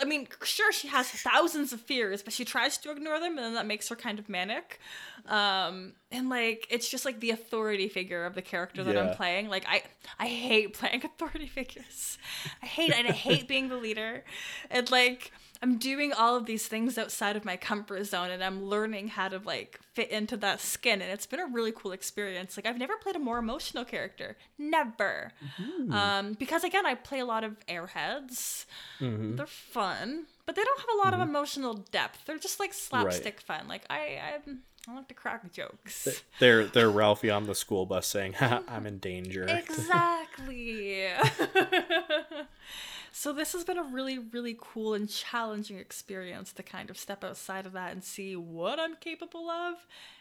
I 0.00 0.04
mean, 0.04 0.28
sure, 0.44 0.72
she 0.72 0.88
has 0.88 1.08
thousands 1.08 1.72
of 1.72 1.80
fears, 1.80 2.22
but 2.22 2.32
she 2.32 2.44
tries 2.44 2.78
to 2.78 2.90
ignore 2.90 3.18
them, 3.18 3.36
and 3.36 3.38
then 3.38 3.54
that 3.54 3.66
makes 3.66 3.88
her 3.88 3.96
kind 3.96 4.18
of 4.18 4.28
manic. 4.28 4.80
Um, 5.26 5.94
and 6.10 6.28
like, 6.28 6.66
it's 6.70 6.88
just 6.88 7.04
like 7.04 7.20
the 7.20 7.30
authority 7.30 7.88
figure 7.88 8.24
of 8.24 8.34
the 8.34 8.42
character 8.42 8.84
that 8.84 8.96
I'm 8.96 9.14
playing. 9.14 9.48
Like, 9.48 9.64
I, 9.68 9.82
I 10.18 10.26
hate 10.26 10.74
playing 10.74 11.04
authority 11.04 11.46
figures. 11.46 12.18
I 12.62 12.66
hate 12.66 12.90
it. 12.90 12.96
and 12.96 13.08
I 13.08 13.12
hate 13.12 13.48
being 13.48 13.68
the 13.68 13.76
leader. 13.76 14.24
And 14.70 14.90
like, 14.90 15.32
I'm 15.62 15.78
doing 15.78 16.12
all 16.12 16.36
of 16.36 16.46
these 16.46 16.66
things 16.68 16.98
outside 16.98 17.36
of 17.36 17.44
my 17.44 17.56
comfort 17.56 18.04
zone 18.04 18.30
and 18.30 18.42
I'm 18.42 18.64
learning 18.64 19.08
how 19.08 19.28
to 19.28 19.38
like 19.38 19.80
fit 19.94 20.10
into 20.10 20.36
that 20.38 20.60
skin 20.60 21.02
and 21.02 21.10
it's 21.10 21.26
been 21.26 21.40
a 21.40 21.46
really 21.46 21.72
cool 21.72 21.92
experience. 21.92 22.56
Like 22.56 22.66
I've 22.66 22.78
never 22.78 22.96
played 22.96 23.16
a 23.16 23.18
more 23.18 23.38
emotional 23.38 23.84
character. 23.84 24.36
Never. 24.56 25.32
Mm-hmm. 25.60 25.92
Um 25.92 26.32
because 26.34 26.64
again 26.64 26.86
I 26.86 26.94
play 26.94 27.18
a 27.18 27.24
lot 27.26 27.44
of 27.44 27.56
airheads. 27.66 28.66
Mm-hmm. 29.00 29.36
They're 29.36 29.46
fun, 29.46 30.26
but 30.46 30.54
they 30.54 30.62
don't 30.62 30.80
have 30.80 30.90
a 30.94 30.98
lot 30.98 31.14
of 31.14 31.20
mm-hmm. 31.20 31.30
emotional 31.30 31.74
depth. 31.74 32.24
They're 32.26 32.38
just 32.38 32.60
like 32.60 32.72
slapstick 32.72 33.40
fun. 33.40 33.66
Like 33.68 33.82
I 33.90 34.20
I, 34.46 34.50
I 34.88 34.94
like 34.94 35.08
to 35.08 35.14
crack 35.14 35.52
jokes. 35.52 36.22
they're 36.38 36.64
they're 36.66 36.90
ralphie 36.90 37.30
on 37.30 37.46
the 37.46 37.54
school 37.54 37.84
bus 37.84 38.06
saying 38.06 38.34
i'm 38.40 38.86
in 38.86 38.98
danger 38.98 39.44
Exactly. 39.48 41.08
so 43.12 43.32
this 43.32 43.52
has 43.52 43.64
been 43.64 43.78
a 43.78 43.82
really, 43.82 44.18
really 44.18 44.56
cool 44.60 44.94
and 44.94 45.08
challenging 45.08 45.78
experience 45.78 46.52
to 46.54 46.62
kind 46.62 46.90
of 46.90 46.98
step 46.98 47.24
outside 47.24 47.66
of 47.66 47.72
that 47.72 47.92
and 47.92 48.02
see 48.04 48.36
what 48.36 48.78
I'm 48.78 48.96
capable 48.96 49.48
of. 49.50 49.74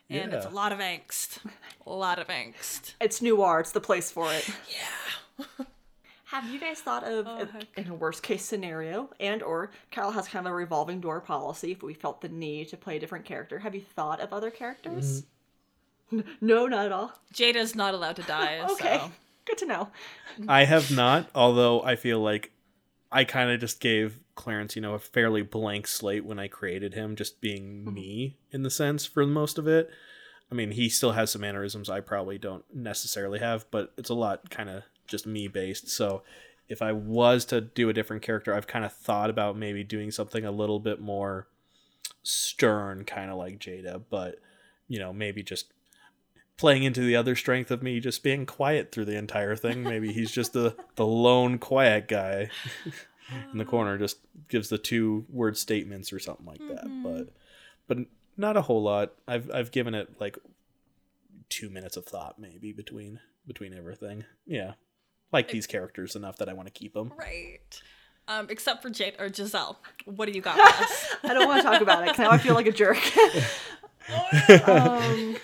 And 0.10 0.34
it's 0.34 0.46
a 0.46 0.50
lot 0.50 0.72
of 0.72 0.80
angst. 0.80 1.40
A 1.86 1.90
lot 1.92 2.18
of 2.18 2.28
angst. 2.28 2.94
It's 3.02 3.22
noir. 3.22 3.60
It's 3.60 3.72
the 3.72 3.82
place 3.82 4.10
for 4.12 4.32
it. 4.34 4.50
Yeah. 4.70 5.66
Have 6.26 6.50
you 6.50 6.60
guys 6.60 6.82
thought 6.82 7.04
of 7.06 7.26
Oh, 7.28 7.40
if- 7.42 7.68
in 7.78 7.90
a 7.90 7.94
worst 7.94 8.22
case 8.22 8.44
scenario, 8.44 9.10
and 9.20 9.42
or 9.42 9.72
Kyle 9.92 10.12
has 10.12 10.28
kind 10.28 10.46
of 10.46 10.52
a 10.52 10.56
revolving 10.56 11.00
door 11.00 11.22
policy 11.22 11.72
if 11.72 11.82
we 11.84 11.94
felt 11.94 12.20
the 12.22 12.28
need 12.30 12.68
to 12.70 12.78
play 12.78 12.98
a 12.98 13.00
different 13.00 13.24
character? 13.26 13.60
Have 13.60 13.74
you 13.76 13.82
thought 13.82 14.20
of 14.20 14.34
other 14.34 14.50
characters? 14.52 15.24
Mm-hmm. 16.12 16.22
no, 16.42 16.68
not 16.68 16.86
at 16.86 16.92
all. 16.92 17.14
Jada's 17.34 17.76
not 17.76 17.94
allowed 17.94 18.16
to 18.18 18.24
die. 18.24 18.60
Okay, 18.72 18.98
So. 18.98 19.12
good 19.46 19.58
to 19.60 19.66
know. 19.66 19.90
i 20.50 20.64
have 20.66 20.92
not 20.92 21.30
although 21.34 21.82
i 21.82 21.96
feel 21.96 22.20
like 22.20 22.52
i 23.12 23.24
kind 23.24 23.52
of 23.52 23.60
just 23.60 23.80
gave 23.80 24.20
clarence 24.36 24.76
you 24.76 24.82
know 24.82 24.94
a 24.94 25.00
fairly 25.00 25.42
blank 25.42 25.88
slate 25.88 26.26
when 26.26 26.40
i 26.40 26.48
created 26.48 26.94
him 26.94 27.16
just 27.16 27.42
being 27.42 27.84
mm-hmm. 27.84 27.94
me 27.94 28.38
in 28.52 28.64
the 28.64 28.70
sense 28.70 29.06
for 29.06 29.26
most 29.26 29.58
of 29.58 29.68
it. 29.68 29.90
I 30.52 30.56
mean 30.56 30.72
he 30.72 30.88
still 30.88 31.12
has 31.12 31.32
some 31.32 31.42
mannerisms 31.42 31.90
i 31.90 32.00
probably 32.00 32.38
don't 32.38 32.64
necessarily 32.74 33.40
have 33.40 33.66
but 33.72 33.94
it's 33.98 34.10
a 34.10 34.16
lot 34.16 34.50
kind 34.50 34.70
of 34.70 34.84
just 35.06 35.26
me 35.26 35.48
based. 35.48 35.90
So 35.90 36.24
if 36.70 36.82
i 36.82 36.92
was 36.92 37.46
to 37.46 37.62
do 37.62 37.90
a 37.90 37.94
different 37.94 38.22
character 38.22 38.54
i've 38.54 38.68
kind 38.68 38.86
of 38.86 38.94
thought 38.94 39.30
about 39.30 39.58
maybe 39.58 39.84
doing 39.84 40.12
something 40.12 40.46
a 40.46 40.52
little 40.52 40.80
bit 40.80 41.02
more 41.02 41.48
stern 42.24 43.06
kind 43.06 43.32
of 43.32 43.38
like 43.38 43.58
jada 43.58 44.02
but 44.10 44.36
you 44.88 45.00
know 45.00 45.14
maybe 45.14 45.42
just 45.42 45.72
playing 46.58 46.84
into 46.84 47.02
the 47.02 47.16
other 47.16 47.36
strength 47.36 47.70
of 47.72 47.84
me 47.84 48.00
just 48.00 48.24
being 48.24 48.46
quiet 48.46 48.92
through 48.92 49.06
the 49.06 49.16
entire 49.18 49.56
thing 49.56 49.84
maybe 49.84 50.12
he's 50.12 50.32
just 50.32 50.54
the 50.54 50.76
the 50.96 51.06
lone 51.06 51.58
quiet 51.60 52.08
guy 52.08 52.50
in 53.52 53.58
the 53.60 53.66
corner 53.66 53.98
just 54.00 54.18
gives 54.50 54.70
the 54.70 54.78
two 54.78 55.26
word 55.30 55.56
statements 55.58 56.12
or 56.12 56.20
something 56.20 56.46
like 56.46 56.62
that 56.68 56.88
but 57.04 57.30
but 57.88 57.98
not 58.38 58.58
a 58.58 58.62
whole 58.64 58.82
lot 58.82 59.14
i've 59.28 59.50
i've 59.54 59.72
given 59.72 59.94
it 59.94 60.20
like 60.20 60.38
2 61.50 61.70
minutes 61.70 61.96
of 61.96 62.06
thought 62.06 62.40
maybe 62.40 62.74
between 62.74 63.20
between 63.46 63.74
everything 63.74 64.24
yeah 64.46 64.74
like 65.32 65.50
these 65.50 65.68
characters 65.68 66.16
enough 66.16 66.38
that 66.38 66.50
i 66.50 66.54
want 66.54 66.68
to 66.68 66.74
keep 66.74 66.94
them 66.94 67.14
Right. 67.18 67.82
Um, 68.30 68.48
except 68.50 68.82
for 68.82 68.90
Jade 68.90 69.16
or 69.20 69.32
Giselle. 69.34 69.80
What 70.04 70.26
do 70.26 70.34
you 70.34 70.42
got 70.42 70.56
for 70.60 70.84
us? 70.84 71.16
I 71.24 71.34
don't 71.34 71.48
want 71.48 71.62
to 71.62 71.64
talk 71.70 71.82
about 71.82 72.04
it 72.04 72.08
'cause 72.08 72.20
now 72.20 72.30
I 72.30 72.38
feel 72.38 72.56
like 72.56 72.68
a 72.68 72.74
jerk. 72.74 72.98
um, 74.68 75.38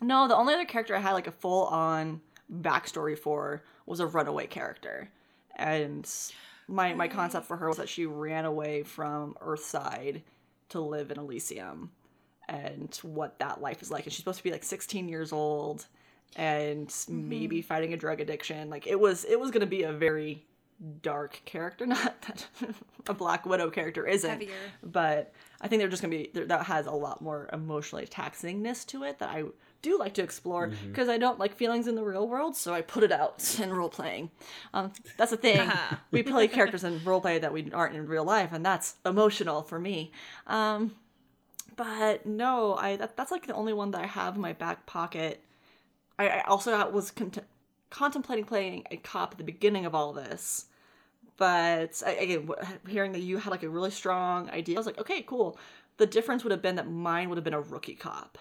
no, 0.00 0.28
the 0.28 0.36
only 0.36 0.54
other 0.54 0.64
character 0.64 0.94
I 0.94 1.00
had 1.00 1.12
like 1.12 1.26
a 1.26 1.32
full 1.32 1.66
on 1.66 2.20
backstory 2.52 3.18
for 3.18 3.64
was 3.86 4.00
a 4.00 4.06
runaway 4.06 4.46
character, 4.46 5.10
and 5.56 6.08
my 6.68 6.94
my 6.94 7.08
concept 7.08 7.46
for 7.46 7.56
her 7.56 7.68
was 7.68 7.78
that 7.78 7.88
she 7.88 8.06
ran 8.06 8.44
away 8.44 8.82
from 8.82 9.34
Earthside 9.40 10.22
to 10.70 10.80
live 10.80 11.10
in 11.10 11.18
Elysium 11.18 11.90
and 12.48 12.94
what 13.02 13.38
that 13.38 13.60
life 13.60 13.82
is 13.82 13.90
like. 13.90 14.04
And 14.04 14.12
she's 14.12 14.18
supposed 14.18 14.38
to 14.38 14.44
be 14.44 14.50
like 14.50 14.64
16 14.64 15.08
years 15.08 15.32
old 15.32 15.86
and 16.36 16.88
mm-hmm. 16.88 17.28
maybe 17.28 17.62
fighting 17.62 17.92
a 17.92 17.96
drug 17.96 18.20
addiction. 18.20 18.70
Like 18.70 18.86
it 18.86 18.98
was 18.98 19.24
it 19.24 19.38
was 19.38 19.50
going 19.50 19.60
to 19.60 19.66
be 19.66 19.82
a 19.82 19.92
very 19.92 20.44
dark 21.02 21.40
character 21.44 21.86
not 21.86 22.20
that 22.22 22.46
a 23.08 23.14
black 23.14 23.44
widow 23.44 23.68
character 23.68 24.06
isn't 24.06 24.30
Heavier. 24.30 24.52
but 24.84 25.32
i 25.60 25.66
think 25.66 25.80
they're 25.80 25.88
just 25.88 26.02
gonna 26.02 26.16
be 26.16 26.30
that 26.32 26.62
has 26.66 26.86
a 26.86 26.92
lot 26.92 27.20
more 27.20 27.50
emotionally 27.52 28.06
taxingness 28.06 28.86
to 28.86 29.02
it 29.02 29.18
that 29.18 29.28
i 29.28 29.42
do 29.80 29.98
like 29.98 30.14
to 30.14 30.22
explore 30.22 30.68
because 30.88 31.08
i 31.08 31.16
don't 31.16 31.38
like 31.38 31.54
feelings 31.54 31.86
in 31.86 31.94
the 31.94 32.02
real 32.02 32.26
world 32.28 32.56
so 32.56 32.74
i 32.74 32.80
put 32.80 33.02
it 33.04 33.12
out 33.12 33.58
in 33.62 33.72
role 33.72 33.88
playing. 33.88 34.30
Um, 34.74 34.92
that's 35.16 35.30
the 35.30 35.36
thing. 35.36 35.70
We 36.10 36.22
play 36.22 36.48
characters 36.48 36.84
in 36.84 37.02
role 37.04 37.20
play 37.20 37.38
that 37.38 37.52
we 37.52 37.70
aren't 37.72 37.94
in 37.94 38.06
real 38.06 38.24
life 38.24 38.50
and 38.52 38.64
that's 38.64 38.96
emotional 39.04 39.62
for 39.62 39.78
me. 39.78 40.12
Um, 40.46 40.94
but 41.76 42.26
no 42.26 42.74
i 42.76 42.96
that, 42.96 43.16
that's 43.16 43.30
like 43.30 43.46
the 43.46 43.54
only 43.54 43.72
one 43.72 43.90
that 43.92 44.00
i 44.02 44.06
have 44.06 44.34
in 44.34 44.40
my 44.40 44.52
back 44.52 44.86
pocket. 44.86 45.42
I, 46.18 46.28
I 46.28 46.40
also 46.42 46.90
was 46.90 47.10
cont- 47.10 47.44
contemplating 47.90 48.44
playing 48.44 48.84
a 48.90 48.96
cop 48.96 49.32
at 49.32 49.38
the 49.38 49.44
beginning 49.44 49.86
of 49.86 49.94
all 49.94 50.12
this, 50.12 50.66
but 51.38 52.02
again, 52.04 52.50
hearing 52.88 53.12
that 53.12 53.20
you 53.20 53.38
had 53.38 53.50
like 53.50 53.62
a 53.62 53.68
really 53.68 53.92
strong 53.92 54.50
idea, 54.50 54.76
I 54.76 54.80
was 54.80 54.86
like, 54.86 54.98
okay, 54.98 55.22
cool. 55.22 55.56
The 55.96 56.06
difference 56.06 56.42
would 56.44 56.50
have 56.50 56.60
been 56.60 56.74
that 56.76 56.90
mine 56.90 57.28
would 57.28 57.38
have 57.38 57.44
been 57.44 57.54
a 57.54 57.60
rookie 57.60 57.94
cop. 57.94 58.38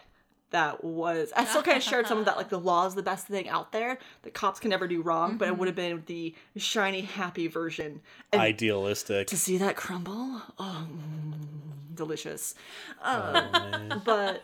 That 0.52 0.84
was 0.84 1.34
I 1.36 1.46
still 1.46 1.62
kind 1.62 1.78
of 1.78 1.84
shared 1.84 2.08
some 2.08 2.20
of 2.20 2.26
that, 2.26 2.38
like 2.38 2.50
the 2.50 2.60
law 2.60 2.86
is 2.88 2.96
the 2.96 3.04
best 3.04 3.28
thing 3.28 3.50
out 3.50 3.72
there. 3.72 3.98
The 4.24 4.32
cops 4.32 4.60
can 4.60 4.70
never 4.70 4.88
do 4.88 5.02
wrong, 5.02 5.38
but 5.38 5.48
it 5.48 5.58
would 5.58 5.68
have 5.68 5.76
been 5.76 6.04
the 6.06 6.34
shiny, 6.56 7.02
happy 7.02 7.48
version. 7.48 8.02
And 8.32 8.42
Idealistic. 8.42 9.28
to 9.28 9.38
see 9.38 9.58
that 9.58 9.76
crumble, 9.76 10.42
oh, 10.58 10.88
mm, 10.90 11.96
delicious. 11.96 12.56
Oh. 13.04 14.00
But 14.06 14.44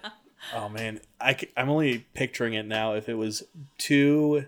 Oh 0.54 0.68
man, 0.70 1.00
I, 1.22 1.38
I'm 1.56 1.70
only 1.70 2.00
picturing 2.14 2.54
it 2.54 2.66
now. 2.66 2.96
If 2.96 3.08
it 3.08 3.14
was 3.14 3.44
two 3.78 4.46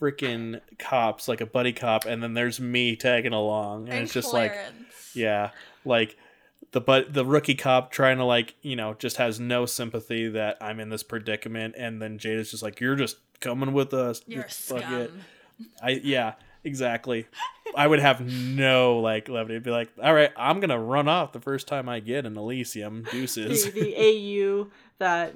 freaking 0.00 0.60
cops, 0.78 1.28
like 1.28 1.40
a 1.40 1.46
buddy 1.46 1.72
cop, 1.72 2.06
and 2.06 2.22
then 2.22 2.34
there's 2.34 2.60
me 2.60 2.96
tagging 2.96 3.32
along, 3.32 3.88
and, 3.88 4.04
it's 4.04 4.12
just 4.12 4.32
like, 4.32 4.56
yeah, 5.12 5.50
like 5.84 6.16
the 6.74 6.80
but 6.80 7.14
the 7.14 7.24
rookie 7.24 7.54
cop 7.54 7.92
trying 7.92 8.18
to 8.18 8.24
like 8.24 8.56
you 8.60 8.74
know 8.74 8.94
just 8.94 9.16
has 9.16 9.38
no 9.38 9.64
sympathy 9.64 10.28
that 10.30 10.58
I'm 10.60 10.80
in 10.80 10.88
this 10.88 11.04
predicament, 11.04 11.76
and 11.78 12.02
then 12.02 12.18
Jada's 12.18 12.50
just 12.50 12.64
like, 12.64 12.80
you're 12.80 12.96
just 12.96 13.18
coming 13.40 13.72
with 13.72 13.94
us. 13.94 14.22
You're 14.26 14.42
a 14.42 14.48
Just 14.48 14.60
fuck 14.60 14.80
scum. 14.80 14.94
it." 14.94 15.10
I 15.80 15.90
yeah, 16.02 16.34
exactly. 16.64 17.28
I 17.76 17.86
would 17.86 18.00
have 18.00 18.20
no 18.20 18.98
like 18.98 19.28
levity. 19.28 19.54
It'd 19.54 19.62
be 19.62 19.70
like, 19.70 19.88
all 20.02 20.12
right, 20.12 20.32
I'm 20.36 20.58
gonna 20.58 20.78
run 20.78 21.06
off 21.06 21.32
the 21.32 21.40
first 21.40 21.68
time 21.68 21.88
I 21.88 22.00
get 22.00 22.26
an 22.26 22.36
Elysium. 22.36 23.06
Deuces. 23.08 23.72
the, 23.72 23.80
the 23.80 23.96
AU 23.96 24.66
that 24.98 25.32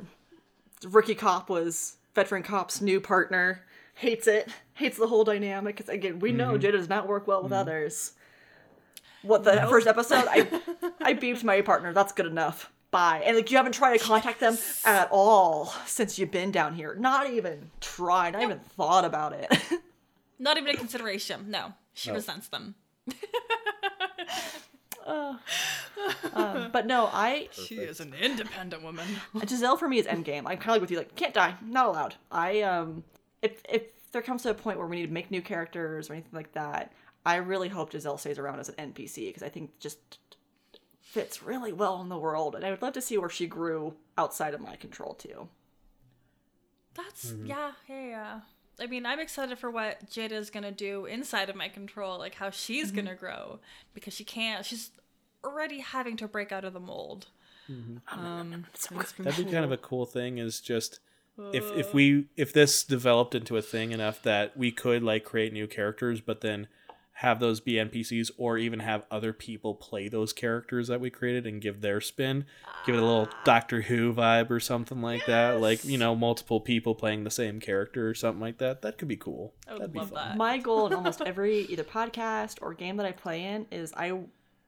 rookie 0.89 1.15
cop 1.15 1.49
was 1.49 1.99
veteran 2.17 2.43
cop's 2.43 2.81
new 2.81 3.01
partner 3.01 3.65
hates 3.95 4.27
it 4.27 4.49
hates 4.75 4.97
the 4.97 5.07
whole 5.07 5.23
dynamic 5.25 5.77
'cause 5.77 5.89
again 5.89 6.19
we 6.19 6.33
know 6.33 6.53
mm-hmm. 6.53 6.65
Jada 6.65 6.73
does 6.73 6.89
not 6.89 7.07
work 7.07 7.27
well 7.29 7.43
with 7.43 7.53
mm-hmm. 7.53 7.61
others 7.61 8.13
what 9.29 9.45
the 9.45 9.67
first 9.69 9.87
episode? 9.87 10.25
I 10.29 10.49
i 11.01 11.15
beeped 11.15 11.45
my 11.45 11.61
partner. 11.61 11.93
That's 11.93 12.13
good 12.13 12.27
enough. 12.27 12.73
Bye. 12.91 13.23
And 13.25 13.37
like 13.37 13.51
you 13.51 13.57
haven't 13.59 13.73
tried 13.73 13.99
to 13.99 14.05
contact 14.05 14.41
them 14.41 14.57
at 14.85 15.09
all 15.13 15.67
since 15.87 16.19
you've 16.19 16.31
been 16.31 16.51
down 16.51 16.75
here. 16.75 16.95
Not 16.95 17.31
even 17.31 17.71
tried. 17.81 18.33
Not 18.33 18.43
even 18.43 18.59
thought 18.61 19.05
about 19.05 19.35
it. 19.35 19.53
Not 20.39 20.57
even 20.57 20.75
a 20.75 20.79
consideration. 20.79 21.51
No, 21.51 21.75
she 21.93 22.09
No. 22.11 22.15
resents 22.17 22.49
them. 22.49 22.75
Um, 26.35 26.71
but 26.71 26.87
no 26.87 27.09
i 27.13 27.49
She 27.51 27.77
is 27.77 28.01
an 28.01 28.15
independent 28.21 28.83
woman. 28.83 29.07
Giselle 29.47 29.77
for 29.79 29.89
me 29.89 29.99
is 29.99 30.07
endgame. 30.07 30.41
I'm 30.41 30.59
kind 30.59 30.61
of 30.61 30.69
like 30.69 30.81
with 30.83 30.91
you, 30.91 30.99
like 30.99 31.15
can't 31.17 31.33
die, 31.33 31.55
not 31.65 31.87
allowed. 31.87 32.15
I 32.31 32.61
um, 32.61 33.03
if 33.43 33.63
if 33.69 33.83
there 34.13 34.21
comes 34.23 34.43
to 34.43 34.51
a 34.51 34.55
point 34.55 34.79
where 34.79 34.87
we 34.87 34.97
need 34.97 35.07
to 35.07 35.13
make 35.13 35.31
new 35.31 35.41
characters 35.43 36.11
or 36.11 36.13
anything 36.13 36.33
like 36.35 36.53
that, 36.53 36.93
I 37.29 37.37
really 37.37 37.69
hope 37.69 37.93
Giselle 37.93 38.17
stays 38.17 38.39
around 38.39 38.59
as 38.59 38.71
an 38.71 38.93
NPC 38.93 39.27
because 39.27 39.43
I 39.43 39.51
think 39.51 39.69
it 39.69 39.81
just 39.81 39.99
fits 41.03 41.43
really 41.43 41.75
well 41.75 42.01
in 42.01 42.09
the 42.09 42.17
world, 42.17 42.55
and 42.55 42.65
I 42.65 42.71
would 42.71 42.81
love 42.81 42.95
to 42.95 43.03
see 43.03 43.19
where 43.19 43.29
she 43.29 43.47
grew 43.47 43.93
outside 44.17 44.55
of 44.55 44.63
my 44.63 44.77
control 44.77 45.13
too. 45.13 45.49
That's 46.95 47.27
mm-hmm. 47.27 47.45
yeah, 47.45 47.73
yeah, 47.87 48.07
yeah. 48.07 48.41
I 48.81 48.87
mean, 48.87 49.05
I'm 49.05 49.21
excited 49.21 49.59
for 49.59 49.71
what 49.71 50.09
Jada 50.09 50.33
is 50.33 50.49
gonna 50.49 50.73
do 50.73 51.05
inside 51.05 51.51
of 51.51 51.55
my 51.55 51.69
control, 51.69 52.19
like 52.19 52.37
how 52.37 52.49
she's 52.49 52.87
mm-hmm. 52.87 52.97
gonna 52.97 53.15
grow 53.15 53.59
because 53.93 54.15
she 54.15 54.25
can't. 54.25 54.65
She's 54.65 54.91
already 55.45 55.81
having 55.81 56.17
to 56.17 56.29
break 56.29 56.51
out 56.51 56.65
of 56.65 56.73
the 56.73 56.81
mold. 56.81 57.27
Mm-hmm. 57.71 57.97
Oh, 58.11 58.27
um, 58.27 58.65
it's 58.75 58.87
been 58.87 59.27
That'd 59.27 59.45
be 59.45 59.53
kind 59.53 59.67
of 59.67 59.73
a 59.73 59.77
cool 59.77 60.07
thing. 60.07 60.39
Is 60.39 60.63
just 60.63 61.01
if 61.53 61.71
if 61.77 61.93
we 61.93 62.29
if 62.39 62.55
this 62.55 62.83
developed 62.85 63.35
into 63.35 63.59
a 63.59 63.63
thing 63.63 63.93
enough 63.93 64.23
that 64.23 64.57
we 64.57 64.71
could 64.71 65.03
like 65.03 65.25
create 65.25 65.53
new 65.53 65.67
characters, 65.67 66.23
but 66.23 66.41
then 66.41 66.69
have 67.19 67.41
those 67.41 67.59
be 67.59 67.73
NPCs, 67.73 68.31
or 68.37 68.59
even 68.59 68.79
have 68.79 69.05
other 69.11 69.33
people 69.33 69.75
play 69.75 70.07
those 70.07 70.33
characters 70.33 70.87
that 70.87 71.01
we 71.01 71.11
created 71.11 71.49
and 71.49 71.61
give 71.61 71.81
their 71.81 72.01
spin, 72.01 72.45
give 72.87 72.95
it 72.95 72.99
a 72.99 73.05
little 73.05 73.29
ah. 73.29 73.43
Doctor 73.45 73.81
Who 73.83 74.13
vibe 74.13 74.51
or 74.51 74.61
something 74.61 75.03
like 75.03 75.27
that. 75.27 75.61
Like 75.61 75.85
you 75.85 75.99
know, 75.99 76.15
multiple 76.15 76.61
people 76.61 76.95
playing 76.95 77.25
the 77.25 77.31
same 77.31 77.59
character 77.59 78.09
or 78.09 78.15
something 78.15 78.41
like 78.41 78.59
that. 78.59 78.83
That 78.83 78.99
could 78.99 79.09
be 79.09 79.17
cool. 79.17 79.53
I 79.67 79.73
would 79.73 79.81
That'd 79.81 79.93
be 79.95 79.99
love 79.99 80.11
fun. 80.11 80.29
that. 80.29 80.37
My 80.37 80.59
goal 80.59 80.87
in 80.87 80.93
almost 80.93 81.21
every 81.21 81.63
either 81.63 81.83
podcast 81.83 82.59
or 82.63 82.73
game 82.73 82.97
that 82.99 83.07
I 83.07 83.11
play 83.11 83.45
in 83.45 83.67
is 83.73 83.93
I 83.97 84.21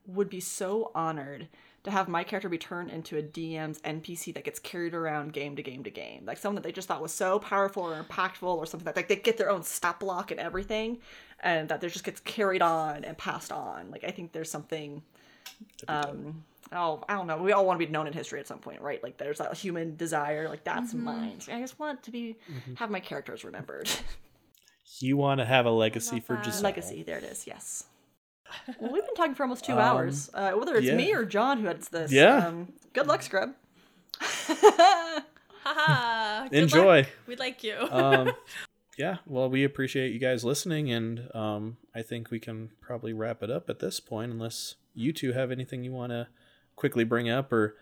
would 0.06 0.28
be 0.28 0.40
so 0.40 0.90
honored 0.92 1.46
to 1.82 1.90
have 1.90 2.08
my 2.08 2.24
character 2.24 2.48
be 2.48 2.58
turned 2.58 2.90
into 2.90 3.16
a 3.16 3.22
DM's 3.22 3.80
NPC 3.80 4.34
that 4.34 4.44
gets 4.44 4.58
carried 4.58 4.92
around 4.92 5.32
game 5.32 5.56
to 5.56 5.62
game 5.62 5.82
to 5.84 5.90
game. 5.90 6.24
Like 6.26 6.36
someone 6.36 6.56
that 6.56 6.62
they 6.62 6.72
just 6.72 6.88
thought 6.88 7.00
was 7.00 7.12
so 7.12 7.38
powerful 7.38 7.84
or 7.84 8.02
impactful 8.02 8.42
or 8.42 8.66
something 8.66 8.84
that 8.84 8.96
like 8.96 9.08
they 9.08 9.16
get 9.16 9.38
their 9.38 9.50
own 9.50 9.62
stat 9.62 9.98
block 9.98 10.30
and 10.30 10.38
everything 10.38 10.98
and 11.40 11.68
that 11.68 11.80
they 11.80 11.88
just 11.88 12.04
gets 12.04 12.20
carried 12.20 12.62
on 12.62 13.04
and 13.04 13.16
passed 13.18 13.50
on. 13.52 13.90
Like 13.90 14.04
I 14.04 14.10
think 14.10 14.32
there's 14.32 14.50
something 14.50 15.02
um 15.88 16.44
oh 16.72 17.02
I 17.08 17.14
don't 17.14 17.26
know. 17.26 17.38
We 17.42 17.52
all 17.52 17.66
want 17.66 17.80
to 17.80 17.86
be 17.86 17.90
known 17.92 18.06
in 18.06 18.12
history 18.12 18.40
at 18.40 18.46
some 18.46 18.58
point, 18.58 18.80
right? 18.80 19.02
Like 19.02 19.16
there's 19.18 19.38
that 19.38 19.54
human 19.56 19.96
desire, 19.96 20.48
like 20.48 20.64
that's 20.64 20.94
mine. 20.94 21.38
I 21.50 21.60
just 21.60 21.78
want 21.78 22.02
to 22.04 22.10
be 22.10 22.36
have 22.76 22.90
my 22.90 23.00
characters 23.00 23.44
remembered. 23.44 23.88
You 24.98 25.16
want 25.16 25.38
to 25.38 25.46
have 25.46 25.64
a 25.66 25.70
legacy 25.70 26.18
for 26.20 26.36
just 26.38 26.62
Legacy, 26.64 27.02
there 27.04 27.16
it 27.16 27.24
is. 27.24 27.46
Yes. 27.46 27.84
Well, 28.78 28.92
we've 28.92 29.06
been 29.06 29.14
talking 29.14 29.34
for 29.36 29.44
almost 29.44 29.64
two 29.64 29.72
Um, 29.74 29.78
hours. 29.78 30.28
Uh, 30.34 30.50
whether 30.50 30.74
it's 30.76 30.84
yeah. 30.88 30.96
me 30.96 31.14
or 31.14 31.24
John 31.24 31.58
who 31.60 31.68
edits 31.68 31.88
this. 31.88 32.12
Yeah. 32.12 32.48
Um, 32.48 32.72
good 32.92 33.06
luck, 33.06 33.22
Scrub. 33.22 33.54
Haha. 35.64 36.48
good 36.48 36.58
Enjoy. 36.64 36.98
luck. 37.02 37.06
We 37.26 37.36
like 37.36 37.62
you. 37.62 37.76
um, 37.90 38.32
yeah, 38.98 39.18
well, 39.26 39.48
we 39.48 39.64
appreciate 39.64 40.12
you 40.12 40.18
guys 40.18 40.44
listening, 40.44 40.90
and 40.90 41.28
um, 41.34 41.76
I 41.94 42.02
think 42.02 42.30
we 42.30 42.40
can 42.40 42.70
probably 42.80 43.12
wrap 43.12 43.42
it 43.42 43.50
up 43.50 43.70
at 43.70 43.78
this 43.78 44.00
point, 44.00 44.32
unless 44.32 44.74
you 44.94 45.12
two 45.12 45.32
have 45.32 45.50
anything 45.50 45.84
you 45.84 45.92
want 45.92 46.12
to 46.12 46.28
quickly 46.76 47.04
bring 47.04 47.28
up 47.28 47.52
or 47.52 47.76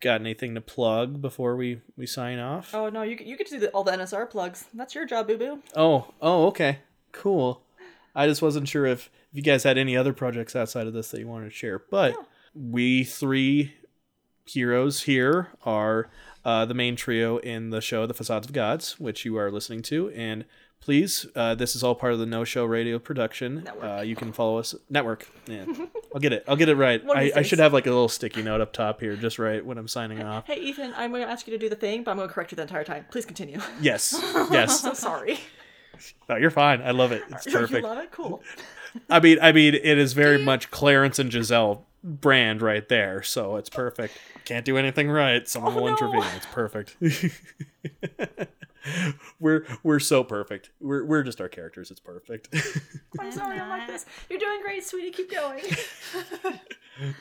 got 0.00 0.20
anything 0.20 0.54
to 0.54 0.60
plug 0.60 1.20
before 1.20 1.56
we 1.56 1.80
we 1.96 2.06
sign 2.06 2.38
off. 2.38 2.74
Oh 2.74 2.88
no, 2.88 3.02
you 3.02 3.16
you 3.20 3.36
get 3.36 3.48
to 3.48 3.54
do 3.54 3.60
the, 3.60 3.70
all 3.70 3.84
the 3.84 3.92
NSR 3.92 4.30
plugs. 4.30 4.66
That's 4.74 4.94
your 4.94 5.06
job, 5.06 5.26
boo 5.26 5.38
boo. 5.38 5.62
Oh, 5.74 6.12
oh, 6.22 6.46
okay, 6.46 6.78
cool. 7.12 7.62
I 8.14 8.26
just 8.26 8.42
wasn't 8.42 8.68
sure 8.68 8.86
if, 8.86 9.10
if 9.30 9.36
you 9.36 9.42
guys 9.42 9.62
had 9.62 9.78
any 9.78 9.96
other 9.96 10.12
projects 10.12 10.56
outside 10.56 10.86
of 10.86 10.92
this 10.92 11.10
that 11.10 11.20
you 11.20 11.28
wanted 11.28 11.46
to 11.46 11.54
share, 11.54 11.78
but 11.90 12.16
we 12.54 13.04
three 13.04 13.74
heroes 14.44 15.02
here 15.02 15.48
are 15.64 16.10
uh, 16.48 16.64
the 16.64 16.72
main 16.72 16.96
trio 16.96 17.36
in 17.36 17.68
the 17.68 17.80
show 17.82 18.06
The 18.06 18.14
Facades 18.14 18.46
of 18.46 18.54
Gods, 18.54 18.98
which 18.98 19.26
you 19.26 19.36
are 19.36 19.50
listening 19.50 19.82
to. 19.82 20.08
And 20.12 20.46
please, 20.80 21.26
uh, 21.36 21.54
this 21.54 21.76
is 21.76 21.84
all 21.84 21.94
part 21.94 22.14
of 22.14 22.18
the 22.18 22.24
No 22.24 22.42
Show 22.42 22.64
Radio 22.64 22.98
production. 22.98 23.68
Uh, 23.82 24.00
you 24.00 24.16
can 24.16 24.32
follow 24.32 24.56
us. 24.56 24.74
Network. 24.88 25.28
Yeah. 25.46 25.66
I'll 26.14 26.20
get 26.22 26.32
it. 26.32 26.44
I'll 26.48 26.56
get 26.56 26.70
it 26.70 26.76
right. 26.76 27.02
I, 27.14 27.32
I 27.36 27.42
should 27.42 27.58
have 27.58 27.74
like 27.74 27.86
a 27.86 27.90
little 27.90 28.08
sticky 28.08 28.42
note 28.42 28.62
up 28.62 28.72
top 28.72 28.98
here, 28.98 29.14
just 29.14 29.38
right 29.38 29.62
when 29.62 29.76
I'm 29.76 29.88
signing 29.88 30.22
off. 30.22 30.46
Hey 30.46 30.58
Ethan, 30.58 30.94
I'm 30.96 31.10
going 31.10 31.22
to 31.22 31.28
ask 31.30 31.46
you 31.46 31.52
to 31.52 31.58
do 31.58 31.68
the 31.68 31.76
thing, 31.76 32.02
but 32.02 32.12
I'm 32.12 32.16
going 32.16 32.28
to 32.28 32.34
correct 32.34 32.50
you 32.50 32.56
the 32.56 32.62
entire 32.62 32.84
time. 32.84 33.04
Please 33.10 33.26
continue. 33.26 33.60
Yes. 33.82 34.18
Yes. 34.50 34.80
so 34.80 34.94
sorry. 34.94 35.38
No, 36.30 36.36
you're 36.36 36.50
fine. 36.50 36.80
I 36.80 36.92
love 36.92 37.12
it. 37.12 37.24
It's 37.28 37.44
perfect. 37.44 37.72
you 37.82 37.82
love 37.82 37.98
it? 37.98 38.10
Cool. 38.10 38.42
I 39.10 39.20
mean, 39.20 39.36
I 39.42 39.52
mean, 39.52 39.74
it 39.74 39.98
is 39.98 40.14
very 40.14 40.42
much 40.42 40.70
Clarence 40.70 41.18
and 41.18 41.30
Giselle 41.30 41.84
brand 42.02 42.62
right 42.62 42.88
there, 42.88 43.22
so 43.22 43.56
it's 43.56 43.68
perfect. 43.68 44.16
Can't 44.44 44.64
do 44.64 44.76
anything 44.76 45.10
right, 45.10 45.46
someone 45.48 45.72
Oh, 45.72 45.76
will 45.76 45.86
no. 45.86 45.96
intervene. 45.96 46.22
It's 46.36 46.46
perfect. 46.46 46.96
we're 49.40 49.66
we're 49.82 49.98
so 49.98 50.24
perfect. 50.24 50.70
We're 50.80 51.04
we're 51.04 51.22
just 51.22 51.40
our 51.40 51.48
characters. 51.48 51.90
It's 51.90 52.00
perfect. 52.00 52.48
I'm 53.18 53.30
sorry, 53.32 53.58
I'm 53.58 53.68
like 53.68 53.86
this. 53.86 54.06
You're 54.30 54.38
doing 54.38 54.60
great, 54.62 54.84
sweetie. 54.84 55.10
Keep 55.10 55.30
going. 55.32 55.62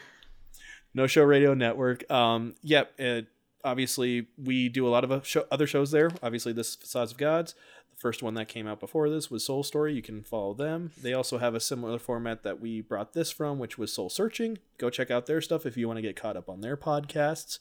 no 0.93 1.07
Show 1.07 1.23
Radio 1.23 1.53
Network. 1.53 2.09
Um, 2.11 2.55
yep. 2.61 2.91
It, 2.97 3.27
obviously, 3.63 4.27
we 4.37 4.69
do 4.69 4.87
a 4.87 4.89
lot 4.89 5.03
of 5.03 5.11
uh, 5.11 5.21
show, 5.23 5.45
other 5.51 5.67
shows 5.67 5.91
there. 5.91 6.09
Obviously, 6.23 6.53
this 6.53 6.69
is 6.69 6.75
Facades 6.75 7.11
of 7.11 7.17
Gods. 7.17 7.55
First 7.97 8.21
one 8.21 8.35
that 8.35 8.47
came 8.47 8.67
out 8.67 8.79
before 8.79 9.09
this 9.09 9.31
was 9.31 9.43
Soul 9.43 9.63
Story. 9.63 9.95
You 9.95 10.03
can 10.03 10.21
follow 10.23 10.53
them. 10.53 10.91
They 11.01 11.13
also 11.13 11.39
have 11.39 11.55
a 11.55 11.59
similar 11.59 11.97
format 11.97 12.43
that 12.43 12.61
we 12.61 12.79
brought 12.79 13.13
this 13.13 13.31
from, 13.31 13.57
which 13.57 13.79
was 13.79 13.91
Soul 13.91 14.11
Searching. 14.11 14.59
Go 14.77 14.91
check 14.91 15.09
out 15.09 15.25
their 15.25 15.41
stuff 15.41 15.65
if 15.65 15.75
you 15.75 15.87
want 15.87 15.97
to 15.97 16.03
get 16.03 16.15
caught 16.15 16.37
up 16.37 16.47
on 16.47 16.61
their 16.61 16.77
podcasts. 16.77 17.57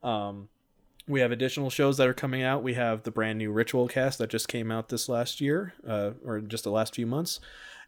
Um, 0.00 0.48
we 1.08 1.18
have 1.18 1.32
additional 1.32 1.68
shows 1.68 1.96
that 1.96 2.06
are 2.06 2.14
coming 2.14 2.44
out. 2.44 2.62
We 2.62 2.74
have 2.74 3.02
the 3.02 3.10
brand 3.10 3.38
new 3.38 3.50
Ritual 3.50 3.88
cast 3.88 4.18
that 4.18 4.30
just 4.30 4.46
came 4.46 4.70
out 4.70 4.88
this 4.88 5.08
last 5.08 5.40
year, 5.40 5.74
uh, 5.84 6.12
or 6.24 6.40
just 6.40 6.62
the 6.62 6.70
last 6.70 6.94
few 6.94 7.06
months. 7.06 7.40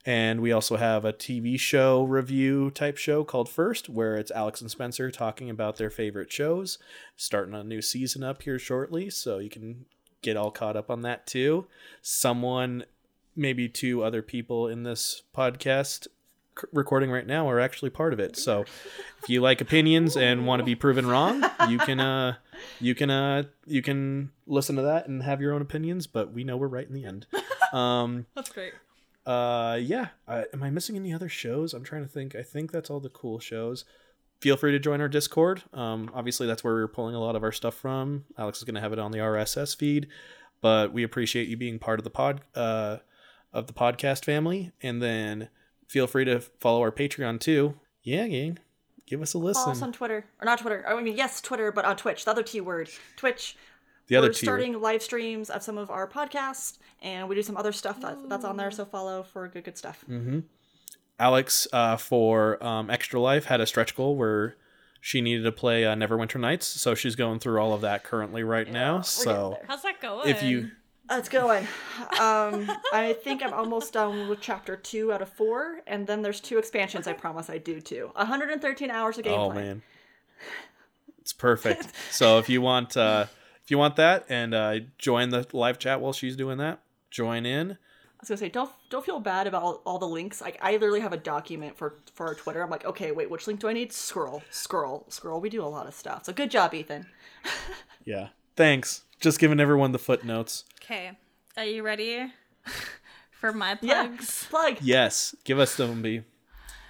And 0.05 0.41
we 0.41 0.51
also 0.51 0.77
have 0.77 1.05
a 1.05 1.13
TV 1.13 1.59
show 1.59 2.03
review 2.03 2.73
type 2.73 2.97
show 2.97 3.23
called 3.23 3.49
First, 3.49 3.89
where 3.89 4.17
it's 4.17 4.33
Alex 4.33 4.61
and 4.61 4.71
Spencer 4.71 5.13
talking 5.13 5.49
about 5.49 5.77
their 5.77 5.91
favorite 5.91 6.33
shows. 6.33 6.77
Starting 7.17 7.55
a 7.55 7.63
new 7.63 7.81
season 7.81 8.25
up 8.25 8.43
here 8.43 8.59
shortly, 8.59 9.11
so 9.11 9.39
you 9.39 9.49
can 9.49 9.87
get 10.25 10.37
all 10.37 10.51
caught 10.51 10.77
up 10.77 10.91
on 10.91 11.03
that 11.03 11.27
too. 11.27 11.67
Someone, 12.03 12.85
maybe 13.37 13.69
two 13.69 14.03
other 14.03 14.23
people 14.23 14.69
in 14.69 14.83
this 14.83 15.23
podcast 15.37 16.07
c- 16.59 16.67
recording 16.73 17.11
right 17.11 17.27
now 17.27 17.49
are 17.49 17.59
actually 17.61 17.91
part 17.91 18.13
of 18.13 18.21
it. 18.21 18.37
So 18.37 18.63
if 19.23 19.29
you 19.29 19.41
like 19.41 19.61
opinions 19.61 20.17
and 20.17 20.47
want 20.47 20.61
to 20.61 20.65
be 20.65 20.75
proven 20.75 21.07
wrong, 21.07 21.43
you 21.69 21.79
can 21.79 21.99
uh 22.01 22.37
you 22.81 22.95
can 22.95 23.11
uh 23.11 23.45
you 23.67 23.83
can 23.83 24.31
listen 24.47 24.77
to 24.77 24.83
that 24.83 25.09
and 25.09 25.23
have 25.23 25.41
your 25.41 25.53
own 25.53 25.63
opinions, 25.63 26.07
but 26.07 26.33
we 26.33 26.45
know 26.45 26.57
we're 26.57 26.69
right 26.69 26.87
in 26.87 26.95
the 26.95 27.05
end. 27.05 27.27
Um 27.73 28.27
That's 28.35 28.51
great. 28.51 28.73
uh 29.27 29.79
yeah 29.81 30.09
uh, 30.29 30.43
am 30.53 30.63
i 30.63 30.69
missing 30.71 30.97
any 30.97 31.15
other 31.15 31.31
shows 31.31 31.73
i'm 31.73 31.83
trying 31.83 32.03
to 32.03 32.09
think 32.09 32.35
i 32.37 32.43
think 32.43 32.71
that's 32.71 32.91
all 32.91 33.01
the 33.01 33.09
cool 33.09 33.39
shows 33.39 33.85
feel 34.41 34.57
free 34.57 34.73
to 34.73 34.79
join 34.79 35.01
our 35.01 35.09
discord 35.09 35.63
um 35.73 36.11
obviously 36.15 36.47
that's 36.47 36.63
where 36.63 36.75
we're 36.75 36.89
pulling 36.89 37.15
a 37.15 37.21
lot 37.21 37.37
of 37.37 37.43
our 37.43 37.53
stuff 37.53 37.75
from 37.75 38.25
alex 38.39 38.59
is 38.59 38.65
going 38.65 38.75
to 38.75 38.81
have 38.81 38.93
it 38.93 38.99
on 38.99 39.11
the 39.11 39.19
rss 39.19 39.77
feed 39.77 40.07
but 40.61 40.93
we 40.93 41.03
appreciate 41.03 41.49
you 41.49 41.57
being 41.57 41.79
part 41.79 41.99
of 41.99 42.05
the 42.05 42.11
pod 42.11 42.41
uh 42.55 42.99
of 43.53 43.67
the 43.67 43.73
podcast 43.73 44.25
family 44.25 44.73
and 44.83 45.01
then 45.01 45.49
feel 45.89 46.07
free 46.07 46.25
to 46.25 46.41
follow 46.41 46.81
our 46.81 46.93
patreon 46.93 47.39
too 47.39 47.75
yeah 48.03 48.27
gang 48.27 48.59
give 49.07 49.23
us 49.23 49.35
a 49.35 49.39
listen. 49.39 49.63
Follow 49.63 49.73
us 49.73 49.83
on 49.83 49.93
Twitter. 49.93 50.25
Or 50.41 50.45
not 50.45 50.59
Twitter. 50.59 50.85
I 50.87 51.01
mean, 51.01 51.17
yes, 51.17 51.41
Twitter, 51.41 51.73
but 51.73 51.85
on 51.85 51.97
Twitch. 51.97 52.25
The 52.25 52.31
other 52.31 52.43
T 52.43 52.61
word. 52.61 52.91
Twitch. 53.17 53.57
the 54.09 54.17
other 54.17 54.29
We're 54.29 54.33
tier 54.33 54.47
starting 54.47 54.81
live 54.81 55.03
streams 55.03 55.51
of 55.51 55.63
some 55.63 55.79
of 55.79 55.91
our 55.91 56.09
podcasts, 56.09 56.79
and 57.03 57.29
we 57.29 57.35
do 57.35 57.43
some 57.43 57.57
other 57.57 57.73
stuff 57.73 58.01
that's, 58.01 58.23
that's 58.29 58.45
on 58.45 58.57
there, 58.57 58.71
so 58.71 58.85
follow 58.85 59.23
for 59.23 59.49
good, 59.49 59.65
good 59.65 59.79
stuff. 59.79 60.05
Mm. 60.09 60.45
Alex 61.19 61.67
uh 61.73 61.97
for 61.97 62.63
um 62.65 62.91
extra 62.91 63.21
life 63.21 63.45
had 63.47 63.61
a 63.61 63.67
stretch 63.67 63.95
goal 63.95 64.17
where 64.17 64.57
she 65.01 65.21
needed 65.21 65.43
to 65.45 65.53
play 65.53 65.85
uh, 65.85 65.95
neverwinter 65.95 66.41
nights 66.41 66.67
so 66.67 66.95
she's 66.95 67.15
going 67.15 67.39
through 67.39 67.59
all 67.61 67.73
of 67.73 67.81
that 67.83 68.03
currently 68.05 68.43
right 68.43 68.71
now 68.71 69.01
so. 69.01 69.59
How's 69.69 69.83
that 69.83 70.01
going? 70.01 70.29
if 70.29 70.43
you 70.43 70.71
Let's 71.11 71.29
going. 71.29 71.69
Um, 72.19 72.73
I 72.91 73.15
think 73.23 73.43
I'm 73.43 73.53
almost 73.53 73.93
done 73.93 74.27
with 74.27 74.41
chapter 74.41 74.75
two 74.75 75.13
out 75.13 75.21
of 75.21 75.29
four, 75.29 75.83
and 75.87 76.07
then 76.07 76.23
there's 76.23 76.41
two 76.41 76.57
expansions. 76.57 77.07
I 77.07 77.13
promise 77.13 77.51
I 77.51 77.59
do 77.59 77.79
too. 77.83 78.11
113 78.15 78.91
hours 78.91 79.19
of 79.19 79.27
gameplay. 79.27 79.37
oh 79.37 79.53
man 79.53 79.83
it's 81.21 81.33
perfect 81.33 81.89
so 82.11 82.39
if 82.39 82.49
you 82.49 82.61
want 82.61 82.97
uh 82.97 83.27
if 83.63 83.71
you 83.71 83.79
want 83.79 83.97
that 83.97 84.25
and 84.29 84.55
uh 84.55 84.79
join 84.99 85.31
the 85.31 85.47
live 85.53 85.79
chat 85.79 86.01
while 86.01 86.13
she's 86.13 86.37
doing 86.37 86.59
that 86.59 86.81
join 87.11 87.47
in 87.47 87.73
I 87.73 87.77
was 88.33 88.41
gonna 88.41 88.49
say, 88.49 88.49
don't 88.49 88.71
don't 88.91 89.05
feel 89.05 89.21
bad 89.21 89.47
about 89.47 89.63
all, 89.63 89.83
all 89.87 89.99
the 89.99 90.09
links. 90.09 90.41
Like 90.41 90.59
I 90.63 90.73
literally 90.73 91.01
have 91.01 91.13
a 91.13 91.17
document 91.17 91.77
for 91.77 91.95
for 92.15 92.27
our 92.27 92.35
Twitter. 92.35 92.63
I'm 92.63 92.71
like, 92.71 92.85
okay, 92.85 93.13
wait, 93.13 93.31
which 93.31 93.47
link 93.47 93.61
do 93.61 93.69
I 93.69 93.73
need? 93.73 93.93
Scroll, 93.93 94.43
scroll, 94.51 95.07
scroll. 95.09 95.41
We 95.41 95.49
do 95.51 95.63
a 95.63 95.67
lot 95.67 95.87
of 95.87 95.95
stuff. 95.95 96.25
So 96.25 96.33
good 96.33 96.51
job, 96.51 96.75
Ethan. 96.75 97.07
yeah 98.05 98.29
thanks 98.57 99.03
just 99.21 99.39
giving 99.39 99.59
everyone 99.61 99.93
the 99.93 99.99
footnotes 99.99 100.65
Okay. 100.83 101.13
Are 101.57 101.65
you 101.65 101.83
ready 101.83 102.33
for 103.31 103.53
my 103.53 103.79
Yeah, 103.81 104.07
plugs? 104.07 104.47
plug. 104.51 104.77
yes 104.81 105.35
give 105.45 105.59
us 105.59 105.77
them 105.77 106.03
b 106.03 106.23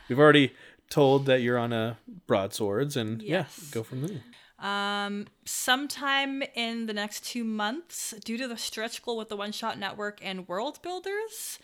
we've 0.08 0.18
already 0.18 0.52
told 0.90 1.26
that 1.26 1.40
you're 1.40 1.58
on 1.58 1.72
a 1.72 1.96
broadswords 2.26 2.96
and 2.96 3.22
Yes. 3.22 3.58
yeah 3.58 3.74
go 3.74 3.82
from 3.82 4.06
there 4.06 4.22
Um, 4.58 5.26
sometime 5.44 6.42
in 6.54 6.86
the 6.86 6.92
next 6.92 7.24
two 7.24 7.44
months, 7.44 8.14
due 8.24 8.36
to 8.38 8.46
the 8.48 8.56
stretch 8.56 9.02
goal 9.02 9.16
with 9.16 9.28
the 9.28 9.36
One 9.36 9.52
Shot 9.52 9.78
Network 9.78 10.20
and 10.22 10.46
World 10.48 10.80
Builders, 10.82 11.58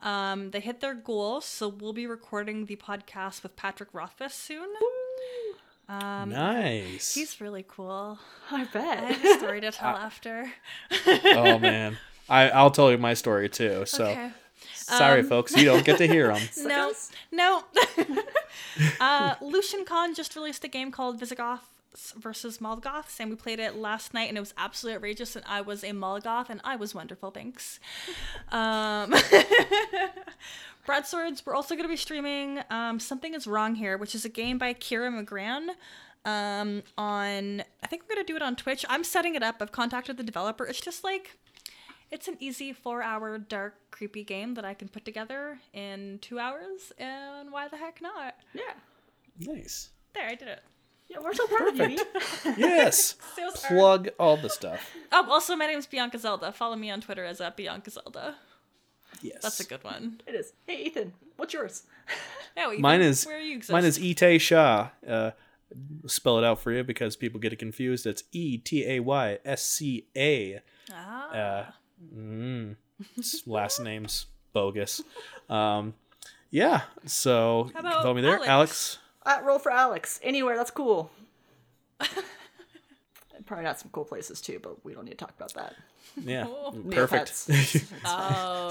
um, 0.00 0.50
they 0.52 0.60
hit 0.60 0.80
their 0.80 0.94
goal. 0.94 1.40
So 1.40 1.68
we'll 1.68 1.92
be 1.92 2.06
recording 2.06 2.66
the 2.66 2.76
podcast 2.76 3.42
with 3.42 3.56
Patrick 3.56 3.90
Rothfuss 3.92 4.34
soon. 4.34 4.68
Um, 5.88 6.30
nice 6.30 7.14
He's 7.14 7.40
really 7.40 7.64
cool. 7.66 8.18
I 8.50 8.62
I 8.62 8.64
bet. 8.64 8.98
have 8.98 9.24
a 9.24 9.38
story 9.38 9.60
to 9.60 9.70
tell 9.72 9.94
after. 9.96 10.50
oh 11.06 11.60
man 11.60 11.96
I, 12.28 12.48
I'll 12.50 12.72
tell 12.72 12.90
you 12.90 12.98
my 12.98 13.14
story 13.14 13.48
too. 13.48 13.84
So 13.86 14.06
Okay. 14.06 14.30
sorry, 14.74 15.22
folks, 15.22 15.56
you 15.56 15.64
don't 15.64 15.84
get 15.84 15.98
to 15.98 16.06
hear 16.08 16.32
them. 16.34 16.42
No, 16.64 16.92
no. 17.30 17.62
uh, 19.00 19.34
Lucian 19.40 19.84
Kahn 19.84 20.12
just 20.14 20.34
released 20.34 20.64
a 20.64 20.68
game 20.68 20.90
called 20.90 21.20
Visigoths 21.20 21.66
versus 22.18 22.58
Mallgoths, 22.58 23.18
and 23.20 23.30
we 23.30 23.36
played 23.36 23.58
it 23.60 23.76
last 23.76 24.14
night, 24.14 24.28
and 24.28 24.36
it 24.36 24.40
was 24.40 24.54
absolutely 24.56 24.96
outrageous. 24.96 25.36
And 25.36 25.44
I 25.48 25.60
was 25.60 25.82
a 25.84 25.90
Mallgoth, 25.90 26.48
and 26.50 26.60
I 26.64 26.76
was 26.76 26.94
wonderful. 26.94 27.30
Thanks. 27.30 27.80
Um, 28.52 29.14
Broadswords. 30.86 31.44
We're 31.44 31.54
also 31.54 31.74
going 31.74 31.84
to 31.84 31.88
be 31.88 31.96
streaming 31.96 32.60
um, 32.70 33.00
Something 33.00 33.34
Is 33.34 33.46
Wrong 33.46 33.74
Here, 33.74 33.96
which 33.98 34.14
is 34.14 34.24
a 34.24 34.28
game 34.28 34.56
by 34.58 34.72
Kira 34.72 35.10
Magrann. 35.10 35.70
Um, 36.24 36.82
on 36.98 37.62
I 37.82 37.86
think 37.88 38.02
we're 38.08 38.16
gonna 38.16 38.26
do 38.26 38.34
it 38.36 38.42
on 38.42 38.56
Twitch. 38.56 38.84
I'm 38.88 39.04
setting 39.04 39.36
it 39.36 39.42
up. 39.44 39.56
I've 39.60 39.70
contacted 39.70 40.16
the 40.16 40.24
developer. 40.24 40.64
It's 40.66 40.80
just 40.80 41.04
like 41.04 41.38
it's 42.10 42.26
an 42.28 42.36
easy 42.40 42.72
four 42.72 43.00
hour 43.02 43.38
dark 43.38 43.74
creepy 43.90 44.22
game 44.22 44.54
that 44.54 44.64
i 44.64 44.74
can 44.74 44.86
put 44.88 45.04
together 45.04 45.58
in 45.72 46.18
two 46.22 46.38
hours 46.38 46.92
and 46.98 47.50
why 47.50 47.66
the 47.66 47.76
heck 47.76 48.00
not 48.00 48.36
Yeah. 48.54 48.74
Nice. 49.40 49.88
there 50.14 50.28
i 50.28 50.34
did 50.36 50.46
it 50.48 50.60
Yeah, 51.08 51.18
we're 51.22 51.34
so 51.34 51.46
proud 51.46 51.80
of 51.80 51.90
you. 51.90 51.98
Yes. 52.56 53.16
So. 53.36 53.50
Plug 53.68 54.08
all 54.18 54.36
the 54.36 54.50
stuff. 54.50 54.80
oh 55.12 55.30
also 55.30 55.54
my 55.56 55.66
name's 55.66 55.86
bianca 55.86 56.18
zelda 56.18 56.52
follow 56.52 56.76
me 56.76 56.90
on 56.90 57.00
twitter 57.00 57.24
as 57.24 57.40
at 57.40 57.56
bianca 57.56 57.90
zelda 57.90 58.34
Yes. 59.22 59.38
that's 59.42 59.60
a 59.60 59.64
good 59.64 59.82
one 59.84 60.20
It 60.26 60.34
is. 60.34 60.52
Hey, 60.66 60.82
Ethan, 60.84 61.12
what's 61.36 61.54
yours? 61.54 61.84
yeah, 62.56 62.68
Ethan, 62.70 62.82
Mine 62.82 63.00
is 63.02 63.24
where 63.24 63.40
you 63.40 63.56
exist? 63.56 63.72
mine 63.72 63.84
is 63.84 63.98
etayscha. 63.98 64.90
Uh, 65.08 65.30
spell 66.06 66.38
it 66.38 66.44
out 66.44 66.60
for 66.60 66.70
you 66.72 66.84
because 66.84 67.16
people 67.16 67.40
get 67.40 67.52
it 67.52 67.56
confused. 67.56 68.04
It's 68.06 68.24
E 68.32 68.58
T 68.58 68.84
A 68.86 69.00
Y 69.00 69.38
S 69.44 69.62
C 69.62 70.06
A. 70.16 70.60
ah, 70.92 71.30
Uh, 71.30 71.64
mm, 72.14 72.76
last 73.46 73.80
name's 73.80 74.26
bogus. 74.52 75.02
Um, 75.48 75.94
yeah. 76.50 76.82
So 77.06 77.64
you 77.66 77.72
can 77.72 77.80
about 77.86 78.02
follow 78.02 78.14
me 78.14 78.20
there, 78.22 78.34
Alex? 78.36 78.48
Alex. 78.48 78.98
At 79.26 79.44
roll 79.44 79.58
for 79.58 79.70
Alex. 79.72 80.20
Anywhere, 80.22 80.56
that's 80.56 80.70
cool. 80.70 81.10
Probably 83.46 83.64
not 83.64 83.78
some 83.78 83.90
cool 83.92 84.04
places 84.04 84.40
too, 84.40 84.58
but 84.60 84.84
we 84.84 84.92
don't 84.94 85.04
need 85.04 85.12
to 85.12 85.16
talk 85.18 85.32
about 85.36 85.52
that. 85.54 85.74
Yeah, 86.24 86.46
Neopets. 86.46 87.46
perfect. 87.46 87.84
oh 88.04 88.70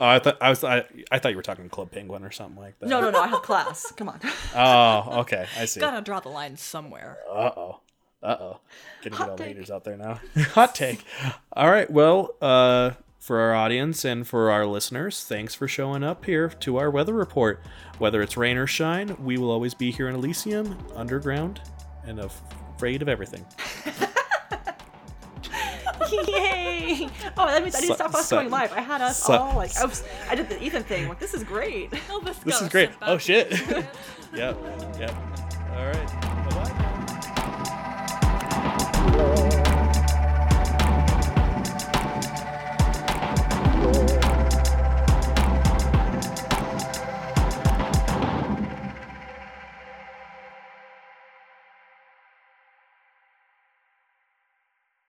oh, 0.00 0.06
I 0.06 0.18
thought 0.18 0.38
I 0.40 0.48
was 0.48 0.64
I, 0.64 0.84
I 1.12 1.18
thought 1.18 1.30
you 1.30 1.36
were 1.36 1.42
talking 1.42 1.68
Club 1.68 1.90
Penguin 1.90 2.24
or 2.24 2.30
something 2.30 2.60
like 2.60 2.78
that. 2.80 2.88
No, 2.88 3.00
no, 3.00 3.10
no. 3.10 3.20
I 3.20 3.28
have 3.28 3.42
class. 3.42 3.92
Come 3.92 4.08
on. 4.08 4.18
Oh, 4.54 5.20
okay. 5.20 5.46
I 5.58 5.66
see. 5.66 5.78
gotta 5.80 6.00
draw 6.00 6.20
the 6.20 6.28
line 6.30 6.56
somewhere 6.56 7.18
Uh 7.30 7.50
oh. 7.56 7.80
Uh 8.22 8.36
oh. 8.40 8.60
Gonna 9.02 9.10
get 9.10 9.12
Hot 9.14 9.28
all 9.30 9.36
the 9.36 9.44
take. 9.44 9.52
haters 9.54 9.70
out 9.70 9.84
there 9.84 9.96
now. 9.96 10.20
Hot 10.54 10.74
take. 10.74 11.04
All 11.52 11.70
right. 11.70 11.88
Well, 11.90 12.34
uh, 12.40 12.92
for 13.20 13.38
our 13.38 13.54
audience 13.54 14.04
and 14.04 14.26
for 14.26 14.50
our 14.50 14.66
listeners, 14.66 15.22
thanks 15.24 15.54
for 15.54 15.68
showing 15.68 16.02
up 16.02 16.24
here 16.24 16.48
to 16.48 16.78
our 16.78 16.90
weather 16.90 17.12
report. 17.12 17.62
Whether 17.98 18.22
it's 18.22 18.36
rain 18.36 18.56
or 18.56 18.66
shine, 18.66 19.14
we 19.22 19.36
will 19.36 19.50
always 19.50 19.74
be 19.74 19.92
here 19.92 20.08
in 20.08 20.14
Elysium, 20.16 20.76
underground, 20.96 21.60
and 22.04 22.18
afraid 22.18 23.02
of 23.02 23.08
everything. 23.08 23.44
Yay! 26.10 27.08
Oh, 27.36 27.46
that 27.46 27.62
means 27.62 27.76
I 27.76 27.80
didn't 27.82 27.94
stop 27.94 28.14
us 28.14 28.26
su- 28.28 28.36
going 28.36 28.50
live. 28.50 28.72
I 28.72 28.80
had 28.80 29.00
us 29.00 29.22
su- 29.22 29.32
all 29.32 29.54
like, 29.54 29.76
I, 29.76 29.84
was, 29.84 30.02
I 30.28 30.34
did 30.34 30.48
the 30.48 30.60
Ethan 30.60 30.82
thing. 30.82 31.08
Like, 31.08 31.20
this 31.20 31.34
is 31.34 31.44
great. 31.44 31.92
oh, 32.10 32.20
this, 32.24 32.38
This 32.38 32.60
is 32.62 32.68
great. 32.68 32.90
Oh 33.02 33.18
shit. 33.18 33.50
yep. 34.34 34.58
Yep. 34.98 35.14
All 35.76 35.86
right. 35.86 36.29